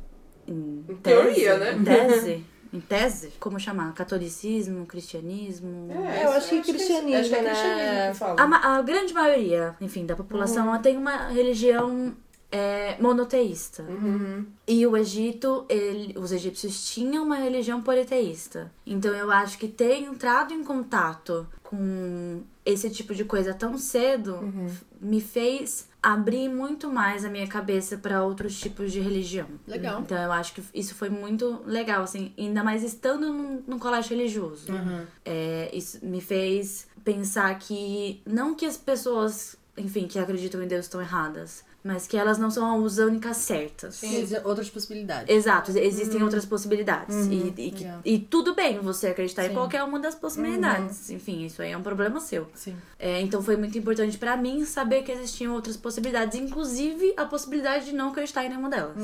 em, 0.47 0.85
Em 0.89 0.97
tese, 0.97 1.23
teoria, 1.23 1.59
né? 1.59 1.75
Em 1.75 1.85
tese. 1.85 2.45
Em 2.73 2.81
tese? 2.81 3.33
Como 3.41 3.59
chamar? 3.59 3.93
Catolicismo, 3.95 4.85
cristianismo? 4.87 5.89
É, 5.91 6.25
eu 6.25 6.31
acho 6.33 6.49
que 6.51 6.57
é- 6.57 6.63
cristianismo, 6.63 7.17
acho 7.21 7.29
que 7.31 7.35
é 7.35 7.43
né? 7.43 7.51
cristianismo 7.51 8.13
que 8.13 8.19
fala. 8.19 8.43
A, 8.43 8.77
a 8.79 8.83
grande 8.83 9.15
maioria, 9.15 9.75
enfim, 9.81 10.05
da 10.07 10.15
população 10.17 10.67
ela 10.69 10.79
tem 10.79 10.97
uma 10.97 11.29
religião 11.29 12.15
é, 12.51 12.97
monoteísta. 13.01 13.83
Uhum. 13.83 14.47
E 14.67 14.87
o 14.87 14.97
Egito, 14.97 15.67
ele- 15.69 16.15
os 16.19 16.33
egípcios 16.33 16.91
tinham 16.91 17.25
uma 17.25 17.37
religião 17.37 17.83
politeísta. 17.83 18.73
Então 18.87 19.15
eu 19.15 19.31
acho 19.31 19.59
que 19.59 19.69
ter 19.69 19.99
entrado 20.03 20.55
em 20.55 20.65
contato 20.65 21.47
com 21.63 22.41
esse 22.69 22.91
tipo 22.91 23.15
de 23.15 23.25
coisa 23.25 23.55
tão 23.55 23.79
cedo 23.79 24.53
me 25.01 25.23
fez 25.23 25.89
abrir 26.03 26.49
muito 26.51 26.93
mais 26.93 27.25
a 27.25 27.31
minha 27.31 27.47
cabeça 27.47 27.97
para 27.97 28.23
outros 28.23 28.61
tipos 28.61 28.93
de 28.93 29.01
religião. 29.01 29.49
Legal. 29.67 30.03
Então 30.03 30.21
eu 30.21 30.31
acho 30.31 30.53
que 30.53 30.63
isso 30.75 30.95
foi 30.95 31.09
muito 31.09 31.63
legal, 31.65 32.03
assim, 32.03 32.33
ainda 32.37 32.63
mais 32.63 32.83
estando 32.83 33.33
num, 33.33 33.63
num 33.67 33.79
colégio 33.79 34.17
religioso. 34.17 34.67
É, 35.25 35.71
isso 35.73 36.05
me 36.05 36.21
fez 36.21 36.87
pensar 37.03 37.59
que 37.59 38.21
não 38.27 38.55
que 38.55 38.67
as 38.67 38.77
pessoas, 38.77 39.57
enfim, 39.77 40.07
que 40.07 40.19
acreditam 40.19 40.63
em 40.63 40.69
Deus 40.69 40.85
estão 40.85 41.01
erradas, 41.01 41.65
mas 41.83 42.07
que 42.07 42.17
elas 42.17 42.39
não 42.39 42.51
são 42.51 42.85
as 42.85 42.99
únicas 42.99 43.37
certas. 43.39 43.95
Sim, 43.97 44.27
outras 44.45 44.69
possibilidades. 44.69 45.35
Exato, 45.35 45.71
existem 45.79 46.23
outras 46.23 46.45
possibilidades. 46.45 47.15
E, 47.27 47.55
e, 47.57 47.71
que- 47.71 47.79
Yeah. 47.89 48.01
e 48.05 48.19
tudo 48.19 48.55
bem 48.55 48.79
você 48.81 49.09
acreditar 49.09 49.45
em 49.45 49.49
Sim. 49.49 49.55
qualquer 49.55 49.83
uma 49.85 49.99
das 49.99 50.15
possibilidades. 50.15 51.11
Enfim, 51.11 51.45
isso 51.45 51.63
aí 51.63 51.71
é 51.73 51.77
um 51.77 51.83
problema 51.83 52.21
seu. 52.21 52.49
Sim. 52.55 52.77
É, 52.99 53.21
então 53.21 53.43
foi 53.43 53.57
muito 53.57 53.79
importante 53.79 54.19
pra 54.19 54.37
mim 54.37 54.65
saber 54.65 55.03
que 55.03 55.13
existiam 55.13 55.55
outras 55.55 55.77
possibilidades, 55.77 56.39
inclusive 56.39 57.15
a 57.17 57.25
possibilidade 57.25 57.87
de 57.87 57.93
não 57.93 58.09
acreditar 58.11 58.45
em 58.45 58.49
nenhuma 58.49 58.69
delas. 58.69 58.97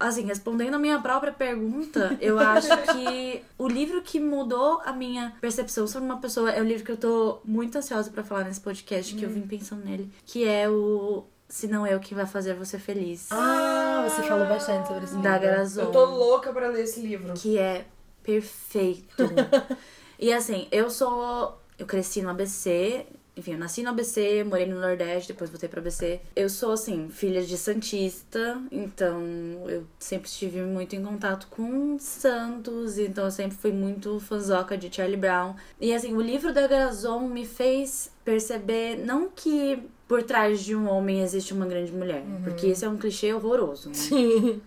Assim, 0.00 0.22
respondendo 0.24 0.74
a 0.74 0.78
minha 0.78 0.98
própria 1.00 1.32
pergunta, 1.32 2.16
eu 2.20 2.38
acho 2.38 2.68
que 2.94 3.42
o 3.58 3.68
livro 3.68 4.00
que 4.02 4.18
mudou 4.18 4.80
a 4.84 4.92
minha 4.92 5.34
percepção 5.40 5.86
sobre 5.86 6.08
uma 6.08 6.18
pessoa 6.18 6.50
é 6.50 6.60
o 6.60 6.64
livro 6.64 6.84
que 6.84 6.92
eu 6.92 6.96
tô 6.96 7.40
muito 7.44 7.76
ansiosa 7.76 8.10
pra 8.10 8.24
falar 8.24 8.44
nesse 8.44 8.60
podcast, 8.60 9.14
que 9.14 9.22
eu 9.24 9.30
vim 9.30 9.42
pensando 9.42 9.84
nele, 9.84 10.10
que 10.24 10.44
é 10.46 10.68
o 10.68 11.24
Se 11.52 11.68
Não 11.68 11.86
É 11.86 11.94
o 11.94 12.00
Que 12.00 12.14
Vai 12.14 12.24
Fazer 12.24 12.54
Você 12.54 12.78
Feliz, 12.78 13.28
Ah, 13.30 14.08
você 14.08 14.22
falou 14.22 14.48
bastante 14.48 14.88
sobre 14.88 15.04
esse 15.04 15.12
da 15.18 15.34
livro. 15.36 15.48
Garazon 15.48 15.82
Eu 15.82 15.92
tô 15.92 16.04
louca 16.06 16.50
pra 16.50 16.68
ler 16.68 16.84
esse 16.84 17.00
livro. 17.00 17.34
que 17.34 17.58
é 17.58 17.84
perfeito. 18.22 19.22
e 20.18 20.32
assim, 20.32 20.66
eu 20.72 20.88
sou. 20.88 21.60
Eu 21.78 21.84
cresci 21.84 22.22
no 22.22 22.30
ABC. 22.30 23.04
Enfim, 23.36 23.52
eu 23.52 23.58
nasci 23.58 23.82
no 23.82 23.90
ABC, 23.90 24.44
morei 24.44 24.66
no 24.66 24.80
Nordeste, 24.80 25.32
depois 25.32 25.50
voltei 25.50 25.68
pro 25.68 25.80
ABC. 25.80 26.20
Eu 26.36 26.48
sou, 26.48 26.72
assim, 26.72 27.08
filha 27.10 27.42
de 27.42 27.56
Santista, 27.56 28.60
então 28.70 29.22
eu 29.68 29.86
sempre 29.98 30.28
estive 30.28 30.60
muito 30.60 30.94
em 30.96 31.02
contato 31.02 31.46
com 31.50 31.98
Santos, 31.98 32.98
então 32.98 33.24
eu 33.24 33.30
sempre 33.30 33.56
fui 33.56 33.72
muito 33.72 34.20
fanzoca 34.20 34.76
de 34.76 34.94
Charlie 34.94 35.16
Brown. 35.16 35.54
E 35.80 35.94
assim, 35.94 36.14
o 36.14 36.20
livro 36.20 36.52
da 36.52 36.66
Garazon 36.66 37.20
me 37.20 37.46
fez 37.46 38.10
perceber, 38.22 38.96
não 38.96 39.30
que 39.30 39.82
por 40.12 40.22
trás 40.22 40.60
de 40.62 40.76
um 40.76 40.86
homem 40.90 41.22
existe 41.22 41.54
uma 41.54 41.64
grande 41.64 41.90
mulher, 41.90 42.22
porque 42.44 42.66
esse 42.66 42.84
é 42.84 42.88
um 42.88 42.98
clichê 42.98 43.32
horroroso, 43.32 43.88
né? 43.88 43.94
Sim. 43.94 44.60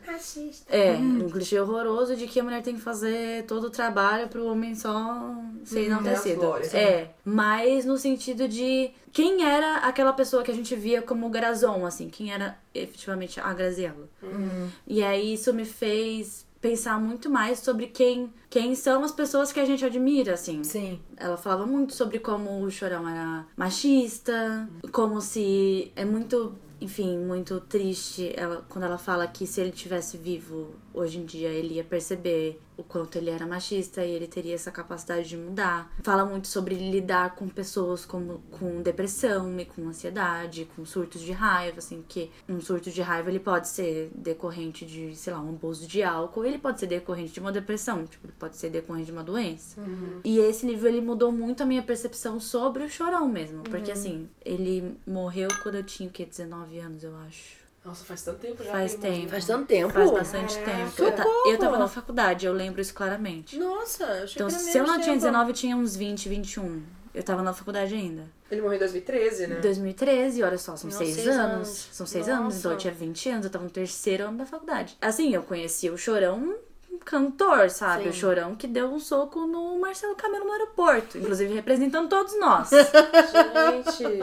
É, 0.67 0.93
um 0.93 1.29
clichê 1.29 1.59
horroroso 1.59 2.15
de 2.15 2.25
que 2.25 2.39
a 2.39 2.43
mulher 2.43 2.63
tem 2.63 2.73
que 2.73 2.81
fazer 2.81 3.43
todo 3.45 3.65
o 3.65 3.69
trabalho 3.69 4.27
pro 4.27 4.43
homem 4.47 4.73
só 4.73 5.35
ser 5.63 5.81
Uhum, 5.81 5.85
enaltecido. 5.85 6.39
glórias, 6.41 6.73
É, 6.73 7.11
mas 7.23 7.85
no 7.85 7.95
sentido 7.95 8.47
de 8.47 8.89
quem 9.13 9.43
era 9.47 9.77
aquela 9.77 10.13
pessoa 10.13 10.41
que 10.41 10.49
a 10.49 10.53
gente 10.55 10.75
via 10.75 11.03
como 11.03 11.29
Grazon, 11.29 11.85
assim, 11.85 12.09
quem 12.09 12.33
era 12.33 12.57
efetivamente 12.73 13.39
a 13.39 13.53
Graziella. 13.53 14.09
Uhum. 14.23 14.67
E 14.87 15.03
aí 15.03 15.33
isso 15.35 15.53
me 15.53 15.63
fez 15.63 16.44
pensar 16.65 16.99
muito 16.99 17.29
mais 17.29 17.59
sobre 17.59 17.85
quem, 17.85 18.33
quem 18.49 18.73
são 18.73 19.03
as 19.03 19.11
pessoas 19.11 19.51
que 19.51 19.59
a 19.59 19.65
gente 19.65 19.85
admira, 19.85 20.33
assim. 20.33 20.63
Sim. 20.63 20.99
Ela 21.15 21.37
falava 21.37 21.63
muito 21.63 21.93
sobre 21.93 22.17
como 22.17 22.59
o 22.63 22.71
Chorão 22.71 23.07
era 23.07 23.45
machista, 23.55 24.67
como 24.91 25.21
se 25.21 25.91
é 25.95 26.03
muito, 26.03 26.55
enfim, 26.81 27.19
muito 27.19 27.59
triste 27.59 28.33
ela, 28.35 28.65
quando 28.67 28.85
ela 28.85 28.97
fala 28.97 29.27
que 29.27 29.45
se 29.45 29.61
ele 29.61 29.69
tivesse 29.69 30.17
vivo 30.17 30.73
hoje 30.95 31.19
em 31.19 31.25
dia 31.25 31.49
ele 31.49 31.75
ia 31.75 31.83
perceber 31.83 32.59
o 32.77 32.83
quanto 32.83 33.17
ele 33.17 33.29
era 33.29 33.45
machista 33.47 34.03
e 34.03 34.11
ele 34.11 34.27
teria 34.27 34.53
essa 34.53 34.69
capacidade 34.71 35.29
de 35.29 35.37
mudar. 35.37 35.93
Fala 36.03 36.25
muito 36.25 36.47
sobre 36.47 36.75
lidar 36.75 37.35
com 37.35 37.47
pessoas 37.47 38.05
com, 38.05 38.39
com 38.51 38.81
depressão 38.81 39.57
e 39.59 39.65
com 39.65 39.87
ansiedade, 39.87 40.67
com 40.75 40.85
surtos 40.85 41.21
de 41.21 41.31
raiva, 41.31 41.77
assim, 41.77 42.03
que 42.07 42.29
um 42.49 42.59
surto 42.59 42.89
de 42.91 43.01
raiva 43.01 43.29
ele 43.29 43.39
pode 43.39 43.67
ser 43.69 44.11
decorrente 44.13 44.85
de, 44.85 45.15
sei 45.15 45.31
lá, 45.31 45.39
um 45.39 45.49
abuso 45.49 45.87
de 45.87 46.03
álcool, 46.03 46.43
ele 46.45 46.57
pode 46.57 46.79
ser 46.79 46.87
decorrente 46.87 47.31
de 47.33 47.39
uma 47.39 47.51
depressão, 47.51 48.05
tipo, 48.05 48.25
ele 48.27 48.33
pode 48.37 48.57
ser 48.57 48.69
decorrente 48.69 49.05
de 49.05 49.11
uma 49.13 49.23
doença. 49.23 49.79
Uhum. 49.79 50.19
E 50.23 50.39
esse 50.39 50.65
livro 50.65 50.87
ele 50.87 51.01
mudou 51.01 51.31
muito 51.31 51.63
a 51.63 51.65
minha 51.65 51.81
percepção 51.83 52.39
sobre 52.39 52.83
o 52.83 52.89
chorão 52.89 53.27
mesmo, 53.27 53.63
porque 53.63 53.91
Uhum. 53.91 53.97
assim, 53.97 54.29
ele 54.43 54.97
morreu 55.07 55.47
quando 55.63 55.75
eu 55.75 55.83
tinha 55.83 56.09
o 56.09 56.11
quê, 56.11 56.25
19 56.25 56.77
anos, 56.79 57.03
eu 57.03 57.15
acho. 57.17 57.64
Nossa, 57.85 58.03
faz 58.03 58.21
tanto 58.23 58.39
tempo 58.39 58.63
já. 58.63 58.71
Faz 58.71 58.95
tempo. 58.95 59.29
Faz 59.29 59.45
tanto 59.45 59.65
tempo. 59.67 59.93
Faz 59.93 60.09
bastante 60.11 60.57
Caraca. 60.59 60.71
tempo. 60.77 61.03
Eu, 61.03 61.11
ta- 61.11 61.25
eu 61.51 61.57
tava 61.59 61.77
na 61.77 61.87
faculdade, 61.87 62.45
eu 62.45 62.53
lembro 62.53 62.81
isso 62.81 62.93
claramente. 62.93 63.57
Nossa, 63.57 64.03
eu 64.03 64.23
achei 64.23 64.35
Então, 64.35 64.47
que 64.47 64.53
era 64.55 64.63
se 64.63 64.77
eu 64.77 64.83
não 64.87 64.93
tinha 64.95 65.05
tempo. 65.13 65.17
19, 65.17 65.49
eu 65.51 65.53
tinha 65.55 65.77
uns 65.77 65.95
20, 65.95 66.27
21. 66.27 66.81
Eu 67.13 67.23
tava 67.23 67.41
na 67.43 67.53
faculdade 67.53 67.93
ainda. 67.93 68.23
Ele 68.51 68.61
morreu 68.61 68.75
em 68.75 68.79
2013, 68.79 69.47
né? 69.47 69.55
2013, 69.61 70.43
olha 70.43 70.57
só, 70.57 70.75
são 70.75 70.89
Não, 70.89 70.97
seis, 70.97 71.13
seis 71.15 71.27
anos. 71.27 71.53
anos. 71.53 71.89
São 71.91 72.05
seis 72.05 72.27
Nossa. 72.27 72.39
anos, 72.41 72.57
então 72.57 72.71
eu 72.71 72.77
tinha 72.77 72.93
20 72.93 73.29
anos, 73.29 73.45
eu 73.45 73.51
tava 73.51 73.63
no 73.63 73.69
terceiro 73.69 74.25
ano 74.27 74.37
da 74.37 74.45
faculdade. 74.45 74.97
Assim, 75.01 75.33
eu 75.33 75.41
conheci 75.43 75.89
o 75.89 75.97
Chorão 75.97 76.55
cantor, 76.97 77.69
sabe? 77.69 78.03
Sim. 78.03 78.09
O 78.09 78.13
Chorão 78.13 78.55
que 78.55 78.67
deu 78.67 78.87
um 78.87 78.99
soco 78.99 79.45
no 79.45 79.79
Marcelo 79.79 80.15
Camelo 80.15 80.45
no 80.45 80.51
aeroporto, 80.51 81.17
inclusive 81.17 81.53
representando 81.53 82.09
todos 82.09 82.39
nós. 82.39 82.69
Gente. 82.69 84.19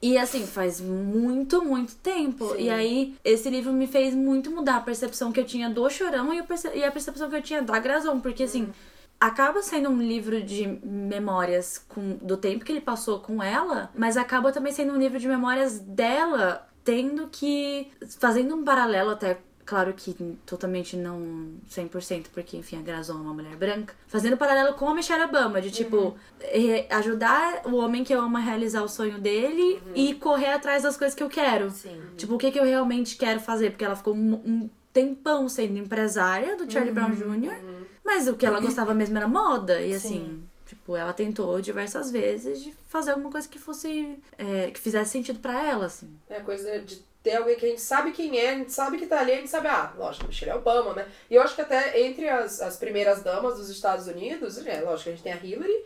E 0.00 0.18
assim, 0.18 0.46
faz 0.46 0.80
muito, 0.80 1.64
muito 1.64 1.94
tempo. 1.96 2.48
Sim. 2.50 2.62
E 2.62 2.70
aí, 2.70 3.16
esse 3.24 3.48
livro 3.50 3.72
me 3.72 3.86
fez 3.86 4.14
muito 4.14 4.50
mudar 4.50 4.76
a 4.76 4.80
percepção 4.80 5.32
que 5.32 5.40
eu 5.40 5.44
tinha 5.44 5.70
do 5.70 5.88
Chorão 5.90 6.32
e, 6.32 6.38
a 6.84 6.90
percepção 6.90 7.28
que 7.28 7.36
eu 7.36 7.42
tinha 7.42 7.62
da 7.62 7.78
Grazão. 7.78 8.20
Porque 8.20 8.44
assim, 8.44 8.72
acaba 9.22 9.62
sendo 9.62 9.88
um 9.88 10.02
livro 10.02 10.42
de 10.42 10.66
memórias 10.82 11.78
com, 11.88 12.16
do 12.16 12.36
tempo 12.36 12.64
que 12.64 12.72
ele 12.72 12.80
passou 12.80 13.20
com 13.20 13.40
ela, 13.40 13.88
mas 13.94 14.16
acaba 14.16 14.50
também 14.50 14.72
sendo 14.72 14.92
um 14.92 14.98
livro 14.98 15.18
de 15.18 15.28
memórias 15.28 15.78
dela, 15.78 16.66
tendo 16.82 17.28
que. 17.28 17.92
fazendo 18.18 18.56
um 18.56 18.64
paralelo 18.64 19.10
até. 19.10 19.38
Claro 19.72 19.94
que 19.94 20.12
totalmente 20.44 20.98
não 20.98 21.48
100%, 21.70 22.26
porque, 22.30 22.58
enfim, 22.58 22.78
a 22.78 22.82
Grazon 22.82 23.14
é 23.14 23.20
uma 23.22 23.32
mulher 23.32 23.56
branca. 23.56 23.94
Fazendo 24.06 24.36
paralelo 24.36 24.74
com 24.74 24.86
a 24.86 24.94
Michelle 24.94 25.22
Obama, 25.24 25.62
de 25.62 25.70
tipo, 25.70 26.14
eh, 26.42 26.86
ajudar 26.90 27.62
o 27.64 27.76
homem 27.76 28.04
que 28.04 28.14
eu 28.14 28.20
amo 28.20 28.36
a 28.36 28.40
realizar 28.40 28.82
o 28.82 28.88
sonho 28.88 29.18
dele 29.18 29.82
e 29.94 30.12
correr 30.16 30.50
atrás 30.50 30.82
das 30.82 30.94
coisas 30.94 31.14
que 31.14 31.22
eu 31.22 31.28
quero. 31.30 31.70
Sim. 31.70 31.98
Tipo, 32.18 32.34
o 32.34 32.38
que, 32.38 32.50
que 32.50 32.60
eu 32.60 32.64
realmente 32.64 33.16
quero 33.16 33.40
fazer? 33.40 33.70
Porque 33.70 33.82
ela 33.82 33.96
ficou 33.96 34.14
um, 34.14 34.34
um 34.44 34.70
tempão 34.92 35.48
sendo 35.48 35.78
empresária 35.78 36.54
do 36.54 36.70
Charlie 36.70 36.92
Brown 36.92 37.12
Jr., 37.12 37.56
mas 38.04 38.28
o 38.28 38.36
que 38.36 38.44
ela 38.44 38.60
gostava 38.60 38.92
mesmo 38.92 39.16
era 39.16 39.26
moda. 39.26 39.80
E 39.80 39.94
assim, 39.94 40.42
tipo, 40.66 40.94
ela 40.94 41.14
tentou 41.14 41.58
diversas 41.62 42.10
vezes 42.10 42.62
de 42.62 42.74
fazer 42.88 43.12
alguma 43.12 43.30
coisa 43.30 43.48
que 43.48 43.58
fosse. 43.58 44.18
é, 44.36 44.70
que 44.70 44.78
fizesse 44.78 45.12
sentido 45.12 45.38
pra 45.38 45.66
ela, 45.66 45.86
assim. 45.86 46.14
É 46.28 46.36
a 46.36 46.42
coisa 46.42 46.78
de 46.80 47.10
ter 47.22 47.36
alguém 47.36 47.56
que 47.56 47.66
a 47.66 47.68
gente 47.68 47.80
sabe 47.80 48.10
quem 48.12 48.38
é, 48.38 48.50
a 48.50 48.54
gente 48.54 48.72
sabe 48.72 48.98
que 48.98 49.06
tá 49.06 49.20
ali, 49.20 49.32
a 49.32 49.36
gente 49.36 49.48
sabe, 49.50 49.68
ah, 49.68 49.92
lógico, 49.96 50.26
Michelle 50.26 50.52
Obama, 50.52 50.92
né? 50.94 51.06
E 51.30 51.34
eu 51.36 51.42
acho 51.42 51.54
que 51.54 51.60
até 51.60 52.00
entre 52.00 52.28
as, 52.28 52.60
as 52.60 52.76
primeiras 52.76 53.22
damas 53.22 53.56
dos 53.56 53.70
Estados 53.70 54.06
Unidos, 54.08 54.58
é, 54.66 54.80
lógico, 54.80 55.10
a 55.10 55.12
gente 55.12 55.22
tem 55.22 55.32
a 55.32 55.36
Hillary 55.36 55.84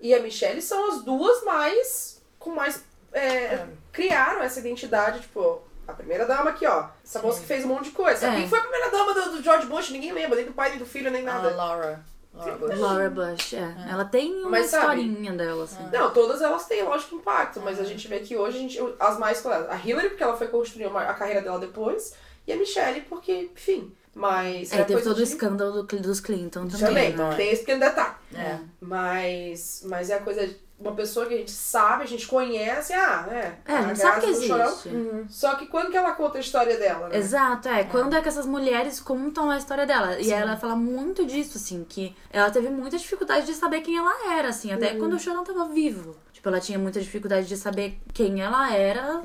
e 0.00 0.14
a 0.14 0.20
Michelle 0.20 0.62
são 0.62 0.92
as 0.92 1.02
duas 1.02 1.42
mais. 1.44 2.22
com 2.38 2.50
mais. 2.50 2.84
é, 3.12 3.66
criaram 3.92 4.42
essa 4.42 4.60
identidade, 4.60 5.20
tipo. 5.20 5.66
A 5.86 5.94
primeira 5.94 6.26
dama 6.26 6.50
aqui, 6.50 6.66
ó. 6.66 6.90
Essa 7.02 7.22
moça 7.22 7.40
que 7.40 7.46
fez 7.46 7.64
um 7.64 7.68
monte 7.68 7.84
de 7.84 7.92
coisa. 7.92 8.26
É. 8.26 8.36
Quem 8.36 8.46
foi 8.46 8.58
a 8.58 8.62
primeira 8.62 8.90
dama 8.90 9.14
do, 9.14 9.36
do 9.36 9.42
George 9.42 9.66
Bush? 9.66 9.88
Ninguém 9.88 10.12
lembra, 10.12 10.36
nem 10.36 10.44
do 10.44 10.52
pai, 10.52 10.68
nem 10.68 10.78
do 10.78 10.84
filho, 10.84 11.10
nem 11.10 11.22
A 11.22 11.32
nada. 11.32 11.48
Laura. 11.56 12.04
Laura 12.34 12.56
Bush. 12.56 12.78
Laura 12.78 13.10
Bush, 13.10 13.54
é. 13.54 13.74
Ela 13.90 14.04
tem 14.04 14.32
uma 14.42 14.50
Mas 14.50 14.66
sabe- 14.66 15.02
historinha 15.02 15.32
dela, 15.32 15.64
assim. 15.64 15.82
Não, 15.92 16.10
todas 16.12 16.40
elas 16.40 16.66
têm, 16.66 16.82
lógico, 16.84 17.16
impacto, 17.16 17.60
mas 17.60 17.80
a 17.80 17.84
gente 17.84 18.06
vê 18.06 18.20
que 18.20 18.36
hoje 18.36 18.58
a 18.58 18.60
gente, 18.60 18.94
as 19.00 19.18
mais. 19.18 19.44
A 19.44 19.76
Hillary, 19.84 20.10
porque 20.10 20.22
ela 20.22 20.36
foi 20.36 20.46
construir 20.48 20.86
uma- 20.86 21.02
a 21.02 21.14
carreira 21.14 21.42
dela 21.42 21.58
depois, 21.58 22.14
e 22.46 22.52
a 22.52 22.56
Michelle, 22.56 23.00
porque, 23.02 23.50
enfim. 23.54 23.92
Mas. 24.14 24.72
É, 24.72 24.82
teve 24.84 25.02
todo 25.02 25.12
o 25.12 25.16
de- 25.16 25.22
escândalo 25.24 25.82
do- 25.82 25.98
dos 26.00 26.20
Clinton 26.20 26.66
também. 26.68 26.86
Também, 26.86 27.12
não 27.16 27.32
é? 27.32 27.36
tem 27.36 27.50
esse 27.50 27.60
pequeno 27.62 27.80
detalhe. 27.80 28.14
É. 28.34 28.58
Mas, 28.80 29.82
mas 29.86 30.10
é 30.10 30.14
a 30.14 30.20
coisa 30.20 30.46
de 30.46 30.56
uma 30.80 30.92
pessoa 30.92 31.26
que 31.26 31.34
a 31.34 31.36
gente 31.36 31.50
sabe, 31.50 32.04
a 32.04 32.06
gente 32.06 32.26
conhece, 32.26 32.92
ah, 32.92 33.26
né? 33.28 33.58
É, 33.66 33.72
a 33.74 33.82
gente 33.82 33.98
sabe 33.98 34.20
que 34.20 34.26
Graça 34.26 34.40
do 34.40 34.46
Chorão. 34.46 34.68
existe. 34.68 35.26
Só 35.28 35.54
que 35.56 35.66
quando 35.66 35.90
que 35.90 35.96
ela 35.96 36.12
conta 36.12 36.38
a 36.38 36.40
história 36.40 36.76
dela, 36.78 37.08
né? 37.08 37.16
Exato, 37.16 37.68
é. 37.68 37.84
Quando 37.84 38.14
é 38.14 38.22
que 38.22 38.28
essas 38.28 38.46
mulheres 38.46 39.00
contam 39.00 39.50
a 39.50 39.58
história 39.58 39.84
dela? 39.84 40.20
E 40.20 40.32
ela 40.32 40.56
fala 40.56 40.76
muito 40.76 41.26
disso, 41.26 41.58
assim, 41.58 41.84
que 41.88 42.14
ela 42.30 42.50
teve 42.50 42.68
muita 42.68 42.96
dificuldade 42.96 43.46
de 43.46 43.54
saber 43.54 43.80
quem 43.80 43.96
ela 43.96 44.32
era, 44.32 44.48
assim, 44.48 44.72
até 44.72 44.94
quando 44.94 45.14
o 45.14 45.18
Chorão 45.18 45.42
tava 45.42 45.66
vivo. 45.66 46.16
Tipo, 46.32 46.48
ela 46.48 46.60
tinha 46.60 46.78
muita 46.78 47.00
dificuldade 47.00 47.48
de 47.48 47.56
saber 47.56 47.98
quem 48.14 48.40
ela 48.40 48.72
era 48.72 49.22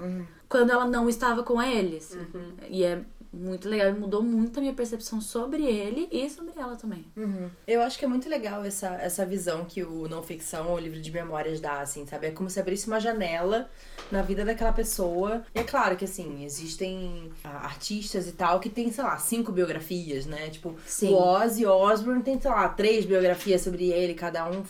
quando 0.49 0.69
ela 0.69 0.85
não 0.85 1.09
estava 1.09 1.41
com 1.41 1.59
ele, 1.59 1.97
assim. 1.97 2.19
E 2.69 2.83
é 2.83 3.01
muito 3.33 3.67
legal, 3.67 3.89
e 3.89 3.93
mudou 3.93 4.21
muito 4.21 4.59
a 4.59 4.61
minha 4.61 4.73
percepção 4.73 5.19
sobre 5.19 5.63
ele 5.65 6.07
e 6.11 6.29
sobre 6.29 6.53
ela 6.55 6.75
também. 6.75 7.03
Uhum. 7.17 7.49
Eu 7.67 7.81
acho 7.81 7.97
que 7.97 8.05
é 8.05 8.07
muito 8.07 8.29
legal 8.29 8.63
essa, 8.63 8.89
essa 8.95 9.25
visão 9.25 9.65
que 9.65 9.83
o 9.83 10.07
não 10.07 10.21
ficção 10.21 10.69
ou 10.69 10.75
o 10.75 10.79
livro 10.79 11.01
de 11.01 11.11
memórias 11.11 11.59
dá, 11.59 11.81
assim, 11.81 12.05
sabe? 12.05 12.27
É 12.27 12.31
como 12.31 12.49
se 12.49 12.59
abrisse 12.59 12.87
uma 12.87 12.99
janela 12.99 13.69
na 14.11 14.21
vida 14.21 14.45
daquela 14.45 14.71
pessoa. 14.71 15.43
E 15.55 15.59
é 15.59 15.63
claro 15.63 15.95
que, 15.97 16.05
assim, 16.05 16.45
existem 16.45 17.31
ah, 17.43 17.65
artistas 17.65 18.27
e 18.27 18.33
tal 18.33 18.59
que 18.59 18.69
tem, 18.69 18.91
sei 18.91 19.03
lá, 19.03 19.17
cinco 19.17 19.51
biografias, 19.51 20.25
né? 20.25 20.49
Tipo, 20.49 20.75
Sim. 20.85 21.09
o 21.09 21.15
Ozzy 21.15 21.65
Osbourne 21.65 22.21
tem, 22.21 22.39
sei 22.39 22.51
lá, 22.51 22.69
três 22.69 23.05
biografias 23.05 23.61
sobre 23.61 23.89
ele, 23.91 24.13
cada 24.13 24.49
um 24.49 24.63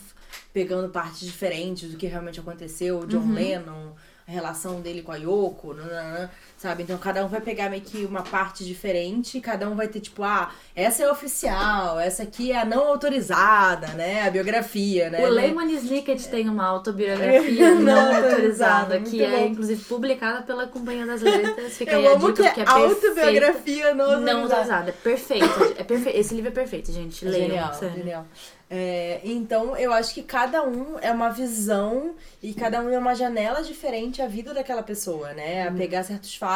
pegando 0.53 0.89
partes 0.89 1.21
diferentes 1.21 1.91
do 1.91 1.97
que 1.97 2.07
realmente 2.07 2.39
aconteceu. 2.39 2.99
O 2.99 3.07
John 3.07 3.33
Lennon, 3.33 3.93
a 4.27 4.31
relação 4.31 4.81
dele 4.81 5.01
com 5.01 5.11
a 5.11 5.17
Yoko, 5.17 5.73
nananã, 5.73 6.29
sabe? 6.63 6.83
Então 6.83 6.97
cada 6.97 7.25
um 7.25 7.27
vai 7.27 7.41
pegar 7.41 7.69
meio 7.69 7.81
que 7.81 8.05
uma 8.05 8.21
parte 8.21 8.63
diferente, 8.63 9.41
cada 9.41 9.69
um 9.69 9.75
vai 9.75 9.89
ter 9.89 9.99
tipo, 9.99 10.23
ah, 10.23 10.49
essa 10.73 11.03
é 11.03 11.11
oficial, 11.11 11.99
essa 11.99 12.23
aqui 12.23 12.53
é 12.53 12.59
a 12.61 12.63
não 12.63 12.87
autorizada, 12.87 13.87
né? 13.87 14.25
A 14.25 14.31
biografia, 14.31 15.09
né? 15.09 15.25
O 15.25 15.29
Lemon 15.29 15.63
Snicket 15.63 16.25
tem 16.27 16.47
uma 16.47 16.65
autobiografia 16.65 17.75
Não 17.75 18.15
autorizada, 18.15 19.01
que 19.01 19.21
é 19.21 19.29
bom. 19.29 19.47
inclusive 19.47 19.83
publicada 19.83 20.41
pela 20.43 20.65
Companhia 20.65 21.05
das 21.05 21.21
Letras. 21.21 21.73
Fica 21.77 21.97
aí 21.97 22.05
Eu 22.05 22.11
a 22.11 22.15
amo 22.15 22.31
dica, 22.31 22.51
que 22.51 22.61
é 22.61 22.63
é 22.63 22.69
autobiografia 22.69 23.93
não 23.93 24.05
autorizada. 24.05 24.33
Não 24.33 24.41
autorizada. 24.43 24.89
É 24.89 24.93
perfeito. 24.93 25.75
É 25.77 25.83
perfeito. 25.83 26.17
Esse 26.17 26.33
livro 26.33 26.49
é 26.49 26.53
perfeito, 26.53 26.93
gente. 26.93 27.27
É 27.27 27.29
Leiam. 27.29 27.47
Genial, 27.47 27.73
sério. 27.73 27.95
genial. 27.97 28.25
É, 28.75 29.21
então, 29.23 29.77
eu 29.77 29.93
acho 29.93 30.15
que 30.15 30.23
cada 30.23 30.63
um 30.63 30.97
é 30.99 31.11
uma 31.11 31.29
visão 31.29 32.15
e 32.41 32.55
cada 32.55 32.81
um 32.81 32.89
é 32.89 32.97
uma 32.97 33.13
janela 33.13 33.61
diferente 33.61 34.19
à 34.19 34.27
vida 34.27 34.51
daquela 34.51 34.81
pessoa, 34.81 35.31
né? 35.33 35.67
A 35.67 35.71
pegar 35.71 36.01
certos 36.01 36.35
fatos, 36.35 36.52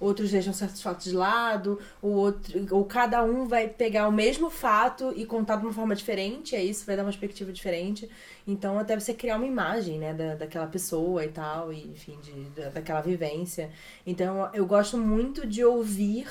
outros 0.00 0.30
deixam 0.30 0.52
certos 0.52 0.82
fatos 0.82 1.04
de 1.04 1.12
lado, 1.12 1.78
o 2.02 2.08
outro, 2.08 2.66
ou 2.70 2.84
cada 2.84 3.22
um 3.22 3.46
vai 3.46 3.68
pegar 3.68 4.08
o 4.08 4.12
mesmo 4.12 4.50
fato 4.50 5.12
e 5.16 5.24
contar 5.24 5.56
de 5.56 5.64
uma 5.64 5.72
forma 5.72 5.94
diferente, 5.94 6.54
é 6.54 6.62
isso, 6.62 6.84
vai 6.86 6.96
dar 6.96 7.02
uma 7.02 7.10
perspectiva 7.10 7.52
diferente. 7.52 8.08
Então, 8.46 8.78
até 8.78 8.98
você 8.98 9.12
criar 9.12 9.36
uma 9.36 9.46
imagem, 9.46 9.98
né, 9.98 10.14
da, 10.14 10.34
daquela 10.34 10.66
pessoa 10.66 11.24
e 11.24 11.28
tal, 11.28 11.72
e, 11.72 11.82
enfim, 11.88 12.18
de, 12.22 12.32
da, 12.50 12.68
daquela 12.70 13.00
vivência. 13.00 13.70
Então, 14.06 14.50
eu 14.52 14.66
gosto 14.66 14.96
muito 14.96 15.46
de 15.46 15.64
ouvir 15.64 16.26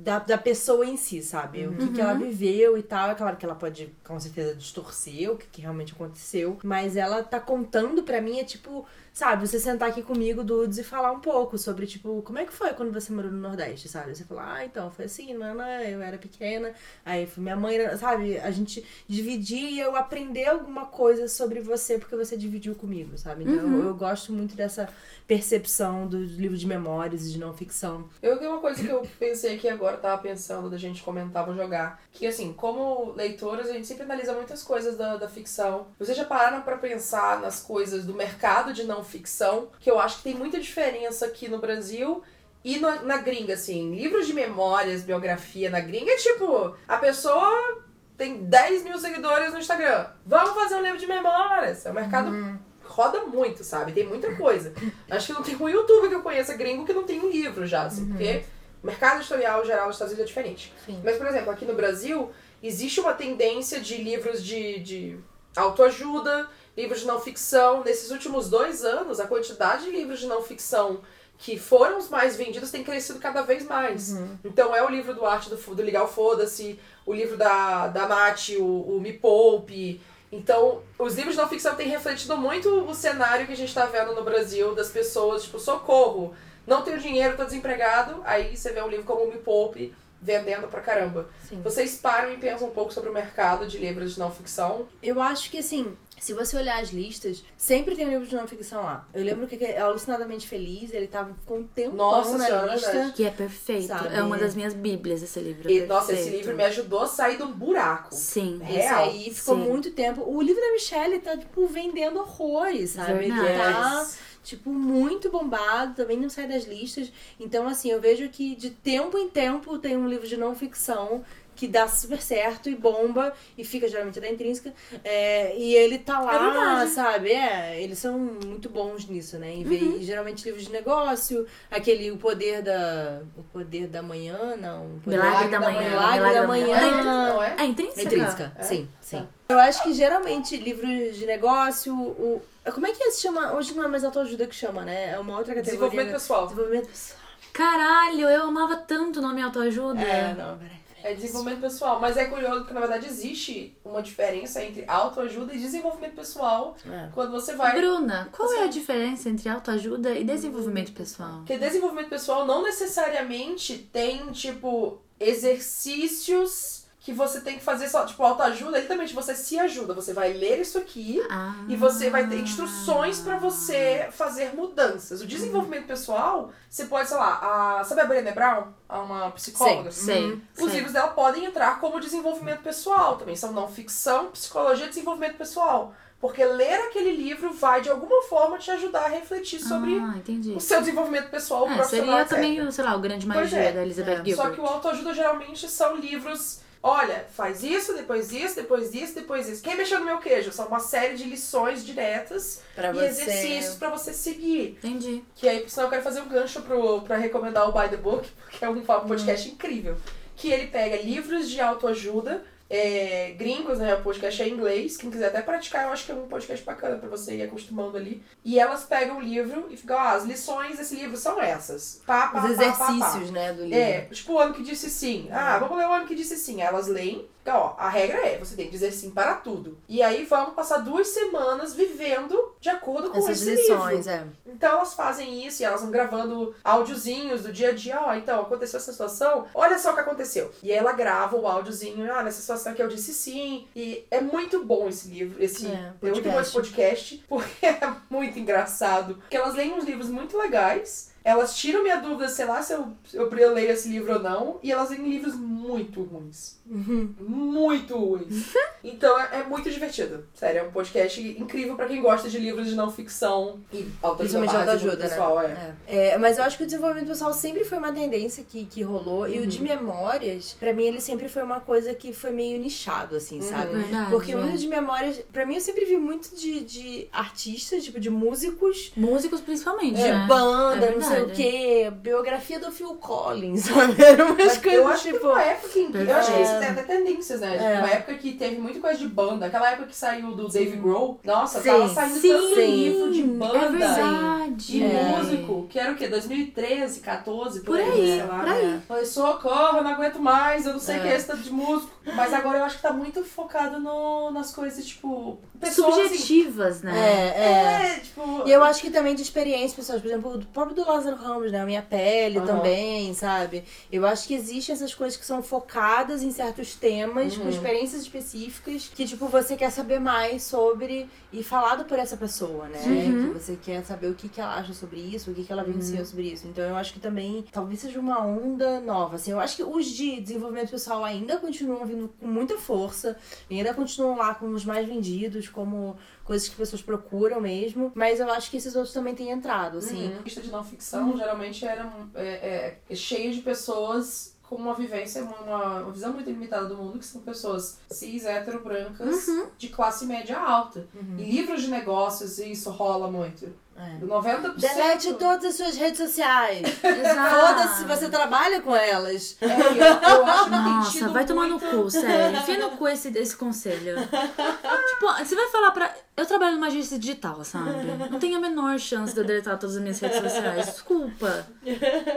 da, 0.00 0.18
da 0.18 0.38
pessoa 0.38 0.84
em 0.86 0.96
si, 0.96 1.22
sabe? 1.22 1.66
O 1.66 1.76
que, 1.76 1.88
que 1.92 2.00
ela 2.00 2.14
viveu 2.14 2.76
e 2.76 2.82
tal. 2.82 3.10
É 3.10 3.14
claro 3.14 3.36
que 3.36 3.44
ela 3.44 3.54
pode, 3.54 3.92
com 4.02 4.18
certeza, 4.18 4.54
distorcer 4.54 5.30
o 5.30 5.36
que, 5.36 5.46
que 5.46 5.60
realmente 5.60 5.92
aconteceu. 5.92 6.58
Mas 6.64 6.96
ela 6.96 7.22
tá 7.22 7.38
contando 7.38 8.02
pra 8.02 8.20
mim, 8.20 8.38
é 8.38 8.44
tipo, 8.44 8.86
sabe? 9.12 9.46
Você 9.46 9.58
sentar 9.58 9.88
aqui 9.88 10.02
comigo, 10.02 10.42
Dudes, 10.42 10.78
e 10.78 10.84
falar 10.84 11.12
um 11.12 11.20
pouco 11.20 11.58
sobre, 11.58 11.86
tipo, 11.86 12.22
como 12.22 12.38
é 12.38 12.44
que 12.44 12.52
foi 12.52 12.72
quando 12.74 12.92
você 12.92 13.12
morou 13.12 13.30
no 13.30 13.38
Nordeste, 13.38 13.88
sabe? 13.88 14.14
Você 14.14 14.24
falar, 14.24 14.54
ah, 14.54 14.64
então, 14.64 14.90
foi 14.90 15.06
assim, 15.06 15.34
nana, 15.34 15.82
eu 15.84 16.00
era 16.00 16.18
pequena. 16.18 16.72
Aí 17.04 17.26
foi 17.26 17.42
minha 17.42 17.56
mãe, 17.56 17.78
sabe? 17.96 18.38
A 18.38 18.50
gente 18.50 18.84
dividir 19.06 19.72
e 19.72 19.80
eu 19.80 19.96
aprender 19.96 20.46
alguma 20.46 20.86
coisa 20.86 21.28
sobre 21.28 21.60
você 21.60 21.98
porque 21.98 22.16
você 22.16 22.36
dividiu 22.36 22.74
comigo, 22.74 23.16
sabe? 23.18 23.44
Então 23.44 23.78
eu, 23.78 23.86
eu 23.86 23.94
gosto 23.94 24.32
muito 24.32 24.54
dessa 24.54 24.88
percepção 25.26 26.06
dos 26.06 26.32
livros 26.32 26.60
de 26.60 26.66
memórias 26.66 27.26
e 27.26 27.32
de 27.32 27.38
não 27.38 27.54
ficção. 27.54 28.08
Eu 28.22 28.38
tenho 28.38 28.50
uma 28.50 28.60
coisa 28.60 28.82
que 28.82 28.88
eu 28.88 29.06
pensei 29.18 29.54
aqui 29.54 29.68
agora, 29.68 29.96
tava 29.96 30.20
pensando 30.20 30.68
da 30.68 30.76
gente 30.76 31.02
comentar, 31.02 31.46
vou 31.46 31.54
jogar. 31.54 32.02
Que 32.12 32.26
assim, 32.26 32.52
como 32.52 33.12
leitoras, 33.12 33.68
a 33.68 33.72
gente 33.72 33.86
sempre 33.86 34.02
analisa 34.02 34.32
muitas 34.32 34.62
coisas 34.62 34.96
da, 34.96 35.16
da 35.16 35.28
ficção. 35.28 35.86
Vocês 35.98 36.16
já 36.16 36.24
pararam 36.24 36.62
pra 36.62 36.76
pensar 36.78 37.40
nas 37.40 37.60
coisas 37.60 38.04
do 38.04 38.14
mercado 38.14 38.72
de 38.72 38.84
não 38.84 38.99
ficção? 39.04 39.68
Que 39.80 39.90
eu 39.90 39.98
acho 39.98 40.18
que 40.18 40.24
tem 40.24 40.34
muita 40.34 40.60
diferença 40.60 41.26
aqui 41.26 41.48
no 41.48 41.58
Brasil 41.58 42.22
e 42.64 42.78
na, 42.78 43.02
na 43.02 43.16
gringa, 43.18 43.54
assim. 43.54 43.94
Livros 43.94 44.26
de 44.26 44.34
memórias, 44.34 45.02
biografia 45.02 45.70
na 45.70 45.80
gringa 45.80 46.10
é 46.10 46.16
tipo, 46.16 46.74
a 46.86 46.96
pessoa 46.98 47.82
tem 48.16 48.44
10 48.44 48.84
mil 48.84 48.98
seguidores 48.98 49.52
no 49.52 49.58
Instagram. 49.58 50.06
Vamos 50.26 50.54
fazer 50.54 50.74
um 50.76 50.82
livro 50.82 50.98
de 50.98 51.06
memórias. 51.06 51.86
É 51.86 51.90
um 51.90 51.94
mercado 51.94 52.60
roda 52.84 53.24
muito, 53.24 53.64
sabe? 53.64 53.92
Tem 53.92 54.06
muita 54.06 54.34
coisa. 54.36 54.74
Acho 55.10 55.28
que 55.28 55.32
não 55.32 55.42
tem 55.42 55.56
um 55.56 55.68
youtuber 55.68 56.08
que 56.08 56.16
eu 56.16 56.22
conheça 56.22 56.54
gringo 56.54 56.84
que 56.84 56.92
não 56.92 57.04
tem 57.04 57.20
um 57.20 57.30
livro 57.30 57.66
já, 57.66 57.84
assim, 57.84 58.06
porque 58.08 58.44
O 58.82 58.86
mercado 58.86 59.20
editorial 59.20 59.64
geral 59.64 59.86
dos 59.86 59.96
Estados 59.96 60.14
Unidos 60.14 60.30
é 60.30 60.34
diferente. 60.34 60.72
Sim. 60.84 61.00
Mas, 61.04 61.16
por 61.16 61.26
exemplo, 61.26 61.50
aqui 61.50 61.64
no 61.64 61.74
Brasil, 61.74 62.30
existe 62.62 62.98
uma 62.98 63.12
tendência 63.12 63.80
de 63.80 63.96
livros 63.96 64.42
de, 64.42 64.80
de 64.80 65.18
autoajuda, 65.56 66.48
livros 66.76 67.00
de 67.00 67.06
não 67.06 67.20
ficção. 67.20 67.82
Nesses 67.84 68.10
últimos 68.10 68.48
dois 68.48 68.84
anos, 68.84 69.20
a 69.20 69.26
quantidade 69.26 69.84
de 69.84 69.90
livros 69.90 70.20
de 70.20 70.26
não 70.26 70.42
ficção 70.42 71.00
que 71.40 71.58
foram 71.58 71.96
os 71.96 72.10
mais 72.10 72.36
vendidos 72.36 72.70
tem 72.70 72.84
crescido 72.84 73.18
cada 73.18 73.40
vez 73.42 73.64
mais. 73.64 74.10
Então 74.44 74.76
é 74.76 74.82
o 74.82 74.90
livro 74.90 75.14
do 75.14 75.24
Arte 75.24 75.48
do, 75.48 75.56
do 75.56 75.82
Ligar 75.82 76.04
o 76.04 76.08
Foda-se, 76.08 76.78
o 77.06 77.14
livro 77.14 77.36
da, 77.36 77.88
da 77.88 78.06
Nath, 78.06 78.50
o, 78.58 78.96
o 78.96 79.00
Me 79.00 79.14
Poupe. 79.14 80.00
Então, 80.30 80.82
os 80.98 81.16
livros 81.16 81.34
de 81.34 81.40
não 81.40 81.48
ficção 81.48 81.74
têm 81.74 81.88
refletido 81.88 82.36
muito 82.36 82.68
o 82.84 82.94
cenário 82.94 83.46
que 83.46 83.52
a 83.52 83.56
gente 83.56 83.74
tá 83.74 83.86
vendo 83.86 84.14
no 84.14 84.22
Brasil, 84.22 84.74
das 84.74 84.90
pessoas, 84.90 85.42
tipo, 85.42 85.58
socorro, 85.58 86.34
não 86.66 86.82
tenho 86.82 87.00
dinheiro, 87.00 87.36
tô 87.36 87.44
desempregado. 87.44 88.22
Aí 88.24 88.56
você 88.56 88.70
vê 88.72 88.80
um 88.82 88.88
livro 88.88 89.04
como 89.04 89.24
o 89.24 89.28
Me 89.28 89.38
Poupe 89.38 89.92
vendendo 90.22 90.68
pra 90.68 90.80
caramba. 90.80 91.28
Sim. 91.48 91.62
Vocês 91.62 91.96
param 91.96 92.32
e 92.32 92.36
pensam 92.36 92.68
um 92.68 92.70
pouco 92.70 92.92
sobre 92.92 93.08
o 93.08 93.12
mercado 93.12 93.66
de 93.66 93.78
livros 93.78 94.14
de 94.14 94.20
não 94.20 94.30
ficção. 94.30 94.86
Eu 95.02 95.20
acho 95.20 95.50
que 95.50 95.58
assim, 95.58 95.96
se 96.20 96.34
você 96.34 96.54
olhar 96.58 96.80
as 96.82 96.90
listas, 96.90 97.42
sempre 97.56 97.96
tem 97.96 98.06
um 98.06 98.10
livro 98.10 98.26
de 98.26 98.36
não 98.36 98.46
ficção 98.46 98.82
lá. 98.82 99.08
Eu 99.14 99.24
lembro 99.24 99.46
que 99.46 99.56
é 99.64 99.80
alucinadamente 99.80 100.46
feliz, 100.46 100.92
ele 100.92 101.06
tava 101.06 101.34
com 101.46 101.60
um 101.60 101.64
tempão 101.66 101.96
Nossa 101.96 102.36
na 102.36 102.44
Senhora, 102.44 102.74
lista. 102.74 102.92
verdade. 102.92 103.12
Que 103.14 103.24
é 103.24 103.30
perfeito. 103.30 103.86
Sabe? 103.86 104.14
É 104.14 104.22
uma 104.22 104.36
das 104.36 104.54
minhas 104.54 104.74
bíblias 104.74 105.22
esse 105.22 105.40
livro. 105.40 105.70
E, 105.70 105.86
nossa, 105.86 106.12
esse 106.12 106.28
livro 106.28 106.54
me 106.54 106.62
ajudou 106.64 107.00
a 107.00 107.06
sair 107.06 107.38
do 107.38 107.46
buraco. 107.46 108.14
Sim. 108.14 108.60
Esse 108.62 108.72
Real. 108.72 109.04
aí 109.04 109.32
ficou 109.32 109.56
Sim. 109.56 109.62
muito 109.62 109.90
tempo. 109.92 110.22
O 110.22 110.42
livro 110.42 110.60
da 110.60 110.72
Michelle 110.72 111.18
tá, 111.20 111.38
tipo, 111.38 111.66
vendendo 111.66 112.18
horrores, 112.20 112.90
sabe? 112.90 113.24
Ele 113.24 113.32
Verdade. 113.32 113.72
tá, 113.72 114.08
tipo, 114.44 114.70
muito 114.70 115.30
bombado, 115.30 115.94
também 115.94 116.18
não 116.18 116.28
sai 116.28 116.46
das 116.46 116.64
listas. 116.64 117.10
Então, 117.40 117.66
assim, 117.66 117.90
eu 117.90 117.98
vejo 118.00 118.28
que 118.28 118.54
de 118.54 118.68
tempo 118.68 119.16
em 119.16 119.30
tempo 119.30 119.78
tem 119.78 119.96
um 119.96 120.06
livro 120.06 120.28
de 120.28 120.36
não 120.36 120.54
ficção 120.54 121.24
que 121.60 121.68
dá 121.68 121.86
super 121.86 122.22
certo 122.22 122.70
e 122.70 122.74
bomba 122.74 123.34
e 123.58 123.62
fica 123.64 123.86
geralmente 123.86 124.18
da 124.18 124.26
intrínseca. 124.30 124.72
É, 125.04 125.54
e 125.58 125.74
ele 125.74 125.98
tá 125.98 126.14
É 126.16 126.24
lá, 126.24 126.38
verdade. 126.50 126.90
sabe? 126.92 127.32
É, 127.32 127.82
eles 127.82 127.98
são 127.98 128.18
muito 128.18 128.70
bons 128.70 129.06
nisso, 129.06 129.36
né? 129.38 129.54
E, 129.56 129.62
vê- 129.62 129.76
Uhum. 129.76 129.98
geralmente 130.00 130.42
livros 130.42 130.64
de 130.64 130.72
negócio, 130.72 131.46
aquele 131.70 132.10
O 132.10 132.16
Poder 132.16 132.62
da. 132.62 133.20
O 133.36 133.42
Poder 133.42 133.88
da 133.88 134.00
Manhã, 134.02 134.56
não. 134.56 134.86
O 134.86 135.00
Poder 135.00 135.18
Milagre 135.22 135.48
da 135.50 135.60
Manhã. 135.60 135.90
Milagre 135.90 136.32
da 136.34 136.46
Manhã. 136.46 137.02
Não 137.04 137.42
é? 137.42 137.56
É 137.58 137.64
intrínseca. 137.66 138.00
é 138.00 138.04
intrínseca, 138.04 138.52
É? 138.56 138.62
sim, 138.62 138.88
sim. 139.02 139.18
Tá. 139.18 139.26
Eu 139.50 139.58
acho 139.58 139.82
que 139.82 139.92
geralmente 139.92 140.56
livros 140.56 141.14
de 141.18 141.26
negócio, 141.26 141.94
o. 141.94 142.40
Como 142.72 142.86
é 142.86 142.92
que 142.92 143.10
se 143.10 143.20
chama? 143.20 143.52
Hoje 143.52 143.74
não 143.74 143.84
é 143.84 143.88
mais 143.88 144.02
autoajuda 144.02 144.46
que 144.46 144.54
chama, 144.54 144.80
né? 144.82 145.10
É 145.12 145.18
uma 145.18 145.36
outra 145.36 145.54
categoria. 145.54 145.64
Desenvolvimento 145.64 146.06
né? 146.06 146.12
pessoal. 146.14 146.46
Desenvolvimento 146.46 146.86
pessoal. 146.88 147.20
Caralho, 147.52 148.28
eu 148.28 148.44
amava 148.44 148.76
tanto 148.76 149.18
o 149.18 149.22
nome 149.22 149.42
autoajuda. 149.42 150.00
É, 150.00 150.34
não, 150.34 150.56
peraí. 150.56 150.79
É 151.02 151.14
desenvolvimento 151.14 151.60
pessoal. 151.60 152.00
Mas 152.00 152.16
é 152.16 152.24
curioso 152.26 152.58
porque, 152.60 152.74
na 152.74 152.80
verdade, 152.80 153.06
existe 153.06 153.76
uma 153.84 154.02
diferença 154.02 154.62
entre 154.62 154.84
autoajuda 154.86 155.54
e 155.54 155.58
desenvolvimento 155.58 156.14
pessoal 156.14 156.76
É. 156.90 157.08
quando 157.14 157.30
você 157.32 157.54
vai. 157.54 157.76
Bruna, 157.78 158.28
qual 158.32 158.52
é 158.54 158.64
a 158.64 158.66
diferença 158.66 159.28
entre 159.28 159.48
autoajuda 159.48 160.12
e 160.12 160.24
desenvolvimento 160.24 160.92
pessoal? 160.92 161.38
Porque 161.38 161.56
desenvolvimento 161.58 162.08
pessoal 162.08 162.46
não 162.46 162.62
necessariamente 162.62 163.78
tem, 163.92 164.30
tipo, 164.32 165.00
exercícios 165.18 166.79
que 167.10 167.16
você 167.16 167.40
tem 167.40 167.58
que 167.58 167.64
fazer 167.64 167.88
só. 167.88 168.04
Tipo, 168.06 168.22
autoajuda, 168.22 168.78
literalmente 168.78 169.14
você 169.14 169.34
se 169.34 169.58
ajuda. 169.58 169.92
Você 169.94 170.12
vai 170.12 170.32
ler 170.32 170.60
isso 170.60 170.78
aqui 170.78 171.20
Ah. 171.30 171.54
e 171.68 171.76
você 171.76 172.08
vai 172.10 172.26
ter 172.28 172.38
instruções 172.40 173.18
pra 173.20 173.36
você 173.36 174.08
fazer 174.12 174.54
mudanças. 174.54 175.20
O 175.20 175.26
desenvolvimento 175.26 175.86
pessoal, 175.86 176.50
você 176.68 176.84
pode, 176.84 177.08
sei 177.08 177.16
lá, 177.16 177.78
a, 177.80 177.84
sabe 177.84 178.00
a 178.00 178.04
Brené 178.04 178.32
Brown? 178.32 178.68
A 178.88 179.00
Uma 179.00 179.30
psicóloga? 179.32 179.90
Sei. 179.90 180.24
Uhum. 180.32 180.40
Os 180.56 180.64
sei. 180.64 180.74
livros 180.74 180.92
dela 180.92 181.08
podem 181.08 181.44
entrar 181.44 181.80
como 181.80 182.00
desenvolvimento 182.00 182.62
pessoal 182.62 183.16
também. 183.16 183.34
São 183.36 183.52
não 183.52 183.68
ficção, 183.68 184.26
psicologia 184.30 184.86
e 184.86 184.88
desenvolvimento 184.88 185.36
pessoal. 185.36 185.92
Porque 186.20 186.44
ler 186.44 186.74
aquele 186.88 187.12
livro 187.16 187.50
vai, 187.54 187.80
de 187.80 187.88
alguma 187.88 188.20
forma, 188.24 188.58
te 188.58 188.70
ajudar 188.70 189.06
a 189.06 189.08
refletir 189.08 189.58
sobre 189.58 189.98
Ah, 189.98 190.20
o 190.54 190.60
seu 190.60 190.80
desenvolvimento 190.80 191.30
pessoal, 191.30 191.62
o 191.66 191.70
É, 191.70 191.74
profissional, 191.76 192.14
seria 192.18 192.24
também, 192.26 192.60
o, 192.60 192.70
sei 192.70 192.84
lá, 192.84 192.94
o 192.94 193.00
Grande 193.00 193.26
Magia 193.26 193.58
é. 193.58 193.72
da 193.72 193.82
Elizabeth 193.82 194.12
É. 194.12 194.16
Gilbert. 194.16 194.36
Só 194.36 194.50
que 194.50 194.60
o 194.60 194.66
autoajuda 194.66 195.14
geralmente 195.14 195.66
são 195.66 195.96
livros. 195.96 196.60
Olha, 196.82 197.26
faz 197.36 197.62
isso, 197.62 197.92
depois 197.94 198.32
isso, 198.32 198.56
depois 198.56 198.94
isso, 198.94 199.14
depois 199.14 199.46
isso. 199.48 199.62
Quem 199.62 199.76
mexeu 199.76 199.98
no 199.98 200.06
meu 200.06 200.16
queijo? 200.18 200.50
São 200.50 200.66
uma 200.66 200.80
série 200.80 201.14
de 201.14 201.24
lições 201.24 201.84
diretas 201.84 202.62
Pra 202.74 202.88
e 202.90 202.92
você. 202.94 203.04
exercícios 203.04 203.74
pra 203.74 203.90
você 203.90 204.14
seguir. 204.14 204.78
Entendi. 204.82 205.22
Que 205.34 205.46
aí, 205.46 205.60
por 205.60 205.68
sinal, 205.68 205.86
eu 205.86 205.90
quero 205.90 206.02
fazer 206.02 206.22
um 206.22 206.28
gancho 206.28 206.62
pro, 206.62 207.02
pra 207.02 207.16
recomendar 207.18 207.68
o 207.68 207.72
By 207.72 207.88
the 207.90 207.98
Book, 207.98 208.26
porque 208.48 208.64
é 208.64 208.68
um 208.70 208.80
podcast 208.82 209.46
Uhum. 209.48 209.54
incrível. 209.54 209.96
Que 210.34 210.50
ele 210.50 210.68
pega 210.68 210.96
livros 210.96 211.50
de 211.50 211.60
autoajuda, 211.60 212.42
é, 212.70 213.34
gringos, 213.36 213.78
né? 213.78 213.94
O 213.96 214.02
podcast 214.02 214.40
é 214.40 214.48
em 214.48 214.52
inglês. 214.52 214.96
Quem 214.96 215.10
quiser 215.10 215.26
até 215.26 215.42
praticar, 215.42 215.86
eu 215.86 215.92
acho 215.92 216.06
que 216.06 216.12
é 216.12 216.14
um 216.14 216.28
podcast 216.28 216.64
bacana 216.64 216.96
pra 216.96 217.08
você 217.08 217.36
ir 217.36 217.42
acostumando 217.42 217.96
ali. 217.96 218.22
E 218.44 218.60
elas 218.60 218.84
pegam 218.84 219.18
o 219.18 219.20
livro 219.20 219.66
e 219.68 219.76
ficam, 219.76 219.98
ah, 219.98 220.12
as 220.12 220.24
lições 220.24 220.78
desse 220.78 220.94
livro 220.94 221.16
são 221.16 221.42
essas. 221.42 222.00
Pá, 222.06 222.28
pá, 222.28 222.46
Os 222.46 222.56
pá, 222.56 222.64
pá, 222.64 222.78
pá. 222.78 222.92
exercícios, 222.92 223.30
né, 223.32 223.52
do 223.52 223.64
livro. 223.64 223.76
É, 223.76 224.02
tipo 224.02 224.34
o 224.34 224.38
ano 224.38 224.54
que 224.54 224.62
disse 224.62 224.88
sim. 224.88 225.28
Ah, 225.32 225.58
vamos 225.58 225.76
ler 225.76 225.86
o 225.88 225.92
ano 225.92 226.06
que 226.06 226.14
disse 226.14 226.36
sim. 226.36 226.62
Elas 226.62 226.86
leem. 226.86 227.28
Então, 227.42 227.56
ó, 227.56 227.74
a 227.78 227.88
regra 227.88 228.18
é, 228.26 228.38
você 228.38 228.54
tem 228.54 228.66
que 228.66 228.70
dizer 228.72 228.92
sim 228.92 229.10
para 229.10 229.34
tudo. 229.36 229.78
E 229.88 230.02
aí 230.02 230.24
vamos 230.24 230.54
passar 230.54 230.78
duas 230.78 231.08
semanas 231.08 231.74
vivendo 231.74 232.54
de 232.60 232.68
acordo 232.68 233.10
com 233.10 233.18
Essas 233.18 233.40
esse 233.42 233.62
lições, 233.62 234.06
livro. 234.06 234.10
é. 234.10 234.26
Então 234.46 234.72
elas 234.72 234.94
fazem 234.94 235.46
isso 235.46 235.62
e 235.62 235.64
elas 235.64 235.80
vão 235.80 235.90
gravando 235.90 236.54
áudiozinhos 236.62 237.42
do 237.42 237.52
dia 237.52 237.70
a 237.70 237.72
dia. 237.72 238.00
Ó, 238.00 238.14
então, 238.14 238.40
aconteceu 238.42 238.78
essa 238.78 238.92
situação, 238.92 239.46
olha 239.54 239.78
só 239.78 239.90
o 239.92 239.94
que 239.94 240.00
aconteceu. 240.00 240.50
E 240.62 240.70
aí 240.70 240.76
ela 240.78 240.92
grava 240.92 241.36
o 241.36 241.46
áudiozinho, 241.46 242.12
ah, 242.12 242.22
nessa 242.22 242.40
situação 242.40 242.72
aqui 242.72 242.82
eu 242.82 242.88
disse 242.88 243.14
sim. 243.14 243.66
E 243.74 244.06
é 244.10 244.20
muito 244.20 244.64
bom 244.64 244.88
esse 244.88 245.08
livro, 245.08 245.42
esse 245.42 245.66
É, 245.66 245.92
muito 246.02 246.22
bom 246.22 246.40
esse 246.40 246.52
podcast, 246.52 247.24
porque 247.28 247.66
é 247.66 247.80
muito 248.10 248.38
engraçado. 248.38 249.14
Porque 249.14 249.36
elas 249.36 249.54
leem 249.54 249.72
uns 249.72 249.84
livros 249.84 250.08
muito 250.08 250.36
legais. 250.36 251.09
Elas 251.24 251.56
tiram 251.56 251.82
minha 251.82 251.96
dúvida, 251.96 252.28
sei 252.28 252.46
lá, 252.46 252.62
se 252.62 252.72
eu, 252.72 252.88
se 253.04 253.16
eu 253.16 253.28
leio 253.52 253.70
esse 253.70 253.88
livro 253.88 254.14
ou 254.14 254.20
não. 254.20 254.58
E 254.62 254.72
elas 254.72 254.90
leem 254.90 255.08
livros 255.08 255.34
muito 255.34 256.02
ruins. 256.02 256.58
Muito 256.66 257.96
ruins. 257.96 258.54
Então 258.82 259.20
é, 259.20 259.40
é 259.40 259.44
muito 259.44 259.70
divertido. 259.70 260.26
Sério, 260.32 260.60
é 260.60 260.62
um 260.62 260.70
podcast 260.70 261.20
incrível 261.20 261.76
pra 261.76 261.86
quem 261.86 262.00
gosta 262.00 262.30
de 262.30 262.38
livros 262.38 262.66
de 262.66 262.74
não 262.74 262.90
ficção 262.90 263.60
e 263.70 263.86
autoajuda, 264.00 264.38
autoajuda, 264.38 264.96
desenvolvimento 264.96 265.10
pessoal, 265.10 265.42
é. 265.42 265.48
né? 265.48 265.76
É. 265.86 266.08
É, 266.10 266.18
mas 266.18 266.38
eu 266.38 266.44
acho 266.44 266.56
que 266.56 266.62
o 266.62 266.66
desenvolvimento 266.66 267.08
pessoal 267.08 267.32
sempre 267.34 267.62
foi 267.62 267.76
uma 267.76 267.92
tendência 267.92 268.42
que, 268.42 268.64
que 268.64 268.82
rolou. 268.82 269.28
E 269.28 269.38
o 269.38 269.46
de 269.46 269.62
memórias, 269.62 270.56
pra 270.58 270.72
mim, 270.72 270.84
ele 270.84 271.00
sempre 271.00 271.28
foi 271.28 271.42
uma 271.42 271.60
coisa 271.60 271.92
que 271.92 272.12
foi 272.14 272.30
meio 272.30 272.58
nichado, 272.58 273.16
assim, 273.16 273.42
sabe? 273.42 273.74
Verdade. 273.74 274.10
Porque 274.10 274.32
é. 274.32 274.36
muito 274.36 274.56
de 274.56 274.66
memórias, 274.66 275.18
pra 275.30 275.44
mim, 275.44 275.56
eu 275.56 275.60
sempre 275.60 275.84
vi 275.84 275.98
muito 275.98 276.34
de, 276.34 276.60
de 276.60 277.08
artistas, 277.12 277.84
tipo, 277.84 278.00
de 278.00 278.08
músicos, 278.08 278.92
Músicos 278.96 279.40
principalmente, 279.42 279.96
de 279.96 280.02
né? 280.08 280.24
banda, 280.26 280.86
É 280.86 280.94
não 280.94 281.02
sei 281.02 281.19
o 281.24 281.30
quê, 281.30 281.92
biografia 282.02 282.58
do 282.58 282.70
Phil 282.72 282.94
Collins, 282.96 283.62
sabe? 283.66 284.02
Eram 284.02 284.26
umas 284.32 284.36
Mas 284.46 284.58
coisas 284.58 284.72
eu 284.80 284.88
acho 284.88 285.02
que 285.04 285.08
tipo. 285.12 285.20
foi 285.22 285.30
uma 285.32 285.42
época 285.42 285.68
que. 285.68 285.80
Eu 285.96 286.16
acho 286.16 286.32
que 286.32 286.40
isso 286.42 286.52
É. 286.52 286.58
tem 286.58 286.68
até 286.68 286.82
tendências, 286.82 287.40
né? 287.40 287.50
Tipo, 287.52 287.62
É. 287.64 287.78
Uma 287.78 287.90
época 287.90 288.14
que 288.14 288.32
teve 288.32 288.56
muita 288.58 288.80
coisa 288.80 288.98
de 288.98 289.08
banda. 289.08 289.46
Aquela 289.46 289.70
época 289.70 289.88
que 289.88 289.96
saiu 289.96 290.32
do 290.32 290.48
Dave 290.48 290.76
Grohl. 290.76 291.18
Nossa, 291.24 291.60
Sim. 291.60 291.68
tava 291.70 291.88
saindo 291.88 292.20
Sim, 292.20 292.28
tanto 292.28 292.60
livro 292.60 293.12
de 293.12 293.22
banda. 293.22 293.58
É 293.58 293.68
verdade. 293.68 294.76
E 294.78 294.82
É. 294.84 295.02
músico, 295.16 295.66
que 295.68 295.78
era 295.78 295.92
o 295.92 295.96
quê? 295.96 296.08
2013, 296.08 297.00
14, 297.00 297.60
Por 297.60 297.78
aí, 297.78 298.18
sei 298.18 298.22
lá. 298.24 298.38
por 298.40 298.48
aí. 298.48 298.80
Falei, 298.88 299.04
socorro, 299.06 299.78
eu 299.78 299.84
não 299.84 299.90
aguento 299.90 300.18
mais, 300.18 300.66
eu 300.66 300.72
não 300.72 300.80
sei 300.80 300.96
o 300.96 300.98
É. 300.98 301.02
que 301.02 301.08
é 301.08 301.16
esse 301.16 301.26
tanto 301.26 301.42
de 301.42 301.50
músico. 301.52 301.90
Mas 302.14 302.32
agora 302.32 302.58
eu 302.58 302.64
acho 302.64 302.76
que 302.76 302.82
tá 302.82 302.92
muito 302.92 303.22
focado 303.24 303.78
no, 303.78 304.30
nas 304.30 304.52
coisas, 304.54 304.84
tipo, 304.84 305.38
pessoas 305.60 305.94
assim, 305.94 306.08
Subjetivas, 306.08 306.82
né? 306.82 306.92
É, 306.98 307.40
é. 307.40 307.96
É, 307.96 308.00
tipo. 308.00 308.42
E 308.46 308.50
eu 308.50 308.62
acho 308.64 308.80
que 308.80 308.90
também 308.90 309.14
de 309.14 309.22
experiência, 309.22 309.76
pessoas, 309.76 310.00
por 310.00 310.08
exemplo, 310.08 310.34
o 310.36 310.46
próprio 310.46 310.74
do 310.76 310.82
Lázaro 311.00 311.16
Ramos, 311.16 311.50
né? 311.52 311.60
A 311.60 311.66
minha 311.66 311.82
pele 311.82 312.38
Aham. 312.38 312.46
também, 312.46 313.14
sabe? 313.14 313.64
Eu 313.90 314.06
acho 314.06 314.26
que 314.28 314.34
existem 314.34 314.74
essas 314.74 314.94
coisas 314.94 315.18
que 315.18 315.24
são 315.24 315.42
focadas 315.42 316.22
em 316.22 316.30
certos 316.30 316.74
temas, 316.74 317.36
Uhum. 317.36 317.44
com 317.44 317.48
experiências 317.48 318.02
específicas, 318.02 318.90
que, 318.94 319.06
tipo, 319.06 319.26
você 319.28 319.56
quer 319.56 319.70
saber 319.70 319.98
mais 319.98 320.42
sobre 320.42 321.08
e 321.32 321.42
falado 321.42 321.84
por 321.84 321.98
essa 321.98 322.16
pessoa, 322.16 322.68
né? 322.68 322.80
Uhum. 322.86 323.32
Que 323.32 323.38
você 323.38 323.56
quer 323.56 323.84
saber 323.84 324.08
o 324.08 324.14
que, 324.14 324.28
que 324.28 324.40
ela 324.40 324.54
acha 324.56 324.72
sobre 324.74 325.00
isso, 325.00 325.30
o 325.30 325.34
que, 325.34 325.44
que 325.44 325.52
ela 325.52 325.62
Uhum. 325.62 325.68
vivenciou 325.68 326.04
sobre 326.04 326.24
isso. 326.32 326.46
Então 326.46 326.64
eu 326.64 326.76
acho 326.76 326.92
que 326.92 327.00
também 327.00 327.44
talvez 327.50 327.80
seja 327.80 327.98
uma 327.98 328.20
onda 328.24 328.80
nova. 328.80 329.16
Assim, 329.16 329.30
eu 329.32 329.40
acho 329.40 329.56
que 329.56 329.62
os 329.64 329.86
de 329.86 330.20
desenvolvimento 330.20 330.70
pessoal 330.70 331.04
ainda 331.04 331.36
continuam 331.38 331.84
vindo 331.86 332.12
com 332.20 332.26
muita 332.26 332.58
força, 332.58 333.16
e 333.48 333.56
ainda 333.56 333.72
continuam 333.74 334.16
lá 334.18 334.34
como 334.34 334.52
os 334.54 334.64
mais 334.64 334.86
vendidos, 334.86 335.48
como 335.48 335.96
coisas 336.30 336.48
que 336.48 336.54
pessoas 336.54 336.80
procuram 336.80 337.40
mesmo. 337.40 337.90
Mas 337.92 338.20
eu 338.20 338.30
acho 338.30 338.48
que 338.48 338.56
esses 338.56 338.76
outros 338.76 338.94
também 338.94 339.16
têm 339.16 339.30
entrado, 339.30 339.78
assim. 339.78 340.12
Uhum. 340.12 340.22
lista 340.22 340.40
de 340.40 340.48
não 340.48 340.62
ficção 340.62 341.16
geralmente 341.16 341.66
era 341.66 341.92
é, 342.14 342.24
é, 342.24 342.78
é 342.88 342.94
cheio 342.94 343.34
de 343.34 343.40
pessoas 343.42 344.36
com 344.42 344.54
uma 344.54 344.74
vivência, 344.74 345.24
uma, 345.24 345.80
uma 345.80 345.92
visão 345.92 346.12
muito 346.12 346.30
limitada 346.30 346.66
do 346.66 346.76
mundo, 346.76 346.98
que 347.00 347.06
são 347.06 347.20
pessoas 347.20 347.78
cis, 347.90 348.24
hétero, 348.24 348.62
brancas, 348.62 349.26
de 349.58 349.68
classe 349.68 350.06
média 350.06 350.38
alta. 350.38 350.86
E 351.18 351.24
livros 351.24 351.62
de 351.62 351.68
negócios, 351.68 352.38
isso 352.38 352.70
rola 352.70 353.10
muito. 353.10 353.52
É. 353.76 354.04
90%. 354.04 354.56
Delete 354.56 355.14
todas 355.14 355.44
as 355.46 355.54
suas 355.54 355.76
redes 355.76 355.98
sociais. 355.98 356.60
Exato. 356.84 357.34
Foda-se 357.34 357.78
se 357.78 357.84
você 357.84 358.08
trabalha 358.10 358.60
com 358.60 358.76
elas. 358.76 359.36
É, 359.40 359.46
eu, 359.46 360.16
eu 360.16 360.26
acho 360.26 360.50
Nossa, 360.50 361.08
vai 361.08 361.24
tomar 361.24 361.48
muito... 361.48 361.64
no 361.64 361.82
cu, 361.84 361.90
sério. 361.90 362.36
Enfia 362.38 362.58
no 362.58 362.70
cu 362.76 362.88
esse, 362.88 363.08
esse 363.16 363.36
conselho. 363.36 363.96
tipo, 363.96 365.12
você 365.18 365.34
vai 365.34 365.48
falar 365.48 365.70
pra. 365.70 365.94
Eu 366.14 366.26
trabalho 366.26 366.56
numa 366.56 366.66
agência 366.66 366.98
digital, 366.98 367.42
sabe? 367.42 367.70
Não 368.10 368.18
tem 368.18 368.34
a 368.34 368.40
menor 368.40 368.78
chance 368.78 369.14
de 369.14 369.20
eu 369.20 369.24
deletar 369.24 369.58
todas 369.58 369.76
as 369.76 369.82
minhas 369.82 369.98
redes 369.98 370.20
sociais. 370.20 370.66
Desculpa. 370.66 371.46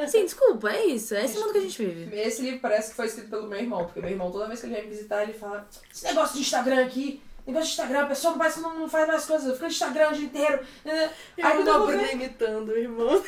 Sim, 0.09 0.25
desculpa, 0.25 0.69
é 0.69 0.85
isso. 0.87 1.15
É 1.15 1.23
esse 1.23 1.39
mundo 1.39 1.53
que 1.53 1.59
a 1.59 1.61
gente 1.61 1.85
vive. 1.85 2.15
Esse 2.15 2.41
livro 2.41 2.59
parece 2.59 2.89
que 2.89 2.95
foi 2.97 3.05
escrito 3.05 3.29
pelo 3.29 3.47
meu 3.47 3.59
irmão, 3.59 3.85
porque 3.85 4.01
meu 4.01 4.09
irmão, 4.09 4.29
toda 4.29 4.47
vez 4.47 4.59
que 4.59 4.65
ele 4.65 4.75
vem 4.75 4.83
me 4.83 4.89
visitar, 4.89 5.23
ele 5.23 5.33
fala: 5.33 5.65
Esse 5.93 6.03
negócio 6.03 6.35
de 6.35 6.41
Instagram 6.41 6.83
aqui, 6.83 7.21
negócio 7.47 7.67
de 7.67 7.71
Instagram, 7.73 8.03
a 8.03 8.07
pessoa 8.07 8.37
parece 8.37 8.55
que 8.57 8.61
não, 8.61 8.79
não 8.79 8.89
faz 8.89 9.07
mais 9.07 9.25
coisas, 9.25 9.53
fica 9.53 9.65
no 9.65 9.71
Instagram 9.71 10.09
o 10.09 10.13
dia 10.13 10.25
inteiro. 10.25 10.65
né? 10.85 11.09
Aí 11.41 11.53
quando 11.55 11.67
eu 11.67 11.77
vou 11.79 11.87
ver- 11.87 12.13
imitando 12.13 12.69
o 12.69 12.77
irmão. 12.77 13.23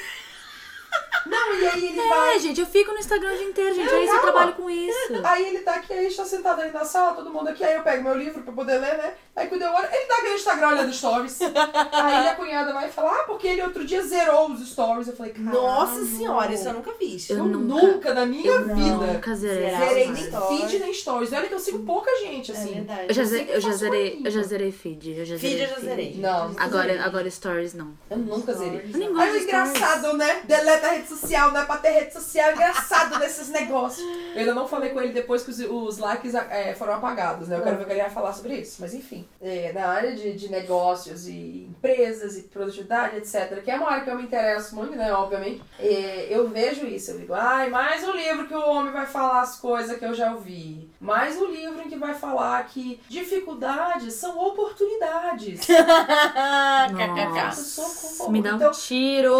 Não, 1.25 1.53
e 1.55 1.67
aí 1.67 1.85
ele 1.87 1.99
É, 1.99 2.09
vai. 2.09 2.39
gente, 2.39 2.59
eu 2.59 2.65
fico 2.67 2.91
no 2.91 2.99
Instagram 2.99 3.33
o 3.33 3.37
dia 3.37 3.47
inteiro, 3.47 3.75
gente. 3.75 3.89
É 3.93 4.03
isso, 4.03 4.13
eu 4.13 4.21
trabalho 4.21 4.53
com 4.53 4.69
isso. 4.69 4.95
Aí 5.23 5.47
ele 5.47 5.59
tá 5.59 5.75
aqui, 5.75 5.93
aí 5.93 5.99
a 5.99 6.03
gente 6.03 6.17
tá 6.17 6.25
sentado 6.25 6.61
ali 6.61 6.71
na 6.71 6.85
sala, 6.85 7.13
todo 7.13 7.29
mundo 7.31 7.47
aqui, 7.49 7.63
aí 7.63 7.75
eu 7.75 7.81
pego 7.83 8.03
meu 8.03 8.17
livro 8.17 8.41
pra 8.43 8.53
poder 8.53 8.77
ler, 8.79 8.97
né? 8.97 9.13
Aí 9.35 9.47
quando 9.47 9.61
eu 9.63 9.71
olho, 9.71 9.87
ele 9.91 10.05
tá 10.05 10.15
aqui 10.15 10.29
no 10.29 10.35
Instagram 10.35 10.67
olhando 10.69 10.93
stories. 10.93 11.39
aí 11.41 12.19
minha 12.21 12.35
cunhada 12.35 12.73
vai 12.73 12.89
falar, 12.89 13.19
ah, 13.19 13.23
porque 13.23 13.47
ele 13.47 13.61
outro 13.63 13.83
dia 13.85 14.01
zerou 14.01 14.51
os 14.51 14.67
stories. 14.69 15.07
Eu 15.07 15.15
falei, 15.15 15.33
caralho. 15.33 15.53
Nossa 15.53 16.05
senhora, 16.05 16.53
isso 16.53 16.67
eu 16.67 16.73
nunca 16.73 16.91
vi. 16.99 17.17
Eu 17.29 17.37
Eu 17.37 17.43
nunca- 17.45 17.85
nunca, 17.87 18.13
na 18.13 18.25
minha 18.25 18.47
Eu 18.51 18.63
vida. 18.75 19.07
nunca 19.13 19.35
zerei. 19.35 19.75
Zerei 19.75 20.11
nem 20.11 20.23
stories. 20.25 20.61
feed 20.61 20.79
nem 20.79 20.93
stories. 20.93 21.33
Olha 21.33 21.47
que 21.47 21.53
eu 21.53 21.59
sigo 21.59 21.79
pouca 21.79 22.09
gente, 22.21 22.51
assim. 22.51 22.73
verdade. 22.75 23.05
Eu 23.09 23.13
já, 23.13 23.23
Eu 23.23 23.61
já 23.61 23.71
zerei, 23.73 24.21
eu 24.23 24.31
já 24.31 24.41
zerei 24.43 24.71
feed. 24.71 25.17
Eu 25.19 25.25
já 25.25 25.37
Feed 25.37 25.57
zerei 25.57 25.65
eu 25.65 25.69
já 25.69 25.79
zerei. 25.81 26.15
Não, 26.17 26.51
Agora, 26.57 26.87
zerei. 26.87 26.99
agora 26.99 27.29
stories 27.29 27.73
não. 27.73 27.93
Eu 28.09 28.17
nunca 28.17 28.53
zerei. 28.53 28.89
Eu 28.93 28.97
nem 28.99 29.09
gosto 29.13 29.21
Aí 29.21 29.37
de 29.39 29.43
engraçado, 29.45 30.13
né? 30.17 30.41
Deleta 30.45 30.87
a 30.87 30.91
rede 30.91 31.04
social, 31.07 31.51
não 31.51 31.61
é 31.61 31.65
pra 31.65 31.77
ter 31.77 31.89
rede 31.89 32.13
social. 32.13 32.51
Engraçado 32.51 33.19
desses 33.19 33.49
negócios. 33.49 34.05
Eu 34.33 34.39
ainda 34.39 34.53
não 34.53 34.67
falei 34.67 34.89
com 34.91 35.01
ele 35.01 35.13
depois 35.13 35.43
que 35.43 35.51
os, 35.51 35.59
os 35.59 35.97
likes 35.97 36.33
é, 36.33 36.73
foram 36.75 36.93
apagados, 36.95 37.47
né? 37.47 37.57
Eu 37.57 37.61
quero 37.61 37.77
ver 37.77 37.83
o 37.83 37.85
que 37.85 37.93
ele 37.93 38.01
vai 38.01 38.09
falar 38.09 38.33
sobre 38.33 38.55
isso. 38.55 38.77
Mas 38.79 38.93
enfim, 38.93 39.27
é, 39.41 39.71
na 39.73 39.87
área 39.87 40.15
de, 40.15 40.33
de 40.33 40.49
negócios 40.49 41.27
e 41.27 41.67
empresas 41.69 42.37
e 42.37 42.43
produtividade, 42.43 43.17
etc., 43.17 43.61
que 43.63 43.71
é 43.71 43.75
uma 43.75 43.89
área 43.89 44.03
que 44.03 44.09
eu 44.09 44.17
me 44.17 44.23
interesso 44.23 44.75
muito, 44.75 44.95
né? 44.95 45.11
Obviamente, 45.13 45.61
é, 45.79 46.27
eu 46.29 46.47
vejo 46.49 46.85
isso. 46.85 47.11
Eu 47.11 47.19
digo, 47.19 47.33
ai, 47.33 47.69
mais 47.69 48.03
um 48.03 48.11
livro 48.11 48.47
que 48.47 48.55
o 48.55 48.69
homem 48.69 48.91
vai 48.91 49.05
falar 49.05 49.41
as 49.41 49.57
coisas 49.59 49.97
que 49.97 50.05
eu 50.05 50.13
já 50.13 50.33
ouvi. 50.33 50.89
Mais 50.99 51.37
um 51.37 51.45
livro 51.45 51.81
em 51.81 51.89
que 51.89 51.95
vai 51.97 52.13
falar 52.13 52.65
que 52.67 52.99
dificuldades 53.07 54.13
são 54.13 54.37
oportunidades. 54.37 55.67
Nossa, 57.77 58.29
me 58.31 58.41
dá 58.41 58.53
um 58.53 58.55
Então, 58.55 58.71
tiro. 58.71 59.33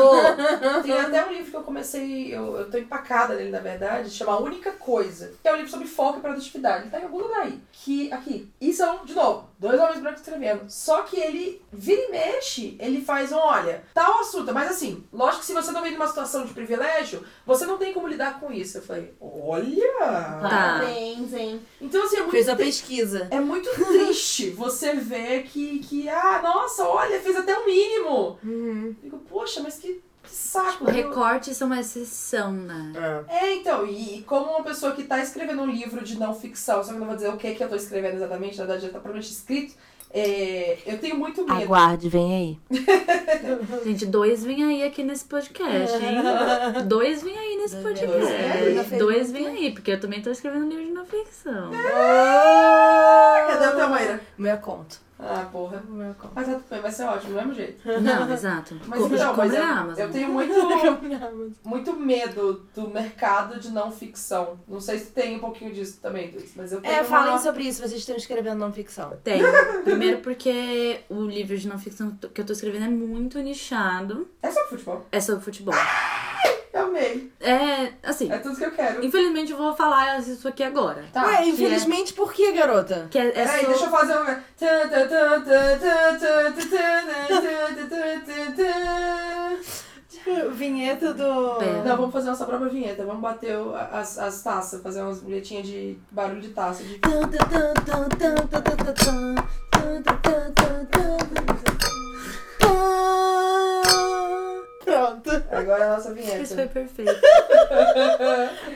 tem 0.83 0.93
até 0.93 1.25
um 1.25 1.29
livro 1.31 1.51
que 1.55 1.61
eu 1.61 1.63
comecei, 1.63 2.35
eu, 2.35 2.57
eu 2.57 2.69
tô 2.69 2.77
empacada 2.77 3.35
nele, 3.35 3.49
na 3.49 3.59
verdade, 3.59 4.09
chama 4.09 4.33
A 4.33 4.39
Única 4.39 4.71
Coisa. 4.73 5.33
Que 5.41 5.47
é 5.47 5.53
um 5.53 5.55
livro 5.55 5.71
sobre 5.71 5.87
foco 5.87 6.19
e 6.19 6.21
produtividade. 6.21 6.83
Ele 6.83 6.91
tá 6.91 6.99
em 6.99 7.03
algum 7.03 7.19
lugar 7.19 7.43
aí. 7.43 7.59
Que, 7.71 8.11
aqui. 8.11 8.49
E 8.59 8.73
são, 8.73 9.05
de 9.05 9.13
novo, 9.13 9.49
dois 9.57 9.79
homens 9.79 10.01
brancos 10.01 10.21
escrevendo. 10.21 10.65
Só 10.67 11.03
que 11.03 11.17
ele, 11.17 11.61
vira 11.71 12.01
e 12.01 12.11
mexe, 12.11 12.75
ele 12.79 13.01
faz 13.01 13.31
um, 13.31 13.37
olha, 13.37 13.83
tal 13.93 14.19
assunto. 14.19 14.53
Mas 14.53 14.69
assim, 14.69 15.03
lógico 15.13 15.41
que 15.41 15.45
se 15.45 15.53
você 15.53 15.71
não 15.71 15.81
vem 15.81 15.93
numa 15.93 16.07
situação 16.07 16.45
de 16.45 16.53
privilégio, 16.53 17.23
você 17.45 17.65
não 17.65 17.77
tem 17.77 17.93
como 17.93 18.07
lidar 18.07 18.39
com 18.39 18.51
isso. 18.51 18.77
Eu 18.77 18.81
falei, 18.81 19.13
olha! 19.21 19.85
Tá. 19.99 20.39
Parabéns, 20.41 21.33
hein? 21.33 21.61
Então, 21.79 22.03
assim, 22.03 22.17
é 22.17 22.19
muito 22.19 22.31
Fez 22.31 22.49
a 22.49 22.55
pesquisa. 22.55 23.27
é 23.31 23.39
muito 23.39 23.69
triste 23.85 24.49
você 24.57 24.93
ver 24.93 25.43
que, 25.43 25.79
que, 25.79 26.09
ah, 26.09 26.41
nossa, 26.43 26.85
olha, 26.85 27.19
fez 27.21 27.35
até 27.37 27.57
o 27.57 27.65
mínimo. 27.65 28.37
Uhum. 28.43 28.95
Digo, 29.01 29.17
poxa, 29.29 29.61
mas 29.61 29.77
que, 29.77 30.01
que 30.25 30.35
saco. 30.35 30.85
O 30.85 30.89
Eu- 30.89 30.93
recortes 30.93 31.55
são 31.57 31.67
uma 31.67 31.79
exceção, 31.79 32.51
né? 32.51 32.91
É, 33.29 33.55
então, 33.55 33.85
e, 33.85 34.17
e 34.19 34.21
como 34.23 34.51
uma 34.51 34.63
pessoa 34.63 34.91
que 34.93 35.03
tá 35.03 35.21
escrevendo 35.21 35.61
um 35.61 35.67
livro 35.67 36.03
de 36.03 36.17
não 36.17 36.33
ficção, 36.33 36.83
só 36.83 36.89
que 36.89 36.95
eu 36.95 36.99
não 36.99 37.07
vou 37.07 37.15
dizer 37.15 37.29
o 37.29 37.37
que 37.37 37.53
que 37.55 37.63
eu 37.63 37.69
tô 37.69 37.75
escrevendo 37.75 38.15
exatamente, 38.15 38.57
na 38.57 38.65
verdade 38.65 38.83
já 38.85 38.89
tá 38.89 38.99
provavelmente 38.99 39.31
escrito, 39.31 39.73
é, 40.17 40.77
eu 40.85 40.97
tenho 40.97 41.17
muito 41.17 41.41
medo. 41.45 41.61
Aguarde, 41.61 42.07
vem 42.07 42.33
aí. 42.69 42.79
Gente, 43.83 44.05
dois 44.05 44.45
vem 44.45 44.63
aí 44.63 44.83
aqui 44.83 45.03
nesse 45.03 45.25
podcast, 45.25 45.97
hein? 45.97 46.15
Dois 46.87 47.21
vem 47.21 47.37
aí 47.37 47.57
nesse 47.57 47.75
podcast. 47.77 48.31
aí. 48.33 48.97
Dois 48.97 49.29
vem 49.31 49.47
aí, 49.47 49.71
porque 49.73 49.91
eu 49.91 49.99
também 49.99 50.21
tô 50.21 50.29
escrevendo 50.31 50.65
um 50.65 50.69
livro 50.69 50.85
de 50.85 50.91
não 50.91 51.05
ficção. 51.05 51.69
Cadê 53.47 53.67
o 53.67 53.75
teu 53.75 53.89
Maíra? 53.89 54.21
Meu 54.37 54.57
conto. 54.59 55.01
Ah, 55.17 55.47
porra. 55.51 55.81
Mas 56.33 56.45
tá 56.47 56.53
tudo 56.55 56.65
bem, 56.69 56.81
vai 56.81 56.91
ser 56.91 57.03
ótimo, 57.05 57.29
do 57.31 57.35
mesmo 57.37 57.53
jeito. 57.53 57.81
Não, 58.01 58.29
exato. 58.33 58.77
Mas 58.85 58.99
Compre- 58.99 59.17
compre 59.17 59.37
mas 59.37 59.53
eu, 59.53 59.63
Amazon. 59.63 59.99
eu 60.05 60.11
tenho 60.11 60.27
muito, 60.33 60.53
muito 61.63 61.93
medo 61.93 62.65
do 62.75 62.89
mercado 62.89 63.59
de 63.59 63.71
não 63.71 63.91
ficção. 63.91 64.59
Não 64.67 64.81
sei 64.81 64.99
se 64.99 65.11
tem 65.11 65.37
um 65.37 65.39
pouquinho 65.39 65.73
disso 65.73 65.99
também, 66.01 66.31
Dudes, 66.31 66.51
mas 66.55 66.71
eu 66.73 66.81
tenho 66.81 66.93
É, 66.93 66.97
uma... 66.99 67.05
falem 67.05 67.37
sobre 67.39 67.63
isso, 67.63 67.79
vocês 67.79 67.99
estão 67.99 68.15
escrevendo 68.15 68.59
não 68.59 68.73
ficção. 68.73 69.13
Tem. 69.23 69.41
Primeiro 69.85 70.19
porque 70.19 70.99
o 71.09 71.21
livro 71.25 71.57
de 71.57 71.67
não 71.67 71.79
ficção 71.79 72.11
que 72.33 72.41
eu 72.41 72.45
tô 72.45 72.51
escrevendo 72.53 72.85
é 72.85 72.89
muito 72.89 73.39
nichado. 73.39 74.27
É 74.41 74.51
sobre 74.51 74.69
futebol. 74.69 75.05
É 75.11 75.19
sobre 75.21 75.43
futebol. 75.43 75.73
Eu 76.75 76.87
amei. 76.87 77.31
É, 77.39 77.93
assim, 78.03 78.29
É 78.29 78.37
tudo 78.37 78.57
que 78.57 78.65
eu 78.65 78.71
quero. 78.71 79.03
Infelizmente 79.05 79.49
eu 79.53 79.57
vou 79.57 79.73
falar 79.77 80.19
isso 80.19 80.45
aqui 80.45 80.61
agora. 80.61 81.05
Tá. 81.13 81.25
Ué, 81.25 81.45
infelizmente, 81.47 82.13
por 82.13 82.33
que, 82.33 82.51
garota? 82.51 83.07
Que 83.09 83.17
é, 83.17 83.27
é 83.29 83.31
Peraí, 83.31 83.61
so- 83.61 83.67
deixa 83.67 83.85
eu 83.85 83.89
fazer 83.91 84.13
um. 84.19 84.25
Vinheta 90.53 91.13
do. 91.13 91.55
Pera. 91.59 91.83
Não, 91.83 91.97
vamos 91.97 92.11
fazer 92.11 92.29
nossa 92.29 92.45
própria 92.45 92.69
vinheta. 92.69 93.05
Vamos 93.05 93.21
bater 93.21 93.57
o- 93.57 93.75
as, 93.75 94.17
as 94.17 94.41
taças, 94.41 94.81
fazer 94.81 95.01
umas 95.01 95.21
vinhetinhas 95.21 95.67
de 95.67 95.97
barulho 96.11 96.41
de 96.41 96.49
taça. 96.49 96.83
De... 96.83 96.99
Pronto. 104.83 105.14
Agora 105.51 105.83
é 105.83 105.87
a 105.87 105.95
nossa 105.95 106.13
Isso 106.13 106.55
foi 106.55 106.65
vinheta. 106.65 106.67
perfeito. 106.67 107.11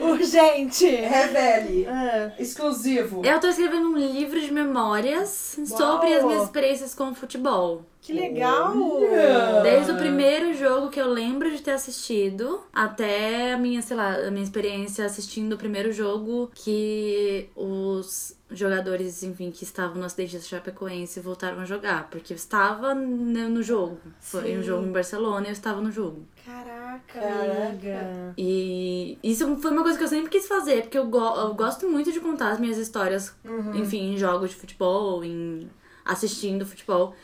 Urgente. 0.00 0.86
Revele. 0.86 1.86
É. 1.86 2.32
Exclusivo. 2.38 3.24
Eu 3.24 3.40
tô 3.40 3.48
escrevendo 3.48 3.88
um 3.88 3.96
livro 3.96 4.40
de 4.40 4.52
memórias 4.52 5.58
sobre 5.66 6.14
as 6.14 6.24
minhas 6.24 6.44
experiências 6.44 6.94
com 6.94 7.10
o 7.10 7.14
futebol. 7.14 7.84
Que 8.02 8.14
legal. 8.14 8.74
Olha. 8.76 9.60
Desde 9.62 9.92
o 9.92 9.96
primeiro 9.96 10.54
jogo 10.54 10.88
que 10.88 11.00
eu 11.00 11.06
lembro 11.08 11.50
de 11.50 11.60
ter 11.60 11.72
assistido 11.72 12.62
até 12.72 13.52
a 13.52 13.58
minha, 13.58 13.82
sei 13.82 13.96
lá, 13.96 14.14
a 14.14 14.30
minha 14.30 14.42
experiência 14.42 15.04
assistindo 15.04 15.52
o 15.52 15.58
primeiro 15.58 15.92
jogo 15.92 16.50
que 16.54 17.50
os 17.54 18.34
jogadores, 18.50 19.22
enfim, 19.22 19.50
que 19.50 19.64
estavam 19.64 19.96
no 19.98 20.04
acidente 20.06 20.36
da 20.36 20.42
Chapecoense 20.42 21.20
voltaram 21.20 21.60
a 21.60 21.64
jogar. 21.66 22.08
Porque 22.10 22.32
eu 22.32 22.36
estava 22.36 22.94
no 22.94 23.62
jogo. 23.62 23.98
Foi 24.18 24.56
um 24.56 24.60
Sim. 24.60 24.66
jogo 24.66 24.86
em 24.86 24.92
Barcelona 24.92 25.46
e 25.46 25.50
eu 25.50 25.52
estava 25.52 25.80
no 25.82 25.92
jogo. 25.92 26.26
Caraca, 26.50 27.20
Caraca. 27.20 27.68
amiga. 27.68 28.34
E 28.36 29.18
isso 29.22 29.56
foi 29.58 29.70
uma 29.70 29.82
coisa 29.82 29.96
que 29.98 30.04
eu 30.04 30.08
sempre 30.08 30.30
quis 30.30 30.46
fazer, 30.48 30.82
porque 30.82 30.98
eu, 30.98 31.06
go- 31.06 31.36
eu 31.36 31.54
gosto 31.54 31.88
muito 31.88 32.10
de 32.12 32.20
contar 32.20 32.50
as 32.52 32.60
minhas 32.60 32.76
histórias, 32.78 33.34
enfim, 33.74 34.12
em 34.14 34.18
jogos 34.18 34.50
de 34.50 34.56
futebol, 34.56 35.22
em 35.24 35.70
assistindo 36.04 36.66
futebol. 36.66 37.14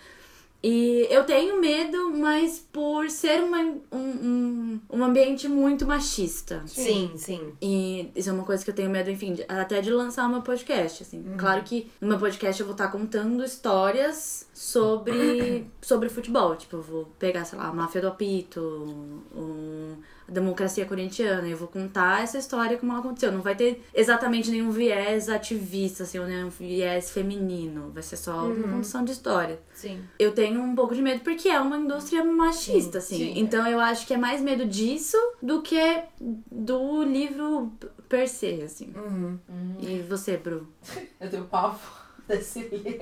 E 0.62 1.06
eu 1.10 1.22
tenho 1.24 1.60
medo, 1.60 2.10
mas 2.10 2.58
por 2.72 3.08
ser 3.10 3.42
uma, 3.42 3.60
um, 3.60 3.98
um, 3.98 4.80
um 4.90 5.04
ambiente 5.04 5.46
muito 5.48 5.86
machista. 5.86 6.62
Sim, 6.66 7.12
sim. 7.16 7.52
E 7.62 8.10
isso 8.16 8.30
é 8.30 8.32
uma 8.32 8.42
coisa 8.44 8.64
que 8.64 8.70
eu 8.70 8.74
tenho 8.74 8.90
medo, 8.90 9.08
enfim, 9.10 9.34
de- 9.34 9.44
até 9.48 9.80
de 9.80 9.92
lançar 9.92 10.26
o 10.26 10.28
meu 10.30 10.42
podcast, 10.42 11.02
assim. 11.04 11.22
Claro 11.38 11.62
que 11.62 11.88
no 12.00 12.08
meu 12.08 12.18
podcast 12.18 12.60
eu 12.60 12.66
vou 12.66 12.72
estar 12.74 12.88
contando 12.88 13.44
histórias 13.44 14.48
sobre, 14.52 15.66
sobre 15.80 16.08
futebol. 16.08 16.56
Tipo, 16.56 16.76
eu 16.76 16.82
vou 16.82 17.04
pegar, 17.18 17.44
sei 17.44 17.58
lá, 17.58 17.66
a 17.68 17.72
máfia 17.72 18.00
do 18.00 18.08
apito, 18.08 18.60
um, 19.36 19.96
democracia 20.28 20.84
corintiana. 20.84 21.48
Eu 21.48 21.56
vou 21.56 21.68
contar 21.68 22.22
essa 22.22 22.38
história 22.38 22.76
como 22.76 22.92
ela 22.92 23.00
aconteceu. 23.00 23.32
Não 23.32 23.42
vai 23.42 23.54
ter 23.54 23.82
exatamente 23.94 24.50
nenhum 24.50 24.70
viés 24.70 25.28
ativista, 25.28 26.02
assim, 26.02 26.18
ou 26.18 26.26
nenhum 26.26 26.48
viés 26.48 27.10
feminino. 27.10 27.90
Vai 27.92 28.02
ser 28.02 28.16
só 28.16 28.46
uma 28.46 28.68
condição 28.68 29.04
de 29.04 29.12
história. 29.12 29.60
Sim. 29.74 30.02
Eu 30.18 30.32
tenho 30.32 30.60
um 30.60 30.74
pouco 30.74 30.94
de 30.94 31.02
medo 31.02 31.20
porque 31.20 31.48
é 31.48 31.60
uma 31.60 31.76
indústria 31.76 32.24
machista, 32.24 32.98
assim. 32.98 33.16
sim. 33.18 33.32
Então 33.36 33.66
eu 33.66 33.80
acho 33.80 34.06
que 34.06 34.14
é 34.14 34.16
mais 34.16 34.40
medo 34.40 34.64
disso 34.64 35.16
do 35.42 35.62
que 35.62 36.02
do 36.50 37.02
livro 37.02 37.72
per 38.08 38.28
se, 38.28 38.62
assim. 38.62 38.92
Uhum. 38.96 39.38
E 39.80 40.00
você, 40.02 40.36
Bru? 40.36 40.66
Eu 41.20 41.30
tenho 41.30 41.44
pavor 41.44 41.80
desse 42.26 42.60
livro. 42.60 42.92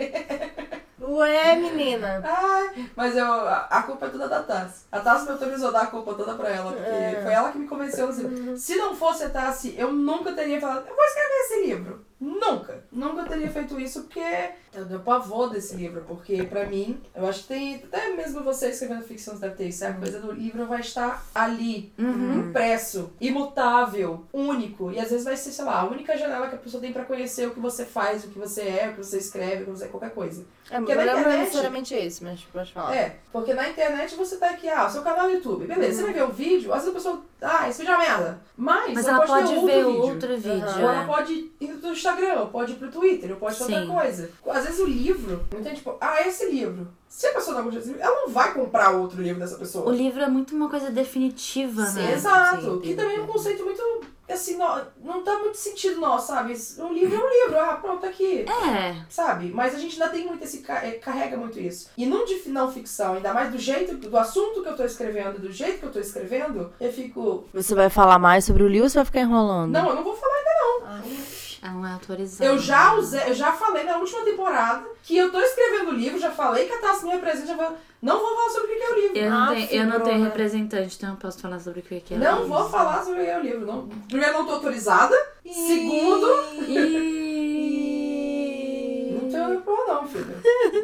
Ué, 1.09 1.57
menina. 1.57 2.21
Ai, 2.25 2.89
mas 2.97 3.17
eu, 3.17 3.25
a, 3.27 3.83
culpa 3.85 4.07
é 4.07 4.09
toda 4.11 4.29
da 4.29 4.43
Tassi. 4.43 4.85
A 4.91 5.01
Tassi 5.01 5.27
me 5.27 5.33
autorizou 5.33 5.69
a 5.69 5.73
dar 5.73 5.83
a 5.83 5.87
culpa 5.87 6.15
toda 6.15 6.35
pra 6.35 6.49
ela, 6.49 6.73
porque 6.73 6.89
É. 6.91 7.21
foi 7.23 7.33
ela 7.33 7.51
que 7.53 7.59
me 7.59 7.67
convenceu. 7.69 8.09
Assim. 8.09 8.57
Se 8.57 8.77
não 8.77 8.95
fosse 8.95 9.25
a 9.25 9.31
Tassi, 9.31 9.75
eu 9.77 9.93
nunca 9.93 10.33
teria 10.33 10.61
falado, 10.61 10.87
eu 10.89 10.95
vou 10.95 11.05
escrever 11.05 11.35
esse 11.41 11.67
livro. 11.67 12.05
Nunca. 12.25 12.83
Nunca 12.91 13.25
teria 13.25 13.51
feito 13.51 13.79
isso 13.79 14.05
porque 14.05 14.51
eu 14.73 14.87
tenho 14.87 15.01
pavor 15.01 15.51
desse 15.51 15.77
livro. 15.77 16.03
Porque 16.09 16.43
pra 16.45 16.65
mim, 16.65 16.99
eu 17.15 17.27
acho 17.27 17.43
que 17.43 17.49
tem. 17.49 17.75
Até 17.77 18.15
mesmo 18.15 18.43
você 18.43 18.71
escrevendo 18.71 19.03
ficção, 19.03 19.37
deve 19.37 19.55
ter 19.57 19.69
isso. 19.69 19.85
A 19.85 19.93
coisa 19.93 20.19
do 20.19 20.33
livro 20.33 20.65
vai 20.67 20.81
estar 20.81 21.23
ali, 21.35 21.93
impresso, 21.99 23.13
imutável, 23.21 24.25
único. 24.33 24.91
E 24.91 24.99
às 24.99 25.11
vezes 25.11 25.25
vai 25.25 25.37
ser, 25.37 25.53
sei 25.53 25.65
lá, 25.67 25.81
a 25.81 25.85
única 25.85 26.17
janela 26.17 26.49
que 26.49 26.55
a 26.55 26.59
pessoa 26.59 26.81
tem 26.81 26.93
pra 26.93 27.05
conhecer 27.05 27.47
o 27.47 27.51
que 27.51 27.61
você 27.61 27.85
faz, 27.85 28.25
o 28.25 28.29
que 28.29 28.39
você 28.39 28.63
é, 28.63 28.89
o 28.89 28.93
que 28.93 29.05
você 29.05 29.19
escreve, 29.19 29.63
o 29.63 29.65
que 29.67 29.71
você 29.73 29.89
qualquer 29.89 30.11
coisa. 30.11 30.47
É, 30.71 30.79
Porque 30.79 30.95
mas 30.95 31.07
não 31.07 31.31
é 31.31 31.37
necessariamente 31.39 31.95
esse, 31.95 32.25
mas 32.25 32.41
pode 32.45 32.73
falar. 32.73 32.97
É, 32.97 33.17
porque 33.31 33.53
na 33.53 33.69
internet 33.69 34.15
você 34.15 34.39
tá 34.39 34.49
aqui, 34.49 34.67
ah, 34.67 34.89
seu 34.89 35.03
canal 35.03 35.27
no 35.27 35.35
YouTube, 35.35 35.67
beleza, 35.67 35.99
você 35.99 36.03
vai 36.05 36.13
ver 36.15 36.23
o 36.25 36.33
vídeo, 36.33 36.73
às 36.73 36.85
vezes 36.85 36.91
a 36.91 36.93
pessoa, 36.95 37.23
ah, 37.43 37.69
esse 37.69 37.81
vídeo 37.81 37.93
é 37.93 37.97
uma 37.97 38.05
merda. 38.05 38.41
Mas, 38.57 38.95
Mas 38.95 39.07
ela 39.07 39.19
ela 39.19 39.27
pode, 39.27 39.49
pode 39.49 39.67
ver 39.67 39.73
ver 39.73 39.85
outro 39.85 40.05
vídeo. 40.05 40.15
outro 40.15 40.37
vídeo. 40.37 40.83
Ou 40.83 40.91
ela 40.91 41.03
é. 41.03 41.07
pode 41.07 41.33
ir 41.61 41.75
Instagram, 42.05 42.14
ou 42.39 42.47
pode 42.49 42.73
ir 42.73 42.77
pro 42.77 42.91
Twitter, 42.91 43.31
ou 43.31 43.37
pode 43.37 43.57
fazer 43.57 43.73
Sim. 43.73 43.81
outra 43.81 43.95
coisa. 44.03 44.31
Às 44.49 44.65
vezes 44.65 44.81
o 44.81 44.87
livro, 44.87 45.45
muita 45.53 45.69
gente, 45.69 45.79
tipo, 45.79 45.97
ah, 46.01 46.21
esse 46.27 46.51
livro. 46.51 46.89
Se 47.09 47.27
a 47.29 47.33
pessoa 47.33 47.57
não 47.57 47.65
gosta 47.65 47.79
desse 47.79 47.93
livro, 47.93 48.03
ela 48.03 48.23
não 48.23 48.29
vai 48.29 48.53
comprar 48.53 48.91
outro 48.91 49.23
livro 49.23 49.41
dessa 49.41 49.57
pessoa. 49.57 49.89
O 49.89 49.93
livro 49.93 50.21
é 50.21 50.29
muito 50.29 50.55
uma 50.55 50.69
coisa 50.69 50.91
definitiva, 50.91 51.87
Sim. 51.87 52.01
né? 52.01 52.13
Exato. 52.15 52.63
sim, 52.63 52.81
que 52.81 52.95
também 52.95 53.19
é 53.19 53.21
um 53.21 53.27
conceito 53.27 53.65
muito, 53.65 53.83
assim, 54.29 54.57
não, 54.57 54.85
não 55.01 55.23
tá 55.23 55.39
muito 55.39 55.57
sentido 55.57 56.01
nosso, 56.01 56.29
sabe? 56.29 56.57
Um 56.81 56.93
livro 56.93 57.15
é 57.15 57.25
um 57.25 57.45
livro, 57.45 57.61
ah, 57.61 57.77
pronto, 57.77 58.01
tá 58.01 58.09
aqui. 58.09 58.45
É. 58.49 58.97
sabe? 59.09 59.51
Mas 59.51 59.77
a 59.77 59.79
gente 59.79 60.01
ainda 60.03 60.13
tem 60.13 60.27
muito 60.27 60.43
esse. 60.43 60.65
eh, 60.69 60.99
carrega 61.01 61.37
muito 61.37 61.61
isso. 61.61 61.89
E 61.97 62.05
num 62.05 62.25
de 62.25 62.49
não 62.49 62.73
ficção, 62.73 63.15
ainda 63.15 63.33
mais 63.33 63.53
do 63.53 63.59
jeito, 63.59 63.97
do 63.97 64.17
assunto 64.19 64.63
que 64.63 64.69
eu 64.69 64.77
tô 64.77 64.85
escrevendo, 64.85 65.39
do 65.39 65.53
jeito 65.53 65.79
que 65.79 65.87
eu 65.87 65.93
tô 65.93 66.01
escrevendo, 66.01 66.73
eu 66.81 66.93
fico. 66.93 67.47
Você 67.55 67.77
vai 67.77 67.89
falar 67.89 68.19
mais 68.19 68.45
sobre 68.45 68.65
o 68.65 68.69
livro 68.69 68.85
ou 68.87 68.91
você 68.91 68.99
vai 68.99 69.05
ficar 69.05 69.21
enrolando? 69.21 69.71
Não, 69.71 69.89
eu 69.89 69.95
não 69.95 70.03
vou 70.03 70.17
falar 70.17 70.35
ainda 70.35 70.51
não. 70.51 70.91
Ela 70.97 71.03
não 71.71 71.87
é 71.87 71.93
autorizada. 71.93 72.45
Eu 72.51 72.59
já 72.59 72.95
usei, 72.95 73.23
eu 73.29 73.35
já 73.35 73.53
falei 73.53 73.85
na 73.85 73.97
última 73.99 74.23
temporada 74.23 74.85
que 75.03 75.17
eu 75.17 75.31
tô 75.33 75.41
escrevendo 75.41 75.91
o 75.91 75.95
livro, 75.95 76.19
já 76.19 76.31
falei 76.31 76.67
que 76.67 76.73
a 76.73 76.79
Tassi 76.79 77.05
me 77.05 77.13
representa, 77.13 77.47
já 77.49 77.55
vou, 77.57 77.77
não 78.03 78.19
vou 78.19 78.35
falar 78.37 78.51
sobre 78.51 78.73
o 78.73 78.77
que 78.77 78.83
é 78.83 78.91
o 78.91 78.95
livro. 78.95 79.17
Eu 79.19 79.31
não, 79.31 79.45
Ah, 79.45 79.49
tenho, 79.55 79.71
eu 79.71 79.87
não 79.87 80.01
tenho 80.01 80.25
representante, 80.25 80.97
então 80.97 81.11
eu 81.11 81.17
posso 81.17 81.39
falar 81.41 81.59
sobre 81.61 81.81
o 81.81 81.83
que 81.83 82.15
é. 82.15 82.17
Não 82.17 82.41
isso. 82.41 82.49
vou 82.49 82.69
falar 82.69 83.03
sobre 83.05 83.21
o 83.21 83.25
que 83.25 83.31
é 83.31 83.39
o 83.39 83.43
livro. 83.43 83.67
Não. 83.67 83.89
Primeiro, 84.09 84.33
não 84.35 84.47
tô 84.47 84.53
autorizada. 84.53 85.17
Segundo, 85.45 86.27
E... 87.85 89.19
não 89.23 89.29
tenho 89.31 89.61
problema 89.63 89.95
não, 90.03 90.09
filha. 90.09 90.37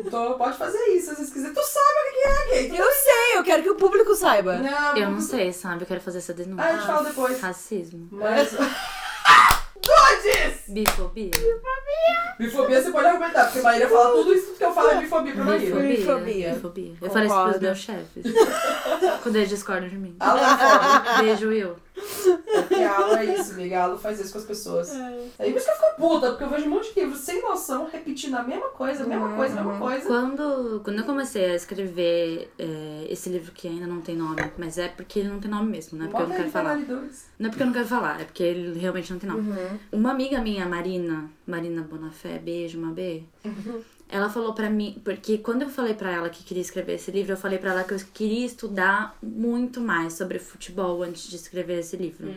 Então 0.05 0.35
pode 0.39 0.57
fazer 0.57 0.78
isso, 0.97 1.11
se 1.11 1.16
vocês 1.16 1.31
quiserem. 1.32 1.55
Tu 1.55 1.62
sabe 1.62 1.85
o 1.85 2.12
que 2.12 2.20
é 2.28 2.69
gay. 2.69 2.81
Eu 2.81 2.90
sei, 2.93 3.36
eu 3.39 3.44
quero 3.44 3.62
que 3.62 3.70
o 3.70 3.74
público 3.77 4.15
saiba. 4.15 4.57
Não, 4.57 4.97
Eu 4.97 5.11
não 5.11 5.20
sei, 5.20 5.52
sabe? 5.52 5.82
Eu 5.82 5.86
quero 5.86 6.01
fazer 6.01 6.19
essa 6.19 6.32
denúncia. 6.35 6.65
Ah, 6.65 6.69
a 6.69 6.73
gente 6.73 6.86
fala 6.86 7.02
depois. 7.05 7.40
Racismo. 7.40 8.09
Mas. 8.11 8.51
Dudes! 9.82 10.65
Bifobia. 10.69 11.31
Bifobia 12.39 12.82
você 12.82 12.90
pode 12.90 13.07
argumentar, 13.07 13.44
porque 13.44 13.61
Maíra 13.61 13.89
fala 13.89 14.11
tudo 14.12 14.32
isso 14.35 14.55
que 14.55 14.65
eu 14.65 14.73
falo 14.73 14.90
é 14.90 14.97
bifobia 15.01 15.32
pra 15.35 15.44
Maíra. 15.44 15.65
Bifobia. 15.65 15.97
Bifobia. 15.97 16.51
Bifobia. 16.55 16.93
Eu 17.01 17.11
falei 17.11 17.28
isso 17.28 17.43
pros 17.43 17.61
meus 17.61 17.78
chefes. 17.78 18.24
Quando 19.23 19.36
eles 19.36 19.48
discordam 19.48 19.89
de 19.89 19.97
mim. 19.97 20.16
Alan 20.20 20.59
foda. 20.59 21.23
Beijo, 21.23 21.48
Will. 21.48 21.77
Porque 21.95 22.75
a 22.83 22.97
Alan 22.97 23.19
é 23.19 23.39
isso, 23.39 23.55
liga. 23.55 23.81
A 23.81 23.85
Alan 23.85 23.99
faz 23.99 24.21
isso 24.21 24.33
com 24.33 24.39
as 24.39 24.45
pessoas. 24.45 24.91
Aí 25.39 25.53
por 25.53 25.59
isso 25.59 25.67
que 25.67 25.73
eu 25.73 25.77
fico 25.77 25.97
puta, 25.97 26.31
porque 26.31 26.45
eu 26.45 26.49
vejo 26.51 26.67
um 26.67 26.71
monte 26.71 26.95
de 26.95 27.01
livros 27.01 27.21
sem 27.21 27.43
noção, 27.43 27.89
repetindo 27.91 28.35
a 28.35 28.43
mesma 28.43 28.69
coisa, 28.69 29.05
a 29.05 29.07
mesma 29.07 29.35
coisa, 29.35 29.61
a 29.61 29.65
mesma 29.65 29.79
coisa. 29.79 30.07
Quando, 30.07 30.81
quando 30.83 30.99
eu 30.99 31.05
comecei 31.05 31.51
a 31.51 31.55
escrever 31.55 32.51
é, 32.59 33.07
esse 33.09 33.29
livro 33.29 33.53
que 33.53 33.69
ainda 33.69 33.87
não 33.87 34.01
tem 34.01 34.17
nome, 34.17 34.43
mas 34.57 34.79
é 34.79 34.89
porque 34.89 35.21
ele 35.21 35.29
não 35.29 35.41
tem 35.41 35.51
nome 35.51 35.71
mesmo, 35.71 35.99
não 35.99 36.07
é 36.07 36.09
porque 36.09 36.23
eu 36.23 36.29
não 36.29 36.37
Bota 36.37 36.43
quero 36.43 36.53
falar. 36.53 36.77
Não 37.39 37.47
é 37.47 37.49
porque 37.51 37.62
eu 37.62 37.67
não 37.67 37.73
quero 37.73 37.87
falar, 37.87 38.21
é 38.21 38.25
porque 38.25 38.43
ele 38.43 38.79
realmente 38.79 39.12
não 39.12 39.19
tem 39.19 39.31
nome. 39.31 39.51
Uhum. 39.51 39.79
Uma 39.93 40.11
amiga 40.11 40.41
minha, 40.41 40.67
Marina, 40.67 41.31
Marina 41.47 41.83
Bonafé, 41.83 42.39
beijo, 42.39 42.79
uma 42.79 42.93
B. 42.93 43.25
Ela 44.12 44.28
falou 44.28 44.53
pra 44.53 44.69
mim, 44.69 45.01
porque 45.05 45.39
quando 45.39 45.62
eu 45.62 45.69
falei 45.69 45.95
pra 45.95 46.11
ela 46.11 46.28
que 46.28 46.43
queria 46.43 46.61
escrever 46.61 46.95
esse 46.95 47.11
livro, 47.12 47.32
eu 47.32 47.37
falei 47.37 47.59
pra 47.59 47.70
ela 47.70 47.85
que 47.85 47.95
eu 47.95 47.99
queria 48.12 48.45
estudar 48.45 49.16
muito 49.23 49.81
mais 49.81 50.15
sobre 50.15 50.39
futebol 50.41 51.03
antes 51.03 51.31
de 51.31 51.37
escrever 51.37 51.78
esse 51.78 51.97
livro. 51.97 52.28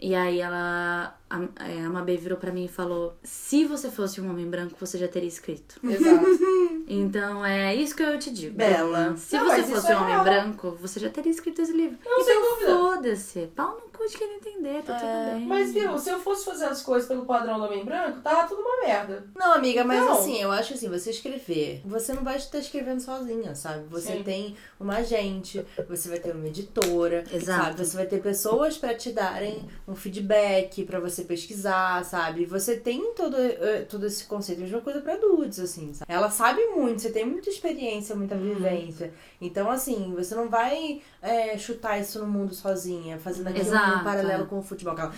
E 0.00 0.14
aí 0.14 0.40
ela, 0.40 1.18
a, 1.56 1.68
é, 1.68 1.84
a 1.84 1.90
Mabê 1.90 2.16
virou 2.16 2.38
pra 2.38 2.52
mim 2.52 2.64
e 2.64 2.68
falou: 2.68 3.16
se 3.22 3.64
você 3.64 3.90
fosse 3.90 4.20
um 4.20 4.30
homem 4.30 4.46
branco, 4.48 4.74
você 4.78 4.98
já 4.98 5.08
teria 5.08 5.28
escrito. 5.28 5.78
Exato. 5.82 6.24
Então 6.86 7.44
é 7.44 7.74
isso 7.74 7.96
que 7.96 8.02
eu 8.02 8.18
te 8.18 8.30
digo. 8.30 8.56
Bela. 8.56 9.16
Se 9.16 9.36
Não, 9.38 9.46
você 9.46 9.62
fosse 9.62 9.90
é 9.90 9.96
um 9.96 10.00
homem 10.02 10.12
real. 10.12 10.24
branco, 10.24 10.76
você 10.78 11.00
já 11.00 11.08
teria 11.08 11.32
escrito 11.32 11.62
esse 11.62 11.72
livro. 11.72 11.96
Não, 12.04 12.22
sem 12.22 12.36
então 12.36 12.50
dúvida. 12.50 12.78
foda-se. 12.78 13.46
Pau 13.56 13.80
no 13.82 13.90
cu 13.90 14.06
de 14.06 14.18
quem 14.18 14.28
não 14.28 14.34
entender, 14.36 14.82
tá 14.82 14.94
É, 14.94 14.98
tudo 15.30 15.38
bem. 15.38 15.46
Mas 15.46 15.72
viu, 15.72 15.98
se 15.98 16.10
eu 16.10 16.20
fosse 16.20 16.44
fazer 16.44 16.66
as 16.66 16.82
coisas 16.82 17.08
pelo 17.08 17.24
padrão 17.24 17.58
do 17.58 17.64
homem 17.64 17.86
branco, 17.86 18.20
tava 18.20 18.46
tudo 18.46 18.60
uma 18.60 18.86
merda. 18.86 19.24
Não, 19.34 19.54
amiga, 19.54 19.82
mas 19.82 19.98
Não. 19.98 20.12
assim, 20.12 20.38
eu 20.42 20.52
acho 20.52 20.74
assim, 20.74 20.90
você 20.90 21.08
escrever, 21.08 21.80
você 21.86 22.12
não 22.12 22.22
vai 22.22 22.36
estar 22.36 22.58
escrevendo 22.58 23.00
sozinha, 23.00 23.54
sabe? 23.54 23.84
Você 23.88 24.18
Sim. 24.18 24.22
tem 24.22 24.54
uma 24.78 24.96
agente, 24.98 25.64
você 25.88 26.10
vai 26.10 26.18
ter 26.18 26.34
uma 26.34 26.46
editora, 26.48 27.24
Exato. 27.32 27.62
sabe? 27.64 27.78
Você 27.86 27.96
vai 27.96 28.06
ter 28.06 28.20
pessoas 28.20 28.76
pra 28.76 28.92
te 28.94 29.10
darem 29.10 29.64
um 29.88 29.94
feedback, 29.94 30.84
pra 30.84 31.00
você 31.00 31.23
pesquisar, 31.24 32.04
sabe? 32.04 32.44
Você 32.46 32.76
tem 32.76 33.12
todo, 33.14 33.36
eh, 33.36 33.86
todo 33.88 34.06
esse 34.06 34.24
conceito, 34.24 34.58
a 34.58 34.62
mesma 34.62 34.80
coisa 34.80 35.00
pra 35.00 35.14
adultos, 35.14 35.58
assim, 35.58 35.92
sabe? 35.94 36.12
Ela 36.12 36.30
sabe 36.30 36.64
muito, 36.68 37.02
você 37.02 37.10
tem 37.10 37.24
muita 37.24 37.50
experiência, 37.50 38.14
muita 38.14 38.34
vivência. 38.36 39.12
Então, 39.40 39.70
assim, 39.70 40.14
você 40.14 40.34
não 40.34 40.48
vai 40.48 41.02
eh, 41.22 41.56
chutar 41.58 41.98
isso 42.00 42.18
no 42.18 42.26
mundo 42.26 42.54
sozinha, 42.54 43.18
fazendo 43.18 43.48
aqui 43.48 43.60
um 43.60 44.04
paralelo 44.04 44.46
com 44.46 44.58
o 44.58 44.62
futebol. 44.62 44.94
Ai, 44.98 45.10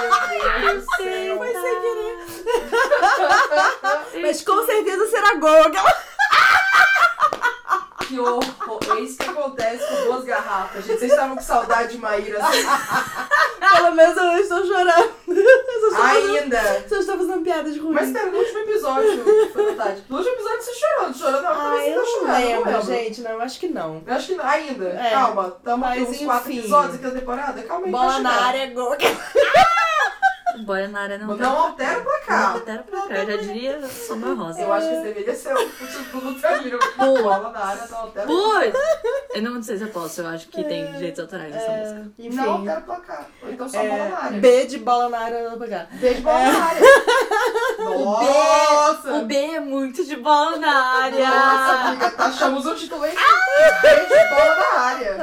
meu 0.00 0.10
Deus 0.72 0.84
céu. 0.96 1.36
Foi 1.36 1.52
sem 1.52 1.80
querer. 1.80 2.16
Mas 4.22 4.42
com 4.42 4.66
certeza 4.66 5.06
será 5.06 5.34
gol. 5.36 5.62
Aquela... 5.62 6.10
Que 8.06 8.18
horror. 8.18 8.80
É 8.96 9.00
isso 9.00 9.18
que 9.18 9.28
acontece 9.28 9.86
com 9.86 10.04
duas 10.04 10.24
garrafas, 10.24 10.84
gente. 10.84 10.98
Vocês 10.98 11.12
estavam 11.12 11.36
com 11.36 11.42
saudade 11.42 11.92
de 11.92 11.98
Maíra 11.98 12.44
assim? 12.44 12.58
Pelo 13.80 13.94
menos 13.96 14.16
eu 14.16 14.38
estou 14.38 14.66
chorando. 14.66 15.10
Eu 15.30 15.88
estou 15.88 15.90
fazendo, 15.92 16.36
Ainda. 16.36 16.86
eu 16.90 17.00
estou 17.00 17.18
fazendo 17.18 17.42
piadas 17.42 17.76
ruins. 17.78 17.94
Mas 17.94 18.10
pera, 18.12 18.30
no 18.30 18.38
último 18.38 18.58
episódio, 18.58 19.48
foi 19.52 19.64
verdade. 19.64 20.04
No 20.08 20.16
último 20.18 20.34
episódio 20.34 20.62
você 20.62 20.72
chorando, 20.74 21.16
chorando, 21.16 21.42
não, 21.42 21.50
Ah, 21.50 21.86
eu 21.88 21.96
não 21.96 22.06
chorando, 22.06 22.40
eu 22.40 22.46
lembro, 22.48 22.70
não 22.72 22.82
gente. 22.82 23.20
Não, 23.22 23.40
acho 23.40 23.60
que 23.60 23.68
não. 23.68 24.02
Eu 24.06 24.14
acho 24.14 24.26
que 24.26 24.34
não, 24.34 24.44
ainda. 24.44 24.88
É. 24.88 25.10
Calma, 25.10 25.54
estamos 25.56 25.88
aqui 25.88 26.00
uns 26.02 26.18
quatro 26.18 26.50
enfim. 26.50 26.58
episódios 26.60 26.94
aqui 26.96 27.04
na 27.04 27.10
temporada. 27.10 27.62
Calma 27.62 27.86
aí, 27.86 27.92
Bola 27.92 28.18
na 28.18 28.46
área, 28.46 28.66
gol. 28.74 28.96
Bora 30.64 30.88
na 30.88 31.00
área 31.00 31.18
não. 31.18 31.36
Não 31.36 31.58
altera 31.58 31.92
o 31.92 31.96
Não 31.96 32.04
placar. 32.04 32.52
altera 32.52 32.82
pra 32.82 33.00
cá, 33.02 33.14
eu 33.14 33.26
já 33.26 33.36
diria 33.36 33.86
Summer 33.88 34.34
Rosa. 34.36 34.60
Eu 34.60 34.72
acho 34.72 34.86
que 34.88 34.92
esse 34.94 35.02
deveria 35.04 35.34
ser 35.34 35.54
o 35.54 35.68
título 35.68 36.32
do 36.34 36.62
livro. 36.62 36.78
Bola 36.96 37.50
na 37.50 37.58
área, 37.64 37.86
não 37.90 37.98
altera. 37.98 38.26
Putz! 38.26 38.78
Eu 39.34 39.42
não 39.42 39.62
sei 39.62 39.76
se 39.78 39.84
eu 39.84 39.88
posso, 39.88 40.20
eu 40.20 40.26
acho 40.28 40.48
que 40.48 40.62
tem 40.64 40.92
direitos 40.92 41.20
autorais 41.20 41.54
nessa 41.54 41.70
música. 41.70 42.12
Enfim. 42.18 42.36
Não 42.36 42.52
altera 42.52 42.80
o 42.80 42.82
placar. 42.82 43.26
Então 43.48 43.68
só 43.68 43.78
bola 43.78 43.88
na 43.96 44.04
É, 44.04 44.12
área. 44.24 44.40
B 44.40 44.66
de 44.66 44.78
bola 44.78 45.08
na 45.08 45.18
área, 45.18 45.50
não 45.50 45.58
pegar. 45.58 45.88
Beijo 45.92 46.22
bola 46.22 46.38
na 46.52 46.64
área. 46.64 46.80
Nossa! 47.78 49.12
O 49.14 49.24
B 49.24 49.34
é 49.36 49.60
muito 49.60 50.04
de 50.04 50.16
bola 50.16 50.56
na 50.58 50.72
Nossa, 50.72 51.04
área! 51.04 51.28
amiga, 51.88 52.10
tá, 52.10 52.24
achamos 52.26 52.66
o 52.66 52.74
título 52.74 53.02
aí. 53.04 53.14
Beijo 53.82 54.28
bola 54.30 54.56
na 54.56 54.80
área. 54.80 55.16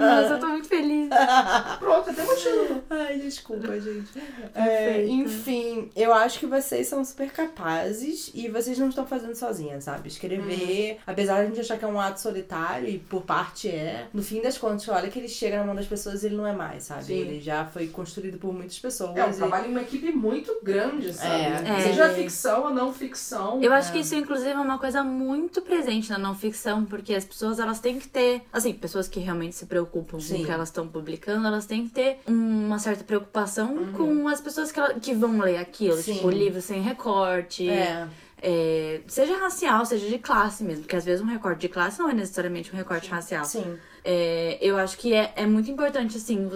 Nossa, 0.00 0.34
eu 0.34 0.40
tô 0.40 0.46
muito 0.48 0.68
feliz. 0.68 0.95
Pronto, 1.78 2.14
tem 2.14 2.24
motivo. 2.24 2.82
Ai, 2.90 3.18
desculpa, 3.18 3.78
gente. 3.80 4.10
É, 4.54 4.64
Perfeito. 4.92 5.12
enfim, 5.12 5.90
eu 5.94 6.12
acho 6.12 6.38
que 6.38 6.46
vocês 6.46 6.86
são 6.86 7.04
super 7.04 7.30
capazes 7.30 8.30
e 8.34 8.48
vocês 8.48 8.78
não 8.78 8.88
estão 8.88 9.06
fazendo 9.06 9.34
sozinhas, 9.34 9.84
sabe? 9.84 10.08
Escrever, 10.08 10.98
apesar 11.06 11.36
de 11.36 11.40
a 11.42 11.46
gente 11.46 11.60
achar 11.60 11.78
que 11.78 11.84
é 11.84 11.88
um 11.88 12.00
ato 12.00 12.20
solitário 12.20 12.88
e 12.88 12.98
por 12.98 13.22
parte 13.22 13.68
é, 13.68 14.06
no 14.12 14.22
fim 14.22 14.40
das 14.40 14.56
contas, 14.58 14.88
olha 14.88 15.08
que 15.08 15.18
ele 15.18 15.28
chega 15.28 15.58
na 15.58 15.64
mão 15.64 15.74
das 15.74 15.86
pessoas 15.86 16.22
e 16.22 16.26
ele 16.26 16.36
não 16.36 16.46
é 16.46 16.52
mais, 16.52 16.84
sabe? 16.84 17.04
Sim. 17.04 17.14
Ele 17.14 17.40
já 17.40 17.64
foi 17.66 17.86
construído 17.88 18.38
por 18.38 18.52
muitas 18.52 18.78
pessoas. 18.78 19.16
É 19.16 19.24
um 19.24 19.30
e- 19.30 19.34
trabalho 19.34 19.66
em 19.66 19.70
uma 19.70 19.82
equipe 19.82 20.10
muito 20.12 20.56
grande, 20.62 21.12
sabe? 21.12 21.42
É. 21.68 21.80
Seja 21.82 22.04
É. 22.06 22.14
ficção 22.14 22.64
ou 22.64 22.70
não 22.70 22.92
ficção. 22.92 23.62
Eu 23.62 23.72
acho 23.72 23.92
que 23.92 23.98
isso, 23.98 24.14
inclusive, 24.14 24.50
é 24.50 24.54
uma 24.56 24.78
coisa 24.78 25.02
muito 25.02 25.60
presente 25.62 26.10
na 26.10 26.18
não 26.18 26.34
ficção, 26.34 26.84
porque 26.84 27.14
as 27.14 27.24
pessoas 27.24 27.58
elas 27.58 27.80
têm 27.80 27.98
que 27.98 28.08
ter, 28.08 28.42
assim, 28.52 28.72
pessoas 28.72 29.08
que 29.08 29.20
realmente 29.20 29.54
se 29.54 29.66
preocupam 29.66 30.18
Sim. 30.20 30.36
com 30.38 30.42
o 30.42 30.46
que 30.46 30.50
elas 30.52 30.68
estão 30.68 30.86
publicando, 31.00 31.46
elas 31.46 31.66
têm 31.66 31.86
que 31.86 31.90
ter 31.92 32.18
uma 32.26 32.78
certa 32.78 33.04
preocupação 33.04 33.92
com 33.92 34.26
as 34.28 34.40
pessoas 34.40 34.72
que, 34.72 34.80
ela- 34.80 34.94
que 34.94 35.12
vão 35.12 35.38
ler 35.38 35.58
aquilo, 35.58 35.96
Sim. 35.98 36.14
tipo, 36.14 36.30
livro 36.30 36.60
sem 36.62 36.80
recorte. 36.80 37.68
É. 37.68 38.06
é, 38.42 39.00
seja 39.06 39.36
racial, 39.38 39.84
seja 39.84 40.08
de 40.08 40.18
classe 40.18 40.62
mesmo, 40.64 40.82
porque 40.82 40.96
às 40.96 41.04
vezes 41.04 41.22
um 41.22 41.26
recorte 41.28 41.60
de 41.60 41.68
classe 41.68 41.98
não 41.98 42.08
é 42.08 42.14
necessariamente 42.14 42.72
um 42.72 42.76
recorte 42.76 43.10
racial. 43.10 43.44
Sim. 43.44 43.76
É, 44.04 44.58
eu 44.60 44.76
acho 44.78 44.96
que 44.98 45.12
é, 45.12 45.32
é 45.36 45.46
muito 45.46 45.70
importante, 45.70 46.16
assim, 46.16 46.48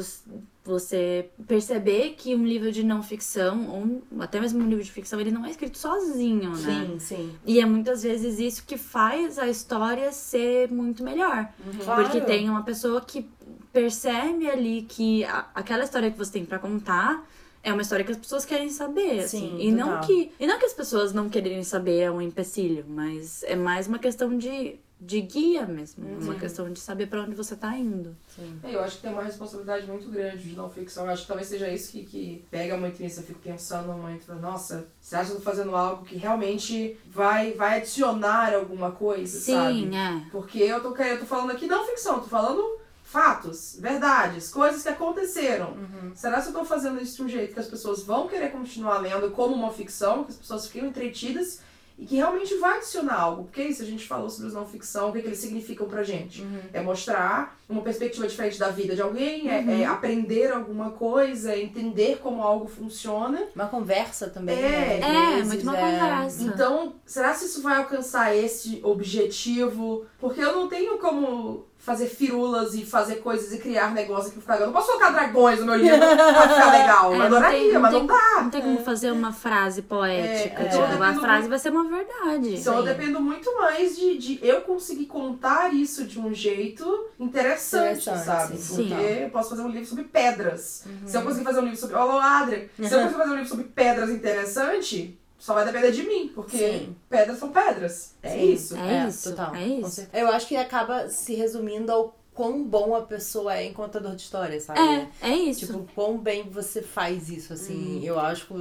você 0.62 1.31
perceber 1.49 2.15
que 2.17 2.35
um 2.35 2.47
livro 2.47 2.71
de 2.71 2.85
não 2.85 3.03
ficção, 3.03 4.03
ou 4.15 4.23
até 4.23 4.39
mesmo 4.41 4.62
um 4.62 4.69
livro 4.69 4.85
de 4.85 4.91
ficção, 4.93 5.19
ele 5.21 5.31
não 5.33 5.45
é 5.45 5.51
escrito 5.51 5.79
sozinho, 5.79 6.51
né? 6.51 6.87
Sim, 6.87 6.99
sim. 7.01 7.35
E 7.47 7.59
é 7.59 7.65
muitas 7.67 8.03
vezes 8.03 8.39
isso 8.39 8.65
que 8.65 8.77
faz 8.77 9.39
a 9.39 9.49
história 9.49 10.12
ser 10.12 10.71
muito 10.71 11.03
melhor. 11.03 11.49
Claro. 11.83 12.03
Porque 12.05 12.21
tem 12.21 12.49
uma 12.49 12.62
pessoa 12.62 13.01
que 13.01 13.27
percebe 13.73 14.51
ali 14.51 14.83
que 14.83 15.25
a- 15.25 15.49
aquela 15.55 15.85
história 15.85 16.11
que 16.11 16.19
você 16.19 16.33
tem 16.33 16.45
pra 16.45 16.59
contar 16.59 17.27
é 17.63 17.73
uma 17.73 17.83
história 17.83 18.05
que 18.05 18.13
as 18.13 18.17
pessoas 18.19 18.45
querem 18.45 18.71
saber, 18.71 19.21
assim. 19.21 19.39
Sim, 19.39 19.57
E 19.61 19.71
não, 19.73 20.01
que, 20.01 20.33
e 20.41 20.47
não 20.47 20.59
que 20.59 20.65
as 20.65 20.73
pessoas 20.73 21.13
não 21.13 21.29
quererem 21.29 21.63
saber 21.63 22.01
é 22.01 22.11
um 22.11 22.21
empecilho, 22.21 22.85
mas 22.89 23.43
é 23.43 23.55
mais 23.55 23.87
uma 23.87 23.99
questão 23.99 24.37
de, 24.39 24.77
de 24.99 25.21
guia 25.21 25.67
mesmo. 25.67 26.07
Uma 26.09 26.35
questão 26.37 26.73
de 26.73 26.81
saber 26.81 27.07
pra 27.09 27.21
onde 27.21 27.35
você 27.35 27.55
tá 27.55 27.77
indo. 27.77 28.17
É, 28.65 28.75
Eu 28.75 28.81
acho 28.81 28.97
que 28.97 29.03
tem 29.03 29.11
uma 29.13 29.23
responsabilidade 29.23 29.87
muito 29.87 30.09
grande 30.09 30.49
de 30.49 30.57
não 30.57 30.71
ficção. 30.71 31.05
Eu 31.05 31.11
acho 31.13 31.23
que 31.23 31.29
talvez 31.29 31.49
seja 31.49 31.69
isso 31.69 31.93
que, 31.93 32.05
que 32.05 32.45
pega 32.51 32.79
muito 32.79 33.03
nisso. 33.03 33.21
Eu 33.21 33.25
fico 33.25 33.41
pensando 33.41 33.93
muito, 33.93 34.35
nossa, 34.37 34.89
será 34.99 35.23
que 35.23 35.33
eu 35.33 35.37
tô 35.37 35.43
fazendo 35.43 35.77
algo 35.77 36.07
que 36.07 36.17
realmente 36.17 36.97
vai, 37.11 37.53
vai 37.53 37.77
adicionar 37.81 38.55
alguma 38.55 38.91
coisa, 38.93 39.39
sabe? 39.39 39.81
Sim, 39.83 39.95
é. 39.97 40.23
Porque 40.33 40.59
eu 40.61 40.81
tô, 40.81 40.97
eu 40.97 41.19
tô 41.21 41.27
falando 41.27 41.51
aqui 41.51 41.67
não 41.67 41.85
ficção, 41.87 42.21
tô 42.21 42.27
falando 42.29 42.80
fatos, 43.11 43.77
verdades, 43.81 44.49
coisas 44.51 44.85
que 44.85 44.89
aconteceram. 44.89 45.74
Será 46.15 46.41
que 46.41 46.49
eu 46.49 46.53
tô 46.53 46.65
fazendo 46.65 47.03
isso 47.03 47.16
de 47.16 47.23
um 47.24 47.28
jeito 47.28 47.53
que 47.55 47.59
as 47.59 47.66
pessoas 47.66 48.05
vão 48.05 48.28
querer 48.28 48.53
continuar 48.53 48.99
lendo 48.99 49.31
como 49.32 49.53
uma 49.53 49.73
ficção, 49.73 50.23
que 50.23 50.31
as 50.31 50.37
pessoas 50.37 50.69
ficam 50.69 50.89
entretidas 50.89 51.61
e 51.99 52.07
que 52.07 52.15
realmente 52.15 52.55
vai 52.59 52.78
adicionar 52.78 53.15
algo? 53.19 53.45
Porque 53.45 53.62
é 53.62 53.69
isso, 53.69 53.82
a 53.82 53.85
gente 53.85 54.07
falou 54.07 54.31
sobre 54.31 54.47
os 54.47 54.55
não 54.55 54.65
ficção, 54.65 55.09
o 55.11 55.12
que, 55.12 55.23
que 55.23 55.27
eles 55.27 55.41
significam 55.41 55.89
pra 55.89 56.05
gente. 56.05 56.47
É 56.73 56.81
mostrar 56.81 57.59
uma 57.69 57.82
perspectiva 57.82 58.28
diferente 58.28 58.61
da 58.61 58.69
vida 58.69 58.95
de 58.95 59.03
alguém, 59.03 59.51
é- 59.51 59.81
é, 59.82 59.85
aprender 59.87 60.53
alguma 60.53 60.93
coisa, 60.93 61.53
é 61.53 61.61
entender 61.61 62.20
como 62.23 62.43
algo 62.43 62.69
funciona. 62.69 63.43
Uma 63.57 63.66
conversa 63.66 64.31
também. 64.31 64.57
É, 64.57 64.99
né? 65.01 65.41
É, 65.41 65.45
muito 65.45 65.65
uma 65.65 65.77
é. 65.77 65.81
conversa. 65.81 66.45
Então, 66.45 66.95
será 67.05 67.35
que 67.35 67.45
isso 67.45 67.61
vai 67.61 67.77
alcançar 67.78 68.37
esse 68.37 68.78
objetivo? 68.85 70.07
Porque 70.20 70.41
eu 70.41 70.53
não 70.55 70.69
tenho 70.69 70.97
como 70.99 71.69
fazer 71.81 72.07
firulas 72.09 72.74
e 72.74 72.85
fazer 72.85 73.16
coisas 73.16 73.52
e 73.55 73.59
criar 73.59 73.93
negócio 73.94 74.31
aqui 74.31 74.39
ficar 74.40 74.52
legal. 74.55 74.69
Eu 74.69 74.73
não 74.73 74.78
posso 74.81 74.89
colocar 74.89 75.11
dragões 75.11 75.59
no 75.61 75.65
meu 75.66 75.77
livro 75.77 75.98
pra 75.98 76.48
ficar 76.48 76.70
legal. 76.78 77.15
É, 77.15 77.20
adoraria, 77.27 77.59
tem- 77.59 77.73
não 77.73 77.81
mas 77.81 77.90
tem- 77.90 78.01
não 78.01 78.07
dá. 78.07 78.40
Não 78.43 78.51
tem 78.51 78.61
como 78.62 78.85
fazer 78.85 79.11
uma 79.11 79.32
frase 79.32 79.82
poética. 79.82 80.62
É, 80.62 80.69
tipo, 80.69 80.82
é. 81.02 81.07
a 81.09 81.15
frase 81.15 81.48
vai 81.48 81.59
ser 81.59 81.70
uma 81.70 81.85
verdade. 81.85 82.55
Então 82.57 82.74
eu 82.77 82.82
Sim. 82.82 82.89
dependo 82.89 83.20
muito 83.20 83.55
mais 83.57 83.97
de, 83.97 84.19
de 84.19 84.39
eu 84.47 84.61
conseguir 84.61 85.07
contar 85.07 85.73
isso 85.74 86.05
de 86.05 86.20
um 86.20 86.32
jeito 86.35 87.07
interessante, 87.19 88.02
Interessante, 88.02 88.24
sabe? 88.24 88.57
sim. 88.59 88.89
Porque 88.89 89.23
eu 89.24 89.31
posso 89.31 89.51
fazer 89.51 89.62
um 89.62 89.69
livro 89.69 89.86
sobre 89.86 90.05
pedras. 90.05 90.85
Se 91.07 91.16
eu 91.16 91.23
conseguir 91.23 91.44
fazer 91.44 91.61
um 91.61 91.65
livro 91.65 91.78
sobre. 91.78 91.97
Olá, 91.97 92.40
Adria! 92.40 92.69
Se 92.77 92.82
eu 92.94 93.01
conseguir 93.01 93.19
fazer 93.19 93.31
um 93.31 93.35
livro 93.36 93.48
sobre 93.48 93.65
pedras 93.65 94.11
interessante, 94.11 95.19
só 95.41 95.55
vai 95.55 95.65
depender 95.65 95.91
de 95.91 96.03
mim, 96.03 96.31
porque 96.35 96.59
Sim. 96.59 96.97
pedras 97.09 97.39
são 97.39 97.51
pedras. 97.51 98.15
É 98.23 98.31
Sim. 98.31 98.53
isso. 98.53 98.77
É 98.77 99.09
isso, 99.09 99.31
total. 99.31 99.55
é 99.57 99.67
isso. 99.67 100.07
Eu 100.12 100.29
acho 100.29 100.47
que 100.47 100.55
acaba 100.55 101.09
se 101.09 101.35
resumindo 101.35 101.91
ao 101.91 102.15
quão 102.35 102.65
bom 102.65 102.94
a 102.94 103.02
pessoa 103.02 103.57
é 103.57 103.65
em 103.65 103.73
contador 103.73 104.15
de 104.15 104.23
histórias, 104.23 104.65
sabe? 104.65 104.81
É, 104.81 105.31
é 105.31 105.35
isso. 105.35 105.66
Tipo, 105.66 105.86
quão 105.94 106.16
bem 106.16 106.48
você 106.48 106.81
faz 106.81 107.28
isso, 107.28 107.52
assim. 107.52 108.01
Eu 108.05 108.19
acho 108.19 108.47
que, 108.47 108.55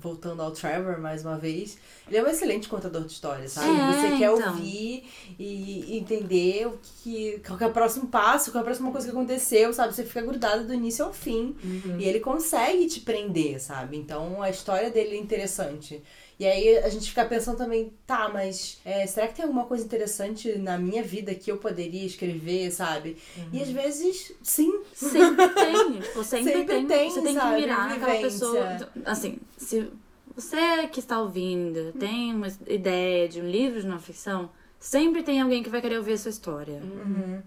voltando 0.00 0.42
ao 0.42 0.50
Trevor, 0.50 0.98
mais 0.98 1.24
uma 1.24 1.36
vez, 1.36 1.78
ele 2.08 2.16
é 2.16 2.22
um 2.22 2.26
excelente 2.26 2.68
contador 2.68 3.04
de 3.04 3.12
histórias, 3.12 3.52
sabe? 3.52 3.68
É, 3.68 3.92
você 3.92 4.16
quer 4.16 4.32
então. 4.32 4.52
ouvir 4.52 5.04
e 5.38 5.96
entender 5.98 6.66
o 6.66 6.78
que, 7.02 7.40
qual 7.46 7.58
é 7.60 7.66
o 7.66 7.72
próximo 7.72 8.06
passo, 8.06 8.50
qual 8.50 8.60
é 8.60 8.62
a 8.62 8.64
próxima 8.64 8.90
coisa 8.90 9.06
que 9.06 9.12
aconteceu, 9.12 9.72
sabe? 9.72 9.94
Você 9.94 10.04
fica 10.04 10.22
grudado 10.22 10.64
do 10.64 10.74
início 10.74 11.04
ao 11.04 11.12
fim. 11.12 11.54
E 11.98 12.04
ele 12.04 12.18
consegue 12.20 12.86
te 12.86 13.00
prender, 13.00 13.60
sabe? 13.60 13.96
Então, 13.96 14.42
a 14.42 14.50
história 14.50 14.90
dele 14.90 15.16
é 15.16 15.18
interessante. 15.18 16.02
E 16.38 16.46
aí 16.46 16.78
a 16.78 16.88
gente 16.88 17.08
fica 17.08 17.24
pensando 17.24 17.58
também, 17.58 17.92
tá, 18.06 18.28
mas 18.28 18.80
é, 18.84 19.06
será 19.06 19.28
que 19.28 19.34
tem 19.34 19.44
alguma 19.44 19.64
coisa 19.64 19.84
interessante 19.84 20.58
na 20.58 20.76
minha 20.78 21.02
vida 21.02 21.34
que 21.34 21.50
eu 21.52 21.58
poderia 21.58 22.04
escrever, 22.04 22.70
sabe? 22.72 23.16
E 23.52 23.62
às 23.62 23.68
vezes, 23.70 24.32
sim, 24.42 24.82
Sempre 24.92 25.48
tem. 25.54 26.00
Tipo, 26.00 26.24
sempre, 26.24 26.52
Sempre 26.52 26.64
tem. 26.64 26.86
tem, 26.86 27.10
Você 27.10 27.22
tem 27.22 27.34
que 27.34 27.40
sabe, 27.40 27.60
virar 27.60 27.84
aquela 27.92 28.12
vivência. 28.14 28.30
pessoa. 28.30 28.90
Assim, 29.04 29.38
se 29.56 29.88
você 30.34 30.88
que 30.88 31.00
está 31.00 31.20
ouvindo 31.20 31.92
tem 31.92 32.34
uma 32.34 32.48
ideia 32.66 33.28
de 33.28 33.40
um 33.40 33.48
livro 33.48 33.80
de 33.80 33.86
não 33.86 33.98
ficção, 34.00 34.50
sempre 34.82 35.22
tem 35.22 35.40
alguém 35.40 35.62
que 35.62 35.70
vai 35.70 35.80
querer 35.80 35.96
ouvir 35.98 36.14
a 36.14 36.18
sua 36.18 36.30
história. 36.30 36.82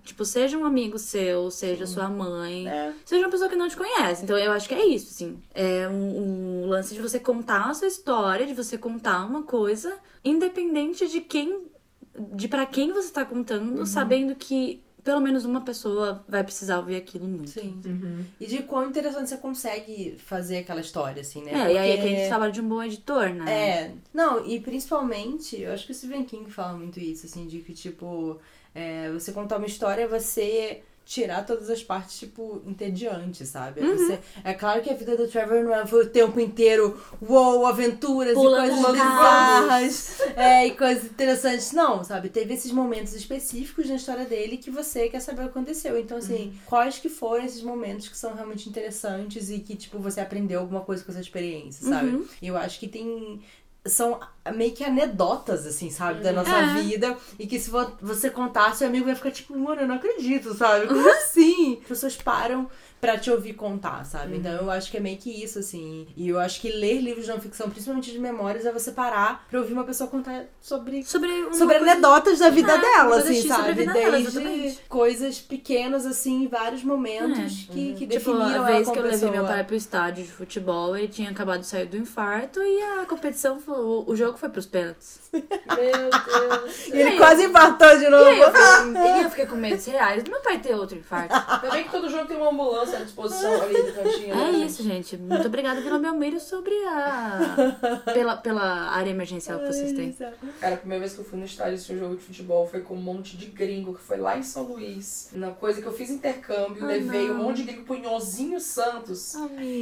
Tipo, 0.04 0.24
seja 0.24 0.58
um 0.58 0.64
amigo 0.66 0.98
seu, 0.98 1.52
seja 1.52 1.86
sua 1.86 2.08
mãe, 2.08 2.66
É. 2.68 2.94
seja 3.04 3.26
uma 3.26 3.30
pessoa 3.30 3.50
que 3.50 3.56
não 3.58 3.68
te 3.68 3.76
conhece. 3.76 4.24
Então 4.24 4.38
eu 4.38 4.54
acho 4.54 4.68
que 4.70 4.74
é 4.74 4.86
isso, 4.86 5.10
assim. 5.12 5.38
É 5.54 5.88
um, 5.90 6.64
um 6.64 6.68
lance 6.68 6.94
de 6.96 7.02
você 7.02 7.20
contar 7.20 7.70
a 7.70 7.74
sua 7.74 7.88
história, 7.90 8.48
de 8.48 8.54
você 8.54 8.78
contar 8.78 9.26
uma 9.26 9.44
coisa, 9.44 9.94
independente 10.24 11.08
de 11.10 11.20
quem. 11.20 11.64
de 12.34 12.48
para 12.48 12.66
quem 12.66 12.94
você 12.94 13.12
tá 13.12 13.26
contando, 13.26 13.86
sabendo 13.86 14.34
que 14.36 14.82
pelo 15.06 15.22
menos 15.22 15.46
uma 15.46 15.62
pessoa 15.62 16.26
vai 16.28 16.44
precisar 16.44 16.80
ouvir 16.80 16.98
aquilo 16.98 17.26
muito. 17.28 17.52
Sim. 17.52 17.80
Uhum. 17.86 18.26
E 18.42 18.46
de 18.48 18.64
quão 18.64 18.90
interessante 18.90 19.30
você 19.30 19.38
consegue 19.38 20.18
fazer 20.18 20.58
aquela 20.58 20.82
história, 20.82 21.22
assim, 21.22 21.42
né? 21.44 21.52
É, 21.54 21.74
e 21.74 21.78
aí 21.78 21.92
é 21.92 21.94
que 21.94 22.00
a 22.00 22.04
Porque- 22.04 22.16
gente 22.18 22.30
fala 22.30 22.52
de 22.52 22.60
um 22.60 22.68
bom 22.68 22.84
editor, 22.84 23.30
né? 23.30 23.52
É, 23.70 23.92
não, 24.14 24.46
e 24.46 24.60
principalmente, 24.60 25.62
eu 25.62 25.72
acho 25.72 25.86
que 25.86 25.92
o 25.92 25.96
Stephen 25.96 26.26
King 26.26 26.50
fala 26.52 26.78
muito 26.78 27.00
isso, 27.00 27.26
assim, 27.28 27.46
de 27.48 27.60
que, 27.60 27.74
tipo, 27.74 28.38
é, 28.74 29.10
você 29.12 29.32
contar 29.32 29.58
uma 29.58 29.68
história 29.68 30.08
você 30.08 30.82
tirar 31.06 31.46
todas 31.46 31.70
as 31.70 31.84
partes, 31.84 32.18
tipo, 32.18 32.62
entediantes, 32.66 33.48
sabe? 33.50 33.82
É 33.82 33.84
você- 33.96 34.20
é 34.44 34.54
claro 34.56 34.82
que 34.82 34.90
a 34.90 34.96
vida 34.96 35.16
do 35.16 35.28
Trevor 35.28 35.64
não 35.64 35.74
é 35.74 35.86
foi 35.86 36.04
o 36.06 36.10
tempo 36.10 36.40
inteiro, 36.40 37.00
uou, 37.22 37.66
aventuras 37.68 38.34
Pulando 38.34 38.66
e 38.66 38.70
coisas 38.82 38.92
bizarras, 38.92 40.20
é, 40.36 40.66
e 40.68 40.72
coisas 40.76 41.06
interessantes. 41.06 41.72
Não, 41.72 42.04
sabe? 42.04 42.30
Teve 42.30 42.54
esses 42.56 42.72
momentos 42.72 43.14
específicos 43.14 43.88
na 43.88 43.96
história 43.96 44.26
dele 44.26 44.58
que 44.58 44.72
você 44.72 45.08
quer 45.08 45.20
saber 45.20 45.42
o 45.42 45.44
que 45.46 45.50
aconteceu. 45.52 45.98
Então, 46.00 46.18
assim, 46.18 46.54
quais 46.66 46.98
que 46.98 47.08
foram 47.10 47.46
esses 47.46 47.62
momentos 47.62 48.08
que 48.10 48.18
são 48.18 48.34
realmente 48.34 48.68
interessantes 48.68 49.50
e 49.50 49.60
que, 49.60 49.76
tipo, 49.76 50.00
você 50.00 50.20
aprendeu 50.20 50.60
alguma 50.60 50.82
coisa 50.82 51.04
com 51.04 51.12
essa 51.12 51.22
experiência, 51.22 51.88
sabe? 51.88 52.10
Uhum. 52.10 52.26
Eu 52.42 52.58
acho 52.58 52.80
que 52.80 52.88
tem 52.88 53.40
são 53.86 54.20
meio 54.56 54.74
que 54.74 54.84
anedotas, 54.84 55.66
assim, 55.66 55.90
sabe, 55.92 56.22
da 56.24 56.32
nossa 56.32 56.56
É. 56.56 56.82
vida. 56.82 57.16
E 57.38 57.46
que 57.48 57.60
se 57.60 57.70
vo- 57.70 57.92
você 58.02 58.30
contar, 58.30 58.76
seu 58.76 58.88
amigo 58.88 59.06
vai 59.06 59.16
ficar 59.16 59.32
tipo, 59.32 59.58
mano, 59.58 59.82
eu 59.82 59.88
não 59.88 59.96
acredito, 59.96 60.54
sabe? 60.54 60.88
Como 60.88 61.08
assim? 61.10 61.80
As 61.84 61.88
pessoas 61.88 62.16
param 62.16 62.70
pra 63.02 63.18
te 63.18 63.30
ouvir 63.30 63.54
contar, 63.54 64.04
sabe? 64.06 64.38
Então 64.38 64.52
eu 64.52 64.72
acho 64.72 64.90
que 64.90 64.98
é 64.98 65.00
meio 65.00 65.18
que 65.18 65.30
isso, 65.44 65.60
assim. 65.60 66.08
E 66.18 66.30
eu 66.30 66.40
acho 66.40 66.60
que 66.60 66.70
ler 66.72 67.00
livros 67.02 67.26
de 67.26 67.32
não 67.32 67.40
ficção, 67.40 67.70
principalmente 67.70 68.12
de 68.12 68.18
memórias, 68.20 68.66
é 68.66 68.72
você 68.72 68.92
parar 68.92 69.46
pra 69.50 69.60
ouvir 69.60 69.74
uma 69.74 69.84
pessoa 69.84 70.10
contar 70.10 70.46
sobre. 70.62 71.04
Sobre, 71.06 71.54
Sobre 71.56 71.76
anedotas 71.78 72.40
da 72.40 72.50
vida 72.50 72.74
É, 72.74 72.78
dela, 72.80 73.18
assim, 73.18 73.36
X 73.36 73.42
sobre 73.44 73.54
a 73.54 73.58
sabe? 73.58 73.74
vida 73.74 73.94
dela, 73.94 74.12
Desde 74.18 74.38
exatamente. 74.40 74.80
coisas 74.90 75.40
pequenas, 75.40 76.06
assim, 76.06 76.44
em 76.44 76.48
vários 76.48 76.84
momentos 76.84 77.68
É. 77.70 77.74
que, 77.74 77.94
que 77.94 78.08
Tipo, 78.08 78.08
definiram 78.08 78.42
a 78.46 78.54
ela 78.56 78.66
vez 78.66 78.80
como 78.88 78.94
que 78.94 79.00
eu 79.00 79.04
levei 79.04 79.20
pessoa. 79.20 79.32
meu 79.32 79.46
pai 79.46 79.64
pro 79.64 79.76
estádio 79.76 80.24
de 80.24 80.32
futebol, 80.32 80.96
ele 80.98 81.08
tinha 81.08 81.30
acabado 81.30 81.60
de 81.62 81.68
sair 81.68 81.86
do 81.86 81.98
infarto 81.98 82.60
e 82.62 82.82
a 82.82 83.06
competição, 83.06 83.60
foi, 83.60 83.76
o- 83.78 84.16
jogo 84.16 84.38
foi 84.38 84.50
pros 84.50 84.66
pênaltis. 84.66 85.20
Meu 85.34 86.10
Deus. 86.60 86.88
E 86.88 86.98
ele 86.98 87.18
quase 87.18 87.44
infartou 87.46 87.98
de 88.00 88.10
novo. 88.10 88.24
E 88.24 88.28
aí 88.30 88.40
eu 88.40 88.52
fiquei, 88.52 89.02
e 89.20 89.24
eu 89.24 89.30
fiquei 89.30 89.46
com 89.46 89.56
medo 89.58 89.76
reais 89.92 90.24
meu 90.24 90.40
pai 90.42 90.60
ter 90.60 90.74
outro 90.74 90.98
infarto. 90.98 91.34
Ainda 91.56 91.70
bem 91.72 91.84
que 91.84 91.92
todo 91.92 92.10
jogo 92.10 92.26
tem 92.26 92.38
uma 92.38 92.50
ambulância 92.50 92.85
à 92.94 93.00
disposição 93.00 93.62
ali 93.62 93.74
do 93.82 93.94
cantinho. 93.94 94.34
É 94.34 94.52
né, 94.52 94.66
isso, 94.66 94.84
gente. 94.84 95.18
Muito 95.18 95.48
obrigada 95.48 95.82
pelo 95.82 96.00
meu 96.00 96.14
meio 96.16 96.40
sobre 96.40 96.74
a. 96.88 98.02
pela, 98.14 98.38
pela 98.38 98.64
área 98.92 99.10
emergencial 99.10 99.60
que 99.60 99.68
vocês 99.68 99.94
têm. 99.94 100.12
Cara, 100.60 100.76
a 100.76 100.78
primeira 100.78 101.02
vez 101.02 101.14
que 101.14 101.20
eu 101.20 101.26
fui 101.26 101.40
no 101.40 101.46
estádio 101.46 101.76
assistir 101.76 101.94
um 101.94 102.00
jogo 102.00 102.16
de 102.16 102.24
futebol 102.24 102.68
foi 102.68 102.82
com 102.82 102.94
um 102.96 103.02
monte 103.02 103.38
de 103.38 103.48
gringo, 103.48 103.94
que 103.96 104.02
foi 104.02 104.18
lá 104.18 104.38
em 104.38 104.44
São 104.44 104.64
Luís. 104.64 105.30
Na 105.34 105.52
coisa 105.52 105.82
que 105.82 105.88
eu 105.88 105.94
fiz 105.94 106.10
intercâmbio, 106.10 106.84
Ah, 106.84 106.88
levei 106.88 107.30
um 107.30 107.36
não. 107.36 107.44
monte 107.44 107.58
de 107.58 107.64
gringo 107.64 107.84
pro 107.86 107.98
Nhozinho 107.98 108.60
Santos. 108.60 109.34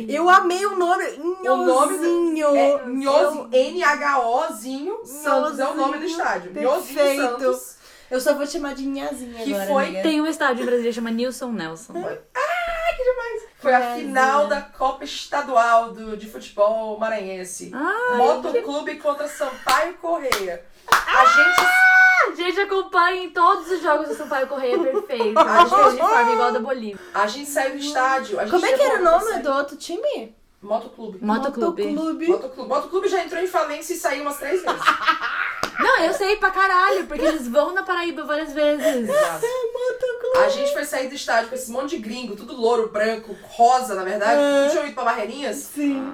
Eu 0.08 0.30
amei 0.30 0.66
o 0.66 0.76
nome. 0.78 1.04
O 1.06 1.56
nome 1.58 1.98
Nhozinho. 1.98 2.56
É 2.56 2.86
Nhozinho, 2.88 3.50
N-H-O-zinho 3.52 5.06
Santos 5.06 5.60
é 5.60 5.68
o 5.68 5.76
nome 5.76 5.94
do 5.98 6.00
Nhozinho. 6.04 6.12
estádio. 6.20 6.54
Nhozinho 6.54 6.96
Perfeito. 6.96 7.22
Santos. 7.40 7.74
Eu 8.12 8.20
só 8.22 8.36
vou 8.36 8.46
te 8.46 8.52
chamar 8.54 8.76
de 8.76 8.86
Nhazinha 8.86 9.44
Que 9.44 9.54
agora, 9.54 9.68
foi- 9.72 9.84
amiga. 9.86 10.04
Tem 10.04 10.22
um 10.22 10.28
estádio 10.28 10.62
em 10.62 10.66
Brasília 10.66 10.92
que 10.92 10.96
chama 10.96 11.10
Nilson 11.10 11.52
Nelson. 11.52 11.94
Foi 13.60 13.74
a 13.74 13.96
final 13.96 14.48
da 14.48 14.62
Copa 14.62 15.06
Estadual 15.06 15.92
do, 15.92 16.18
de 16.18 16.30
Futebol 16.30 17.00
Maranhense. 17.00 17.72
Ah, 17.74 18.16
Motoclube 18.18 18.96
contra 18.98 19.28
Sampaio 19.28 19.94
Correia. 19.96 20.66
A 20.88 21.26
gente 21.26 21.94
a 22.26 22.36
gente 22.36 22.60
acompanha 22.60 23.24
em 23.24 23.30
todos 23.30 23.70
os 23.70 23.82
jogos 23.82 24.08
do 24.08 24.16
Sampaio 24.16 24.48
Correia 24.48 24.80
perfeito. 24.80 25.38
A 25.40 25.66
gente 25.66 25.74
uniforme 25.74 26.34
igual 26.34 26.52
da 26.52 26.60
Bolívia. 26.60 27.00
A 27.14 27.28
gente 27.28 27.50
saiu 27.50 27.72
do 27.72 27.78
estádio. 27.78 28.38
Como 28.50 28.66
é 28.66 28.74
que 28.74 28.82
era 28.82 29.00
o 29.00 29.04
nome 29.04 29.40
do 29.40 29.52
outro 29.52 29.78
time? 29.78 30.36
Motoclube. 30.64 31.20
Motoclube. 31.22 31.84
Motoclube. 31.88 32.28
Motoclube. 32.28 32.70
Motoclube 32.70 33.08
já 33.08 33.24
entrou 33.24 33.42
em 33.42 33.48
falência 33.48 33.94
e 33.94 33.98
saiu 33.98 34.22
umas 34.22 34.38
três 34.38 34.62
vezes. 34.62 34.82
Não, 35.80 36.00
eu 36.02 36.14
sei 36.14 36.36
pra 36.38 36.52
caralho, 36.52 37.08
porque 37.08 37.26
eles 37.26 37.48
vão 37.48 37.74
na 37.74 37.84
Paraíba 37.84 38.24
várias 38.24 38.54
vezes. 38.54 38.86
Exato. 38.86 39.46
Motoclube. 39.74 40.46
A 40.46 40.50
gente 40.50 40.72
foi 40.72 40.86
sair 40.86 41.10
do 41.10 41.16
estádio 41.16 41.50
com 41.50 41.56
esse 41.56 41.72
monte 41.72 41.92
de 41.92 41.98
gringo, 41.98 42.36
tudo 42.36 42.56
louro, 42.56 42.90
branco, 42.90 43.36
rosa, 43.44 43.96
na 43.96 44.04
verdade. 44.04 44.40
Ah. 44.40 44.62
Tudo 44.64 44.72
tinha 44.72 44.86
ido 44.86 44.96
pra 44.96 45.04
Barreirinhas. 45.04 45.58
Sim. 45.58 46.14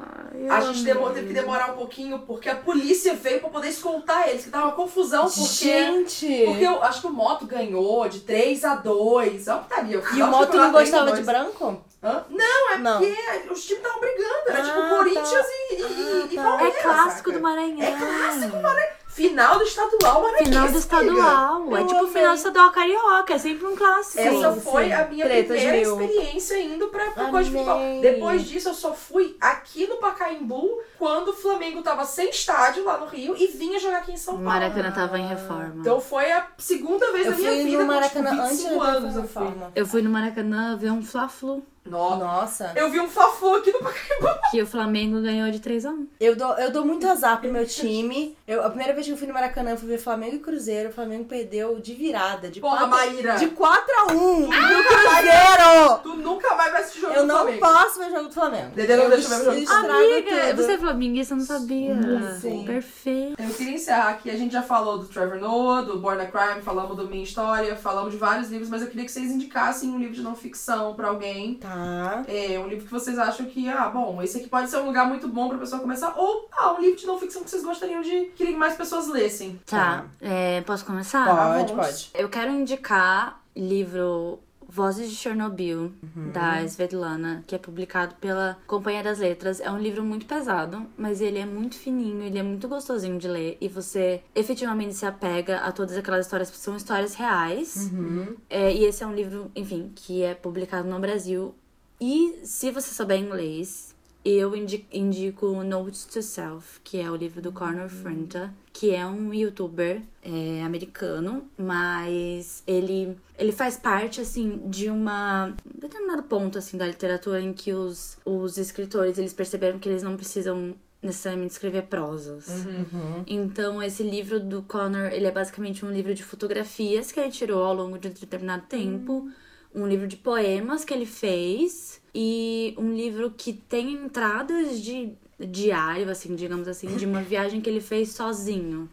A 0.49 0.61
gente 0.61 0.84
demorou, 0.84 1.11
teve 1.11 1.27
que 1.27 1.34
demorar 1.34 1.71
um 1.71 1.76
pouquinho 1.76 2.19
porque 2.19 2.49
a 2.49 2.55
polícia 2.55 3.13
veio 3.15 3.41
pra 3.41 3.49
poder 3.49 3.67
escoltar 3.67 4.30
eles, 4.30 4.45
que 4.45 4.49
tava 4.49 4.67
uma 4.67 4.73
confusão, 4.73 5.26
porque. 5.26 5.43
Gente! 5.43 6.45
Porque 6.45 6.63
eu 6.63 6.81
acho 6.81 7.01
que 7.01 7.07
o 7.07 7.11
Moto 7.11 7.45
ganhou 7.45 8.07
de 8.07 8.21
3 8.21 8.63
a 8.63 8.76
2. 8.76 9.47
É 9.47 9.53
uma 9.53 9.61
putaria. 9.63 9.95
E 9.95 9.97
o 9.97 10.01
final 10.01 10.30
de 10.30 10.38
Moto 10.38 10.57
não 10.57 10.71
gostava 10.71 11.11
de 11.11 11.21
branco? 11.23 11.84
Hã? 12.01 12.23
Não, 12.30 12.68
é 12.68 12.68
Não. 12.80 12.99
porque 12.99 13.53
os 13.53 13.64
times 13.65 13.84
estavam 13.84 13.99
brigando. 13.99 14.30
Era 14.47 14.60
Ah, 14.60 14.64
tipo 14.64 14.89
Corinthians 14.97 15.45
tá. 15.45 15.51
e, 15.72 15.76
e, 15.76 16.22
Ah, 16.23 16.27
e 16.31 16.35
tá. 16.35 16.43
Palmeiras. 16.43 16.76
É 16.76 16.81
clássico 16.81 17.30
saca? 17.30 17.31
do 17.31 17.41
Maranhão. 17.41 17.81
É 17.88 17.91
clássico 17.97 18.56
do 18.57 18.61
Maranhão. 18.64 18.99
Final 19.10 19.57
do 19.57 19.64
estadual 19.65 20.22
maranhense. 20.22 20.45
Final 20.45 20.61
do 20.61 20.68
amiga. 20.68 20.80
estadual. 20.80 21.76
É 21.77 21.81
Eu 21.81 21.88
tipo 21.88 22.03
o 22.03 22.07
final 22.07 22.30
do 22.30 22.38
estadual 22.38 22.72
carioca. 22.72 23.34
É 23.34 23.38
sempre 23.38 23.65
um 23.65 23.76
clássico. 23.76 24.19
Essa 24.19 24.53
Sim, 24.53 24.61
foi 24.61 24.85
sim. 24.85 24.93
a 24.93 25.06
minha 25.07 25.26
Tretas 25.26 25.57
primeira 25.57 25.77
experiência 25.81 26.60
indo 26.61 26.88
pra, 26.88 27.11
pra 27.11 27.26
coisa 27.26 27.49
de 27.49 27.56
futebol. 27.57 28.01
Depois 28.01 28.43
disso, 28.47 28.69
eu 28.69 28.73
só 28.73 28.93
fui 28.93 29.35
aqui 29.41 29.88
no 29.88 29.97
Pacaembu 29.97 30.80
quando 30.97 31.30
o 31.30 31.34
Flamengo 31.34 31.81
tava 31.81 32.06
sem 32.06 32.30
estádio 32.30 32.85
lá 32.85 32.97
no 32.97 33.07
Rio 33.07 33.35
e 33.35 33.47
vinha 33.47 33.77
jogar 33.80 33.97
aqui 33.97 34.14
em 34.14 34.18
São 34.18 34.35
O 34.35 34.38
Paulo. 34.38 34.49
Maracanã 34.51 34.91
tava 34.91 35.18
em 35.19 35.27
reforma. 35.27 35.73
Então 35.80 35.99
foi 35.99 36.31
a 36.31 36.47
segunda 36.57 37.11
vez 37.11 37.26
Eu 37.26 37.31
na 37.31 37.38
minha 37.38 37.51
fui 37.51 37.64
vida 37.64 37.77
no 37.77 37.88
com 37.88 37.93
Maracanã 37.93 38.30
tipo, 38.30 38.41
antes 38.43 38.57
25 38.64 38.80
da 38.80 38.85
anos 38.91 39.03
eu 39.03 39.11
fui. 39.23 39.43
reforma. 39.43 39.72
Eu 39.76 39.85
fui 39.88 40.01
no 40.01 40.10
Maracanã 40.10 40.77
ver 40.77 40.91
um 40.91 41.01
Fla-Flu. 41.03 41.65
Nossa. 41.90 42.18
Nossa. 42.20 42.72
Eu 42.76 42.90
vi 42.90 42.99
um 42.99 43.07
Fla-Flu 43.10 43.56
aqui 43.56 43.72
no 43.72 43.80
Pacaembu. 43.80 44.40
Que 44.52 44.61
o 44.61 44.68
Flamengo 44.68 45.22
ganhou 45.22 45.49
de 45.52 45.60
3x1. 45.60 46.07
Eu 46.20 46.36
dou, 46.36 46.53
eu 46.57 46.72
dou 46.72 46.86
muito 46.86 47.07
azar 47.07 47.40
pro 47.40 47.52
meu 47.52 47.66
time. 47.66 48.36
Eu, 48.48 48.64
a 48.64 48.70
primeira 48.70 48.94
vez 48.94 49.06
que 49.06 49.11
eu 49.14 49.18
fui 49.18 49.28
no 49.28 49.34
Maracanã, 49.34 49.72
eu 49.72 49.78
fui 49.78 49.88
ver 49.88 49.98
Flamengo 49.99 50.36
e 50.36 50.40
Cruzeiro. 50.40 50.90
O 50.90 50.94
Flamengo 50.94 51.26
perdeu 51.26 51.80
de 51.80 51.94
virada. 51.94 52.49
De 52.49 52.60
Porra, 52.60 52.88
4, 52.88 52.90
Maíra. 52.90 53.36
De 53.36 53.48
4 53.49 53.86
a 53.98 54.14
1 54.14 54.40
no 54.41 54.49
Cruzeiro! 54.49 55.99
Tu 56.03 56.16
nunca 56.16 56.56
mais 56.56 56.72
vai 56.72 56.82
assistir 56.82 57.02
jogo 57.02 57.14
Eu 57.14 57.22
do 57.22 57.28
não 57.28 57.36
Flamengo. 57.38 57.60
posso 57.60 57.99
ver 57.99 58.10
jogo 58.11 58.24
do 58.28 58.34
Flamengo. 58.34 58.72
Dedê 58.76 58.95
não 58.95 59.03
Eu 59.06 59.10
deixa 59.11 59.26
eu 59.26 59.30
ver 59.30 59.36
o 59.36 59.45
jogo 59.45 59.56
do 59.57 59.64
estrago 59.64 59.90
Amiga, 59.91 60.48
tudo. 60.49 60.56
você 60.64 60.72
é 60.74 60.78
flamenguista, 60.78 61.34
eu 61.34 61.38
não 61.38 61.45
sabia. 61.45 61.95
Sim. 62.40 62.64
Perfeito. 62.66 63.41
Eu 63.41 63.49
queria 63.53 63.74
encerrar 63.74 64.10
aqui. 64.10 64.30
A 64.30 64.36
gente 64.38 64.52
já 64.53 64.61
falou 64.61 64.98
do 64.98 65.06
Trevor 65.07 65.40
Noah, 65.40 65.82
do 65.84 65.99
Born 65.99 66.22
a 66.22 66.26
Crime, 66.28 66.61
falamos 66.61 66.95
do 66.98 67.07
Minha 67.07 67.24
História, 67.24 67.76
falamos 67.76 68.11
de 68.11 68.18
vários 68.18 68.49
livros, 68.49 68.70
mas 68.70 68.82
eu 68.82 68.88
queria 68.88 69.06
que 69.06 69.11
vocês 69.11 69.32
indicassem 69.32 69.90
um 69.90 69.98
livro 69.99 70.14
de 70.16 70.22
não 70.22 70.36
ficção 70.36 70.94
pra 70.94 71.07
alguém. 71.10 71.56
Tá. 71.56 71.78
É 72.27 72.60
um 72.60 72.68
livro 72.68 72.85
que 72.85 72.91
vocês 72.91 73.18
acham 73.18 73.45
que, 73.45 73.68
ah, 73.69 73.89
bom, 73.89 74.22
esse 74.22 74.38
aqui 74.38 74.47
pode 74.47 74.69
ser 74.69 74.77
um 74.77 74.85
lugar 74.85 75.07
muito 75.07 75.27
bom 75.27 75.49
pra 75.49 75.57
pessoa 75.57 75.81
começar. 75.81 76.14
Ou, 76.18 76.47
ah, 76.51 76.73
um 76.73 76.81
livro 76.81 76.99
de 76.99 77.06
não 77.06 77.19
ficção 77.19 77.43
que 77.43 77.49
vocês 77.49 77.64
gostariam 77.64 78.01
de 78.01 78.26
que 78.35 78.56
mais 78.56 78.76
pessoas 78.76 79.07
lessem. 79.07 79.60
Tá, 79.65 80.06
é, 80.22 80.61
posso 80.61 80.85
começar? 80.85 81.26
Pode, 81.26 81.72
vamos. 81.73 81.85
pode. 81.85 82.10
Eu 82.14 82.30
quero 82.30 82.51
indicar 82.51 83.41
livro 83.56 84.39
Vozes 84.72 85.10
de 85.10 85.15
Chernobyl, 85.15 85.91
Uhum. 86.15 86.31
da 86.31 86.61
Svetlana, 86.64 87.43
que 87.47 87.56
é 87.56 87.57
publicado 87.57 88.14
pela 88.22 88.56
Companhia 88.68 89.01
das 89.01 89.18
Letras. 89.18 89.60
É 89.60 89.72
um 89.72 89.80
livro 89.80 90.03
muito 90.03 90.27
pesado, 90.27 90.85
mas 90.95 91.22
ele 91.22 91.39
é 91.39 91.45
muito 91.45 91.76
fininho, 91.76 92.22
ele 92.22 92.38
é 92.38 92.43
muito 92.43 92.68
gostosinho 92.68 93.18
de 93.18 93.27
ler. 93.27 93.57
E 93.60 93.68
você 93.68 94.22
efetivamente 94.35 94.93
se 94.93 95.07
apega 95.07 95.57
a 95.61 95.72
todas 95.72 95.97
aquelas 95.97 96.26
histórias, 96.27 96.49
porque 96.51 96.64
são 96.64 96.76
histórias 96.76 97.15
reais. 97.15 97.89
Uhum. 97.91 98.35
É, 98.47 98.72
e 98.72 98.85
esse 98.85 99.03
é 99.03 99.07
um 99.07 99.14
livro, 99.15 99.51
enfim, 99.56 99.91
que 99.95 100.22
é 100.22 100.35
publicado 100.35 100.88
no 100.88 100.99
Brasil. 100.99 101.56
E 101.99 102.39
se 102.43 102.71
você 102.71 102.93
souber 102.93 103.19
inglês, 103.19 103.95
eu 104.23 104.55
indi- 104.55 104.85
indico 104.91 105.63
Notes 105.63 106.05
to 106.05 106.21
Self, 106.21 106.80
que 106.84 106.99
é 106.99 107.09
o 107.09 107.15
livro 107.15 107.41
do 107.41 107.51
Conor 107.51 107.89
Franta, 107.89 108.53
que 108.71 108.93
é 108.93 109.05
um 109.05 109.34
youtuber 109.34 110.01
é, 110.21 110.61
americano, 110.63 111.49
mas 111.57 112.63
ele, 112.67 113.17
ele 113.38 113.51
faz 113.51 113.77
parte, 113.77 114.21
assim, 114.21 114.61
de 114.65 114.89
uma 114.89 115.47
um 115.65 115.80
determinado 115.80 116.23
ponto, 116.23 116.57
assim, 116.57 116.77
da 116.77 116.85
literatura 116.88 117.41
em 117.41 117.53
que 117.53 117.73
os, 117.73 118.17
os 118.26 118.57
escritores, 118.57 119.17
eles 119.17 119.34
perceberam 119.34 119.80
que 119.80 119.89
eles 119.89 120.03
não 120.03 120.15
precisam 120.15 120.76
necessariamente 121.01 121.53
escrever 121.53 121.84
prosas. 121.84 122.65
Uhum. 122.65 123.23
Então, 123.26 123.81
esse 123.81 124.03
livro 124.03 124.38
do 124.39 124.61
Connor, 124.63 125.13
ele 125.13 125.27
é 125.27 125.31
basicamente 125.31 125.85
um 125.85 125.91
livro 125.91 126.13
de 126.13 126.23
fotografias 126.23 127.11
que 127.11 127.19
ele 127.19 127.31
tirou 127.31 127.63
ao 127.63 127.73
longo 127.73 127.97
de 127.97 128.09
um 128.09 128.11
determinado 128.11 128.63
tempo, 128.67 129.30
um 129.73 129.87
livro 129.87 130.07
de 130.07 130.17
poemas 130.17 130.83
que 130.83 130.93
ele 130.93 131.05
fez 131.05 132.01
e 132.13 132.73
um 132.77 132.93
livro 132.93 133.31
que 133.35 133.53
tem 133.53 133.91
entradas 133.93 134.81
de 134.81 135.13
diário, 135.39 136.09
assim, 136.09 136.35
digamos 136.35 136.67
assim, 136.67 136.95
de 136.95 137.05
uma 137.05 137.21
viagem 137.21 137.61
que 137.61 137.69
ele 137.69 137.79
fez 137.81 138.09
sozinho. 138.09 138.89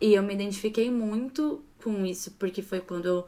E 0.00 0.14
eu 0.14 0.22
me 0.22 0.34
identifiquei 0.34 0.90
muito 0.90 1.62
com 1.82 2.04
isso, 2.04 2.32
porque 2.38 2.60
foi 2.60 2.80
quando 2.80 3.06
eu, 3.06 3.26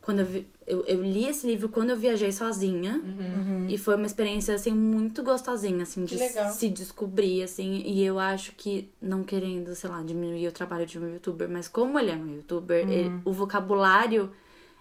quando 0.00 0.20
eu, 0.20 0.26
vi- 0.26 0.46
eu, 0.66 0.84
eu 0.86 1.02
li 1.02 1.26
esse 1.26 1.46
livro 1.46 1.68
quando 1.68 1.90
eu 1.90 1.96
viajei 1.96 2.32
sozinha. 2.32 3.00
E 3.68 3.78
foi 3.78 3.94
uma 3.94 4.06
experiência, 4.06 4.54
assim, 4.54 4.72
muito 4.72 5.22
gostosinha, 5.22 5.82
assim, 5.84 6.04
de 6.04 6.16
se 6.50 6.68
descobrir, 6.68 7.42
assim. 7.44 7.82
E 7.86 8.02
eu 8.04 8.18
acho 8.18 8.52
que, 8.56 8.88
não 9.00 9.22
querendo, 9.22 9.74
sei 9.76 9.88
lá, 9.88 10.02
diminuir 10.02 10.48
o 10.48 10.52
trabalho 10.52 10.84
de 10.86 10.98
um 10.98 11.08
youtuber, 11.12 11.48
mas 11.48 11.68
como 11.68 11.98
ele 11.98 12.10
é 12.10 12.16
um 12.16 12.34
youtuber, 12.36 12.84
ele- 12.90 13.12
o 13.24 13.32
vocabulário 13.32 14.32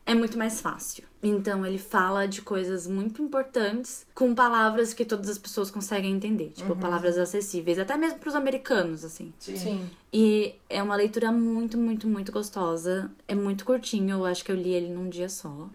é 0.06 0.16
muito 0.16 0.38
mais 0.38 0.60
fácil. 0.62 1.04
Então 1.24 1.66
ele 1.66 1.78
fala 1.78 2.28
de 2.28 2.42
coisas 2.42 2.88
muito 2.88 3.22
importantes 3.22 4.06
com 4.16 4.34
palavras 4.34 4.94
que 4.94 5.06
todas 5.06 5.30
as 5.30 5.38
pessoas 5.38 5.70
conseguem 5.70 6.14
entender, 6.14 6.52
tipo 6.56 6.76
palavras 6.76 7.18
acessíveis, 7.18 7.78
até 7.80 7.96
mesmo 7.98 8.20
pros 8.20 8.36
americanos, 8.36 9.04
assim. 9.06 9.32
Sim. 9.40 9.88
E 10.14 10.56
é 10.70 10.84
uma 10.84 10.96
leitura 10.96 11.32
muito, 11.32 11.78
muito, 11.78 12.06
muito 12.06 12.32
gostosa. 12.34 13.10
É 13.28 13.34
muito 13.34 13.64
curtinho, 13.64 14.18
eu 14.18 14.26
acho 14.26 14.44
que 14.44 14.52
eu 14.52 14.56
li 14.58 14.74
ele 14.74 14.90
num 14.90 15.08
dia 15.10 15.30
só. 15.30 15.70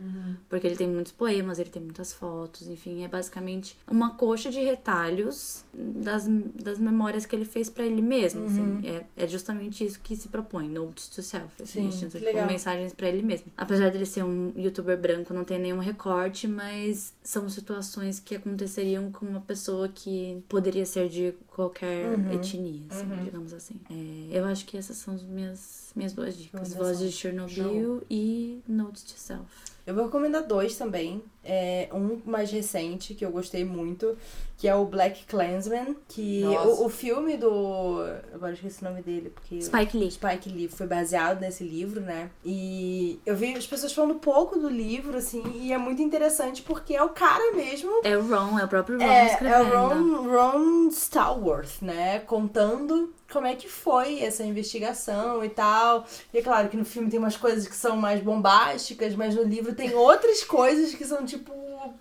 Porque 0.49 0.67
ele 0.67 0.77
tem 0.77 0.87
muitos 0.89 1.13
poemas, 1.13 1.59
ele 1.59 1.71
tem 1.71 1.83
muitas 1.83 2.13
fotos, 2.13 2.69
enfim, 2.69 3.03
é 3.03 3.09
basicamente 3.09 3.79
uma 3.91 4.11
coxa 4.11 4.51
de 4.51 4.61
retalhos 4.61 5.65
das, 5.73 6.27
das 6.29 6.79
memórias 6.79 7.25
que 7.25 7.35
ele 7.35 7.47
fez 7.47 7.71
pra 7.71 7.85
ele 7.85 8.03
mesmo. 8.03 8.45
assim. 8.45 8.81
É, 8.85 9.25
é 9.25 9.27
justamente 9.27 9.85
isso 9.85 9.99
que 10.01 10.15
se 10.15 10.29
propõe, 10.29 10.69
Notes 10.69 11.09
to 11.09 11.23
Self. 11.23 11.49
Assim, 11.63 11.91
Sim, 11.91 11.99
tipo, 12.07 12.19
que 12.19 12.25
legal. 12.25 12.47
mensagens 12.47 12.93
pra 12.93 13.09
ele 13.09 13.23
mesmo. 13.23 13.47
Apesar 13.57 13.91
dele 13.91 14.05
ser 14.05 14.23
um 14.23 14.53
youtuber 14.55 14.99
branco, 14.99 15.33
não 15.37 15.45
tem 15.45 15.59
nenhum 15.59 15.79
recorte, 15.79 16.49
mas 16.49 17.13
são 17.23 17.49
situações 17.49 18.19
que 18.19 18.35
aconteceriam 18.35 19.13
com 19.13 19.27
uma 19.27 19.41
pessoa 19.41 19.89
que 19.89 20.43
poderia 20.49 20.87
ser 20.87 21.09
de 21.09 21.35
qualquer 21.49 22.19
Uhum. 22.19 22.33
etnia, 22.33 22.83
assim, 22.91 23.25
digamos 23.25 23.53
assim. 23.53 23.77
É, 23.91 24.39
eu 24.39 24.45
acho 24.47 24.65
que 24.67 24.77
essas 24.77 24.97
são 24.97 25.15
as 25.15 25.23
minhas, 25.23 25.91
minhas 25.95 26.13
duas 26.13 26.37
dicas. 26.37 26.73
Vozes 26.75 27.11
de 27.13 27.17
Chernobyl 27.17 28.03
e 28.11 28.61
Notes 28.67 29.03
to 29.05 29.13
Self. 29.19 29.76
Eu 29.87 29.95
vou 29.95 30.07
recomendar 30.07 30.43
dois 30.43 30.77
também. 30.77 31.23
É, 31.45 31.89
um 31.93 32.21
mais 32.25 32.51
recente, 32.51 33.15
que 33.15 33.25
eu 33.25 33.31
gostei 33.31 33.65
muito, 33.65 34.19
que 34.59 34.67
é 34.67 34.75
o 34.75 34.85
Black 34.85 35.25
Klansman. 35.27 35.95
Que 36.09 36.43
o, 36.43 36.87
o 36.87 36.89
filme 36.89 37.37
do. 37.37 38.01
Agora 38.35 38.51
eu 38.51 38.55
esqueci 38.55 38.83
o 38.83 38.89
nome 38.89 39.01
dele, 39.01 39.31
porque. 39.31 39.63
Spike 39.63 39.97
Lee. 39.97 40.11
Spike 40.11 40.49
Lee 40.49 40.67
foi 40.67 40.89
baseado 40.89 41.41
nesse 41.41 41.63
livro, 41.63 42.01
né? 42.01 42.31
E 42.45 43.21
eu 43.25 43.37
vi 43.37 43.55
as 43.55 43.65
pessoas 43.67 43.93
falando 43.93 44.17
pouco 44.17 44.59
do 44.59 44.69
livro, 44.69 45.17
assim, 45.17 45.45
e 45.55 45.73
é 45.73 45.79
muito 45.79 46.03
interessante 46.03 46.63
porque 46.63 46.97
é 46.97 47.03
o 47.03 47.11
cara 47.11 47.55
mesmo. 47.55 48.01
É 48.03 48.17
o 48.19 48.27
Ron, 48.27 48.59
é 48.59 48.65
o 48.65 48.69
próprio 48.69 48.99
Ron 48.99 49.05
É, 49.05 49.21
é 49.21 49.27
escrevendo. 49.33 49.73
o 49.73 49.89
Ron, 49.89 50.29
Ron 50.33 50.89
Stallworth, 50.89 51.81
né? 51.81 52.19
Contando 52.19 53.15
como 53.33 53.47
é 53.47 53.55
que 53.55 53.69
foi 53.69 54.21
essa 54.21 54.45
investigação 54.45 55.45
e 55.45 55.49
tal. 55.49 56.07
E 56.33 56.39
é 56.39 56.43
claro 56.43 56.69
que 56.69 56.77
no 56.77 56.85
filme 56.85 57.11
tem 57.11 57.19
umas 57.19 57.37
coisas 57.37 57.67
que 57.67 57.77
são 57.77 57.97
mais 57.97 58.23
bombásticas, 58.23 59.15
mas 59.15 59.35
no 59.35 59.43
livro 59.43 59.75
tem 59.75 59.95
outras 59.95 60.45
coisas 60.45 60.95
que 60.95 61.05
são 61.05 61.25
tipo, 61.25 61.53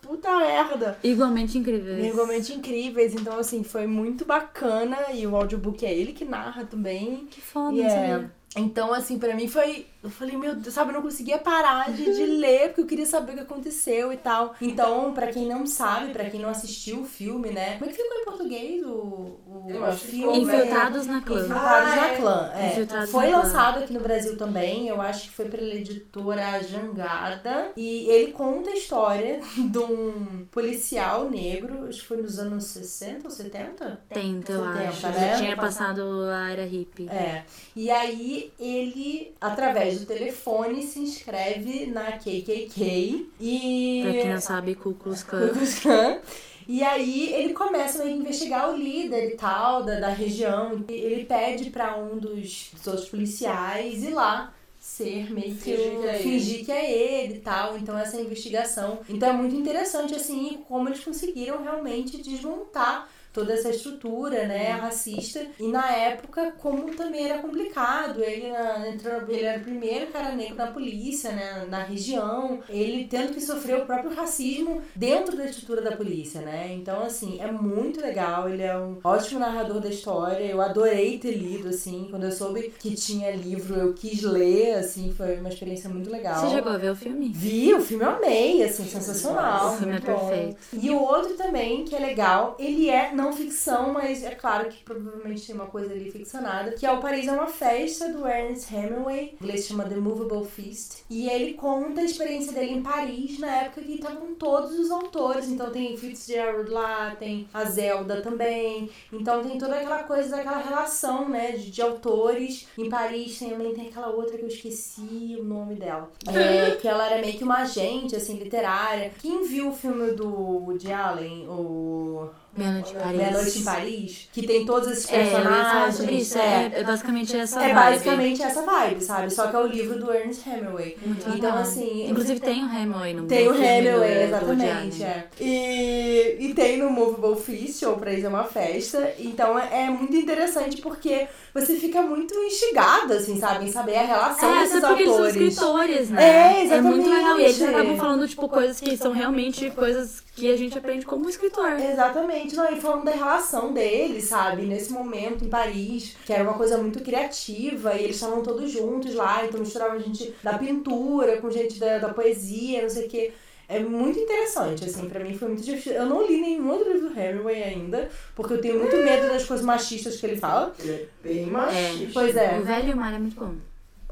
puta 0.01 0.37
merda. 0.37 0.97
Igualmente 1.03 1.57
incrível. 1.57 2.03
Igualmente 2.03 2.53
incríveis, 2.53 3.13
então 3.13 3.39
assim, 3.39 3.63
foi 3.63 3.87
muito 3.87 4.25
bacana 4.25 4.97
e 5.13 5.25
o 5.25 5.35
audiobook 5.35 5.85
é 5.85 5.93
ele 5.93 6.13
que 6.13 6.25
narra 6.25 6.65
também. 6.65 7.27
Que 7.29 7.41
foda, 7.41 7.75
E 7.75 7.81
é, 7.81 8.25
então, 8.55 8.93
assim, 8.93 9.19
pra 9.19 9.35
mim 9.35 9.49
foi. 9.49 9.85
Eu 10.05 10.11
falei, 10.11 10.37
meu 10.37 10.55
Deus, 10.55 10.73
sabe, 10.73 10.91
eu 10.91 10.93
não 10.95 11.01
conseguia 11.01 11.37
parar 11.37 11.91
de, 11.91 12.03
de 12.05 12.25
ler, 12.37 12.67
porque 12.69 12.81
eu 12.81 12.85
queria 12.85 13.05
saber 13.05 13.31
o 13.33 13.35
que 13.35 13.41
aconteceu 13.41 14.13
e 14.13 14.17
tal. 14.17 14.55
Então, 14.61 15.13
pra 15.13 15.27
quem 15.27 15.45
não 15.47 15.65
sabe, 15.65 16.11
pra 16.13 16.29
quem 16.29 16.39
não 16.39 16.49
assistiu 16.49 17.01
o 17.01 17.05
filme, 17.05 17.49
né? 17.51 17.77
Como 17.77 17.85
é 17.89 17.93
que 17.93 18.01
ficou 18.01 18.17
em 18.21 18.25
português 18.25 18.83
o, 18.85 18.89
o, 18.89 19.65
Eu 19.69 19.83
o 19.83 19.91
filme? 19.93 20.39
Infiltrados 20.41 21.07
na 21.07 21.21
clã. 21.21 21.39
Infiltrados 21.39 21.91
Ah, 21.91 21.95
na 21.95 22.07
é. 22.07 22.15
Clã. 22.17 22.51
É. 22.55 22.67
Infiltrados 22.67 23.09
Foi 23.11 23.25
na 23.25 23.31
Clã. 23.31 23.41
lançado 23.43 23.79
aqui 23.83 23.93
no 23.93 23.99
Brasil 23.99 24.37
também, 24.37 24.87
eu 24.87 25.01
acho 25.01 25.23
que 25.29 25.35
foi 25.35 25.45
pela 25.45 25.63
editora 25.73 26.61
Jangada. 26.63 27.71
E 27.75 28.07
ele 28.09 28.31
conta 28.31 28.69
a 28.69 28.73
história 28.73 29.39
de 29.57 29.77
um 29.77 30.45
policial 30.51 31.29
negro, 31.29 31.87
acho 31.87 32.01
que 32.01 32.07
foi 32.07 32.17
nos 32.21 32.39
anos 32.39 32.63
60 32.65 33.25
ou 33.25 33.31
70? 33.31 33.99
Tenta, 34.09 34.51
eu 34.51 34.63
70, 34.63 34.89
acho. 34.89 35.07
né? 35.07 35.31
Já 35.31 35.37
tinha 35.37 35.55
passado 35.55 36.01
a 36.31 36.49
era 36.51 36.65
hippie. 36.65 37.07
É. 37.09 37.43
E 37.75 37.89
aí 37.89 38.51
ele, 38.59 39.33
através 39.39 39.94
do 39.99 40.05
telefone, 40.05 40.83
se 40.83 40.99
inscreve 40.99 41.87
na 41.87 42.13
KKK 42.13 43.29
e. 43.39 44.01
Pra 44.03 44.11
quem 44.11 44.33
não 44.33 44.41
sabe, 44.41 44.75
Ku 44.75 44.93
Klux 44.93 45.23
Ku 45.23 45.31
Klan. 45.31 45.49
Klux 45.49 45.79
Klan. 45.79 46.19
E 46.67 46.83
aí 46.83 47.31
ele 47.33 47.53
começa 47.53 48.03
a 48.03 48.09
investigar 48.09 48.71
o 48.71 48.75
líder 48.75 49.33
e 49.33 49.37
tal 49.37 49.83
da, 49.83 49.99
da 49.99 50.09
região. 50.09 50.83
E 50.89 50.93
ele 50.93 51.25
pede 51.25 51.69
pra 51.69 51.95
um 51.95 52.17
dos, 52.17 52.71
dos 52.73 52.87
outros 52.87 53.07
policiais 53.09 54.03
ir 54.03 54.13
lá 54.13 54.51
ser 54.79 55.31
meio 55.33 55.55
que 55.55 55.75
Fingir 55.75 55.99
que 55.99 56.07
é 56.07 56.13
fingir 56.19 56.65
que 56.65 56.71
é 56.71 56.91
ele 56.91 57.35
e 57.35 57.39
tal. 57.39 57.77
Então 57.77 57.97
essa 57.97 58.19
investigação. 58.19 58.99
Então 59.09 59.29
é 59.29 59.33
muito 59.33 59.55
interessante 59.55 60.15
assim 60.15 60.63
como 60.67 60.89
eles 60.89 61.03
conseguiram 61.03 61.61
realmente 61.61 62.21
desmontar 62.21 63.09
toda 63.35 63.53
essa 63.53 63.69
estrutura, 63.69 64.47
né, 64.47 64.71
racista. 64.71 65.45
E 65.59 65.67
na 65.67 65.91
época, 65.91 66.53
como 66.57 66.95
também 66.95 67.25
era 67.29 67.41
complicado, 67.41 68.23
ele, 68.23 68.49
na, 68.49 68.87
entrou, 68.87 69.21
ele 69.27 69.43
era 69.43 69.59
o 69.59 69.63
primeiro 69.63 70.07
cara 70.07 70.33
negro 70.33 70.55
na 70.55 70.67
polícia, 70.67 71.33
né, 71.33 71.65
na 71.69 71.83
região, 71.83 72.61
ele 72.69 73.07
tendo 73.09 73.33
que 73.33 73.41
sofrer 73.41 73.81
o 73.81 73.85
próprio 73.85 74.15
racismo 74.15 74.81
dentro 74.95 75.35
da 75.35 75.45
estrutura 75.45 75.81
da 75.81 75.97
polícia, 75.97 76.39
né. 76.39 76.73
Então, 76.73 77.01
assim, 77.01 77.39
é 77.41 77.51
muito 77.51 77.99
legal, 77.99 78.47
ele 78.47 78.63
é 78.63 78.77
um 78.77 78.97
ótimo 79.03 79.41
narrador 79.41 79.81
da 79.81 79.89
história, 79.89 80.45
eu 80.45 80.61
adorei 80.61 81.19
ter 81.19 81.31
lido, 81.31 81.67
assim, 81.67 82.07
quando 82.09 82.23
eu 82.23 82.31
soube 82.31 82.73
que 82.79 82.95
tinha 82.95 83.35
livro, 83.35 83.75
eu 83.75 83.93
quis 83.93 84.21
ler, 84.21 84.75
assim, 84.75 85.13
foi 85.13 85.37
uma 85.39 85.49
experiência 85.49 85.89
muito 85.89 86.09
legal. 86.09 86.39
Você 86.39 86.55
chegou 86.55 86.71
a 86.71 86.77
ver 86.77 86.91
o 86.91 86.95
filme? 86.95 87.29
Vi, 87.35 87.73
o 87.73 87.81
filme 87.81 88.05
eu 88.05 88.11
amei, 88.11 88.63
assim, 88.63 88.85
sensacional. 88.85 89.73
O 89.73 89.77
filme 89.77 89.97
é 89.97 89.99
bom. 89.99 90.05
perfeito. 90.05 90.57
E 90.73 90.89
o 90.89 91.01
outro 91.01 91.33
também, 91.33 91.83
que 91.83 91.95
é 91.95 91.99
legal, 91.99 92.55
ele 92.57 92.89
é 92.89 93.11
não 93.13 93.24
ficção, 93.33 93.93
mas 93.93 94.23
é 94.23 94.35
claro 94.35 94.69
que 94.69 94.83
provavelmente 94.83 95.45
tem 95.45 95.55
uma 95.55 95.67
coisa 95.67 95.91
ali 95.91 96.11
ficcionada, 96.11 96.71
que 96.71 96.85
é 96.85 96.91
o 96.91 96.99
Paris 96.99 97.27
é 97.27 97.31
uma 97.31 97.47
Festa, 97.47 98.09
do 98.09 98.27
Ernest 98.27 98.73
Hemingway. 98.73 99.35
Em 99.39 99.43
inglês 99.43 99.65
chama 99.65 99.85
The 99.85 99.95
Movable 99.95 100.45
Feast. 100.45 101.03
E 101.09 101.29
ele 101.29 101.53
conta 101.53 102.01
a 102.01 102.03
experiência 102.03 102.53
dele 102.53 102.73
em 102.73 102.83
Paris, 102.83 103.39
na 103.39 103.47
época 103.47 103.81
que 103.81 103.93
estavam 103.93 104.35
todos 104.35 104.77
os 104.77 104.91
autores. 104.91 105.47
Então 105.47 105.69
tem 105.71 105.95
Fitzgerald 105.97 106.69
lá, 106.69 107.15
tem 107.15 107.47
a 107.53 107.65
Zelda 107.65 108.21
também. 108.21 108.89
Então 109.11 109.43
tem 109.43 109.57
toda 109.57 109.75
aquela 109.75 110.03
coisa, 110.03 110.35
daquela 110.35 110.57
relação, 110.57 111.29
né, 111.29 111.51
de, 111.51 111.71
de 111.71 111.81
autores. 111.81 112.67
Em 112.77 112.89
Paris 112.89 113.39
também 113.39 113.73
tem 113.73 113.87
aquela 113.87 114.09
outra 114.09 114.37
que 114.37 114.43
eu 114.43 114.49
esqueci 114.49 115.37
o 115.39 115.43
nome 115.43 115.75
dela. 115.75 116.11
É, 116.27 116.75
que 116.79 116.87
ela 116.87 117.05
era 117.05 117.21
meio 117.21 117.37
que 117.37 117.43
uma 117.43 117.59
agente, 117.59 118.15
assim, 118.15 118.37
literária. 118.37 119.11
Quem 119.19 119.43
viu 119.43 119.69
o 119.69 119.73
filme 119.73 120.11
do 120.11 120.27
Woody 120.27 120.91
Allen, 120.91 121.47
o... 121.47 122.29
Meia 122.57 122.71
Noite 122.71 122.91
em 122.93 122.97
Paris. 122.99 123.17
Meia 123.17 123.31
Noite 123.31 123.59
em 123.59 123.63
Paris, 123.63 124.29
que 124.31 124.47
tem 124.47 124.65
todos 124.65 124.87
esses 124.89 125.11
É, 125.11 125.23
personagens. 125.23 125.95
sobre 125.95 126.15
isso. 126.15 126.37
É, 126.37 126.71
é 126.75 126.83
basicamente 126.83 127.35
essa 127.37 127.59
É 127.59 127.73
vibe. 127.73 127.75
basicamente 127.91 128.41
essa 128.43 128.61
vibe, 128.61 129.01
sabe? 129.03 129.33
Só 129.33 129.47
que 129.47 129.55
é 129.55 129.59
o 129.59 129.67
livro 129.67 129.99
do 129.99 130.13
Ernest 130.13 130.49
Hemingway. 130.49 130.97
Muito 131.05 131.21
então, 131.21 131.33
legal. 131.33 131.57
assim. 131.57 132.07
Inclusive 132.09 132.39
tem 132.39 132.63
o 132.63 132.67
Hemingway 132.73 133.13
no 133.13 133.27
Tem 133.27 133.47
o 133.47 133.55
Hemingway, 133.55 134.23
exatamente. 134.23 135.03
É. 135.03 135.25
E, 135.39 136.37
e 136.39 136.53
tem 136.53 136.77
no 136.77 136.89
Movable 136.89 137.39
Feast, 137.41 137.83
ou 137.83 137.97
pra 137.97 138.13
isso 138.13 138.25
é 138.25 138.29
uma 138.29 138.43
festa. 138.45 139.13
Então 139.19 139.57
é, 139.59 139.83
é 139.85 139.89
muito 139.89 140.15
interessante 140.15 140.81
porque 140.81 141.27
você 141.53 141.75
fica 141.75 142.01
muito 142.01 142.33
instigada, 142.33 143.15
assim, 143.15 143.39
sabe? 143.39 143.65
Em 143.65 143.71
saber 143.71 143.95
a 143.97 144.03
relação 144.03 144.49
É, 144.49 144.59
desses 144.59 144.71
eles 144.75 144.81
são 144.81 144.91
autores. 144.91 145.35
escritores, 145.35 146.09
né? 146.09 146.23
É, 146.57 146.63
exatamente. 146.63 146.95
muito 146.95 147.09
legal. 147.09 147.39
E 147.39 147.43
eles 147.43 147.61
acabam 147.61 147.97
falando, 147.97 148.27
tipo, 148.27 148.47
coisas 148.47 148.79
que 148.79 148.95
são 148.97 149.11
realmente 149.11 149.69
coisas 149.71 150.23
que 150.35 150.51
a 150.51 150.57
gente 150.57 150.77
aprende 150.77 151.05
como 151.05 151.29
escritor. 151.29 151.71
Exatamente, 151.79 152.44
não, 152.53 152.71
e 152.71 152.79
falando 152.79 153.05
da 153.05 153.11
relação 153.11 153.73
deles, 153.73 154.25
sabe, 154.25 154.63
nesse 154.63 154.91
momento 154.91 155.45
em 155.45 155.49
Paris, 155.49 156.15
que 156.25 156.33
era 156.33 156.43
uma 156.43 156.53
coisa 156.53 156.77
muito 156.77 157.01
criativa, 157.01 157.95
e 157.95 158.03
eles 158.03 158.15
estavam 158.15 158.43
todos 158.43 158.69
juntos 158.71 159.15
lá, 159.15 159.45
então 159.45 159.59
misturavam 159.59 159.99
gente 159.99 160.33
da 160.43 160.57
pintura 160.57 161.37
com 161.37 161.49
gente 161.49 161.79
da, 161.79 161.97
da 161.97 162.13
poesia, 162.13 162.81
não 162.81 162.89
sei 162.89 163.05
o 163.05 163.09
quê. 163.09 163.33
É 163.67 163.79
muito 163.79 164.19
interessante, 164.19 164.85
assim, 164.85 165.09
pra 165.09 165.19
mim 165.19 165.35
foi 165.35 165.47
muito 165.47 165.63
difícil. 165.63 165.93
Eu 165.93 166.05
não 166.05 166.25
li 166.27 166.39
nenhum 166.39 166.69
outro 166.69 166.91
livro 166.91 167.09
do 167.09 167.19
Hemingway 167.19 167.63
ainda, 167.63 168.09
porque 168.35 168.53
eu 168.53 168.61
tenho 168.61 168.79
muito 168.79 168.95
medo 168.97 169.27
das 169.27 169.43
coisas 169.43 169.65
machistas 169.65 170.19
que 170.19 170.25
ele 170.25 170.37
fala. 170.37 170.73
Ele 170.77 170.91
é 170.91 171.07
bem 171.23 171.45
machista. 171.47 172.11
Pois 172.13 172.35
é. 172.35 172.59
O 172.59 172.63
Velho 172.63 172.89
e 172.89 172.93
o 172.93 172.97
Mar 172.97 173.13
é 173.13 173.17
muito 173.17 173.35
bom. 173.35 173.55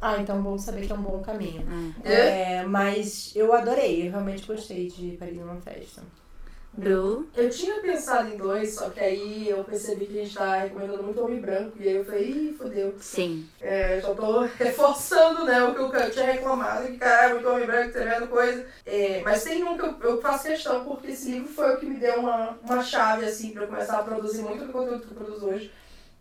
Ah, 0.01 0.17
então 0.19 0.41
bom 0.41 0.57
saber 0.57 0.85
que 0.85 0.91
é 0.91 0.95
um 0.95 1.01
bom 1.01 1.21
caminho. 1.21 1.63
É. 2.03 2.55
É, 2.57 2.65
mas 2.65 3.31
eu 3.35 3.53
adorei, 3.53 4.07
eu 4.07 4.11
realmente 4.11 4.45
gostei 4.45 4.87
de 4.87 5.15
Paris 5.17 5.37
numa 5.37 5.61
festa. 5.61 6.01
Bru. 6.75 7.27
Eu 7.35 7.49
tinha 7.49 7.79
pensado 7.81 8.33
em 8.33 8.37
dois, 8.37 8.73
só 8.73 8.89
que 8.89 8.99
aí 8.99 9.47
eu 9.49 9.63
percebi 9.63 10.07
que 10.07 10.19
a 10.19 10.23
gente 10.23 10.35
tá 10.35 10.55
recomendando 10.57 11.03
muito 11.03 11.23
homem 11.23 11.39
branco. 11.39 11.77
E 11.79 11.87
aí 11.87 11.95
eu 11.95 12.05
falei, 12.05 12.29
ih, 12.29 12.55
fodeu. 12.57 12.95
Sim. 12.99 13.47
É, 13.61 14.01
já 14.01 14.13
tô 14.13 14.41
reforçando, 14.57 15.45
né, 15.45 15.63
o 15.63 15.73
que 15.73 15.97
eu 15.97 16.11
tinha 16.11 16.25
reclamado, 16.25 16.87
que 16.87 16.97
cara, 16.97 17.29
é 17.29 17.33
muito 17.33 17.49
homem 17.49 17.65
branco, 17.65 17.93
tremendo 17.93 18.27
coisa. 18.27 18.65
É, 18.85 19.21
mas 19.23 19.43
tem 19.43 19.63
um 19.63 19.77
que 19.77 19.85
eu, 19.85 19.95
eu 20.01 20.21
faço 20.21 20.47
questão, 20.47 20.83
porque 20.83 21.11
esse 21.11 21.31
livro 21.31 21.49
foi 21.49 21.75
o 21.75 21.77
que 21.77 21.85
me 21.85 21.99
deu 21.99 22.19
uma, 22.19 22.57
uma 22.63 22.83
chave, 22.83 23.25
assim, 23.25 23.51
pra 23.51 23.63
eu 23.63 23.67
começar 23.67 23.99
a 23.99 24.03
produzir 24.03 24.41
muito 24.41 24.65
do 24.65 24.73
conteúdo 24.73 25.05
que 25.05 25.11
eu 25.11 25.17
produzo 25.17 25.49
hoje, 25.49 25.71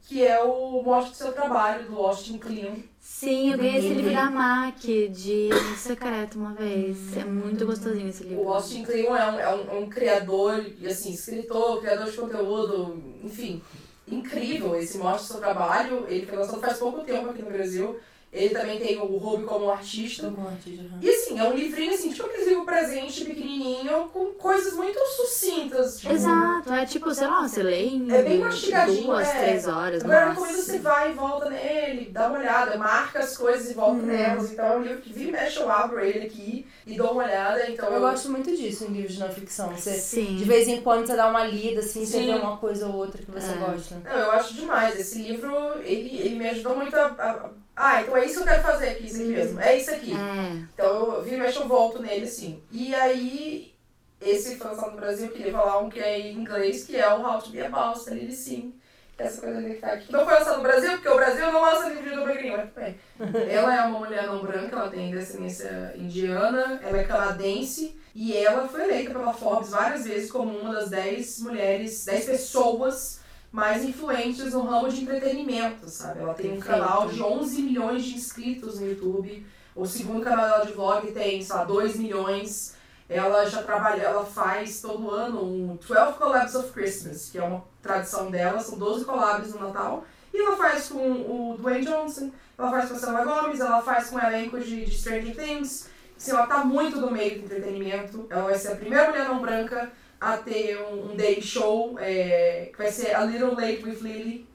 que 0.03 0.27
é 0.27 0.43
o 0.43 0.83
Mostre 0.83 1.13
do 1.13 1.17
Seu 1.17 1.33
Trabalho, 1.33 1.87
do 1.87 1.97
Austin 1.97 2.39
Kleon. 2.39 2.77
Sim, 3.01 3.53
eu 3.53 3.59
ganhei 3.59 3.79
esse 3.79 3.89
livro 3.89 4.13
da 4.13 4.31
MAC 4.31 5.09
de 5.09 5.49
secreto 5.77 6.39
uma 6.39 6.53
vez. 6.53 7.17
É 7.17 7.25
muito 7.25 7.65
gostosinho 7.65 8.09
esse 8.09 8.25
livro. 8.25 8.45
O 8.45 8.53
Austin 8.53 8.85
Kleon 8.85 9.17
é 9.17 9.31
um, 9.31 9.39
é 9.39 9.55
um, 9.55 9.71
é 9.71 9.75
um 9.81 9.89
criador, 9.89 10.65
assim, 10.87 11.13
escritor, 11.13 11.81
criador 11.81 12.11
de 12.11 12.17
conteúdo, 12.17 13.03
enfim, 13.23 13.63
incrível. 14.07 14.77
Esse 14.77 14.99
Mostre 14.99 15.23
do 15.23 15.33
Seu 15.33 15.41
Trabalho, 15.41 16.07
ele 16.09 16.27
foi 16.27 16.37
lançado 16.37 16.61
faz 16.61 16.79
pouco 16.79 17.03
tempo 17.03 17.31
aqui 17.31 17.43
no 17.43 17.51
Brasil. 17.51 17.99
Ele 18.33 18.49
também 18.55 18.79
tem 18.79 18.99
o 18.99 19.05
Hobby 19.19 19.45
como 19.45 19.69
artista. 19.71 20.31
com 20.31 20.47
artista. 20.49 20.85
E 21.03 21.11
assim, 21.11 21.39
é 21.39 21.45
um 21.45 21.53
livrinho 21.53 21.93
assim, 21.93 22.11
tipo 22.11 22.25
aquele 22.27 22.47
livro 22.47 22.65
presente, 22.65 23.27
pequenininho, 23.27 24.09
com 24.11 24.33
coisas 24.33 24.73
muito 24.73 24.99
sucintas. 25.17 26.01
Tipo, 26.01 26.15
Exato, 26.15 26.73
é 26.73 26.87
tipo, 26.87 27.15
sei 27.15 27.27
lá, 27.27 27.47
você 27.47 27.63
lê 27.63 27.85
em 27.89 28.11
É 28.11 28.23
bem 28.23 28.39
mastigadinho, 28.39 29.05
duas, 29.05 29.29
é. 29.29 29.39
três 29.45 29.69
horas. 29.69 30.03
Agora, 30.03 30.21
eu 30.21 30.27
no 30.29 30.31
recomendo 30.33 30.57
você 30.57 30.79
vai 30.79 31.11
e 31.11 31.15
volta 31.15 31.51
nele, 31.51 32.07
dá 32.11 32.29
uma 32.29 32.39
olhada, 32.39 32.79
marca 32.79 33.19
as 33.19 33.37
coisas 33.37 33.71
e 33.71 33.75
volta 33.75 34.01
Uhum. 34.01 34.07
nelas. 34.07 34.51
Então 34.51 34.65
é 34.65 34.77
um 34.79 34.83
livro 34.83 35.03
que 35.03 35.13
vira 35.13 35.29
e 35.29 35.33
mexe, 35.33 35.59
eu 35.59 35.71
abro 35.71 36.01
ele 36.01 36.27
aqui 36.27 36.67
e 36.87 36.97
dou 36.97 37.13
uma 37.13 37.25
olhada. 37.25 37.71
Então 37.71 37.93
Eu 37.93 38.01
gosto 38.01 38.31
muito 38.31 38.51
disso 38.57 38.85
em 38.87 38.95
livros 38.95 39.13
de 39.13 39.21
não 39.21 39.29
ficção. 39.29 39.69
Você, 39.77 39.93
Sim. 39.93 40.37
de 40.37 40.45
vez 40.45 40.67
em 40.69 40.81
quando 40.81 41.07
você 41.07 41.15
dá 41.15 41.29
uma 41.29 41.45
lida, 41.45 41.81
assim, 41.81 42.07
você 42.07 42.19
Sim. 42.19 42.27
vê 42.33 42.39
uma 42.39 42.57
coisa 42.57 42.87
ou 42.87 42.95
outra 42.95 43.21
que 43.23 43.31
você 43.31 43.53
É. 43.53 43.57
gosta. 43.57 43.97
Não, 44.03 44.11
eu 44.19 44.31
acho 44.31 44.55
demais. 44.55 44.99
Esse 44.99 45.19
livro, 45.19 45.55
ele, 45.85 46.17
ele 46.19 46.37
me 46.37 46.49
ajudou 46.49 46.75
muito 46.77 46.97
a, 46.97 47.05
a- 47.09 47.51
Ah, 47.75 48.03
então 48.03 48.17
é 48.17 48.27
isso 48.27 48.35
que 48.35 48.41
eu 48.41 48.47
quero 48.47 48.63
fazer 48.63 48.89
aqui, 48.91 49.07
isso 49.07 49.23
aqui 49.23 49.29
mesmo. 49.29 49.61
É 49.61 49.77
isso 49.77 49.91
aqui. 49.91 50.13
É. 50.13 50.67
Então 50.75 51.15
eu 51.15 51.27
e 51.27 51.37
mexo, 51.37 51.61
eu 51.61 51.69
volto 51.69 52.03
nele, 52.03 52.27
assim. 52.27 52.63
E 52.71 52.95
aí, 52.95 53.75
esse 54.21 54.57
foi 54.57 54.71
lançado 54.71 54.91
no 54.91 54.97
Brasil, 54.97 55.27
eu 55.27 55.33
queria 55.33 55.53
falar 55.53 55.79
um 55.79 55.89
que 55.89 56.01
é 56.01 56.19
em 56.19 56.39
inglês, 56.39 56.85
que 56.85 56.97
é 56.97 57.13
o 57.13 57.23
How 57.23 57.41
to 57.41 57.51
Be 57.51 57.61
a 57.61 57.69
Boss, 57.71 58.05
da 58.05 58.15
Lily 58.15 58.33
Sim. 58.33 58.75
Essa 59.19 59.41
coisa 59.41 59.63
que 59.63 59.75
tá 59.75 59.93
aqui. 59.93 60.11
Não 60.11 60.25
foi 60.25 60.35
lançado 60.35 60.57
no 60.57 60.63
Brasil, 60.63 60.93
porque 60.93 61.09
o 61.09 61.15
Brasil 61.15 61.53
não 61.53 61.61
lança 61.61 61.89
livro 61.89 62.11
de 62.11 62.17
dobra 62.17 62.35
gringa, 62.35 62.57
mas 62.57 62.71
tudo 63.19 63.33
bem. 63.33 63.49
Ela 63.55 63.77
é 63.77 63.81
uma 63.85 63.99
mulher 64.01 64.27
não 64.27 64.43
branca, 64.43 64.75
ela 64.75 64.91
tem 64.91 65.13
descendência 65.13 65.95
indiana, 65.97 66.81
ela 66.83 66.99
é 66.99 67.05
canadense, 67.05 67.97
e 68.15 68.37
ela 68.37 68.67
foi 68.67 68.83
eleita 68.83 69.11
pela 69.11 69.33
Forbes 69.33 69.71
várias 69.71 70.05
vezes 70.05 70.31
como 70.31 70.59
uma 70.59 70.75
das 70.75 70.91
10 70.91 71.41
mulheres, 71.41 72.05
10 72.05 72.25
pessoas 72.25 73.22
mais 73.53 73.85
influentes 73.85 74.55
no 74.55 74.63
ramo 74.63 74.89
de 74.89 75.03
entretenimento, 75.03 75.87
sabe? 75.89 76.21
Ela 76.21 76.33
tem 76.33 76.55
um 76.55 76.61
canal 76.61 77.07
de 77.09 77.23
11 77.23 77.63
milhões 77.63 78.03
de 78.03 78.15
inscritos 78.15 78.81
no 78.81 78.89
YouTube. 78.89 79.47
O 79.77 79.87
segundo 79.87 80.25
canal 80.25 80.47
dela 80.47 80.67
de 80.67 80.73
vlog 80.73 81.13
tem, 81.13 81.43
sei 81.43 81.55
lá, 81.55 81.65
2 81.65 81.97
milhões. 81.97 82.75
Ela 83.09 83.45
já 83.45 83.63
trabalha, 83.63 84.01
ela 84.01 84.25
faz 84.25 84.81
todo 84.81 85.11
ano 85.11 85.45
um 85.45 85.77
12 85.77 86.15
Collabs 86.15 86.55
of 86.55 86.73
Christmas, 86.73 87.29
que 87.31 87.37
é 87.37 87.43
uma 87.43 87.63
tradição 87.83 88.31
dela, 88.31 88.59
são 88.61 88.79
12 88.79 89.05
collabs 89.05 89.53
no 89.53 89.61
Natal. 89.61 90.07
E 90.33 90.41
ela 90.41 90.57
faz 90.57 90.89
com 90.89 90.99
o 90.99 91.57
Dwayne 91.59 91.85
Johnson, 91.85 92.31
ela 92.57 92.71
faz 92.71 92.89
com 92.89 92.95
a 92.95 92.99
Selena 92.99 93.25
Gomez, 93.25 93.61
ela 93.61 93.83
faz 93.83 94.09
com 94.09 94.17
o 94.17 94.19
elenco 94.19 94.59
de, 94.59 94.87
de 94.87 94.99
Stranger 94.99 95.37
Things. 95.37 95.91
Assim, 96.17 96.31
ela 96.31 96.47
tá 96.47 96.65
muito 96.65 96.99
no 96.99 97.11
meio 97.11 97.39
do 97.39 97.45
entretenimento. 97.45 98.27
Ela 98.31 98.45
vai 98.45 98.55
ser 98.55 98.69
a 98.69 98.77
primeira 98.77 99.11
mulher 99.11 99.29
não 99.29 99.43
branca 99.43 99.93
a 100.23 100.37
ter 100.37 100.79
um, 100.79 101.11
um 101.11 101.17
daily 101.17 101.43
show, 101.43 101.99
é, 101.99 102.69
que 102.71 102.79
vai 102.79 102.93
ser 102.93 103.13
A 103.13 103.25
Little 103.25 103.57
Late 103.57 103.83
with 103.85 103.99
Lily. 104.03 104.47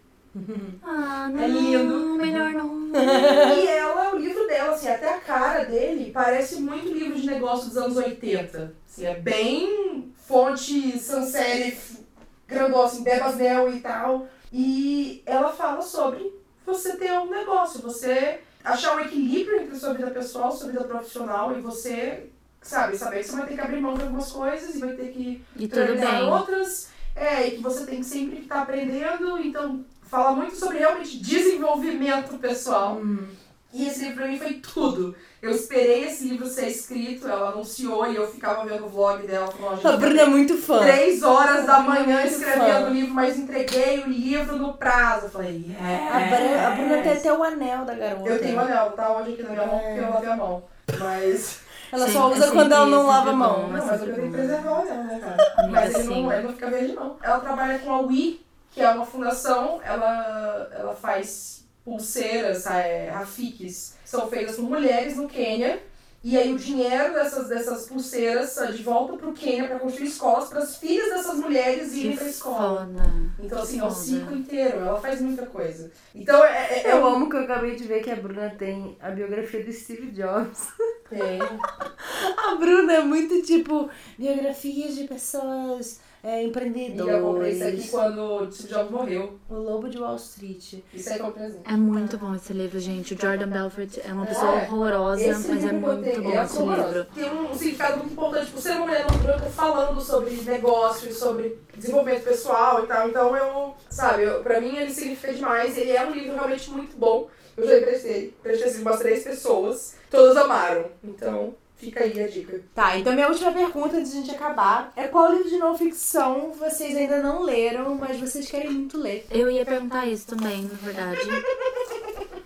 Ah, 0.81 1.29
não. 1.29 1.43
É 1.43 1.47
lindo. 1.47 2.15
Melhor 2.15 2.53
não. 2.53 2.87
e 2.95 3.67
ela, 3.67 4.15
o 4.15 4.17
livro 4.17 4.47
dela, 4.47 4.73
assim, 4.73 4.87
até 4.87 5.13
a 5.13 5.19
cara 5.19 5.65
dele 5.65 6.11
parece 6.13 6.61
muito 6.61 6.93
livro 6.93 7.19
de 7.19 7.27
negócio 7.27 7.67
dos 7.67 7.75
anos 7.75 7.97
80. 7.97 8.73
Assim, 8.87 9.05
é 9.05 9.15
bem 9.15 10.13
fonte 10.15 10.97
sans 10.99 11.31
serif, 11.31 11.99
grandão, 12.47 12.83
assim, 12.83 13.03
Bebasnel 13.03 13.73
e 13.75 13.81
tal. 13.81 14.25
E 14.53 15.21
ela 15.25 15.51
fala 15.51 15.81
sobre 15.81 16.33
você 16.65 16.95
ter 16.95 17.11
um 17.11 17.29
negócio, 17.29 17.81
você 17.81 18.39
achar 18.63 18.95
um 18.95 19.01
equilíbrio 19.01 19.61
entre 19.61 19.75
a 19.75 19.79
sua 19.79 19.93
vida 19.93 20.11
pessoal, 20.11 20.49
sua 20.49 20.69
vida 20.71 20.85
profissional 20.85 21.57
e 21.57 21.59
você, 21.59 22.29
sabe, 22.69 22.97
saber 22.97 23.19
que 23.19 23.29
você 23.29 23.35
vai 23.35 23.47
ter 23.47 23.53
que 23.55 23.61
abrir 23.61 23.81
mão 23.81 23.95
de 23.95 24.03
algumas 24.03 24.31
coisas 24.31 24.75
e 24.75 24.79
vai 24.79 24.93
ter 24.93 25.11
que 25.11 25.43
E 25.55 25.67
priorizar 25.67 26.23
outras. 26.23 26.89
É, 27.15 27.47
e 27.47 27.51
que 27.51 27.63
você 27.63 27.85
tem 27.85 27.99
que 27.99 28.05
sempre 28.05 28.39
estar 28.39 28.61
aprendendo. 28.61 29.39
Então, 29.39 29.83
fala 30.03 30.33
muito 30.33 30.55
sobre 30.55 30.77
realmente 30.77 31.17
desenvolvimento 31.17 32.37
pessoal. 32.37 32.97
Hum. 32.97 33.27
E 33.73 33.87
esse 33.87 33.99
livro 33.99 34.15
pra 34.15 34.27
mim 34.27 34.39
foi 34.39 34.53
tudo. 34.53 35.15
Eu 35.39 35.51
esperei 35.51 36.05
esse 36.05 36.27
livro 36.27 36.47
ser 36.47 36.67
escrito, 36.67 37.27
ela 37.27 37.49
anunciou 37.49 38.07
e 38.07 38.15
eu 38.15 38.27
ficava 38.27 38.65
vendo 38.65 38.85
o 38.85 38.89
vlog 38.89 39.25
dela. 39.27 39.47
Falando, 39.51 39.85
A 39.85 39.97
Bruna 39.97 40.21
é 40.21 40.25
muito 40.25 40.57
fã. 40.57 40.79
Três 40.79 41.21
horas 41.21 41.65
da 41.65 41.79
manhã 41.79 42.21
Muito 42.21 42.33
escrevendo 42.33 42.87
o 42.87 42.89
livro, 42.89 43.13
mas 43.13 43.37
entreguei 43.37 43.99
o 43.99 44.07
livro 44.07 44.55
no 44.55 44.73
prazo. 44.73 45.25
Eu 45.25 45.29
falei, 45.29 45.75
A, 45.79 45.89
yeah. 45.89 46.35
Bruna, 46.35 46.67
a 46.67 46.71
Bruna 46.71 47.03
tem 47.03 47.11
até 47.11 47.33
o 47.33 47.43
anel 47.43 47.85
da 47.85 47.93
garota. 47.93 48.29
Eu 48.29 48.39
tenho 48.39 48.57
o 48.57 48.59
anel, 48.61 48.91
tá 48.91 49.15
hoje 49.15 49.33
aqui 49.33 49.43
na 49.43 49.49
minha 49.49 49.67
mão 49.67 49.79
porque 49.79 49.99
eu 49.99 50.09
lavei 50.09 50.29
a 50.29 50.35
mão. 50.35 50.63
Mas. 50.99 51.66
Ela 51.91 52.05
Sim, 52.07 52.13
só 52.13 52.29
é 52.29 52.33
usa 52.35 52.51
quando 52.51 52.71
ela 52.73 52.85
não 52.85 53.07
lava 53.07 53.29
a 53.29 53.33
mão. 53.33 53.61
bom, 53.61 53.67
Não, 53.67 53.77
é 53.77 53.81
mas 53.81 53.91
eu 53.91 53.97
sempre 53.99 54.13
tenho 54.13 54.15
que 54.15 54.27
bom. 54.27 54.33
preservar 54.37 54.71
o 54.71 54.81
anel, 54.81 55.03
né, 55.05 55.19
cara? 55.19 55.53
Amiga, 55.57 55.71
Mas 55.81 55.93
ele 55.95 56.03
sim. 56.03 56.09
não, 56.23 56.33
ele 56.33 56.41
não 56.43 56.53
fica 56.53 56.69
verde, 56.69 56.93
não. 56.93 57.17
Ela 57.21 57.39
trabalha 57.39 57.79
com 57.79 57.91
a 57.93 57.99
Wii, 58.01 58.45
que 58.71 58.81
é 58.81 58.89
uma 58.89 59.05
fundação, 59.05 59.79
ela, 59.83 60.69
ela 60.73 60.95
faz 60.95 61.65
pulseiras, 61.85 62.65
é, 62.65 63.09
rafiques, 63.09 63.95
são 64.03 64.27
feitas 64.27 64.55
por 64.57 64.63
mulheres 64.65 65.15
no 65.17 65.27
Quênia. 65.27 65.81
E 66.23 66.35
aí 66.37 66.51
o 66.53 66.57
dinheiro 66.57 67.13
dessas, 67.13 67.47
dessas 67.47 67.85
pulseiras 67.87 68.57
é 68.57 68.71
de 68.71 68.83
volta 68.83 69.15
pro 69.15 69.31
Quênia 69.31 69.67
para 69.67 69.79
construir 69.79 70.07
escolas 70.07 70.49
para 70.49 70.59
as 70.59 70.75
filhas 70.75 71.09
dessas 71.09 71.35
mulheres 71.37 71.93
irem 71.93 72.17
pra 72.17 72.27
escola. 72.27 72.79
foda. 72.85 73.03
Então, 73.39 73.59
assim, 73.61 73.79
é 73.79 73.83
o 73.85 73.91
ciclo 73.91 74.35
inteiro. 74.35 74.79
Ela 74.79 74.99
faz 74.99 75.21
muita 75.21 75.45
coisa. 75.45 75.89
Então, 76.13 76.43
é. 76.43 76.73
é, 76.73 76.87
é 76.87 76.91
Eu 76.91 77.05
amo 77.05 77.29
que 77.29 77.35
eu 77.37 77.41
acabei 77.41 77.75
de 77.75 77.83
ver 77.85 78.01
que 78.03 78.11
a 78.11 78.15
Bruna 78.15 78.49
tem 78.57 78.97
a 78.99 79.11
biografia 79.11 79.63
do 79.63 79.71
Steve 79.71 80.07
Jobs. 80.11 80.67
Tem. 81.09 81.39
A 82.37 82.55
Bruna 82.55 82.93
é 82.93 83.01
muito 83.03 83.41
tipo 83.41 83.89
biografias 84.17 84.95
de 84.95 85.03
pessoas 85.05 85.99
é, 86.23 86.43
E 86.43 86.47
empreendedoras. 86.47 87.13
eu 87.15 87.21
comprei 87.23 87.51
isso 87.51 87.63
aqui 87.63 87.87
quando 87.89 88.19
o 88.19 88.51
Steve 88.51 88.69
Jobs 88.73 88.91
morreu. 88.91 89.39
O 89.49 89.53
Lobo 89.55 89.87
de 89.87 89.97
Wall 89.99 90.15
Street. 90.15 90.75
Isso 90.93 91.09
aí 91.13 91.19
eu 91.19 91.31
presente. 91.31 91.61
É 91.65 91.77
muito 91.77 92.17
bom 92.17 92.33
esse 92.35 92.51
livro, 92.53 92.79
gente. 92.79 93.13
O 93.13 93.21
Jordan 93.21 93.47
Belfort 93.47 93.97
é 94.03 94.11
uma 94.11 94.25
pessoa 94.25 94.59
É. 94.61 94.63
horrorosa, 94.67 95.21
Esse 95.23 95.47
mas 95.47 95.63
é 95.63 95.71
muito 95.71 96.03
tenho, 96.03 96.23
bom 96.23 96.31
é 96.31 96.43
esse 96.43 96.57
horroroso. 96.57 96.87
livro. 96.87 97.05
Tem 97.13 97.29
um 97.31 97.53
significado 97.53 97.97
muito 97.99 98.11
importante 98.13 98.51
por 98.51 98.61
ser 98.61 98.71
uma 98.71 98.85
mulher 98.87 99.05
não 99.09 99.17
branca 99.19 99.45
falando 99.45 100.01
sobre 100.01 100.31
negócios, 100.41 101.17
sobre 101.17 101.59
desenvolvimento 101.77 102.23
pessoal 102.23 102.83
e 102.83 102.87
tal. 102.87 103.07
Então 103.09 103.35
eu, 103.37 103.75
sabe, 103.89 104.23
eu, 104.23 104.41
pra 104.41 104.59
mim 104.59 104.75
ele 104.75 104.91
significa 104.93 105.31
demais. 105.33 105.77
Ele 105.77 105.91
é 105.91 106.05
um 106.05 106.11
livro 106.11 106.33
realmente 106.33 106.69
muito 106.71 106.97
bom. 106.97 107.27
Eu 107.57 107.67
já 107.67 107.79
emprestei, 107.79 108.27
emprestei 108.39 108.67
assim, 108.69 108.81
umas 108.81 108.99
três 108.99 109.23
pessoas, 109.23 109.95
todas 110.11 110.37
amaram. 110.37 110.85
Então 111.03 111.55
fica 111.75 112.03
aí 112.03 112.23
a 112.23 112.27
dica. 112.27 112.61
Tá, 112.73 112.97
então 112.97 113.13
minha 113.13 113.27
última 113.27 113.51
pergunta 113.51 113.97
antes 113.97 114.11
de 114.11 114.19
a 114.19 114.21
gente 114.21 114.35
acabar 114.35 114.93
é 114.95 115.07
qual 115.07 115.31
livro 115.33 115.49
de 115.49 115.57
não 115.57 115.77
ficção 115.77 116.51
vocês 116.51 116.95
ainda 116.95 117.21
não 117.21 117.41
leram, 117.41 117.95
mas 117.95 118.19
vocês 118.19 118.49
querem 118.49 118.71
muito 118.71 118.97
ler? 118.99 119.25
Eu 119.31 119.49
ia 119.49 119.65
perguntar 119.65 120.05
isso 120.05 120.27
também, 120.27 120.63
na 120.63 120.75
verdade. 120.75 121.21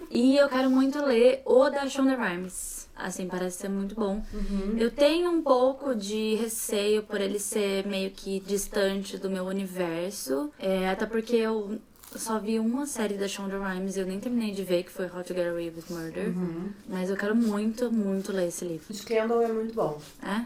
E 0.09 0.35
eu 0.37 0.49
quero 0.49 0.69
muito 0.69 1.03
ler 1.03 1.41
o 1.45 1.69
da 1.69 1.87
Shonda 1.87 2.15
Rhimes. 2.15 2.81
Assim, 2.95 3.27
parece 3.27 3.59
ser 3.59 3.69
muito 3.69 3.95
bom. 3.95 4.21
Eu 4.77 4.91
tenho 4.91 5.31
um 5.31 5.41
pouco 5.41 5.95
de 5.95 6.35
receio 6.35 7.01
por 7.01 7.19
ele 7.19 7.39
ser 7.39 7.85
meio 7.87 8.11
que 8.11 8.39
distante 8.41 9.17
do 9.17 9.29
meu 9.29 9.45
universo. 9.45 10.51
É, 10.59 10.89
até 10.89 11.05
porque 11.05 11.35
eu 11.35 11.79
só 12.19 12.39
vi 12.39 12.59
uma 12.59 12.85
série 12.85 13.15
da 13.15 13.27
Shonda 13.27 13.57
Rhimes 13.57 13.95
e 13.95 13.99
eu 13.99 14.05
nem 14.05 14.19
terminei 14.19 14.51
de 14.51 14.63
ver, 14.63 14.83
que 14.83 14.91
foi 14.91 15.05
How 15.05 15.23
to 15.23 15.33
Get 15.33 15.47
Away 15.47 15.69
with 15.75 15.83
Murder. 15.89 16.33
Mas 16.87 17.09
eu 17.09 17.15
quero 17.17 17.35
muito, 17.35 17.91
muito 17.91 18.31
ler 18.31 18.47
esse 18.47 18.65
livro. 18.65 18.93
Scandal 18.93 19.41
é 19.41 19.47
muito 19.51 19.73
bom. 19.73 19.99
É? 20.21 20.45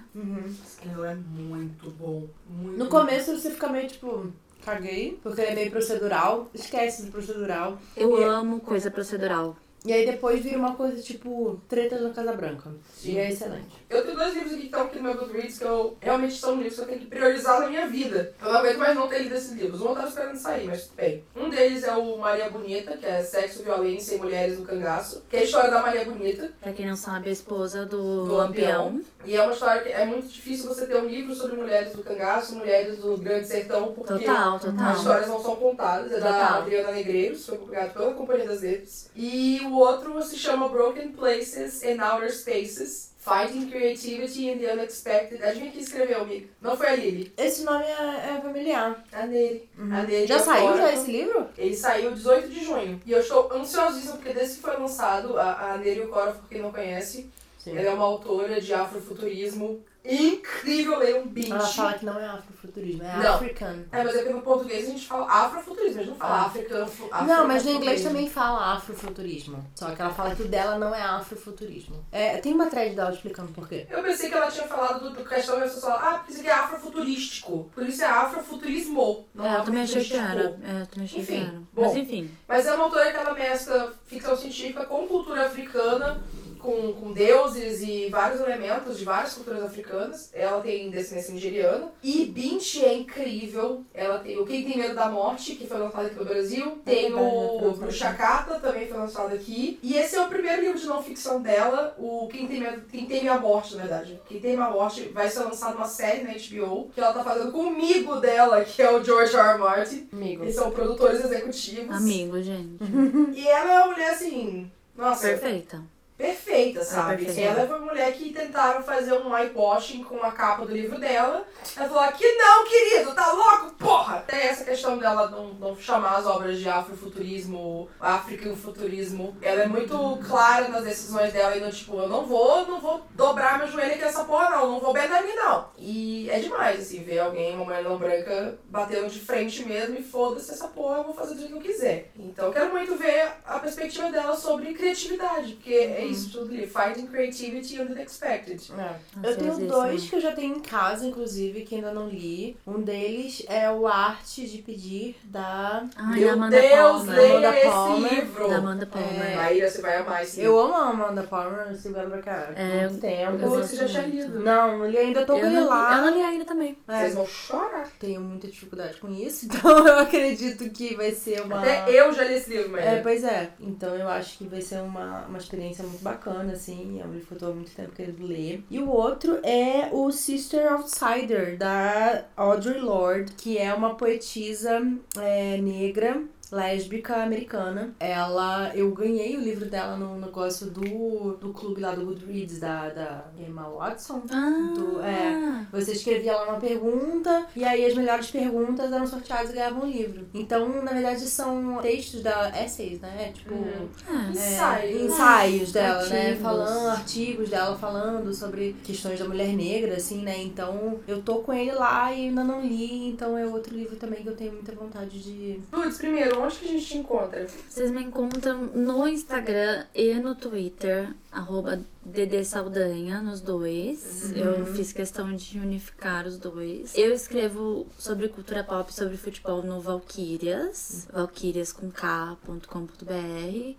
Scandal 0.67 1.05
é 1.05 1.15
muito 1.15 1.89
bom. 1.91 2.27
Muito 2.49 2.77
No 2.77 2.87
começo 2.87 3.37
você 3.37 3.49
fica 3.51 3.67
meio 3.69 3.87
tipo, 3.87 4.31
caguei, 4.63 5.19
porque 5.23 5.41
ele 5.41 5.51
é 5.51 5.55
meio 5.55 5.71
procedural. 5.71 6.49
Esquece 6.53 7.03
do 7.03 7.11
procedural. 7.11 7.79
Eu 7.97 8.19
E- 8.19 8.23
amo 8.23 8.59
coisa 8.59 8.89
procedural. 8.91 9.57
E 9.85 9.93
aí 9.93 10.05
depois 10.05 10.41
vira 10.41 10.57
uma 10.57 10.73
coisa 10.75 11.01
tipo, 11.01 11.61
tretas 11.69 12.01
na 12.01 12.09
Casa 12.09 12.33
Branca. 12.33 12.71
Sim. 12.95 13.13
E 13.13 13.17
é 13.19 13.29
excelente. 13.29 13.85
Eu 13.87 14.03
tenho 14.03 14.17
dois 14.17 14.33
livros 14.33 14.53
aqui 14.53 14.61
que 14.61 14.65
estão 14.67 14.81
aqui 14.81 14.97
no 14.97 15.03
meu 15.03 15.15
Goodreads 15.15 15.59
que 15.59 15.63
eu 15.63 15.95
realmente 16.01 16.33
são 16.33 16.55
livros 16.55 16.75
que 16.75 16.81
eu 16.81 16.87
tenho 16.87 16.99
que 17.01 17.05
priorizar 17.05 17.59
na 17.61 17.69
minha 17.69 17.87
vida. 17.87 18.33
Eu 18.41 18.51
não 18.51 18.59
aguento 18.59 18.77
mais 18.79 18.95
não 18.95 19.07
ter 19.07 19.19
lido 19.19 19.35
esses 19.35 19.51
livros. 19.51 19.81
Um 19.81 19.89
eu 19.89 19.95
tava 19.95 20.07
esperando 20.07 20.35
sair, 20.37 20.65
mas 20.65 20.83
tudo 20.87 20.95
bem. 20.95 21.23
Um 21.35 21.49
deles 21.49 21.83
é 21.83 21.95
o 21.95 22.17
Maria 22.17 22.49
Bonita, 22.49 22.97
que 22.97 23.05
é 23.05 23.21
Sexo, 23.21 23.63
Violência 23.63 24.15
e 24.15 24.17
Mulheres 24.17 24.57
no 24.57 24.65
Cangaço, 24.65 25.23
que 25.29 25.37
é 25.37 25.39
a 25.41 25.43
história 25.43 25.69
da 25.69 25.81
Maria 25.81 26.03
Bonita. 26.03 26.51
Pra 26.59 26.73
quem 26.73 26.87
não 26.87 26.95
sabe, 26.95 27.29
a 27.29 27.31
esposa 27.31 27.85
do, 27.85 28.25
Do 28.25 28.33
Lampião. 28.33 28.99
E 29.23 29.35
é 29.35 29.41
uma 29.41 29.53
história 29.53 29.81
que 29.81 29.89
é 29.89 30.05
muito 30.05 30.27
difícil 30.27 30.67
você 30.67 30.85
ter 30.85 30.97
um 30.97 31.07
livro 31.07 31.33
sobre 31.35 31.55
mulheres 31.55 31.93
do 31.93 32.03
cangaço, 32.03 32.55
mulheres 32.55 32.97
do 32.97 33.17
Grande 33.17 33.47
Sertão, 33.47 33.93
porque 33.93 34.13
Total, 34.13 34.55
as 34.55 34.61
total. 34.63 34.93
histórias 34.93 35.27
não 35.27 35.41
são 35.41 35.55
contadas. 35.55 36.11
É 36.11 36.19
da 36.19 36.31
Total. 36.31 36.61
Adriana 36.61 36.91
Negreiros, 36.91 37.45
foi 37.45 37.57
publicado 37.57 37.93
pela 37.93 38.13
Companhia 38.13 38.47
das 38.47 38.61
Letras. 38.61 39.09
E 39.15 39.59
o 39.65 39.74
outro 39.77 40.21
se 40.23 40.37
chama 40.37 40.69
Broken 40.69 41.09
Places 41.09 41.83
and 41.83 42.01
Outer 42.01 42.31
Spaces. 42.31 43.15
Fighting 43.25 43.71
Creativity 43.71 44.51
and 44.51 44.59
the 44.59 44.71
Unexpected. 44.71 45.43
Adivinha 45.43 45.71
quem 45.71 45.81
escreveu, 45.81 46.21
amigo? 46.21 46.47
Não 46.61 46.77
foi 46.77 46.89
a 46.89 46.95
Lily. 46.95 47.33
Esse 47.35 47.63
nome 47.63 47.83
é, 47.83 48.35
é 48.37 48.39
familiar. 48.39 49.03
A 49.11 49.25
dele. 49.25 49.67
A 49.91 50.03
dele. 50.03 50.27
Já 50.27 50.35
é 50.35 50.39
saiu 50.39 50.77
já 50.77 50.93
esse 50.93 51.11
livro? 51.11 51.49
Ele 51.57 51.75
saiu 51.75 52.11
18 52.11 52.47
de 52.47 52.63
junho. 52.63 53.01
E 53.03 53.11
eu 53.11 53.19
estou 53.19 53.51
ansiosíssima 53.51 54.17
porque 54.17 54.31
desde 54.31 54.57
que 54.57 54.61
foi 54.61 54.77
lançado, 54.77 55.39
a, 55.39 55.73
a 55.73 55.77
Neri 55.79 56.01
Okora, 56.01 56.33
por 56.33 56.47
quem 56.47 56.61
não 56.61 56.71
conhece, 56.71 57.27
Sim. 57.57 57.75
ela 57.75 57.89
é 57.89 57.93
uma 57.95 58.05
autora 58.05 58.61
de 58.61 58.71
afrofuturismo 58.71 59.83
incrível, 60.07 60.99
leia 60.99 61.21
um 61.21 61.27
binge. 61.27 61.51
Ela 61.51 61.59
fala 61.67 61.93
que 61.93 62.05
não 62.05 62.19
é 62.19 62.25
afrofuturismo, 62.27 63.03
é 63.03 63.17
Não. 63.23 63.33
african. 63.35 63.75
É, 63.91 64.03
mas 64.03 64.15
é 64.15 64.17
porque 64.19 64.33
no 64.33 64.41
português 64.41 64.87
a 64.87 64.91
gente 64.91 65.07
fala 65.07 65.25
afrofuturismo, 65.31 65.99
a 65.99 66.03
gente 66.03 66.09
não 66.11 66.17
fala 66.17 66.35
Ah. 66.35 66.45
africano. 66.45 66.91
Não, 67.27 67.47
mas 67.47 67.63
no 67.65 67.71
inglês 67.71 68.03
também 68.03 68.29
fala 68.29 68.73
afrofuturismo. 68.73 69.65
Só 69.75 69.91
que 69.95 70.01
ela 70.01 70.13
fala 70.13 70.35
que 70.35 70.43
o 70.43 70.47
dela 70.47 70.77
não 70.77 70.93
é 70.93 71.01
afrofuturismo. 71.01 72.05
É, 72.11 72.37
tem 72.37 72.53
uma 72.53 72.67
thread 72.67 72.95
dela 72.95 73.11
explicando 73.11 73.51
por 73.51 73.67
quê. 73.67 73.87
Eu 73.89 74.03
pensei 74.03 74.29
que 74.29 74.35
ela 74.35 74.51
tinha 74.51 74.67
falado 74.67 74.99
do, 75.09 75.15
do 75.15 75.27
questão 75.27 75.57
e 75.57 75.61
pessoas 75.61 75.83
falaram, 75.83 76.07
ah, 76.09 76.13
porque 76.19 76.31
isso 76.31 76.41
aqui 76.41 76.49
é 76.49 76.53
afrofuturístico. 76.53 77.71
Por 77.73 77.83
isso 77.87 78.03
é 78.03 78.07
afrofuturismo. 78.07 79.25
Não 79.33 79.45
É, 79.45 79.57
eu 79.59 79.63
também 79.63 79.81
achei 79.83 80.03
que 80.03 80.13
era. 80.15 80.41
É, 80.63 80.81
eu 80.81 80.87
também 80.87 81.05
achei 81.05 81.07
que 81.25 81.33
Enfim, 81.33 81.41
era. 81.43 81.61
bom. 81.73 81.81
Mas 81.81 81.95
enfim. 81.95 82.31
Mas 82.47 82.65
é 82.65 82.73
uma 82.73 82.85
autora 82.85 83.11
que 83.11 83.17
ela 83.17 83.33
mescla 83.33 83.93
ficção 84.05 84.35
científica 84.35 84.85
com 84.85 85.07
cultura 85.07 85.45
africana, 85.45 86.21
com, 86.65 86.93
com 86.93 87.13
deuses 87.13 87.81
e 87.81 88.09
vários 88.09 88.41
elementos 88.41 88.97
de 88.97 89.05
várias 89.05 89.33
culturas 89.33 89.63
africanas. 89.63 90.29
Ela 90.33 90.61
tem 90.61 90.89
descendência 90.89 91.33
nigeriana. 91.33 91.91
E 92.03 92.25
Binti 92.25 92.83
é 92.83 92.93
incrível. 92.93 93.83
Ela 93.93 94.19
tem 94.19 94.37
o 94.39 94.45
Quem 94.45 94.65
Tem 94.65 94.77
Medo 94.77 94.95
da 94.95 95.09
Morte, 95.09 95.55
que 95.55 95.67
foi 95.67 95.77
lançado 95.77 96.07
aqui 96.07 96.15
no 96.15 96.25
Brasil. 96.25 96.79
Tem 96.83 97.11
verdade, 97.11 97.59
foi 97.59 97.69
o 97.69 97.73
Bruxacata, 97.73 98.59
também 98.59 98.87
foi 98.87 98.97
lançado 98.97 99.33
aqui. 99.33 99.79
E 99.81 99.95
esse 99.95 100.15
é 100.15 100.21
o 100.21 100.27
primeiro 100.27 100.61
livro 100.61 100.79
de 100.79 100.87
não 100.87 101.01
ficção 101.01 101.41
dela, 101.41 101.95
o 101.97 102.27
Quem 102.27 102.47
Tem 102.47 102.59
Medo, 102.59 102.81
Quem 102.91 103.05
Teme 103.05 103.29
a 103.29 103.39
Morte, 103.39 103.75
na 103.75 103.81
verdade. 103.81 104.19
Quem 104.27 104.39
Teme 104.39 104.61
a 104.61 104.69
Morte 104.69 105.09
vai 105.09 105.29
ser 105.29 105.39
lançado 105.39 105.75
uma 105.75 105.87
série 105.87 106.23
na 106.23 106.33
HBO, 106.33 106.89
que 106.93 106.99
ela 106.99 107.13
tá 107.13 107.23
fazendo 107.23 107.51
com 107.51 107.65
o 107.65 107.67
amigo 107.69 108.15
dela, 108.17 108.63
que 108.63 108.81
é 108.81 108.91
o 108.91 109.03
George 109.03 109.35
R. 109.35 109.49
R. 109.49 109.57
Martin. 109.59 110.09
Amigo. 110.11 110.43
Eles 110.43 110.55
são 110.55 110.71
produtores 110.71 111.23
executivos. 111.23 111.95
Amigo, 111.95 112.41
gente. 112.41 112.83
E 113.35 113.47
ela 113.47 113.73
é 113.73 113.77
uma 113.83 113.91
mulher 113.91 114.11
assim. 114.11 114.71
Nossa, 114.95 115.27
Perfeita. 115.27 115.83
Perfeita, 116.17 116.83
sabe? 116.83 117.25
perfeita. 117.25 117.51
Ela 117.51 117.67
foi 117.67 117.77
uma 117.77 117.85
mulher 117.85 118.13
que 118.13 118.31
tentaram 118.31 118.81
fazer 118.81 119.13
um 119.13 119.33
whitewashing 119.33 120.03
com 120.03 120.21
a 120.23 120.31
capa 120.31 120.65
do 120.65 120.73
livro 120.73 120.99
dela. 120.99 121.45
Ela 121.75 121.89
falou: 121.89 122.11
que 122.13 122.35
não, 122.35 122.65
querido, 122.65 123.13
tá 123.13 123.31
louco, 123.31 123.75
porra! 123.75 124.23
Tem 124.27 124.39
essa 124.39 124.63
questão 124.63 124.97
dela 124.97 125.29
não, 125.29 125.53
não 125.55 125.75
chamar 125.77 126.15
as 126.15 126.25
obras 126.25 126.59
de 126.59 126.69
afrofuturismo, 126.69 127.89
african 127.99 128.55
futurismo. 128.55 129.35
Ela 129.41 129.63
é 129.63 129.67
muito 129.67 130.19
clara 130.27 130.67
nas 130.69 130.83
decisões 130.83 131.33
dela 131.33 131.55
e 131.55 131.59
no 131.59 131.71
tipo, 131.71 131.97
eu 131.97 132.07
não 132.07 132.25
vou, 132.25 132.65
não 132.65 132.79
vou 132.79 133.05
dobrar 133.11 133.57
meu 133.57 133.67
joelho 133.67 133.91
aqui 133.91 134.01
nessa 134.01 134.23
porra, 134.23 134.49
não, 134.49 134.71
não 134.71 134.79
vou 134.79 134.93
bendar 134.93 135.23
mim, 135.23 135.33
não. 135.35 135.69
E 135.77 136.29
é 136.29 136.39
demais, 136.39 136.79
assim, 136.79 137.03
ver 137.03 137.19
alguém, 137.19 137.55
uma 137.55 137.65
mulher 137.65 137.83
não 137.83 137.97
branca, 137.97 138.57
batendo 138.69 139.09
de 139.09 139.19
frente 139.19 139.65
mesmo 139.65 139.97
e 139.97 140.03
foda-se 140.03 140.51
essa 140.51 140.67
porra, 140.67 140.97
eu 140.97 141.03
vou 141.03 141.13
fazer 141.13 141.33
do 141.33 141.39
jeito 141.39 141.53
que 141.53 141.59
eu 141.59 141.73
quiser. 141.73 142.11
Então 142.17 142.45
eu 142.45 142.53
quero 142.53 142.71
muito 142.71 142.95
ver 142.95 143.33
a 143.45 143.59
perspectiva 143.59 144.11
dela 144.11 144.35
sobre 144.35 144.73
criatividade, 144.73 145.53
porque 145.53 145.73
é 145.73 146.04
isso 146.11 146.31
tudo 146.31 146.53
ali, 146.53 146.67
finding 146.67 147.07
creativity 147.07 147.79
and 147.79 147.85
unexpected. 147.85 148.61
É. 148.77 148.95
Eu 149.29 149.35
tenho 149.37 149.51
existe, 149.51 149.67
dois 149.67 150.03
né? 150.03 150.09
que 150.09 150.15
eu 150.15 150.21
já 150.21 150.31
tenho 150.31 150.55
em 150.55 150.59
casa, 150.59 151.05
inclusive, 151.05 151.61
que 151.61 151.75
ainda 151.75 151.93
não 151.93 152.07
li. 152.09 152.57
Um 152.65 152.81
deles 152.81 153.43
é 153.47 153.69
o 153.71 153.87
Arte 153.87 154.47
de 154.47 154.59
Pedir, 154.61 155.15
da. 155.25 155.85
Ai, 155.95 156.19
Meu 156.19 156.27
da 156.27 156.33
Amanda 156.33 156.61
Deus, 156.61 156.71
Palmer. 157.05 157.15
leia 157.15 157.35
Amanda 157.37 157.57
esse 157.57 157.69
Palmer. 157.69 158.13
livro! 158.13 158.47
Da 158.49 158.57
Amanda 158.57 158.85
Palmer. 158.85 159.35
Maíra, 159.35 159.69
você 159.69 159.81
vai 159.81 159.97
amar 159.97 160.23
esse 160.23 160.41
Eu 160.41 160.51
livro. 160.55 160.65
amo 160.65 160.73
a 160.75 160.89
Amanda 160.89 161.23
Palmer, 161.23 161.67
eu 161.69 161.75
sigo 161.75 161.97
ela 161.97 162.09
pra 162.09 162.21
caralho. 162.21 162.57
É, 162.57 162.87
muito 162.89 163.01
tempo. 163.01 163.37
eu 163.43 163.49
você 163.49 163.75
já 163.75 163.87
tinha 163.87 164.01
lido. 164.07 164.39
Não, 164.39 164.77
não 164.79 164.89
li 164.89 164.97
ainda, 164.97 165.25
tô 165.25 165.33
com 165.33 165.39
Eu 165.39 165.47
ele 165.47 165.59
lá. 165.61 165.97
eu 165.97 166.01
não 166.05 166.13
li 166.17 166.21
ainda 166.23 166.45
também. 166.45 166.77
É, 166.87 166.99
Vocês 167.01 167.15
vão 167.15 167.25
chorar. 167.25 167.87
tenho 167.99 168.21
muita 168.21 168.47
dificuldade 168.47 168.97
com 168.99 169.09
isso, 169.11 169.45
então 169.47 169.87
eu 169.87 169.99
acredito 169.99 170.69
que 170.69 170.95
vai 170.95 171.11
ser 171.11 171.41
uma. 171.41 171.59
Até 171.59 171.89
eu 171.91 172.11
já 172.13 172.23
li 172.23 172.33
esse 172.35 172.49
livro, 172.49 172.71
Maíra. 172.71 172.89
É, 172.89 173.01
pois 173.01 173.23
é. 173.23 173.49
Então 173.59 173.95
eu 173.95 174.07
acho 174.09 174.37
que 174.37 174.47
vai 174.47 174.61
ser 174.61 174.81
uma, 174.81 175.25
uma 175.27 175.37
experiência 175.37 175.83
muito 175.83 175.94
bacana, 176.01 176.53
assim. 176.53 177.01
É 177.01 177.05
um 177.05 177.13
livro 177.13 177.27
que 177.27 177.33
eu 177.33 177.39
tô 177.39 177.45
há 177.47 177.53
muito 177.53 177.71
tempo 177.71 177.91
querendo 177.91 178.25
ler. 178.25 178.63
E 178.69 178.79
o 178.79 178.89
outro 178.89 179.39
é 179.43 179.89
o 179.91 180.11
Sister 180.11 180.71
Outsider, 180.71 181.57
da 181.57 182.25
Audre 182.35 182.79
Lorde, 182.79 183.33
que 183.33 183.57
é 183.57 183.73
uma 183.73 183.95
poetisa 183.95 184.81
é, 185.19 185.57
negra 185.57 186.23
lésbica 186.51 187.17
americana. 187.23 187.93
Ela, 187.99 188.71
eu 188.75 188.91
ganhei 188.91 189.35
o 189.37 189.41
livro 189.41 189.65
dela 189.65 189.95
no 189.97 190.17
negócio 190.19 190.67
do, 190.69 191.33
do 191.37 191.53
clube 191.53 191.81
lá 191.81 191.93
do 191.93 192.05
Goodreads 192.05 192.59
da, 192.59 192.89
da 192.89 193.25
Emma 193.37 193.67
Watson. 193.69 194.21
Ah, 194.31 194.73
Do- 194.75 195.01
é. 195.01 195.65
Você 195.71 195.93
escrevia 195.93 196.33
lá 196.35 196.49
uma 196.49 196.59
pergunta 196.59 197.47
e 197.55 197.63
aí 197.63 197.85
as 197.85 197.93
melhores 197.95 198.29
perguntas 198.31 198.91
eram 198.91 199.07
sorteadas 199.07 199.49
e 199.49 199.53
ganhavam 199.53 199.83
um 199.83 199.89
livro. 199.91 200.25
Então, 200.33 200.67
na 200.83 200.91
verdade, 200.93 201.21
são 201.21 201.79
textos 201.81 202.21
da 202.21 202.51
essays, 202.63 202.99
né? 202.99 203.31
Tipo, 203.33 203.55
Uhum. 203.55 203.87
Ah, 204.07 204.27
é, 204.27 204.31
Ensaio. 204.31 205.05
ensaios 205.05 205.71
dela, 205.71 206.05
né? 206.07 206.19
Artigos. 206.29 206.41
Falando, 206.41 206.87
artigos 206.89 207.49
dela 207.49 207.77
falando 207.77 208.33
sobre 208.33 208.75
questões 208.83 209.19
da 209.19 209.25
mulher 209.27 209.49
negra, 209.53 209.95
assim, 209.95 210.21
né? 210.21 210.41
Então, 210.41 210.99
eu 211.07 211.21
tô 211.21 211.35
com 211.39 211.53
ele 211.53 211.71
lá 211.71 212.11
e 212.13 212.27
ainda 212.27 212.43
não 212.43 212.61
li, 212.61 213.09
então 213.09 213.37
é 213.37 213.45
outro 213.45 213.75
livro 213.75 213.95
também 213.95 214.21
que 214.21 214.29
eu 214.29 214.35
tenho 214.35 214.53
muita 214.53 214.73
vontade 214.73 215.19
de. 215.21 215.59
Dudes, 215.71 215.97
primeiro, 215.97 216.34
onde 216.37 216.55
que 216.57 216.65
a 216.65 216.71
gente 216.71 216.85
te 216.85 216.97
encontra? 216.97 217.47
Vocês 217.69 217.91
me 217.91 218.03
encontram 218.03 218.67
no 218.73 219.07
Instagram 219.07 219.85
e 219.93 220.13
no 220.15 220.35
Twitter, 220.35 221.09
arroba 221.35 221.79
Dedê 222.05 222.43
Saldanha, 222.43 223.19
nos 223.21 223.41
dois. 223.41 224.31
Eu 224.31 224.65
fiz 224.67 224.93
questão 224.93 225.35
de 225.35 225.59
unificar 225.59 226.27
os 226.27 226.37
dois. 226.37 226.95
Eu 226.95 227.11
escrevo 227.11 227.87
sobre 227.97 228.29
cultura 228.29 228.63
pop, 228.63 228.93
sobre 228.93 229.17
futebol 229.17 229.63
no 229.63 229.81
Valkyrias, 229.81 231.07
valkyrias 231.11 231.73
com 231.73 231.89
k.com.br. 231.89 232.55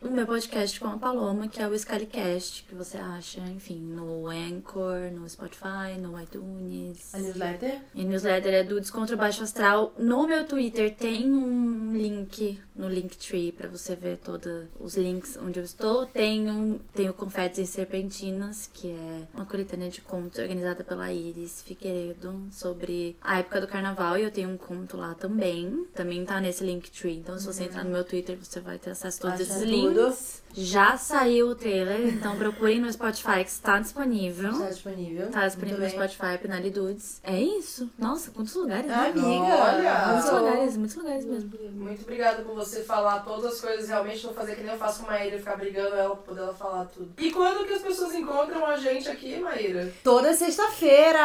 O 0.02 0.10
meu 0.10 0.26
podcast 0.26 0.78
com 0.80 0.88
a 0.88 0.98
Paloma, 0.98 1.46
que 1.46 1.62
é 1.62 1.68
o 1.68 1.78
Scalicast, 1.78 2.64
que 2.64 2.74
você 2.74 2.98
acha, 2.98 3.40
enfim, 3.42 3.78
no 3.78 4.26
Anchor, 4.26 5.12
no 5.12 5.28
Spotify, 5.28 5.96
no 6.00 6.20
iTunes. 6.20 7.14
A 7.14 7.18
newsletter? 7.18 7.80
E 7.94 8.04
newsletter 8.04 8.54
é 8.54 8.64
do 8.64 8.80
Descontra 8.80 9.16
Baixo 9.16 9.44
Astral. 9.44 9.94
No 9.96 10.26
meu 10.26 10.44
Twitter 10.44 10.94
tem 10.94 11.32
um 11.32 11.96
link 11.96 12.58
no 12.76 12.88
Linktree 12.88 13.52
pra 13.52 13.68
você 13.68 13.96
ver 13.96 14.18
todos 14.18 14.66
os 14.78 14.96
links 14.96 15.38
onde 15.42 15.58
eu 15.58 15.64
estou. 15.64 16.06
Tem, 16.06 16.50
um, 16.50 16.78
tem 16.94 17.08
o 17.08 17.14
Confetes 17.46 17.58
e 17.58 17.66
Serpentinas, 17.66 18.68
que 18.72 18.90
é 18.90 19.22
uma 19.34 19.46
coletânea 19.46 19.88
de 19.88 20.00
contos 20.00 20.38
organizada 20.38 20.82
pela 20.82 21.12
Iris 21.12 21.62
Figueiredo 21.62 22.42
sobre 22.50 23.16
a 23.22 23.38
época 23.38 23.60
do 23.60 23.68
carnaval. 23.68 24.18
E 24.18 24.22
eu 24.22 24.30
tenho 24.32 24.48
um 24.48 24.56
conto 24.56 24.96
lá 24.96 25.14
também. 25.14 25.86
Também 25.94 26.24
tá 26.24 26.40
nesse 26.40 26.64
Linktree. 26.64 27.18
Então, 27.18 27.38
se 27.38 27.46
você 27.46 27.64
entrar 27.64 27.84
no 27.84 27.90
meu 27.90 28.02
Twitter, 28.02 28.36
você 28.42 28.58
vai 28.60 28.78
ter 28.78 28.90
acesso 28.90 29.18
a 29.18 29.30
todos 29.30 29.48
Acha 29.48 29.64
esses 29.64 29.70
tudo. 29.70 30.16
Já 30.56 30.96
saiu 30.96 31.48
o 31.48 31.54
trailer, 31.54 32.00
então 32.08 32.34
procurem 32.36 32.80
no 32.80 32.90
Spotify 32.90 33.44
que 33.44 33.50
está 33.50 33.78
disponível. 33.78 34.50
Está 34.52 34.68
disponível. 34.70 35.30
Tá 35.30 35.46
disponível 35.46 35.78
no 35.78 35.84
Muito 35.84 35.98
bem. 35.98 36.08
Spotify, 36.08 36.38
Penali 36.38 36.70
Dudes. 36.70 37.20
É 37.22 37.38
isso. 37.38 37.90
Nossa, 37.98 38.30
quantos 38.30 38.54
lugares, 38.54 38.86
né? 38.86 38.94
amiga! 38.94 39.54
Olha! 39.54 40.06
Muitos 40.12 40.30
lugares, 40.30 40.76
muitos 40.76 40.96
lugares 40.96 41.24
mesmo. 41.26 41.50
Muito 41.72 42.02
obrigada 42.02 42.42
por 42.42 42.54
você 42.54 42.82
falar 42.82 43.20
todas 43.20 43.52
as 43.52 43.60
coisas. 43.60 43.88
Realmente 43.88 44.26
não 44.26 44.32
fazer 44.32 44.56
que 44.56 44.62
nem 44.62 44.72
eu 44.72 44.78
faço 44.78 45.00
com 45.00 45.10
a 45.10 45.12
Maíra, 45.12 45.38
ficar 45.38 45.56
brigando 45.56 45.94
ela 45.94 46.16
pra 46.16 46.24
poder 46.24 46.40
ela 46.40 46.54
falar 46.54 46.86
tudo. 46.86 47.12
E 47.18 47.30
quando 47.30 47.66
que 47.66 47.74
as 47.74 47.82
pessoas 47.82 48.14
encontram 48.14 48.64
a 48.64 48.76
gente 48.78 49.08
aqui, 49.08 49.38
Maíra? 49.38 49.92
Toda 50.02 50.32
sexta-feira, 50.32 51.20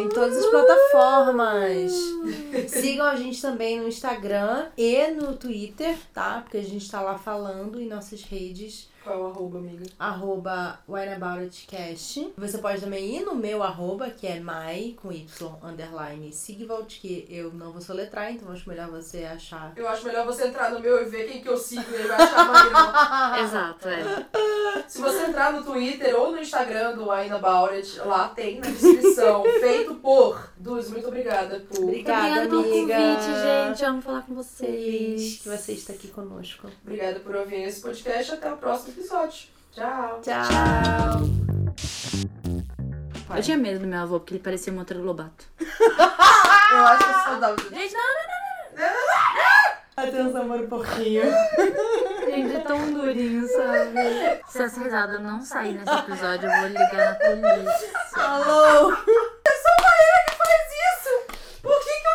em 0.00 0.08
todas 0.08 0.38
as 0.38 0.46
plataformas. 0.46 1.92
Sigam 2.68 3.06
a 3.06 3.16
gente 3.16 3.42
também 3.42 3.78
no 3.78 3.88
Instagram 3.88 4.68
e 4.76 5.08
no 5.08 5.36
Twitter, 5.36 5.96
tá? 6.14 6.40
Porque 6.42 6.56
a 6.56 6.62
gente 6.62 6.90
tá 6.90 7.02
lá 7.02 7.18
falando 7.18 7.80
em 7.80 7.86
nossas 7.86 8.22
redes 8.22 8.37
redes 8.38 8.88
qual 9.08 9.18
é 9.18 9.22
o 9.22 9.26
arroba, 9.28 9.58
amiga? 9.58 9.86
Arroba 9.98 10.78
WhineAboutItCast. 10.86 12.34
Você 12.36 12.58
pode 12.58 12.80
também 12.82 13.16
ir 13.16 13.24
no 13.24 13.34
meu 13.34 13.62
arroba, 13.62 14.10
que 14.10 14.26
é 14.26 14.38
mai, 14.38 14.94
com 15.00 15.10
y, 15.10 15.26
underline, 15.62 16.30
Sigvald, 16.30 16.98
que 17.00 17.26
eu 17.30 17.50
não 17.52 17.72
vou 17.72 17.80
soletrar, 17.80 18.30
então 18.30 18.52
acho 18.52 18.68
melhor 18.68 18.88
você 18.90 19.24
achar. 19.24 19.72
Eu 19.76 19.88
acho 19.88 20.04
melhor 20.04 20.26
você 20.26 20.48
entrar 20.48 20.70
no 20.70 20.80
meu 20.80 21.00
e 21.00 21.06
ver 21.06 21.26
quem 21.26 21.40
que 21.40 21.48
eu 21.48 21.56
sigo 21.56 21.90
e 21.90 21.94
ele 21.94 22.08
vai 22.08 22.20
achar 22.20 22.44
Maíra. 22.46 23.40
Exato, 23.48 23.88
é. 23.88 24.84
Se 24.86 25.00
você 25.00 25.24
entrar 25.24 25.54
no 25.54 25.62
Twitter 25.62 26.14
ou 26.14 26.32
no 26.32 26.38
Instagram 26.38 26.94
do 26.94 27.10
Wine 27.10 27.32
About 27.32 27.74
It, 27.74 27.98
lá 28.00 28.28
tem 28.28 28.60
na 28.60 28.68
descrição. 28.68 29.42
feito 29.60 29.94
por 29.96 30.50
Dudes, 30.58 30.90
muito 30.90 31.08
obrigada 31.08 31.60
por. 31.60 31.84
Obrigada, 31.84 32.26
Obrigada 32.26 32.48
pelo 32.48 32.60
amiga. 32.60 32.94
convite, 32.94 33.68
gente. 33.68 33.84
Amo 33.84 34.02
falar 34.02 34.22
com 34.22 34.42
Feliz 34.42 34.46
vocês. 34.46 35.38
que 35.42 35.48
você 35.48 35.72
está 35.72 35.92
aqui 35.92 36.08
conosco. 36.08 36.68
Obrigada 36.82 37.20
por 37.20 37.34
ouvir 37.36 37.62
esse 37.62 37.80
podcast. 37.80 38.32
Até 38.32 38.52
o 38.52 38.56
próximo 38.56 38.92
episódio. 38.98 39.48
Tchau. 39.72 40.20
Tchau. 40.22 41.38
Eu 43.36 43.42
tinha 43.42 43.56
medo 43.56 43.80
do 43.80 43.86
meu 43.86 44.00
avô, 44.00 44.18
porque 44.18 44.34
ele 44.34 44.42
parecia 44.42 44.72
um 44.72 44.78
outro 44.78 45.00
lobato. 45.00 45.44
Eu 45.60 46.86
acho 46.86 47.04
que 47.04 47.10
é 47.10 47.22
saudável. 47.22 47.70
Gente, 47.70 47.94
não, 47.94 48.02
não, 48.02 48.18
não, 48.76 48.90
não. 48.92 49.68
Atenção, 49.96 50.42
amor, 50.42 50.60
um 50.60 50.68
pouquinho. 50.68 51.22
Gente, 52.24 52.56
é 52.56 52.60
tão 52.60 52.92
durinho, 52.92 53.48
sabe? 53.48 54.42
Se 54.48 54.62
essa 54.62 54.80
risada 54.80 55.18
não 55.18 55.40
sair 55.42 55.72
nesse 55.74 55.92
episódio, 55.92 56.50
eu 56.50 56.60
vou 56.60 56.68
ligar 56.68 56.94
na 56.94 57.14
polícia. 57.14 57.90
Alô? 58.14 58.92
É 58.92 59.50
só 59.50 59.68
a 59.78 59.82
Maíra 59.82 60.24
que 60.28 60.36
faz 60.36 60.68
isso! 60.92 61.14
Por 61.62 61.78
que 61.80 62.02
que 62.02 62.07